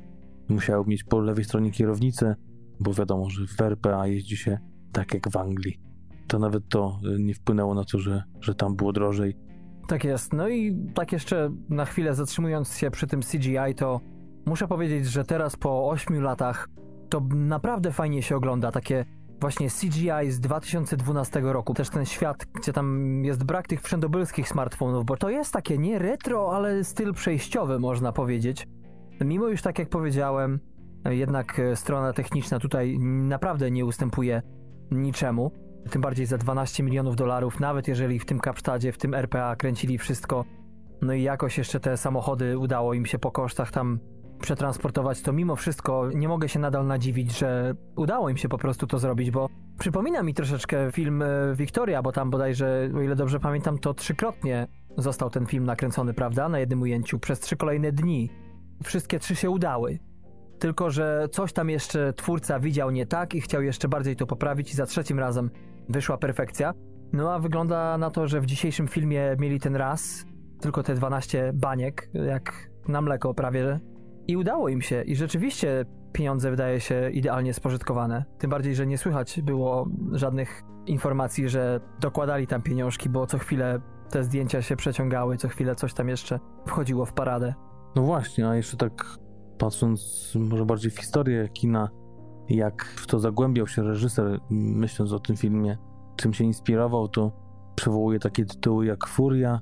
musiały 0.49 0.85
mieć 0.87 1.03
po 1.03 1.19
lewej 1.19 1.45
stronie 1.45 1.71
kierownicę, 1.71 2.35
bo 2.79 2.93
wiadomo, 2.93 3.29
że 3.29 3.47
w 3.47 3.61
RPA 3.61 4.07
jeździ 4.07 4.37
się 4.37 4.59
tak 4.91 5.13
jak 5.13 5.29
w 5.29 5.37
Anglii. 5.37 5.79
To 6.27 6.39
nawet 6.39 6.69
to 6.69 6.99
e, 7.15 7.19
nie 7.19 7.33
wpłynęło 7.33 7.73
na 7.75 7.83
to, 7.83 7.99
że, 7.99 8.23
że 8.41 8.55
tam 8.55 8.75
było 8.75 8.93
drożej. 8.93 9.37
Tak 9.87 10.03
jest. 10.03 10.33
No 10.33 10.49
i 10.49 10.77
tak 10.93 11.11
jeszcze 11.11 11.51
na 11.69 11.85
chwilę 11.85 12.15
zatrzymując 12.15 12.77
się 12.77 12.91
przy 12.91 13.07
tym 13.07 13.21
CGI, 13.21 13.75
to 13.75 14.01
muszę 14.45 14.67
powiedzieć, 14.67 15.05
że 15.05 15.23
teraz 15.23 15.55
po 15.55 15.89
8 15.89 16.21
latach 16.21 16.69
to 17.09 17.21
naprawdę 17.35 17.91
fajnie 17.91 18.23
się 18.23 18.35
ogląda. 18.35 18.71
Takie 18.71 19.05
właśnie 19.39 19.69
CGI 19.69 20.31
z 20.31 20.39
2012 20.39 21.41
roku. 21.41 21.73
Też 21.73 21.89
ten 21.89 22.05
świat, 22.05 22.45
gdzie 22.45 22.73
tam 22.73 23.21
jest 23.25 23.43
brak 23.43 23.67
tych 23.67 23.81
wszędobylskich 23.81 24.49
smartfonów, 24.49 25.05
bo 25.05 25.17
to 25.17 25.29
jest 25.29 25.53
takie 25.53 25.77
nie 25.77 25.99
retro, 25.99 26.55
ale 26.55 26.83
styl 26.83 27.13
przejściowy, 27.13 27.79
można 27.79 28.11
powiedzieć. 28.11 28.67
Mimo 29.21 29.47
już 29.47 29.61
tak 29.61 29.79
jak 29.79 29.89
powiedziałem, 29.89 30.59
jednak 31.05 31.59
e, 31.59 31.75
strona 31.75 32.13
techniczna 32.13 32.59
tutaj 32.59 32.99
naprawdę 32.99 33.71
nie 33.71 33.85
ustępuje 33.85 34.41
niczemu. 34.91 35.51
Tym 35.89 36.01
bardziej 36.01 36.25
za 36.25 36.37
12 36.37 36.83
milionów 36.83 37.15
dolarów, 37.15 37.59
nawet 37.59 37.87
jeżeli 37.87 38.19
w 38.19 38.25
tym 38.25 38.39
Kapsztadzie, 38.39 38.91
w 38.91 38.97
tym 38.97 39.13
RPA 39.13 39.55
kręcili 39.55 39.97
wszystko, 39.97 40.45
no 41.01 41.13
i 41.13 41.23
jakoś 41.23 41.57
jeszcze 41.57 41.79
te 41.79 41.97
samochody 41.97 42.57
udało 42.57 42.93
im 42.93 43.05
się 43.05 43.19
po 43.19 43.31
kosztach 43.31 43.71
tam 43.71 43.99
przetransportować, 44.39 45.21
to 45.21 45.33
mimo 45.33 45.55
wszystko 45.55 46.09
nie 46.15 46.27
mogę 46.27 46.49
się 46.49 46.59
nadal 46.59 46.87
nadziwić, 46.87 47.37
że 47.37 47.75
udało 47.95 48.29
im 48.29 48.37
się 48.37 48.49
po 48.49 48.57
prostu 48.57 48.87
to 48.87 48.99
zrobić, 48.99 49.31
bo 49.31 49.49
przypomina 49.79 50.23
mi 50.23 50.33
troszeczkę 50.33 50.91
film 50.91 51.21
e, 51.21 51.27
Victoria, 51.55 52.01
bo 52.01 52.11
tam 52.11 52.29
bodajże, 52.29 52.89
o 52.95 53.01
ile 53.01 53.15
dobrze 53.15 53.39
pamiętam, 53.39 53.77
to 53.77 53.93
trzykrotnie 53.93 54.67
został 54.97 55.29
ten 55.29 55.45
film 55.45 55.65
nakręcony, 55.65 56.13
prawda, 56.13 56.49
na 56.49 56.59
jednym 56.59 56.81
ujęciu, 56.81 57.19
przez 57.19 57.39
trzy 57.39 57.57
kolejne 57.57 57.91
dni. 57.91 58.29
Wszystkie 58.83 59.19
trzy 59.19 59.35
się 59.35 59.49
udały. 59.49 59.99
Tylko, 60.59 60.91
że 60.91 61.27
coś 61.31 61.53
tam 61.53 61.69
jeszcze 61.69 62.13
twórca 62.13 62.59
widział 62.59 62.91
nie 62.91 63.05
tak 63.05 63.35
i 63.35 63.41
chciał 63.41 63.61
jeszcze 63.61 63.87
bardziej 63.87 64.15
to 64.15 64.27
poprawić 64.27 64.71
i 64.71 64.75
za 64.75 64.85
trzecim 64.85 65.19
razem 65.19 65.49
wyszła 65.89 66.17
perfekcja. 66.17 66.73
No 67.13 67.33
a 67.33 67.39
wygląda 67.39 67.97
na 67.97 68.11
to, 68.11 68.27
że 68.27 68.41
w 68.41 68.45
dzisiejszym 68.45 68.87
filmie 68.87 69.35
mieli 69.39 69.59
ten 69.59 69.75
raz, 69.75 70.25
tylko 70.61 70.83
te 70.83 70.95
12 70.95 71.51
baniek, 71.53 72.09
jak 72.13 72.69
na 72.87 73.01
mleko 73.01 73.33
prawie. 73.33 73.79
I 74.27 74.37
udało 74.37 74.69
im 74.69 74.81
się 74.81 75.01
i 75.01 75.15
rzeczywiście 75.15 75.85
pieniądze 76.13 76.51
wydaje 76.51 76.79
się 76.79 77.09
idealnie 77.09 77.53
spożytkowane. 77.53 78.25
Tym 78.37 78.49
bardziej, 78.49 78.75
że 78.75 78.87
nie 78.87 78.97
słychać 78.97 79.41
było 79.41 79.87
żadnych 80.11 80.63
informacji, 80.85 81.49
że 81.49 81.79
dokładali 81.99 82.47
tam 82.47 82.61
pieniążki, 82.61 83.09
bo 83.09 83.27
co 83.27 83.37
chwilę 83.37 83.81
te 84.09 84.23
zdjęcia 84.23 84.61
się 84.61 84.75
przeciągały, 84.75 85.37
co 85.37 85.47
chwilę 85.47 85.75
coś 85.75 85.93
tam 85.93 86.09
jeszcze 86.09 86.39
wchodziło 86.65 87.05
w 87.05 87.13
paradę. 87.13 87.53
No 87.95 88.01
właśnie, 88.01 88.47
a 88.47 88.55
jeszcze 88.55 88.77
tak 88.77 89.17
patrząc 89.57 90.31
może 90.35 90.65
bardziej 90.65 90.91
w 90.91 90.99
historię 90.99 91.49
kina, 91.53 91.89
jak 92.49 92.83
w 92.83 93.07
to 93.07 93.19
zagłębiał 93.19 93.67
się 93.67 93.83
reżyser, 93.83 94.39
myśląc 94.49 95.11
o 95.11 95.19
tym 95.19 95.37
filmie, 95.37 95.77
czym 96.15 96.33
się 96.33 96.43
inspirował, 96.43 97.07
to 97.07 97.31
przywołuje 97.75 98.19
takie 98.19 98.45
tytuły 98.45 98.85
jak 98.85 99.07
Furia, 99.07 99.59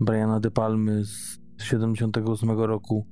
Briana 0.00 0.40
De 0.40 0.50
Palmy 0.50 1.04
z 1.04 1.38
78 1.62 2.50
roku, 2.50 3.06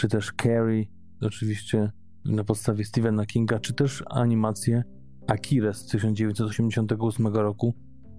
czy 0.00 0.08
też 0.08 0.32
Carrie, 0.42 0.86
oczywiście 1.20 1.90
na 2.24 2.44
podstawie 2.44 2.84
Stephena 2.84 3.26
Kinga, 3.26 3.58
czy 3.58 3.74
też 3.74 4.04
animację 4.06 4.82
Akira 5.26 5.72
z 5.72 5.86
1988 5.86 7.26
roku, 7.26 7.74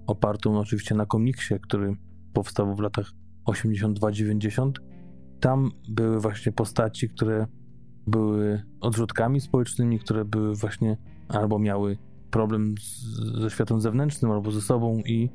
opartą 0.08 0.60
oczywiście 0.60 0.96
na 0.96 1.06
komiksie, 1.06 1.56
który 1.62 1.96
powstał 2.34 2.76
w 2.76 2.80
latach 2.80 3.12
82-90. 3.46 4.72
Tam 5.40 5.72
były 5.90 6.20
właśnie 6.20 6.52
postaci, 6.52 7.10
które 7.10 7.48
były 8.08 8.64
odrzutkami 8.82 9.42
społecznymi, 9.42 10.00
które 10.00 10.26
były 10.26 10.56
właśnie 10.56 10.98
albo 11.28 11.60
miały 11.60 11.98
problem 12.32 12.76
z, 12.78 13.42
ze 13.42 13.50
światem 13.50 13.82
zewnętrznym, 13.82 14.32
albo 14.32 14.52
ze 14.52 14.62
sobą 14.62 15.00
i 15.00 15.30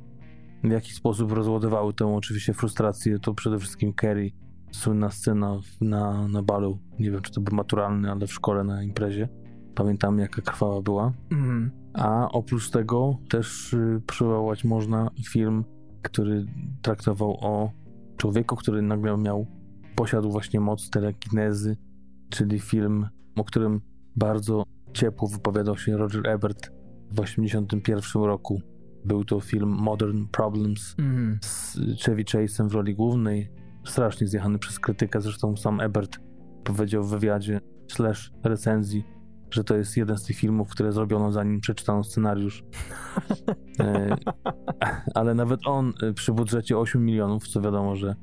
w 0.64 0.70
jakiś 0.70 0.94
sposób 0.94 1.32
rozładowały 1.32 1.94
tę 1.94 2.14
oczywiście 2.14 2.54
frustrację. 2.54 3.18
To 3.18 3.34
przede 3.34 3.58
wszystkim 3.58 3.92
Kerry, 3.92 4.30
słynna 4.70 5.10
scena 5.10 5.60
na, 5.80 6.28
na 6.28 6.42
balu, 6.42 6.78
nie 6.98 7.10
wiem 7.10 7.22
czy 7.22 7.32
to 7.32 7.40
był 7.40 7.56
maturalny, 7.56 8.10
ale 8.10 8.26
w 8.26 8.32
szkole 8.32 8.64
na 8.64 8.82
imprezie. 8.82 9.28
Pamiętam 9.74 10.18
jaka 10.18 10.42
krwawa 10.42 10.82
była. 10.82 11.12
Mhm. 11.30 11.70
A 11.94 12.28
oprócz 12.28 12.70
tego 12.70 13.18
też 13.28 13.72
y, 13.72 14.02
przywołać 14.06 14.64
można 14.64 15.10
film, 15.28 15.64
który 16.02 16.46
traktował 16.82 17.36
o 17.40 17.70
człowieku, 18.16 18.56
który 18.56 18.82
nagle 18.82 19.16
miał, 19.16 19.46
posiadł 19.96 20.30
właśnie 20.30 20.60
moc 20.60 20.90
telekinezy, 20.90 21.76
czyli 22.30 22.60
film, 22.60 23.08
o 23.36 23.44
którym 23.44 23.80
bardzo 24.16 24.64
ciepło 24.92 25.28
wypowiadał 25.28 25.76
się 25.78 25.96
Roger 25.96 26.28
Ebert 26.28 26.70
w 27.10 27.16
1981 27.20 28.22
roku. 28.22 28.60
Był 29.04 29.24
to 29.24 29.40
film 29.40 29.68
Modern 29.68 30.26
Problems 30.26 30.94
Mhm. 30.98 31.38
z 31.42 31.78
Chevy 32.04 32.24
Chase'em 32.24 32.68
w 32.68 32.74
roli 32.74 32.94
głównej. 32.94 33.48
Strasznie 33.86 34.26
zjechany 34.26 34.58
przez 34.58 34.78
krytykę, 34.78 35.20
zresztą 35.20 35.56
sam 35.56 35.80
Ebert 35.80 36.18
powiedział 36.64 37.04
w 37.04 37.10
wywiadzie 37.10 37.60
slash 37.88 38.32
recenzji, 38.44 39.04
że 39.50 39.64
to 39.64 39.76
jest 39.76 39.96
jeden 39.96 40.16
z 40.16 40.22
tych 40.22 40.36
filmów, 40.36 40.70
które 40.70 40.92
zrobiono 40.92 41.32
zanim 41.32 41.60
przeczytano 41.60 42.04
scenariusz. 42.04 42.64
E, 43.80 44.16
ale 45.14 45.34
nawet 45.34 45.60
on 45.66 45.92
e, 46.02 46.12
przy 46.12 46.32
budżecie 46.32 46.78
8 46.78 47.04
milionów, 47.04 47.48
co 47.48 47.60
wiadomo, 47.60 47.96
że 47.96 48.14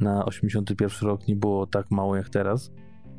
na 0.00 0.24
81 0.24 1.08
rok 1.08 1.28
nie 1.28 1.36
było 1.36 1.66
tak 1.66 1.90
mało 1.90 2.16
jak 2.16 2.28
teraz, 2.28 2.70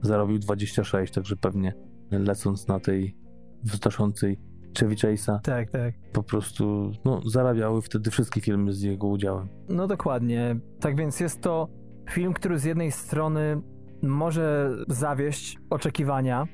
zarobił 0.02 0.40
26, 0.40 1.14
także 1.14 1.36
pewnie 1.36 1.74
lecąc 2.12 2.68
na 2.68 2.80
tej 2.80 3.18
wznoszącej 3.64 4.40
Chevy 4.80 4.96
Chase'a, 4.96 5.40
Tak, 5.40 5.70
tak. 5.70 5.94
po 6.14 6.24
prostu 6.24 6.92
no, 7.06 7.22
zarabiały 7.26 7.82
wtedy 7.82 8.12
wszystkie 8.12 8.42
filmy 8.42 8.74
z 8.74 8.82
jego 8.82 9.08
udziałem. 9.08 9.48
No 9.70 9.88
dokładnie. 9.88 10.60
Tak 10.80 10.96
więc 10.96 11.20
jest 11.20 11.42
to 11.42 11.68
film, 12.10 12.34
który 12.34 12.60
z 12.60 12.64
jednej 12.64 12.92
strony 12.92 13.62
może 14.02 14.72
zawieść 14.88 15.58
oczekiwania. 15.70 16.48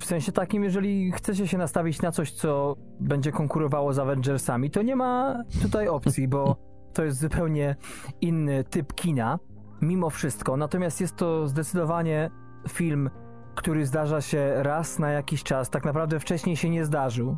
W 0.00 0.04
sensie 0.04 0.32
takim, 0.32 0.64
jeżeli 0.64 1.12
chcecie 1.12 1.48
się 1.48 1.58
nastawić 1.58 2.02
na 2.02 2.12
coś, 2.12 2.32
co 2.32 2.76
będzie 3.00 3.32
konkurowało 3.32 3.92
z 3.92 3.98
Avengersami, 3.98 4.70
to 4.70 4.82
nie 4.82 4.96
ma 4.96 5.42
tutaj 5.62 5.88
opcji, 5.88 6.28
bo 6.28 6.56
to 6.92 7.04
jest 7.04 7.20
zupełnie 7.20 7.76
inny 8.20 8.64
typ 8.64 8.94
kina, 8.94 9.38
mimo 9.82 10.10
wszystko. 10.10 10.56
Natomiast 10.56 11.00
jest 11.00 11.16
to 11.16 11.48
zdecydowanie 11.48 12.30
film, 12.68 13.10
który 13.54 13.86
zdarza 13.86 14.20
się 14.20 14.54
raz 14.56 14.98
na 14.98 15.10
jakiś 15.10 15.42
czas. 15.42 15.70
Tak 15.70 15.84
naprawdę 15.84 16.20
wcześniej 16.20 16.56
się 16.56 16.70
nie 16.70 16.84
zdarzył. 16.84 17.36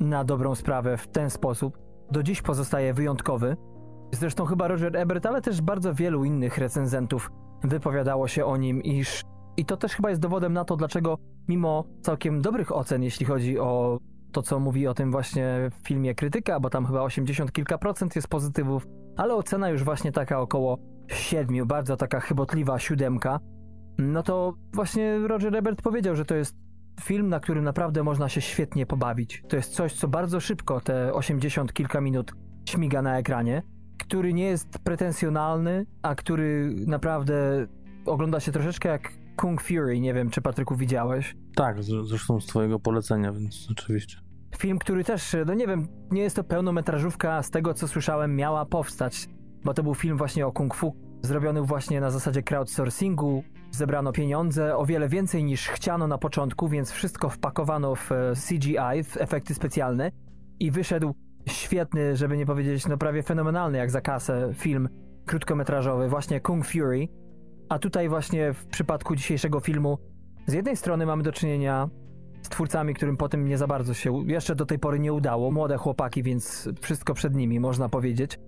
Na 0.00 0.24
dobrą 0.24 0.54
sprawę 0.54 0.96
w 0.96 1.08
ten 1.08 1.30
sposób. 1.30 1.78
Do 2.10 2.22
dziś 2.22 2.42
pozostaje 2.42 2.94
wyjątkowy. 2.94 3.56
Zresztą 4.12 4.44
chyba 4.44 4.68
Roger 4.68 4.96
Ebert, 4.96 5.26
ale 5.26 5.42
też 5.42 5.62
bardzo 5.62 5.94
wielu 5.94 6.24
innych 6.24 6.58
recenzentów 6.58 7.30
wypowiadało 7.64 8.28
się 8.28 8.44
o 8.44 8.56
nim, 8.56 8.82
iż 8.82 9.22
I 9.56 9.64
to 9.64 9.76
też 9.76 9.92
chyba 9.92 10.10
jest 10.10 10.22
dowodem 10.22 10.52
na 10.52 10.64
to, 10.64 10.76
dlaczego 10.76 11.18
mimo 11.48 11.84
całkiem 12.02 12.42
dobrych 12.42 12.76
ocen, 12.76 13.02
jeśli 13.02 13.26
chodzi 13.26 13.58
o 13.58 13.98
to, 14.32 14.42
co 14.42 14.60
mówi 14.60 14.86
o 14.86 14.94
tym 14.94 15.12
właśnie 15.12 15.70
w 15.70 15.86
filmie 15.86 16.14
krytyka, 16.14 16.60
bo 16.60 16.70
tam 16.70 16.86
chyba 16.86 17.02
80 17.02 17.52
kilka 17.52 17.78
procent 17.78 18.16
jest 18.16 18.28
pozytywów, 18.28 18.86
ale 19.16 19.34
ocena 19.34 19.68
już 19.68 19.84
właśnie 19.84 20.12
taka 20.12 20.40
około 20.40 20.78
7, 21.08 21.66
bardzo 21.66 21.96
taka 21.96 22.20
chybotliwa 22.20 22.78
siódemka, 22.78 23.40
no 23.98 24.22
to 24.22 24.54
właśnie 24.72 25.18
Roger 25.18 25.56
Ebert 25.56 25.82
powiedział, 25.82 26.16
że 26.16 26.24
to 26.24 26.34
jest 26.34 26.56
film, 27.00 27.28
na 27.28 27.40
którym 27.40 27.64
naprawdę 27.64 28.02
można 28.02 28.28
się 28.28 28.40
świetnie 28.40 28.86
pobawić. 28.86 29.42
To 29.48 29.56
jest 29.56 29.72
coś, 29.72 29.94
co 29.94 30.08
bardzo 30.08 30.40
szybko, 30.40 30.80
te 30.80 31.14
80 31.14 31.72
kilka 31.72 32.00
minut, 32.00 32.32
śmiga 32.68 33.02
na 33.02 33.18
ekranie, 33.18 33.62
który 34.08 34.32
nie 34.32 34.44
jest 34.44 34.78
pretensjonalny, 34.78 35.86
a 36.02 36.14
który 36.14 36.74
naprawdę 36.86 37.66
ogląda 38.06 38.40
się 38.40 38.52
troszeczkę 38.52 38.88
jak 38.88 39.12
Kung 39.36 39.62
Fury. 39.62 40.00
Nie 40.00 40.14
wiem, 40.14 40.30
czy 40.30 40.40
Patryku 40.40 40.76
widziałeś. 40.76 41.36
Tak, 41.54 41.82
zresztą 41.82 42.40
z 42.40 42.46
twojego 42.46 42.78
polecenia, 42.78 43.32
więc 43.32 43.68
oczywiście. 43.70 44.18
Film, 44.56 44.78
który 44.78 45.04
też, 45.04 45.36
no 45.46 45.54
nie 45.54 45.66
wiem, 45.66 45.88
nie 46.10 46.22
jest 46.22 46.36
to 46.36 46.44
pełnometrażówka, 46.44 47.42
z 47.42 47.50
tego 47.50 47.74
co 47.74 47.88
słyszałem, 47.88 48.36
miała 48.36 48.66
powstać, 48.66 49.28
bo 49.64 49.74
to 49.74 49.82
był 49.82 49.94
film 49.94 50.18
właśnie 50.18 50.46
o 50.46 50.52
kung 50.52 50.74
fu, 50.74 50.96
zrobiony 51.22 51.62
właśnie 51.62 52.00
na 52.00 52.10
zasadzie 52.10 52.42
crowdsourcingu. 52.42 53.44
Zebrano 53.70 54.12
pieniądze, 54.12 54.76
o 54.76 54.86
wiele 54.86 55.08
więcej 55.08 55.44
niż 55.44 55.68
chciano 55.68 56.06
na 56.06 56.18
początku, 56.18 56.68
więc 56.68 56.90
wszystko 56.90 57.28
wpakowano 57.28 57.94
w 57.94 58.12
e, 58.12 58.32
CGI, 58.48 59.04
w 59.04 59.16
efekty 59.16 59.54
specjalne 59.54 60.10
i 60.60 60.70
wyszedł 60.70 61.14
świetny, 61.48 62.16
żeby 62.16 62.36
nie 62.36 62.46
powiedzieć, 62.46 62.86
no 62.86 62.98
prawie 62.98 63.22
fenomenalny 63.22 63.78
jak 63.78 63.90
za 63.90 64.00
kasę 64.00 64.50
film 64.54 64.88
krótkometrażowy, 65.26 66.08
właśnie 66.08 66.40
Kung 66.40 66.66
Fury. 66.66 67.08
A 67.68 67.78
tutaj 67.78 68.08
właśnie 68.08 68.52
w 68.52 68.66
przypadku 68.66 69.16
dzisiejszego 69.16 69.60
filmu 69.60 69.98
z 70.46 70.52
jednej 70.52 70.76
strony 70.76 71.06
mamy 71.06 71.22
do 71.22 71.32
czynienia 71.32 71.88
z 72.42 72.48
twórcami, 72.48 72.94
którym 72.94 73.16
potem 73.16 73.44
nie 73.44 73.58
za 73.58 73.66
bardzo 73.66 73.94
się 73.94 74.24
jeszcze 74.26 74.54
do 74.54 74.66
tej 74.66 74.78
pory 74.78 74.98
nie 74.98 75.12
udało. 75.12 75.50
Młode 75.50 75.76
chłopaki, 75.76 76.22
więc 76.22 76.68
wszystko 76.80 77.14
przed 77.14 77.34
nimi, 77.34 77.60
można 77.60 77.88
powiedzieć. 77.88 78.38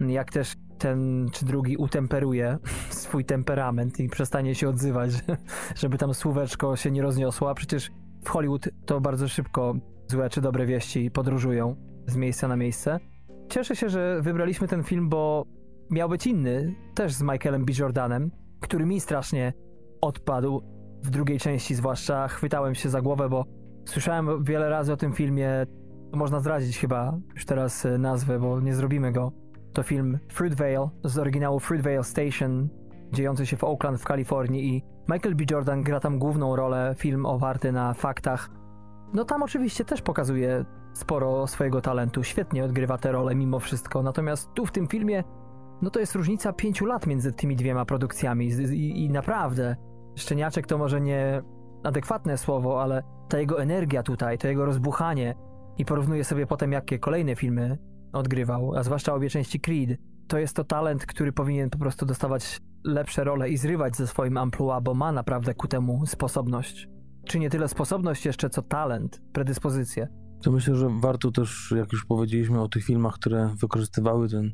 Jak 0.00 0.32
też 0.32 0.54
ten 0.78 1.28
czy 1.32 1.44
drugi 1.44 1.76
utemperuje 1.76 2.58
swój 2.90 3.24
temperament 3.24 4.00
i 4.00 4.08
przestanie 4.08 4.54
się 4.54 4.68
odzywać, 4.68 5.10
żeby 5.80 5.98
tam 5.98 6.14
słóweczko 6.14 6.76
się 6.76 6.90
nie 6.90 7.02
rozniosło, 7.02 7.50
a 7.50 7.54
przecież 7.54 7.90
w 8.24 8.28
Hollywood 8.28 8.68
to 8.86 9.00
bardzo 9.00 9.28
szybko 9.28 9.74
złe 10.06 10.30
czy 10.30 10.40
dobre 10.40 10.66
wieści 10.66 11.10
podróżują 11.10 11.89
z 12.10 12.16
miejsca 12.16 12.48
na 12.48 12.56
miejsce. 12.56 13.00
Cieszę 13.48 13.76
się, 13.76 13.88
że 13.88 14.20
wybraliśmy 14.22 14.68
ten 14.68 14.82
film, 14.82 15.08
bo 15.08 15.44
miał 15.90 16.08
być 16.08 16.26
inny, 16.26 16.74
też 16.94 17.12
z 17.12 17.22
Michaelem 17.22 17.64
B. 17.64 17.72
Jordanem, 17.78 18.30
który 18.60 18.86
mi 18.86 19.00
strasznie 19.00 19.52
odpadł 20.00 20.62
w 21.02 21.10
drugiej 21.10 21.38
części, 21.38 21.74
zwłaszcza 21.74 22.28
chwytałem 22.28 22.74
się 22.74 22.88
za 22.88 23.00
głowę, 23.00 23.28
bo 23.28 23.44
słyszałem 23.84 24.44
wiele 24.44 24.68
razy 24.68 24.92
o 24.92 24.96
tym 24.96 25.12
filmie. 25.12 25.66
Można 26.12 26.40
zdradzić 26.40 26.78
chyba 26.78 27.18
już 27.34 27.44
teraz 27.44 27.86
e, 27.86 27.98
nazwę, 27.98 28.38
bo 28.38 28.60
nie 28.60 28.74
zrobimy 28.74 29.12
go. 29.12 29.32
To 29.72 29.82
film 29.82 30.18
Fruitvale 30.32 30.88
z 31.04 31.18
oryginału 31.18 31.60
Fruitvale 31.60 32.04
Station, 32.04 32.68
dziejący 33.12 33.46
się 33.46 33.56
w 33.56 33.64
Oakland 33.64 34.00
w 34.00 34.04
Kalifornii 34.04 34.76
i 34.76 34.82
Michael 35.08 35.34
B. 35.34 35.44
Jordan 35.50 35.82
gra 35.82 36.00
tam 36.00 36.18
główną 36.18 36.56
rolę, 36.56 36.94
film 36.98 37.26
oparty 37.26 37.72
na 37.72 37.94
faktach. 37.94 38.50
No 39.14 39.24
tam 39.24 39.42
oczywiście 39.42 39.84
też 39.84 40.02
pokazuje 40.02 40.64
sporo 40.92 41.46
swojego 41.46 41.80
talentu, 41.80 42.22
świetnie 42.22 42.64
odgrywa 42.64 42.98
tę 42.98 43.12
rolę 43.12 43.34
mimo 43.34 43.58
wszystko, 43.58 44.02
natomiast 44.02 44.54
tu 44.54 44.66
w 44.66 44.72
tym 44.72 44.88
filmie 44.88 45.24
no 45.82 45.90
to 45.90 46.00
jest 46.00 46.14
różnica 46.14 46.52
pięciu 46.52 46.86
lat 46.86 47.06
między 47.06 47.32
tymi 47.32 47.56
dwiema 47.56 47.84
produkcjami 47.84 48.46
i, 48.72 49.04
i 49.04 49.10
naprawdę 49.10 49.76
szczeniaczek 50.16 50.66
to 50.66 50.78
może 50.78 51.00
nie 51.00 51.42
adekwatne 51.84 52.38
słowo, 52.38 52.82
ale 52.82 53.02
ta 53.28 53.38
jego 53.38 53.62
energia 53.62 54.02
tutaj, 54.02 54.38
to 54.38 54.48
jego 54.48 54.64
rozbuchanie 54.64 55.34
i 55.78 55.84
porównuję 55.84 56.24
sobie 56.24 56.46
potem 56.46 56.72
jakie 56.72 56.98
kolejne 56.98 57.36
filmy 57.36 57.78
odgrywał, 58.12 58.74
a 58.74 58.82
zwłaszcza 58.82 59.14
obie 59.14 59.30
części 59.30 59.60
Creed, 59.60 60.00
to 60.28 60.38
jest 60.38 60.56
to 60.56 60.64
talent, 60.64 61.06
który 61.06 61.32
powinien 61.32 61.70
po 61.70 61.78
prostu 61.78 62.06
dostawać 62.06 62.60
lepsze 62.84 63.24
role 63.24 63.48
i 63.48 63.56
zrywać 63.56 63.96
ze 63.96 64.06
swoim 64.06 64.36
amplua, 64.36 64.80
bo 64.80 64.94
ma 64.94 65.12
naprawdę 65.12 65.54
ku 65.54 65.68
temu 65.68 66.06
sposobność. 66.06 66.88
Czy 67.24 67.38
nie 67.38 67.50
tyle 67.50 67.68
sposobność 67.68 68.26
jeszcze, 68.26 68.50
co 68.50 68.62
talent, 68.62 69.22
predyspozycję. 69.32 70.08
To 70.42 70.52
myślę, 70.52 70.76
że 70.76 70.88
warto 71.00 71.30
też, 71.30 71.74
jak 71.76 71.92
już 71.92 72.04
powiedzieliśmy 72.04 72.60
o 72.60 72.68
tych 72.68 72.84
filmach, 72.84 73.14
które 73.14 73.54
wykorzystywały 73.60 74.28
ten, 74.28 74.52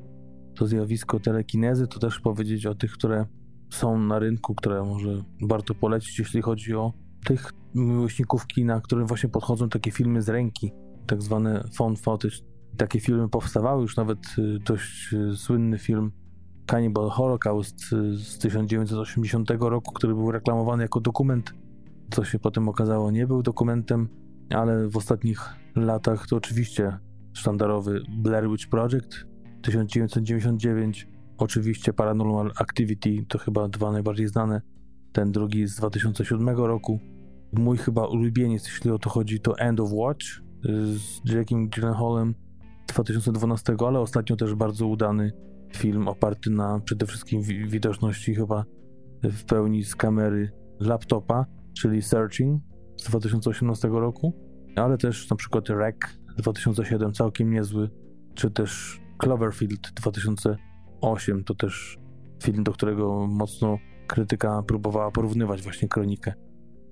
to 0.54 0.66
zjawisko 0.66 1.20
telekinezy, 1.20 1.86
to 1.86 1.98
też 1.98 2.20
powiedzieć 2.20 2.66
o 2.66 2.74
tych, 2.74 2.92
które 2.92 3.26
są 3.70 3.98
na 3.98 4.18
rynku, 4.18 4.54
które 4.54 4.84
może 4.84 5.22
warto 5.42 5.74
polecić, 5.74 6.18
jeśli 6.18 6.42
chodzi 6.42 6.74
o 6.74 6.92
tych 7.24 7.52
miłośników 7.74 8.46
kina, 8.46 8.80
którym 8.80 9.06
właśnie 9.06 9.28
podchodzą 9.28 9.68
takie 9.68 9.90
filmy 9.90 10.22
z 10.22 10.28
ręki, 10.28 10.72
tak 11.06 11.22
zwane 11.22 11.64
phone 11.76 11.96
footage. 11.96 12.36
Takie 12.76 13.00
filmy 13.00 13.28
powstawały, 13.28 13.82
już 13.82 13.96
nawet 13.96 14.18
y, 14.38 14.58
dość 14.58 15.12
y, 15.12 15.36
słynny 15.36 15.78
film 15.78 16.12
Cannibal 16.66 17.10
Holocaust 17.10 17.92
y, 17.92 18.16
z 18.16 18.38
1980 18.38 19.50
roku, 19.60 19.92
który 19.92 20.14
był 20.14 20.30
reklamowany 20.30 20.82
jako 20.82 21.00
dokument, 21.00 21.54
co 22.10 22.24
się 22.24 22.38
potem 22.38 22.68
okazało 22.68 23.10
nie 23.10 23.26
był 23.26 23.42
dokumentem, 23.42 24.08
ale 24.50 24.88
w 24.88 24.96
ostatnich 24.96 25.65
latach 25.76 26.26
to 26.26 26.36
oczywiście 26.36 26.98
sztandarowy 27.32 28.02
Blair 28.08 28.50
Witch 28.50 28.68
Project 28.68 29.26
1999, 29.62 31.08
oczywiście 31.38 31.92
Paranormal 31.92 32.52
Activity 32.60 33.24
to 33.28 33.38
chyba 33.38 33.68
dwa 33.68 33.92
najbardziej 33.92 34.28
znane, 34.28 34.60
ten 35.12 35.32
drugi 35.32 35.66
z 35.66 35.76
2007 35.76 36.48
roku. 36.48 37.00
Mój 37.52 37.76
chyba 37.76 38.06
ulubieniec, 38.06 38.64
jeśli 38.66 38.90
o 38.90 38.98
to 38.98 39.10
chodzi, 39.10 39.40
to 39.40 39.58
End 39.58 39.80
of 39.80 39.90
Watch 39.92 40.26
z 40.94 41.32
Jackiem 41.32 41.68
Gyllenhaalem 41.68 42.34
2012, 42.88 43.76
ale 43.86 44.00
ostatnio 44.00 44.36
też 44.36 44.54
bardzo 44.54 44.86
udany 44.86 45.32
film 45.76 46.08
oparty 46.08 46.50
na 46.50 46.80
przede 46.80 47.06
wszystkim 47.06 47.42
widoczności 47.42 48.34
chyba 48.34 48.64
w 49.22 49.44
pełni 49.44 49.84
z 49.84 49.96
kamery 49.96 50.50
laptopa, 50.80 51.46
czyli 51.78 52.02
Searching 52.02 52.62
z 52.96 53.04
2018 53.04 53.88
roku, 53.88 54.45
ale 54.82 54.98
też 54.98 55.30
na 55.30 55.36
przykład 55.36 55.68
Rec 55.68 55.96
2007, 56.38 57.12
całkiem 57.12 57.50
niezły, 57.50 57.90
czy 58.34 58.50
też 58.50 59.00
Cloverfield 59.18 59.92
2008, 59.94 61.44
to 61.44 61.54
też 61.54 61.98
film, 62.42 62.64
do 62.64 62.72
którego 62.72 63.26
mocno 63.26 63.78
krytyka 64.06 64.62
próbowała 64.62 65.10
porównywać 65.10 65.62
właśnie 65.62 65.88
kronikę, 65.88 66.34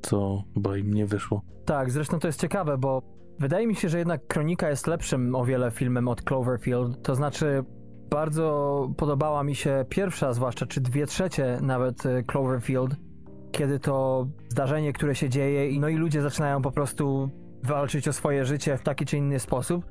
co 0.02 0.42
chyba 0.54 0.76
im 0.76 0.94
nie 0.94 1.06
wyszło. 1.06 1.42
Tak, 1.64 1.90
zresztą 1.90 2.18
to 2.18 2.28
jest 2.28 2.40
ciekawe, 2.40 2.78
bo 2.78 3.02
wydaje 3.38 3.66
mi 3.66 3.74
się, 3.74 3.88
że 3.88 3.98
jednak 3.98 4.26
kronika 4.26 4.70
jest 4.70 4.86
lepszym 4.86 5.34
o 5.34 5.44
wiele 5.44 5.70
filmem 5.70 6.08
od 6.08 6.22
Cloverfield. 6.22 7.02
To 7.02 7.14
znaczy, 7.14 7.64
bardzo 8.10 8.88
podobała 8.96 9.44
mi 9.44 9.54
się 9.54 9.84
pierwsza, 9.88 10.32
zwłaszcza 10.32 10.66
czy 10.66 10.80
dwie 10.80 11.06
trzecie 11.06 11.58
nawet 11.62 12.06
y, 12.06 12.24
Cloverfield, 12.26 12.96
kiedy 13.52 13.78
to 13.78 14.26
zdarzenie, 14.48 14.92
które 14.92 15.14
się 15.14 15.28
dzieje, 15.28 15.80
no 15.80 15.88
i 15.88 15.96
ludzie 15.96 16.22
zaczynają 16.22 16.62
po 16.62 16.72
prostu 16.72 17.30
walczyć 17.64 18.08
o 18.08 18.12
swoje 18.12 18.44
życie 18.44 18.76
w 18.76 18.82
taki 18.82 19.06
czy 19.06 19.16
inny 19.16 19.38
sposób. 19.38 19.84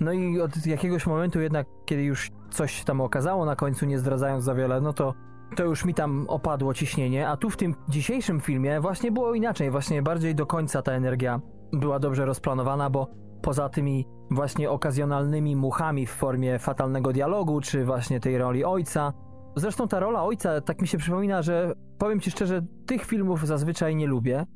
No 0.00 0.12
i 0.12 0.40
od 0.40 0.66
jakiegoś 0.66 1.06
momentu 1.06 1.40
jednak, 1.40 1.66
kiedy 1.84 2.02
już 2.02 2.30
coś 2.50 2.84
tam 2.84 3.00
okazało 3.00 3.44
na 3.44 3.56
końcu, 3.56 3.86
nie 3.86 3.98
zdradzając 3.98 4.44
za 4.44 4.54
wiele, 4.54 4.80
no 4.80 4.92
to 4.92 5.14
to 5.56 5.64
już 5.64 5.84
mi 5.84 5.94
tam 5.94 6.24
opadło 6.28 6.74
ciśnienie, 6.74 7.28
a 7.28 7.36
tu 7.36 7.50
w 7.50 7.56
tym 7.56 7.74
dzisiejszym 7.88 8.40
filmie 8.40 8.80
właśnie 8.80 9.12
było 9.12 9.34
inaczej, 9.34 9.70
właśnie 9.70 10.02
bardziej 10.02 10.34
do 10.34 10.46
końca 10.46 10.82
ta 10.82 10.92
energia 10.92 11.40
była 11.72 11.98
dobrze 11.98 12.24
rozplanowana, 12.24 12.90
bo 12.90 13.10
poza 13.42 13.68
tymi 13.68 14.06
właśnie 14.30 14.70
okazjonalnymi 14.70 15.56
muchami 15.56 16.06
w 16.06 16.10
formie 16.10 16.58
fatalnego 16.58 17.12
dialogu, 17.12 17.60
czy 17.60 17.84
właśnie 17.84 18.20
tej 18.20 18.38
roli 18.38 18.64
ojca, 18.64 19.12
zresztą 19.56 19.88
ta 19.88 20.00
rola 20.00 20.24
ojca, 20.24 20.60
tak 20.60 20.82
mi 20.82 20.88
się 20.88 20.98
przypomina, 20.98 21.42
że 21.42 21.72
powiem 21.98 22.20
ci 22.20 22.30
szczerze, 22.30 22.62
tych 22.86 23.04
filmów 23.04 23.46
zazwyczaj 23.46 23.96
nie 23.96 24.06
lubię, 24.06 24.46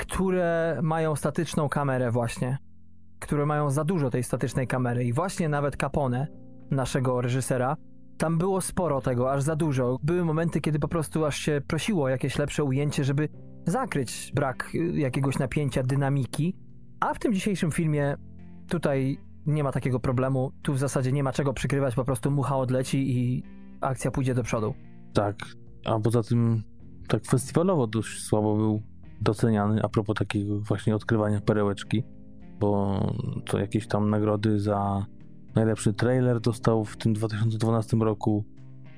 które 0.00 0.80
mają 0.82 1.16
statyczną 1.16 1.68
kamerę 1.68 2.10
właśnie, 2.10 2.58
które 3.18 3.46
mają 3.46 3.70
za 3.70 3.84
dużo 3.84 4.10
tej 4.10 4.22
statycznej 4.22 4.66
kamery 4.66 5.04
i 5.04 5.12
właśnie 5.12 5.48
nawet 5.48 5.76
Capone, 5.76 6.26
naszego 6.70 7.20
reżysera, 7.20 7.76
tam 8.18 8.38
było 8.38 8.60
sporo 8.60 9.00
tego, 9.00 9.32
aż 9.32 9.42
za 9.42 9.56
dużo. 9.56 9.98
Były 10.02 10.24
momenty, 10.24 10.60
kiedy 10.60 10.78
po 10.78 10.88
prostu 10.88 11.24
aż 11.24 11.36
się 11.36 11.60
prosiło 11.66 12.08
jakieś 12.08 12.38
lepsze 12.38 12.64
ujęcie, 12.64 13.04
żeby 13.04 13.28
zakryć 13.66 14.32
brak 14.34 14.74
y, 14.74 14.78
jakiegoś 14.78 15.38
napięcia, 15.38 15.82
dynamiki. 15.82 16.56
A 17.00 17.14
w 17.14 17.18
tym 17.18 17.32
dzisiejszym 17.32 17.70
filmie 17.70 18.16
tutaj 18.68 19.18
nie 19.46 19.64
ma 19.64 19.72
takiego 19.72 20.00
problemu. 20.00 20.52
Tu 20.62 20.74
w 20.74 20.78
zasadzie 20.78 21.12
nie 21.12 21.22
ma 21.22 21.32
czego 21.32 21.52
przykrywać, 21.52 21.94
po 21.94 22.04
prostu 22.04 22.30
mucha 22.30 22.56
odleci 22.56 23.18
i 23.18 23.42
akcja 23.80 24.10
pójdzie 24.10 24.34
do 24.34 24.42
przodu. 24.42 24.74
Tak, 25.14 25.36
a 25.84 25.98
poza 25.98 26.22
tym 26.22 26.62
tak 27.08 27.24
festiwalowo 27.24 27.86
dość 27.86 28.22
słabo 28.22 28.56
był 28.56 28.82
doceniany 29.20 29.82
a 29.82 29.88
propos 29.88 30.16
takiego 30.16 30.60
właśnie 30.60 30.94
odkrywania 30.94 31.40
perełeczki, 31.40 32.04
bo 32.60 33.00
to 33.46 33.58
jakieś 33.58 33.86
tam 33.86 34.10
nagrody 34.10 34.60
za 34.60 35.06
Najlepszy 35.54 35.92
trailer 35.92 36.40
dostał 36.40 36.84
w 36.84 36.96
tym 36.96 37.12
2012 37.12 37.96
roku 37.96 38.44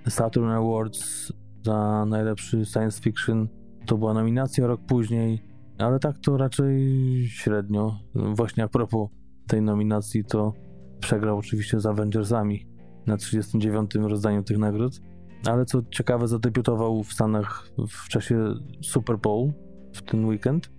Saturn 0.09 0.49
Awards 0.49 1.33
za 1.65 2.05
najlepszy 2.07 2.65
science 2.65 3.03
fiction 3.03 3.49
to 3.87 3.99
była 3.99 4.15
nominacja 4.15 4.67
rok 4.67 4.81
później, 4.87 5.43
ale 5.79 5.99
tak 5.99 6.19
to 6.19 6.37
raczej 6.37 6.81
średnio. 7.29 7.99
Właśnie 8.15 8.65
a 8.65 8.69
propos 8.69 9.09
tej 9.47 9.63
nominacji, 9.63 10.25
to 10.25 10.53
przegrał 11.01 11.39
oczywiście 11.39 11.81
z 11.81 11.87
Avengersami 11.87 12.67
na 13.07 13.17
39. 13.17 13.95
rozdaniu 13.95 14.43
tych 14.43 14.59
nagród. 14.59 15.01
Ale 15.47 15.65
co 15.65 15.83
ciekawe, 15.91 16.29
zadebiutował 16.29 17.03
w 17.03 17.13
Stanach 17.13 17.69
w 17.89 18.09
czasie 18.09 18.55
Super 18.83 19.19
Bowl 19.19 19.53
w 19.93 20.03
ten 20.03 20.25
weekend 20.25 20.71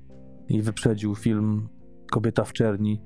i 0.50 0.62
wyprzedził 0.62 1.16
film 1.16 1.70
Kobieta 2.12 2.44
w 2.44 2.54
czerni, 2.54 3.02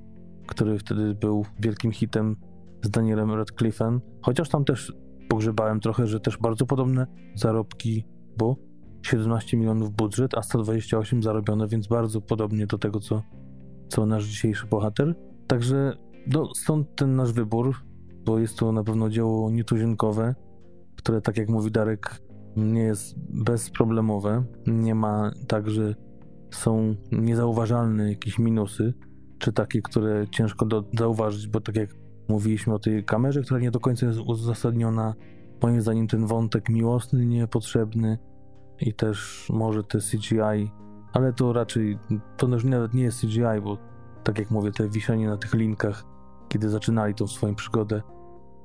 który 0.46 0.78
wtedy 0.78 1.14
był 1.14 1.44
wielkim 1.60 1.92
hitem 1.92 2.36
z 2.82 2.90
Danielem 2.90 3.30
Radcliffe'em. 3.30 4.00
Chociaż 4.22 4.48
tam 4.48 4.64
też 4.64 4.92
pogrzebałem 5.28 5.80
trochę, 5.80 6.06
że 6.06 6.20
też 6.20 6.38
bardzo 6.38 6.66
podobne 6.66 7.06
zarobki, 7.34 8.04
bo 8.38 8.56
17 9.02 9.56
milionów 9.56 9.90
budżet, 9.90 10.34
a 10.34 10.42
128 10.42 11.22
zarobione, 11.22 11.68
więc 11.68 11.86
bardzo 11.86 12.20
podobnie 12.20 12.66
do 12.66 12.78
tego, 12.78 13.00
co, 13.00 13.22
co 13.88 14.06
nasz 14.06 14.24
dzisiejszy 14.24 14.66
bohater. 14.66 15.14
Także 15.46 15.96
no, 16.26 16.54
stąd 16.54 16.96
ten 16.96 17.16
nasz 17.16 17.32
wybór, 17.32 17.74
bo 18.24 18.38
jest 18.38 18.58
to 18.58 18.72
na 18.72 18.84
pewno 18.84 19.10
dzieło 19.10 19.50
nietuzinkowe, 19.50 20.34
które, 20.96 21.20
tak 21.20 21.36
jak 21.36 21.48
mówi 21.48 21.70
Darek, 21.70 22.20
nie 22.56 22.82
jest 22.82 23.14
bezproblemowe. 23.18 24.44
Nie 24.66 24.94
ma 24.94 25.30
tak, 25.48 25.70
że 25.70 25.94
są 26.50 26.94
niezauważalne 27.12 28.10
jakieś 28.10 28.38
minusy, 28.38 28.94
czy 29.38 29.52
takie, 29.52 29.82
które 29.82 30.26
ciężko 30.30 30.66
do, 30.66 30.84
zauważyć, 30.98 31.48
bo 31.48 31.60
tak 31.60 31.76
jak 31.76 31.90
mówiliśmy 32.28 32.74
o 32.74 32.78
tej 32.78 33.04
kamerze, 33.04 33.42
która 33.42 33.60
nie 33.60 33.70
do 33.70 33.80
końca 33.80 34.06
jest 34.06 34.18
uzasadniona, 34.18 35.14
moim 35.62 35.80
zdaniem 35.80 36.06
ten 36.06 36.26
wątek 36.26 36.68
miłosny, 36.68 37.26
niepotrzebny 37.26 38.18
i 38.80 38.94
też 38.94 39.46
może 39.52 39.84
te 39.84 39.98
CGI, 39.98 40.70
ale 41.12 41.32
to 41.32 41.52
raczej, 41.52 41.98
to 42.36 42.48
już 42.48 42.64
nawet 42.64 42.94
nie 42.94 43.02
jest 43.02 43.20
CGI, 43.20 43.60
bo 43.64 43.78
tak 44.24 44.38
jak 44.38 44.50
mówię, 44.50 44.72
te 44.72 44.88
wiszenie 44.88 45.28
na 45.28 45.36
tych 45.36 45.54
linkach, 45.54 46.04
kiedy 46.48 46.68
zaczynali 46.68 47.14
tą 47.14 47.26
swoją 47.26 47.54
przygodę 47.54 48.02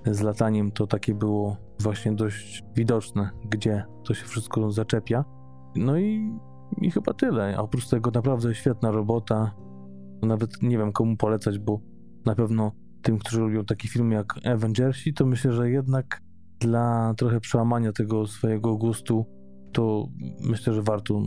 z 0.06 0.22
lataniem, 0.22 0.72
to 0.72 0.88
takie 0.88 1.16
było 1.16 1.58
właśnie 1.80 2.12
dość 2.12 2.64
widoczne, 2.76 3.30
gdzie 3.50 3.86
to 4.04 4.14
się 4.14 4.26
wszystko 4.26 4.72
zaczepia. 4.72 5.26
No 5.76 5.98
i, 5.98 6.40
i 6.82 6.92
chyba 6.92 7.14
tyle. 7.14 7.56
A 7.58 7.62
oprócz 7.62 7.88
tego 7.88 8.12
naprawdę 8.12 8.56
świetna 8.56 8.92
robota. 8.92 9.56
Nawet 10.22 10.62
nie 10.62 10.78
wiem 10.78 10.92
komu 10.92 11.18
polecać, 11.18 11.60
bo 11.60 11.80
na 12.26 12.36
pewno 12.36 12.72
tym, 13.02 13.18
którzy 13.18 13.42
lubią 13.42 13.66
taki 13.66 13.88
film 13.88 14.12
jak 14.12 14.48
Avengersi, 14.48 15.14
to 15.14 15.26
myślę, 15.26 15.54
że 15.54 15.70
jednak 15.70 16.22
dla 16.60 17.14
trochę 17.18 17.40
przełamania 17.40 17.92
tego 17.92 18.28
swojego 18.28 18.78
gustu, 18.78 19.26
to 19.74 20.08
myślę, 20.42 20.74
że 20.74 20.82
warto, 20.82 21.22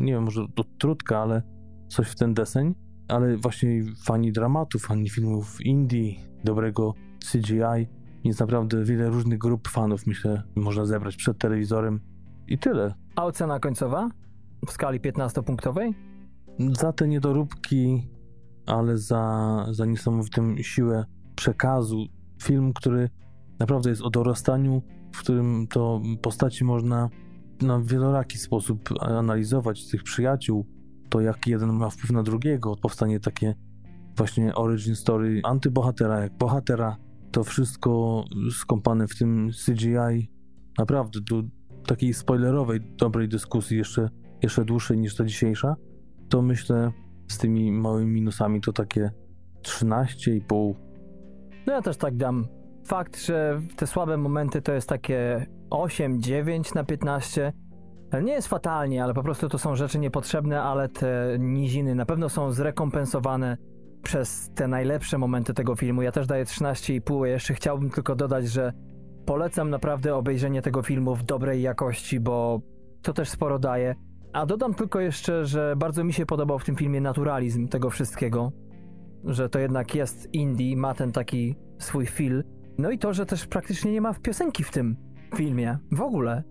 nie 0.00 0.12
wiem, 0.12 0.22
może 0.22 0.46
to 0.54 0.64
trudka, 0.78 1.18
ale 1.18 1.42
coś 1.88 2.08
w 2.08 2.14
ten 2.14 2.34
deseń. 2.34 2.74
Ale 3.08 3.36
właśnie 3.36 3.82
fani 4.04 4.32
dramatu, 4.32 4.78
fani 4.78 5.08
filmów 5.08 5.60
indie, 5.60 6.14
dobrego 6.44 6.94
CGI, 7.32 7.88
jest 8.24 8.40
naprawdę 8.40 8.84
wiele 8.84 9.08
różnych 9.08 9.38
grup 9.38 9.68
fanów, 9.68 10.06
myślę, 10.06 10.42
można 10.56 10.86
zebrać 10.86 11.16
przed 11.16 11.38
telewizorem 11.38 12.00
i 12.48 12.58
tyle. 12.58 12.94
A 13.16 13.24
ocena 13.24 13.60
końcowa? 13.60 14.08
W 14.66 14.70
skali 14.70 15.00
15-punktowej? 15.00 15.94
Za 16.58 16.92
te 16.92 17.08
niedoróbki, 17.08 18.08
ale 18.66 18.98
za, 18.98 19.66
za 19.70 19.86
niesamowitą 19.86 20.56
siłę 20.56 21.04
przekazu. 21.36 22.06
Film, 22.42 22.72
który 22.72 23.10
naprawdę 23.58 23.90
jest 23.90 24.02
o 24.02 24.10
dorastaniu, 24.10 24.82
w 25.12 25.18
którym 25.18 25.66
to 25.70 26.00
postaci 26.22 26.64
można 26.64 27.08
na 27.62 27.80
wieloraki 27.80 28.38
sposób 28.38 28.88
analizować 29.00 29.90
tych 29.90 30.02
przyjaciół, 30.02 30.66
to 31.08 31.20
jak 31.20 31.46
jeden 31.46 31.72
ma 31.72 31.90
wpływ 31.90 32.10
na 32.10 32.22
drugiego, 32.22 32.76
powstanie 32.76 33.20
takie 33.20 33.54
właśnie 34.16 34.54
origin 34.54 34.96
story 34.96 35.40
antybohatera, 35.44 36.20
jak 36.20 36.38
bohatera, 36.38 36.96
to 37.32 37.44
wszystko 37.44 38.24
skąpane 38.50 39.08
w 39.08 39.18
tym 39.18 39.50
CGI. 39.66 40.30
Naprawdę, 40.78 41.20
do 41.20 41.42
takiej 41.86 42.14
spoilerowej, 42.14 42.80
dobrej 42.96 43.28
dyskusji, 43.28 43.78
jeszcze, 43.78 44.08
jeszcze 44.42 44.64
dłuższej 44.64 44.98
niż 44.98 45.16
ta 45.16 45.24
dzisiejsza, 45.24 45.76
to 46.28 46.42
myślę 46.42 46.92
z 47.28 47.38
tymi 47.38 47.72
małymi 47.72 48.10
minusami 48.10 48.60
to 48.60 48.72
takie 48.72 49.10
13,5. 49.62 50.74
No 51.66 51.72
ja 51.72 51.82
też 51.82 51.96
tak 51.96 52.16
dam. 52.16 52.46
Fakt, 52.86 53.24
że 53.24 53.60
te 53.76 53.86
słabe 53.86 54.16
momenty 54.16 54.62
to 54.62 54.72
jest 54.72 54.88
takie 54.88 55.46
8, 55.70 56.22
9 56.22 56.74
na 56.74 56.84
15. 56.84 57.52
Nie 58.22 58.32
jest 58.32 58.48
fatalnie, 58.48 59.04
ale 59.04 59.14
po 59.14 59.22
prostu 59.22 59.48
to 59.48 59.58
są 59.58 59.76
rzeczy 59.76 59.98
niepotrzebne, 59.98 60.62
ale 60.62 60.88
te 60.88 61.36
niziny 61.38 61.94
na 61.94 62.06
pewno 62.06 62.28
są 62.28 62.52
zrekompensowane 62.52 63.56
przez 64.02 64.50
te 64.54 64.68
najlepsze 64.68 65.18
momenty 65.18 65.54
tego 65.54 65.76
filmu. 65.76 66.02
Ja 66.02 66.12
też 66.12 66.26
daję 66.26 66.44
13,5. 66.44 67.24
Jeszcze 67.24 67.54
chciałbym 67.54 67.90
tylko 67.90 68.16
dodać, 68.16 68.48
że 68.48 68.72
polecam 69.26 69.70
naprawdę 69.70 70.14
obejrzenie 70.14 70.62
tego 70.62 70.82
filmu 70.82 71.14
w 71.14 71.22
dobrej 71.22 71.62
jakości, 71.62 72.20
bo 72.20 72.60
to 73.02 73.12
też 73.12 73.28
sporo 73.28 73.58
daje. 73.58 73.94
A 74.32 74.46
dodam 74.46 74.74
tylko 74.74 75.00
jeszcze, 75.00 75.46
że 75.46 75.74
bardzo 75.76 76.04
mi 76.04 76.12
się 76.12 76.26
podobał 76.26 76.58
w 76.58 76.64
tym 76.64 76.76
filmie 76.76 77.00
naturalizm 77.00 77.68
tego 77.68 77.90
wszystkiego. 77.90 78.52
Że 79.24 79.48
to 79.48 79.58
jednak 79.58 79.94
jest 79.94 80.34
indie, 80.34 80.76
ma 80.76 80.94
ten 80.94 81.12
taki 81.12 81.56
swój 81.78 82.06
feel. 82.06 82.44
No 82.78 82.90
i 82.90 82.98
to, 82.98 83.12
że 83.12 83.26
też 83.26 83.46
praktycznie 83.46 83.92
nie 83.92 84.00
ma 84.00 84.14
piosenki 84.14 84.64
w 84.64 84.70
tym 84.70 84.96
filmie. 85.34 85.78
W 85.92 86.00
ogóle. 86.00 86.42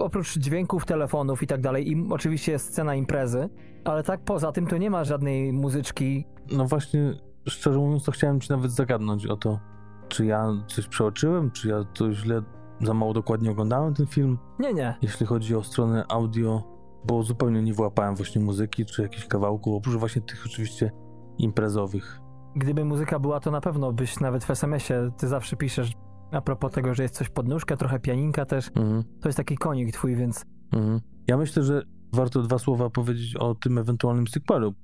Oprócz 0.00 0.38
dźwięków, 0.38 0.84
telefonów 0.84 1.42
i 1.42 1.46
tak 1.46 1.60
dalej. 1.60 1.90
I 1.90 2.06
oczywiście 2.10 2.52
jest 2.52 2.66
scena 2.66 2.94
imprezy, 2.94 3.48
ale 3.84 4.02
tak 4.02 4.20
poza 4.20 4.52
tym 4.52 4.66
to 4.66 4.76
nie 4.76 4.90
ma 4.90 5.04
żadnej 5.04 5.52
muzyczki. 5.52 6.24
No 6.52 6.64
właśnie, 6.66 7.14
szczerze 7.48 7.78
mówiąc, 7.78 8.04
to 8.04 8.12
chciałem 8.12 8.40
ci 8.40 8.50
nawet 8.50 8.70
zagadnąć 8.72 9.26
o 9.26 9.36
to, 9.36 9.60
czy 10.08 10.26
ja 10.26 10.46
coś 10.68 10.86
przeoczyłem, 10.86 11.50
czy 11.50 11.68
ja 11.68 11.84
to 11.84 12.12
źle, 12.12 12.42
za 12.80 12.94
mało 12.94 13.12
dokładnie 13.12 13.50
oglądałem 13.50 13.94
ten 13.94 14.06
film. 14.06 14.38
Nie, 14.58 14.74
nie. 14.74 14.94
Jeśli 15.02 15.26
chodzi 15.26 15.56
o 15.56 15.62
stronę 15.62 16.04
audio, 16.08 16.62
bo 17.04 17.22
zupełnie 17.22 17.62
nie 17.62 17.74
wyłapałem 17.74 18.16
właśnie 18.16 18.40
muzyki, 18.42 18.86
czy 18.86 19.02
jakichś 19.02 19.26
kawałków, 19.26 19.74
oprócz 19.74 19.94
właśnie 19.94 20.22
tych 20.22 20.46
oczywiście 20.46 20.90
imprezowych. 21.38 22.20
Gdyby 22.56 22.84
muzyka 22.84 23.18
była, 23.18 23.40
to 23.40 23.50
na 23.50 23.60
pewno 23.60 23.92
byś 23.92 24.20
nawet 24.20 24.44
w 24.44 24.50
SMS-ie, 24.50 25.10
ty 25.16 25.28
zawsze 25.28 25.56
piszesz 25.56 25.92
a 26.32 26.40
propos 26.40 26.72
tego, 26.72 26.94
że 26.94 27.02
jest 27.02 27.14
coś 27.14 27.28
pod 27.28 27.48
nóżkę, 27.48 27.76
trochę 27.76 28.00
pianinka 28.00 28.44
też. 28.44 28.68
Mhm. 28.68 29.04
To 29.20 29.28
jest 29.28 29.36
taki 29.36 29.56
konik 29.56 29.92
twój, 29.92 30.16
więc 30.16 30.44
Mhm. 30.72 31.00
Ja 31.26 31.36
myślę, 31.36 31.62
że 31.62 31.82
warto 32.12 32.42
dwa 32.42 32.58
słowa 32.58 32.90
powiedzieć 32.90 33.36
o 33.36 33.54
tym 33.54 33.78
ewentualnym 33.78 34.26
sequelu, 34.26 34.74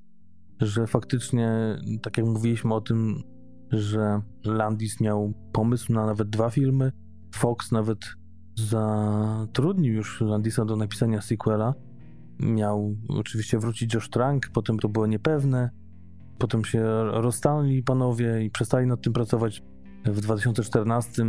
że 0.61 0.87
faktycznie, 0.87 1.51
tak 2.03 2.19
jak 2.19 2.27
mówiliśmy 2.27 2.75
o 2.75 2.81
tym, 2.81 3.23
że 3.73 4.21
Landis 4.45 5.01
miał 5.01 5.33
pomysł 5.53 5.93
na 5.93 6.07
nawet 6.07 6.31
dwa 6.31 6.51
filmy, 6.51 6.93
Fox 7.35 7.73
nawet 7.73 7.99
zatrudnił 8.55 9.95
już 9.95 10.21
Landisa 10.21 10.65
do 10.65 10.77
napisania 10.77 11.21
sequela. 11.21 11.75
Miał 12.41 12.97
oczywiście 13.09 13.59
wrócić 13.59 13.95
Josh 13.95 14.11
Trank, 14.11 14.49
potem 14.53 14.79
to 14.79 14.89
było 14.89 15.07
niepewne, 15.07 15.71
potem 16.39 16.65
się 16.65 16.85
rozstali 17.05 17.83
panowie 17.83 18.45
i 18.45 18.51
przestali 18.51 18.87
nad 18.87 19.03
tym 19.03 19.13
pracować. 19.13 19.63
W 20.07 20.21
2014 20.21 21.25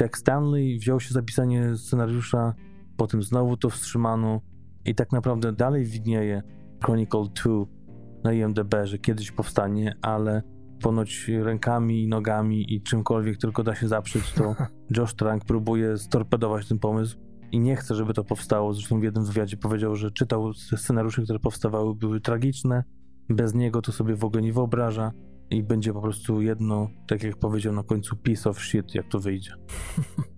Jack 0.00 0.18
Stanley 0.18 0.78
wziął 0.78 1.00
się 1.00 1.14
za 1.14 1.22
pisanie 1.22 1.76
scenariusza, 1.76 2.54
potem 2.96 3.22
znowu 3.22 3.56
to 3.56 3.70
wstrzymano 3.70 4.40
i 4.84 4.94
tak 4.94 5.12
naprawdę 5.12 5.52
dalej 5.52 5.84
widnieje 5.84 6.42
Chronicle 6.84 7.24
2 7.44 7.54
na 8.24 8.32
IMDb, 8.32 8.74
że 8.84 8.98
kiedyś 8.98 9.30
powstanie, 9.30 9.96
ale 10.02 10.42
ponoć 10.82 11.30
rękami 11.42 12.02
i 12.02 12.08
nogami 12.08 12.74
i 12.74 12.82
czymkolwiek 12.82 13.38
tylko 13.38 13.62
da 13.62 13.74
się 13.74 13.88
zaprzeć, 13.88 14.32
to 14.32 14.54
Josh 14.96 15.14
Trank 15.14 15.44
próbuje 15.44 15.98
storpedować 15.98 16.68
ten 16.68 16.78
pomysł 16.78 17.18
i 17.52 17.60
nie 17.60 17.76
chce, 17.76 17.94
żeby 17.94 18.14
to 18.14 18.24
powstało. 18.24 18.72
Zresztą 18.72 19.00
w 19.00 19.02
jednym 19.02 19.24
wywiadzie 19.24 19.56
powiedział, 19.56 19.96
że 19.96 20.10
czytał 20.10 20.52
scenariusze, 20.54 21.22
które 21.22 21.38
powstawały, 21.38 21.94
były 21.94 22.20
tragiczne. 22.20 22.84
Bez 23.28 23.54
niego 23.54 23.82
to 23.82 23.92
sobie 23.92 24.16
w 24.16 24.24
ogóle 24.24 24.42
nie 24.42 24.52
wyobraża 24.52 25.12
i 25.50 25.62
będzie 25.62 25.92
po 25.92 26.00
prostu 26.02 26.42
jedno, 26.42 26.88
tak 27.08 27.22
jak 27.22 27.36
powiedział 27.36 27.72
na 27.72 27.82
końcu, 27.82 28.16
piece 28.16 28.50
of 28.50 28.60
shit, 28.60 28.94
jak 28.94 29.08
to 29.08 29.18
wyjdzie. 29.20 29.52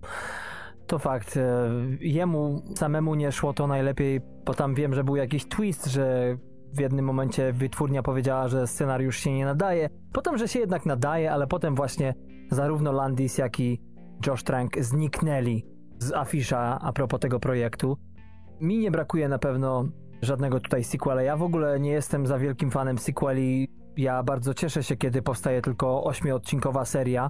to 0.87 0.99
fakt. 0.99 1.37
e, 1.37 1.69
Jemu 1.99 2.61
samemu 2.75 3.15
nie 3.15 3.31
szło 3.31 3.53
to 3.53 3.67
najlepiej, 3.67 4.21
bo 4.45 4.53
tam 4.53 4.75
wiem, 4.75 4.93
że 4.93 5.03
był 5.03 5.15
jakiś 5.15 5.47
twist, 5.47 5.85
że 5.85 6.37
w 6.73 6.79
jednym 6.79 7.05
momencie 7.05 7.53
wytwórnia 7.53 8.03
powiedziała, 8.03 8.47
że 8.47 8.67
scenariusz 8.67 9.17
się 9.17 9.33
nie 9.33 9.45
nadaje, 9.45 9.89
potem, 10.13 10.37
że 10.37 10.47
się 10.47 10.59
jednak 10.59 10.85
nadaje, 10.85 11.31
ale 11.31 11.47
potem 11.47 11.75
właśnie 11.75 12.13
zarówno 12.51 12.91
Landis, 12.91 13.37
jak 13.37 13.59
i 13.59 13.81
Josh 14.27 14.43
Trank 14.43 14.77
zniknęli 14.79 15.65
z 15.99 16.13
afisza 16.13 16.79
a 16.81 16.93
propos 16.93 17.19
tego 17.19 17.39
projektu. 17.39 17.97
Mi 18.61 18.77
nie 18.77 18.91
brakuje 18.91 19.29
na 19.29 19.39
pewno 19.39 19.85
żadnego 20.21 20.59
tutaj 20.59 20.83
sequela. 20.83 21.21
Ja 21.21 21.37
w 21.37 21.43
ogóle 21.43 21.79
nie 21.79 21.91
jestem 21.91 22.27
za 22.27 22.39
wielkim 22.39 22.71
fanem 22.71 22.97
sequeli. 22.97 23.67
Ja 23.97 24.23
bardzo 24.23 24.53
cieszę 24.53 24.83
się, 24.83 24.97
kiedy 24.97 25.21
powstaje 25.21 25.61
tylko 25.61 26.03
ośmiodcinkowa 26.03 26.85
seria 26.85 27.29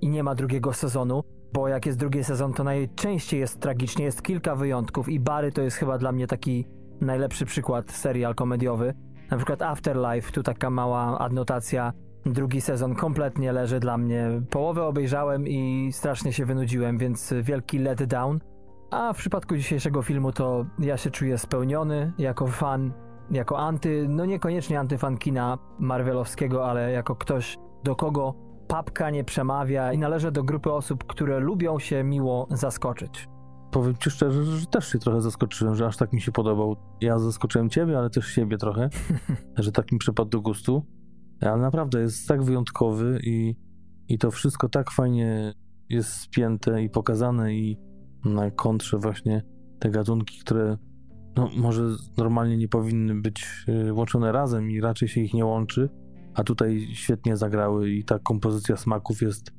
i 0.00 0.08
nie 0.08 0.22
ma 0.22 0.34
drugiego 0.34 0.72
sezonu, 0.72 1.22
bo 1.52 1.68
jak 1.68 1.86
jest 1.86 1.98
drugi 1.98 2.24
sezon, 2.24 2.52
to 2.52 2.64
najczęściej 2.64 3.40
jest 3.40 3.60
tragicznie. 3.60 4.04
Jest 4.04 4.22
kilka 4.22 4.56
wyjątków 4.56 5.08
i 5.08 5.20
Bary 5.20 5.52
to 5.52 5.62
jest 5.62 5.76
chyba 5.76 5.98
dla 5.98 6.12
mnie 6.12 6.26
taki 6.26 6.66
najlepszy 7.00 7.44
przykład 7.46 7.90
serial 7.90 8.34
komediowy. 8.34 8.94
Na 9.30 9.36
przykład 9.36 9.62
Afterlife, 9.62 10.32
tu 10.32 10.42
taka 10.42 10.70
mała 10.70 11.18
adnotacja. 11.18 11.92
Drugi 12.26 12.60
sezon 12.60 12.94
kompletnie 12.94 13.52
leży 13.52 13.80
dla 13.80 13.98
mnie. 13.98 14.42
Połowę 14.50 14.84
obejrzałem 14.84 15.48
i 15.48 15.88
strasznie 15.92 16.32
się 16.32 16.44
wynudziłem, 16.44 16.98
więc 16.98 17.34
wielki 17.42 17.78
letdown. 17.78 18.40
A 18.90 19.12
w 19.12 19.16
przypadku 19.16 19.56
dzisiejszego 19.56 20.02
filmu 20.02 20.32
to 20.32 20.66
ja 20.78 20.96
się 20.96 21.10
czuję 21.10 21.38
spełniony 21.38 22.12
jako 22.18 22.46
fan, 22.46 22.92
jako 23.30 23.58
anty, 23.58 24.06
no 24.08 24.24
niekoniecznie 24.24 24.80
antyfan 24.80 25.18
kina 25.18 25.58
marvelowskiego, 25.78 26.70
ale 26.70 26.92
jako 26.92 27.16
ktoś, 27.16 27.58
do 27.84 27.96
kogo 27.96 28.34
papka 28.68 29.10
nie 29.10 29.24
przemawia 29.24 29.92
i 29.92 29.98
należę 29.98 30.32
do 30.32 30.42
grupy 30.42 30.72
osób, 30.72 31.04
które 31.04 31.40
lubią 31.40 31.78
się 31.78 32.04
miło 32.04 32.48
zaskoczyć. 32.50 33.28
Powiem 33.70 33.96
ci 33.96 34.10
szczerze, 34.10 34.44
że 34.44 34.66
też 34.66 34.88
się 34.88 34.98
trochę 34.98 35.20
zaskoczyłem, 35.20 35.74
że 35.74 35.86
aż 35.86 35.96
tak 35.96 36.12
mi 36.12 36.20
się 36.20 36.32
podobał. 36.32 36.76
Ja 37.00 37.18
zaskoczyłem 37.18 37.70
ciebie, 37.70 37.98
ale 37.98 38.10
też 38.10 38.26
siebie 38.26 38.58
trochę, 38.58 38.88
że 39.56 39.72
tak 39.72 39.92
mi 39.92 39.98
przypadł 39.98 40.30
do 40.30 40.40
gustu. 40.40 40.86
Ale 41.40 41.56
naprawdę 41.56 42.00
jest 42.00 42.28
tak 42.28 42.42
wyjątkowy 42.42 43.20
i, 43.24 43.56
i 44.08 44.18
to 44.18 44.30
wszystko 44.30 44.68
tak 44.68 44.90
fajnie 44.90 45.54
jest 45.88 46.12
spięte 46.12 46.82
i 46.82 46.90
pokazane 46.90 47.54
i 47.54 47.78
na 48.24 48.50
kontrze 48.50 48.98
właśnie 48.98 49.42
te 49.78 49.90
gatunki, 49.90 50.38
które 50.40 50.76
no, 51.36 51.50
może 51.56 51.82
normalnie 52.16 52.56
nie 52.56 52.68
powinny 52.68 53.14
być 53.14 53.64
y, 53.68 53.92
łączone 53.92 54.32
razem 54.32 54.70
i 54.70 54.80
raczej 54.80 55.08
się 55.08 55.20
ich 55.20 55.34
nie 55.34 55.44
łączy, 55.44 55.88
a 56.34 56.44
tutaj 56.44 56.88
świetnie 56.92 57.36
zagrały 57.36 57.90
i 57.90 58.04
ta 58.04 58.18
kompozycja 58.18 58.76
smaków 58.76 59.22
jest 59.22 59.52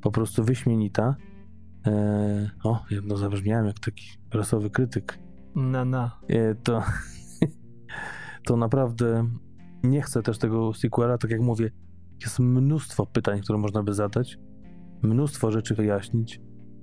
po 0.00 0.10
prostu 0.10 0.44
wyśmienita. 0.44 1.16
Eee, 1.84 2.50
o, 2.64 2.84
jedno 2.90 3.16
zabrzmiałem 3.16 3.66
jak 3.66 3.78
taki 3.78 4.04
prasowy 4.30 4.70
krytyk. 4.70 5.18
Na, 5.54 5.84
na. 5.84 6.20
E, 6.28 6.54
to, 6.54 6.82
to 8.46 8.56
naprawdę 8.56 9.28
nie 9.82 10.02
chcę 10.02 10.22
też 10.22 10.38
tego 10.38 10.74
sequela, 10.74 11.18
tak 11.18 11.30
jak 11.30 11.40
mówię, 11.40 11.70
jest 12.22 12.38
mnóstwo 12.38 13.06
pytań, 13.06 13.40
które 13.40 13.58
można 13.58 13.82
by 13.82 13.94
zadać, 13.94 14.38
mnóstwo 15.02 15.50
rzeczy 15.50 15.74
wyjaśnić. 15.74 16.40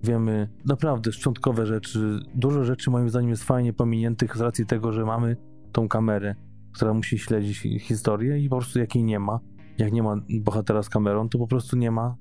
Wiemy 0.07 0.49
naprawdę 0.65 1.11
szczątkowe 1.11 1.65
rzeczy, 1.65 2.19
dużo 2.35 2.63
rzeczy 2.63 2.91
moim 2.91 3.09
zdaniem 3.09 3.29
jest 3.29 3.43
fajnie 3.43 3.73
pominiętych 3.73 4.37
z 4.37 4.41
racji 4.41 4.65
tego, 4.65 4.91
że 4.91 5.05
mamy 5.05 5.37
tą 5.71 5.87
kamerę, 5.87 6.35
która 6.73 6.93
musi 6.93 7.19
śledzić 7.19 7.59
historię 7.79 8.39
i 8.39 8.49
po 8.49 8.57
prostu 8.57 8.79
jakiej 8.79 9.03
nie 9.03 9.19
ma. 9.19 9.39
Jak 9.77 9.91
nie 9.91 10.03
ma 10.03 10.15
bohatera 10.29 10.83
z 10.83 10.89
kamerą, 10.89 11.29
to 11.29 11.37
po 11.37 11.47
prostu 11.47 11.77
nie 11.77 11.91
ma 11.91 12.15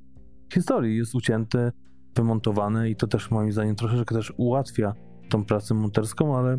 historii. 0.52 0.96
Jest 0.96 1.14
ucięte, 1.14 1.72
wymontowane 2.16 2.90
i 2.90 2.96
to 2.96 3.06
też 3.06 3.30
moim 3.30 3.52
zdaniem 3.52 3.76
troszeczkę 3.76 4.14
też 4.14 4.32
ułatwia 4.36 4.94
tą 5.28 5.44
pracę 5.44 5.74
monterską, 5.74 6.36
ale, 6.36 6.58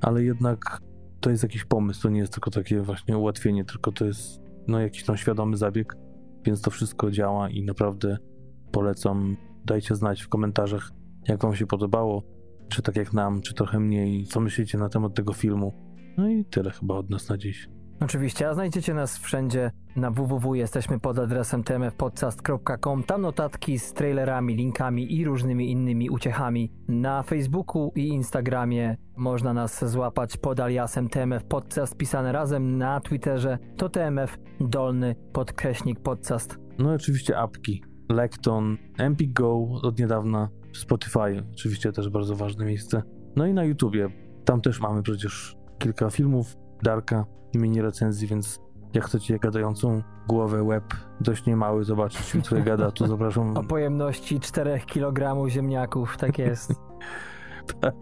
ale 0.00 0.24
jednak 0.24 0.80
to 1.20 1.30
jest 1.30 1.42
jakiś 1.42 1.64
pomysł, 1.64 2.02
to 2.02 2.08
nie 2.08 2.20
jest 2.20 2.32
tylko 2.32 2.50
takie 2.50 2.80
właśnie 2.80 3.18
ułatwienie, 3.18 3.64
tylko 3.64 3.92
to 3.92 4.04
jest 4.04 4.40
no, 4.68 4.80
jakiś 4.80 5.04
tam 5.04 5.16
świadomy 5.16 5.56
zabieg, 5.56 5.96
więc 6.44 6.60
to 6.60 6.70
wszystko 6.70 7.10
działa 7.10 7.50
i 7.50 7.62
naprawdę 7.62 8.18
polecam. 8.72 9.36
Dajcie 9.66 9.94
znać 9.94 10.22
w 10.22 10.28
komentarzach, 10.28 10.90
jak 11.28 11.42
wam 11.42 11.56
się 11.56 11.66
podobało, 11.66 12.22
czy 12.68 12.82
tak 12.82 12.96
jak 12.96 13.12
nam, 13.12 13.40
czy 13.40 13.54
trochę 13.54 13.80
mniej, 13.80 14.24
co 14.24 14.40
myślicie 14.40 14.78
na 14.78 14.88
temat 14.88 15.14
tego 15.14 15.32
filmu. 15.32 15.72
No 16.16 16.28
i 16.28 16.44
tyle 16.44 16.70
chyba 16.70 16.94
od 16.94 17.10
nas 17.10 17.28
na 17.28 17.38
dziś. 17.38 17.68
Oczywiście, 18.00 18.48
a 18.48 18.54
znajdziecie 18.54 18.94
nas 18.94 19.18
wszędzie 19.18 19.70
na 19.96 20.10
www. 20.10 20.54
Jesteśmy 20.54 21.00
pod 21.00 21.18
adresem 21.18 21.64
tmfpodcast.com. 21.64 23.02
Tam 23.02 23.22
notatki 23.22 23.78
z 23.78 23.92
trailerami, 23.92 24.54
linkami 24.54 25.16
i 25.16 25.24
różnymi 25.24 25.70
innymi 25.70 26.10
uciechami. 26.10 26.72
Na 26.88 27.22
Facebooku 27.22 27.92
i 27.94 28.08
Instagramie 28.08 28.96
można 29.16 29.52
nas 29.52 29.90
złapać 29.90 30.36
pod 30.36 30.60
aliasem 30.60 31.08
TMF 31.08 31.44
Podcast 31.44 31.96
pisane 31.96 32.32
razem. 32.32 32.78
Na 32.78 33.00
Twitterze 33.00 33.58
to 33.76 33.88
TMF 33.88 34.38
dolny 34.60 35.14
podkreśnik 35.32 36.00
podcast. 36.00 36.58
No 36.78 36.92
i 36.92 36.96
oczywiście 36.96 37.38
apki. 37.38 37.95
Lekton, 38.08 38.76
Empik 38.98 39.32
Go 39.32 39.68
od 39.82 39.98
niedawna, 39.98 40.48
Spotify 40.74 41.42
oczywiście 41.52 41.92
też 41.92 42.08
bardzo 42.08 42.36
ważne 42.36 42.64
miejsce. 42.64 43.02
No 43.36 43.46
i 43.46 43.54
na 43.54 43.64
YouTubie. 43.64 44.08
Tam 44.44 44.60
też 44.60 44.80
mamy 44.80 45.02
przecież 45.02 45.56
kilka 45.78 46.10
filmów, 46.10 46.56
Darka, 46.82 47.24
mini 47.54 47.82
recenzji, 47.82 48.28
więc 48.28 48.60
jak 48.94 49.04
chcecie 49.04 49.38
gadającą 49.38 50.02
głowę, 50.28 50.62
łeb, 50.62 50.84
dość 51.20 51.46
niemały 51.46 51.84
zobaczyć, 51.84 52.36
który 52.44 52.62
gada, 52.62 52.90
to 52.90 53.06
zapraszam. 53.16 53.56
O 53.56 53.64
pojemności 53.64 54.40
4 54.40 54.80
kg 54.92 55.48
ziemniaków, 55.48 56.16
tak 56.16 56.38
jest. 56.38 56.72
tak. 57.80 57.94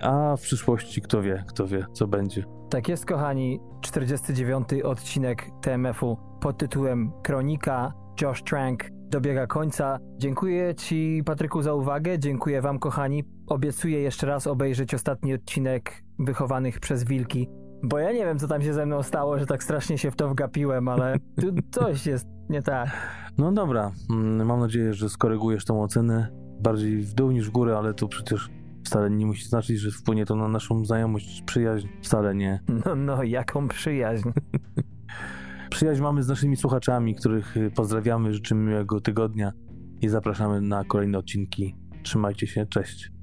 A 0.00 0.36
w 0.36 0.40
przyszłości 0.40 1.02
kto 1.02 1.22
wie, 1.22 1.44
kto 1.48 1.66
wie, 1.66 1.86
co 1.92 2.06
będzie. 2.06 2.44
Tak 2.70 2.88
jest, 2.88 3.06
kochani. 3.06 3.60
49. 3.80 4.68
odcinek 4.84 5.50
TMF-u 5.62 6.16
pod 6.40 6.58
tytułem 6.58 7.12
Kronika 7.22 7.92
Josh 8.20 8.42
Trank 8.42 8.95
dobiega 9.10 9.46
końca. 9.46 9.98
Dziękuję 10.18 10.74
Ci, 10.74 11.22
Patryku, 11.24 11.62
za 11.62 11.74
uwagę. 11.74 12.18
Dziękuję 12.18 12.60
Wam, 12.62 12.78
kochani. 12.78 13.24
Obiecuję 13.46 14.00
jeszcze 14.00 14.26
raz 14.26 14.46
obejrzeć 14.46 14.94
ostatni 14.94 15.34
odcinek 15.34 16.02
Wychowanych 16.18 16.80
przez 16.80 17.04
Wilki. 17.04 17.48
Bo 17.82 17.98
ja 17.98 18.12
nie 18.12 18.24
wiem, 18.24 18.38
co 18.38 18.48
tam 18.48 18.62
się 18.62 18.74
ze 18.74 18.86
mną 18.86 19.02
stało, 19.02 19.38
że 19.38 19.46
tak 19.46 19.62
strasznie 19.62 19.98
się 19.98 20.10
w 20.10 20.16
to 20.16 20.28
wgapiłem, 20.28 20.88
ale 20.88 21.16
tu 21.40 21.46
coś 21.70 22.06
jest 22.06 22.26
nie 22.48 22.62
tak. 22.62 22.88
No 23.38 23.52
dobra, 23.52 23.92
mm, 24.10 24.46
mam 24.46 24.60
nadzieję, 24.60 24.94
że 24.94 25.08
skorygujesz 25.08 25.64
tą 25.64 25.82
ocenę 25.82 26.28
bardziej 26.60 27.02
w 27.02 27.14
dół 27.14 27.30
niż 27.30 27.48
w 27.48 27.52
górę, 27.52 27.78
ale 27.78 27.94
to 27.94 28.08
przecież 28.08 28.50
wcale 28.84 29.10
nie 29.10 29.26
musi 29.26 29.44
znaczyć, 29.44 29.78
że 29.78 29.90
wpłynie 29.90 30.26
to 30.26 30.36
na 30.36 30.48
naszą 30.48 30.84
znajomość, 30.84 31.42
przyjaźń. 31.42 31.88
Wcale 32.02 32.34
nie. 32.34 32.60
No, 32.84 32.94
no, 32.96 33.22
jaką 33.22 33.68
przyjaźń. 33.68 34.28
Przyjaźń 35.70 36.02
mamy 36.02 36.22
z 36.22 36.28
naszymi 36.28 36.56
słuchaczami, 36.56 37.14
których 37.14 37.56
y, 37.56 37.70
pozdrawiamy, 37.70 38.32
życzymy 38.32 38.70
miłego 38.70 39.00
tygodnia 39.00 39.52
i 40.00 40.08
zapraszamy 40.08 40.60
na 40.60 40.84
kolejne 40.84 41.18
odcinki. 41.18 41.76
Trzymajcie 42.02 42.46
się, 42.46 42.66
cześć. 42.66 43.15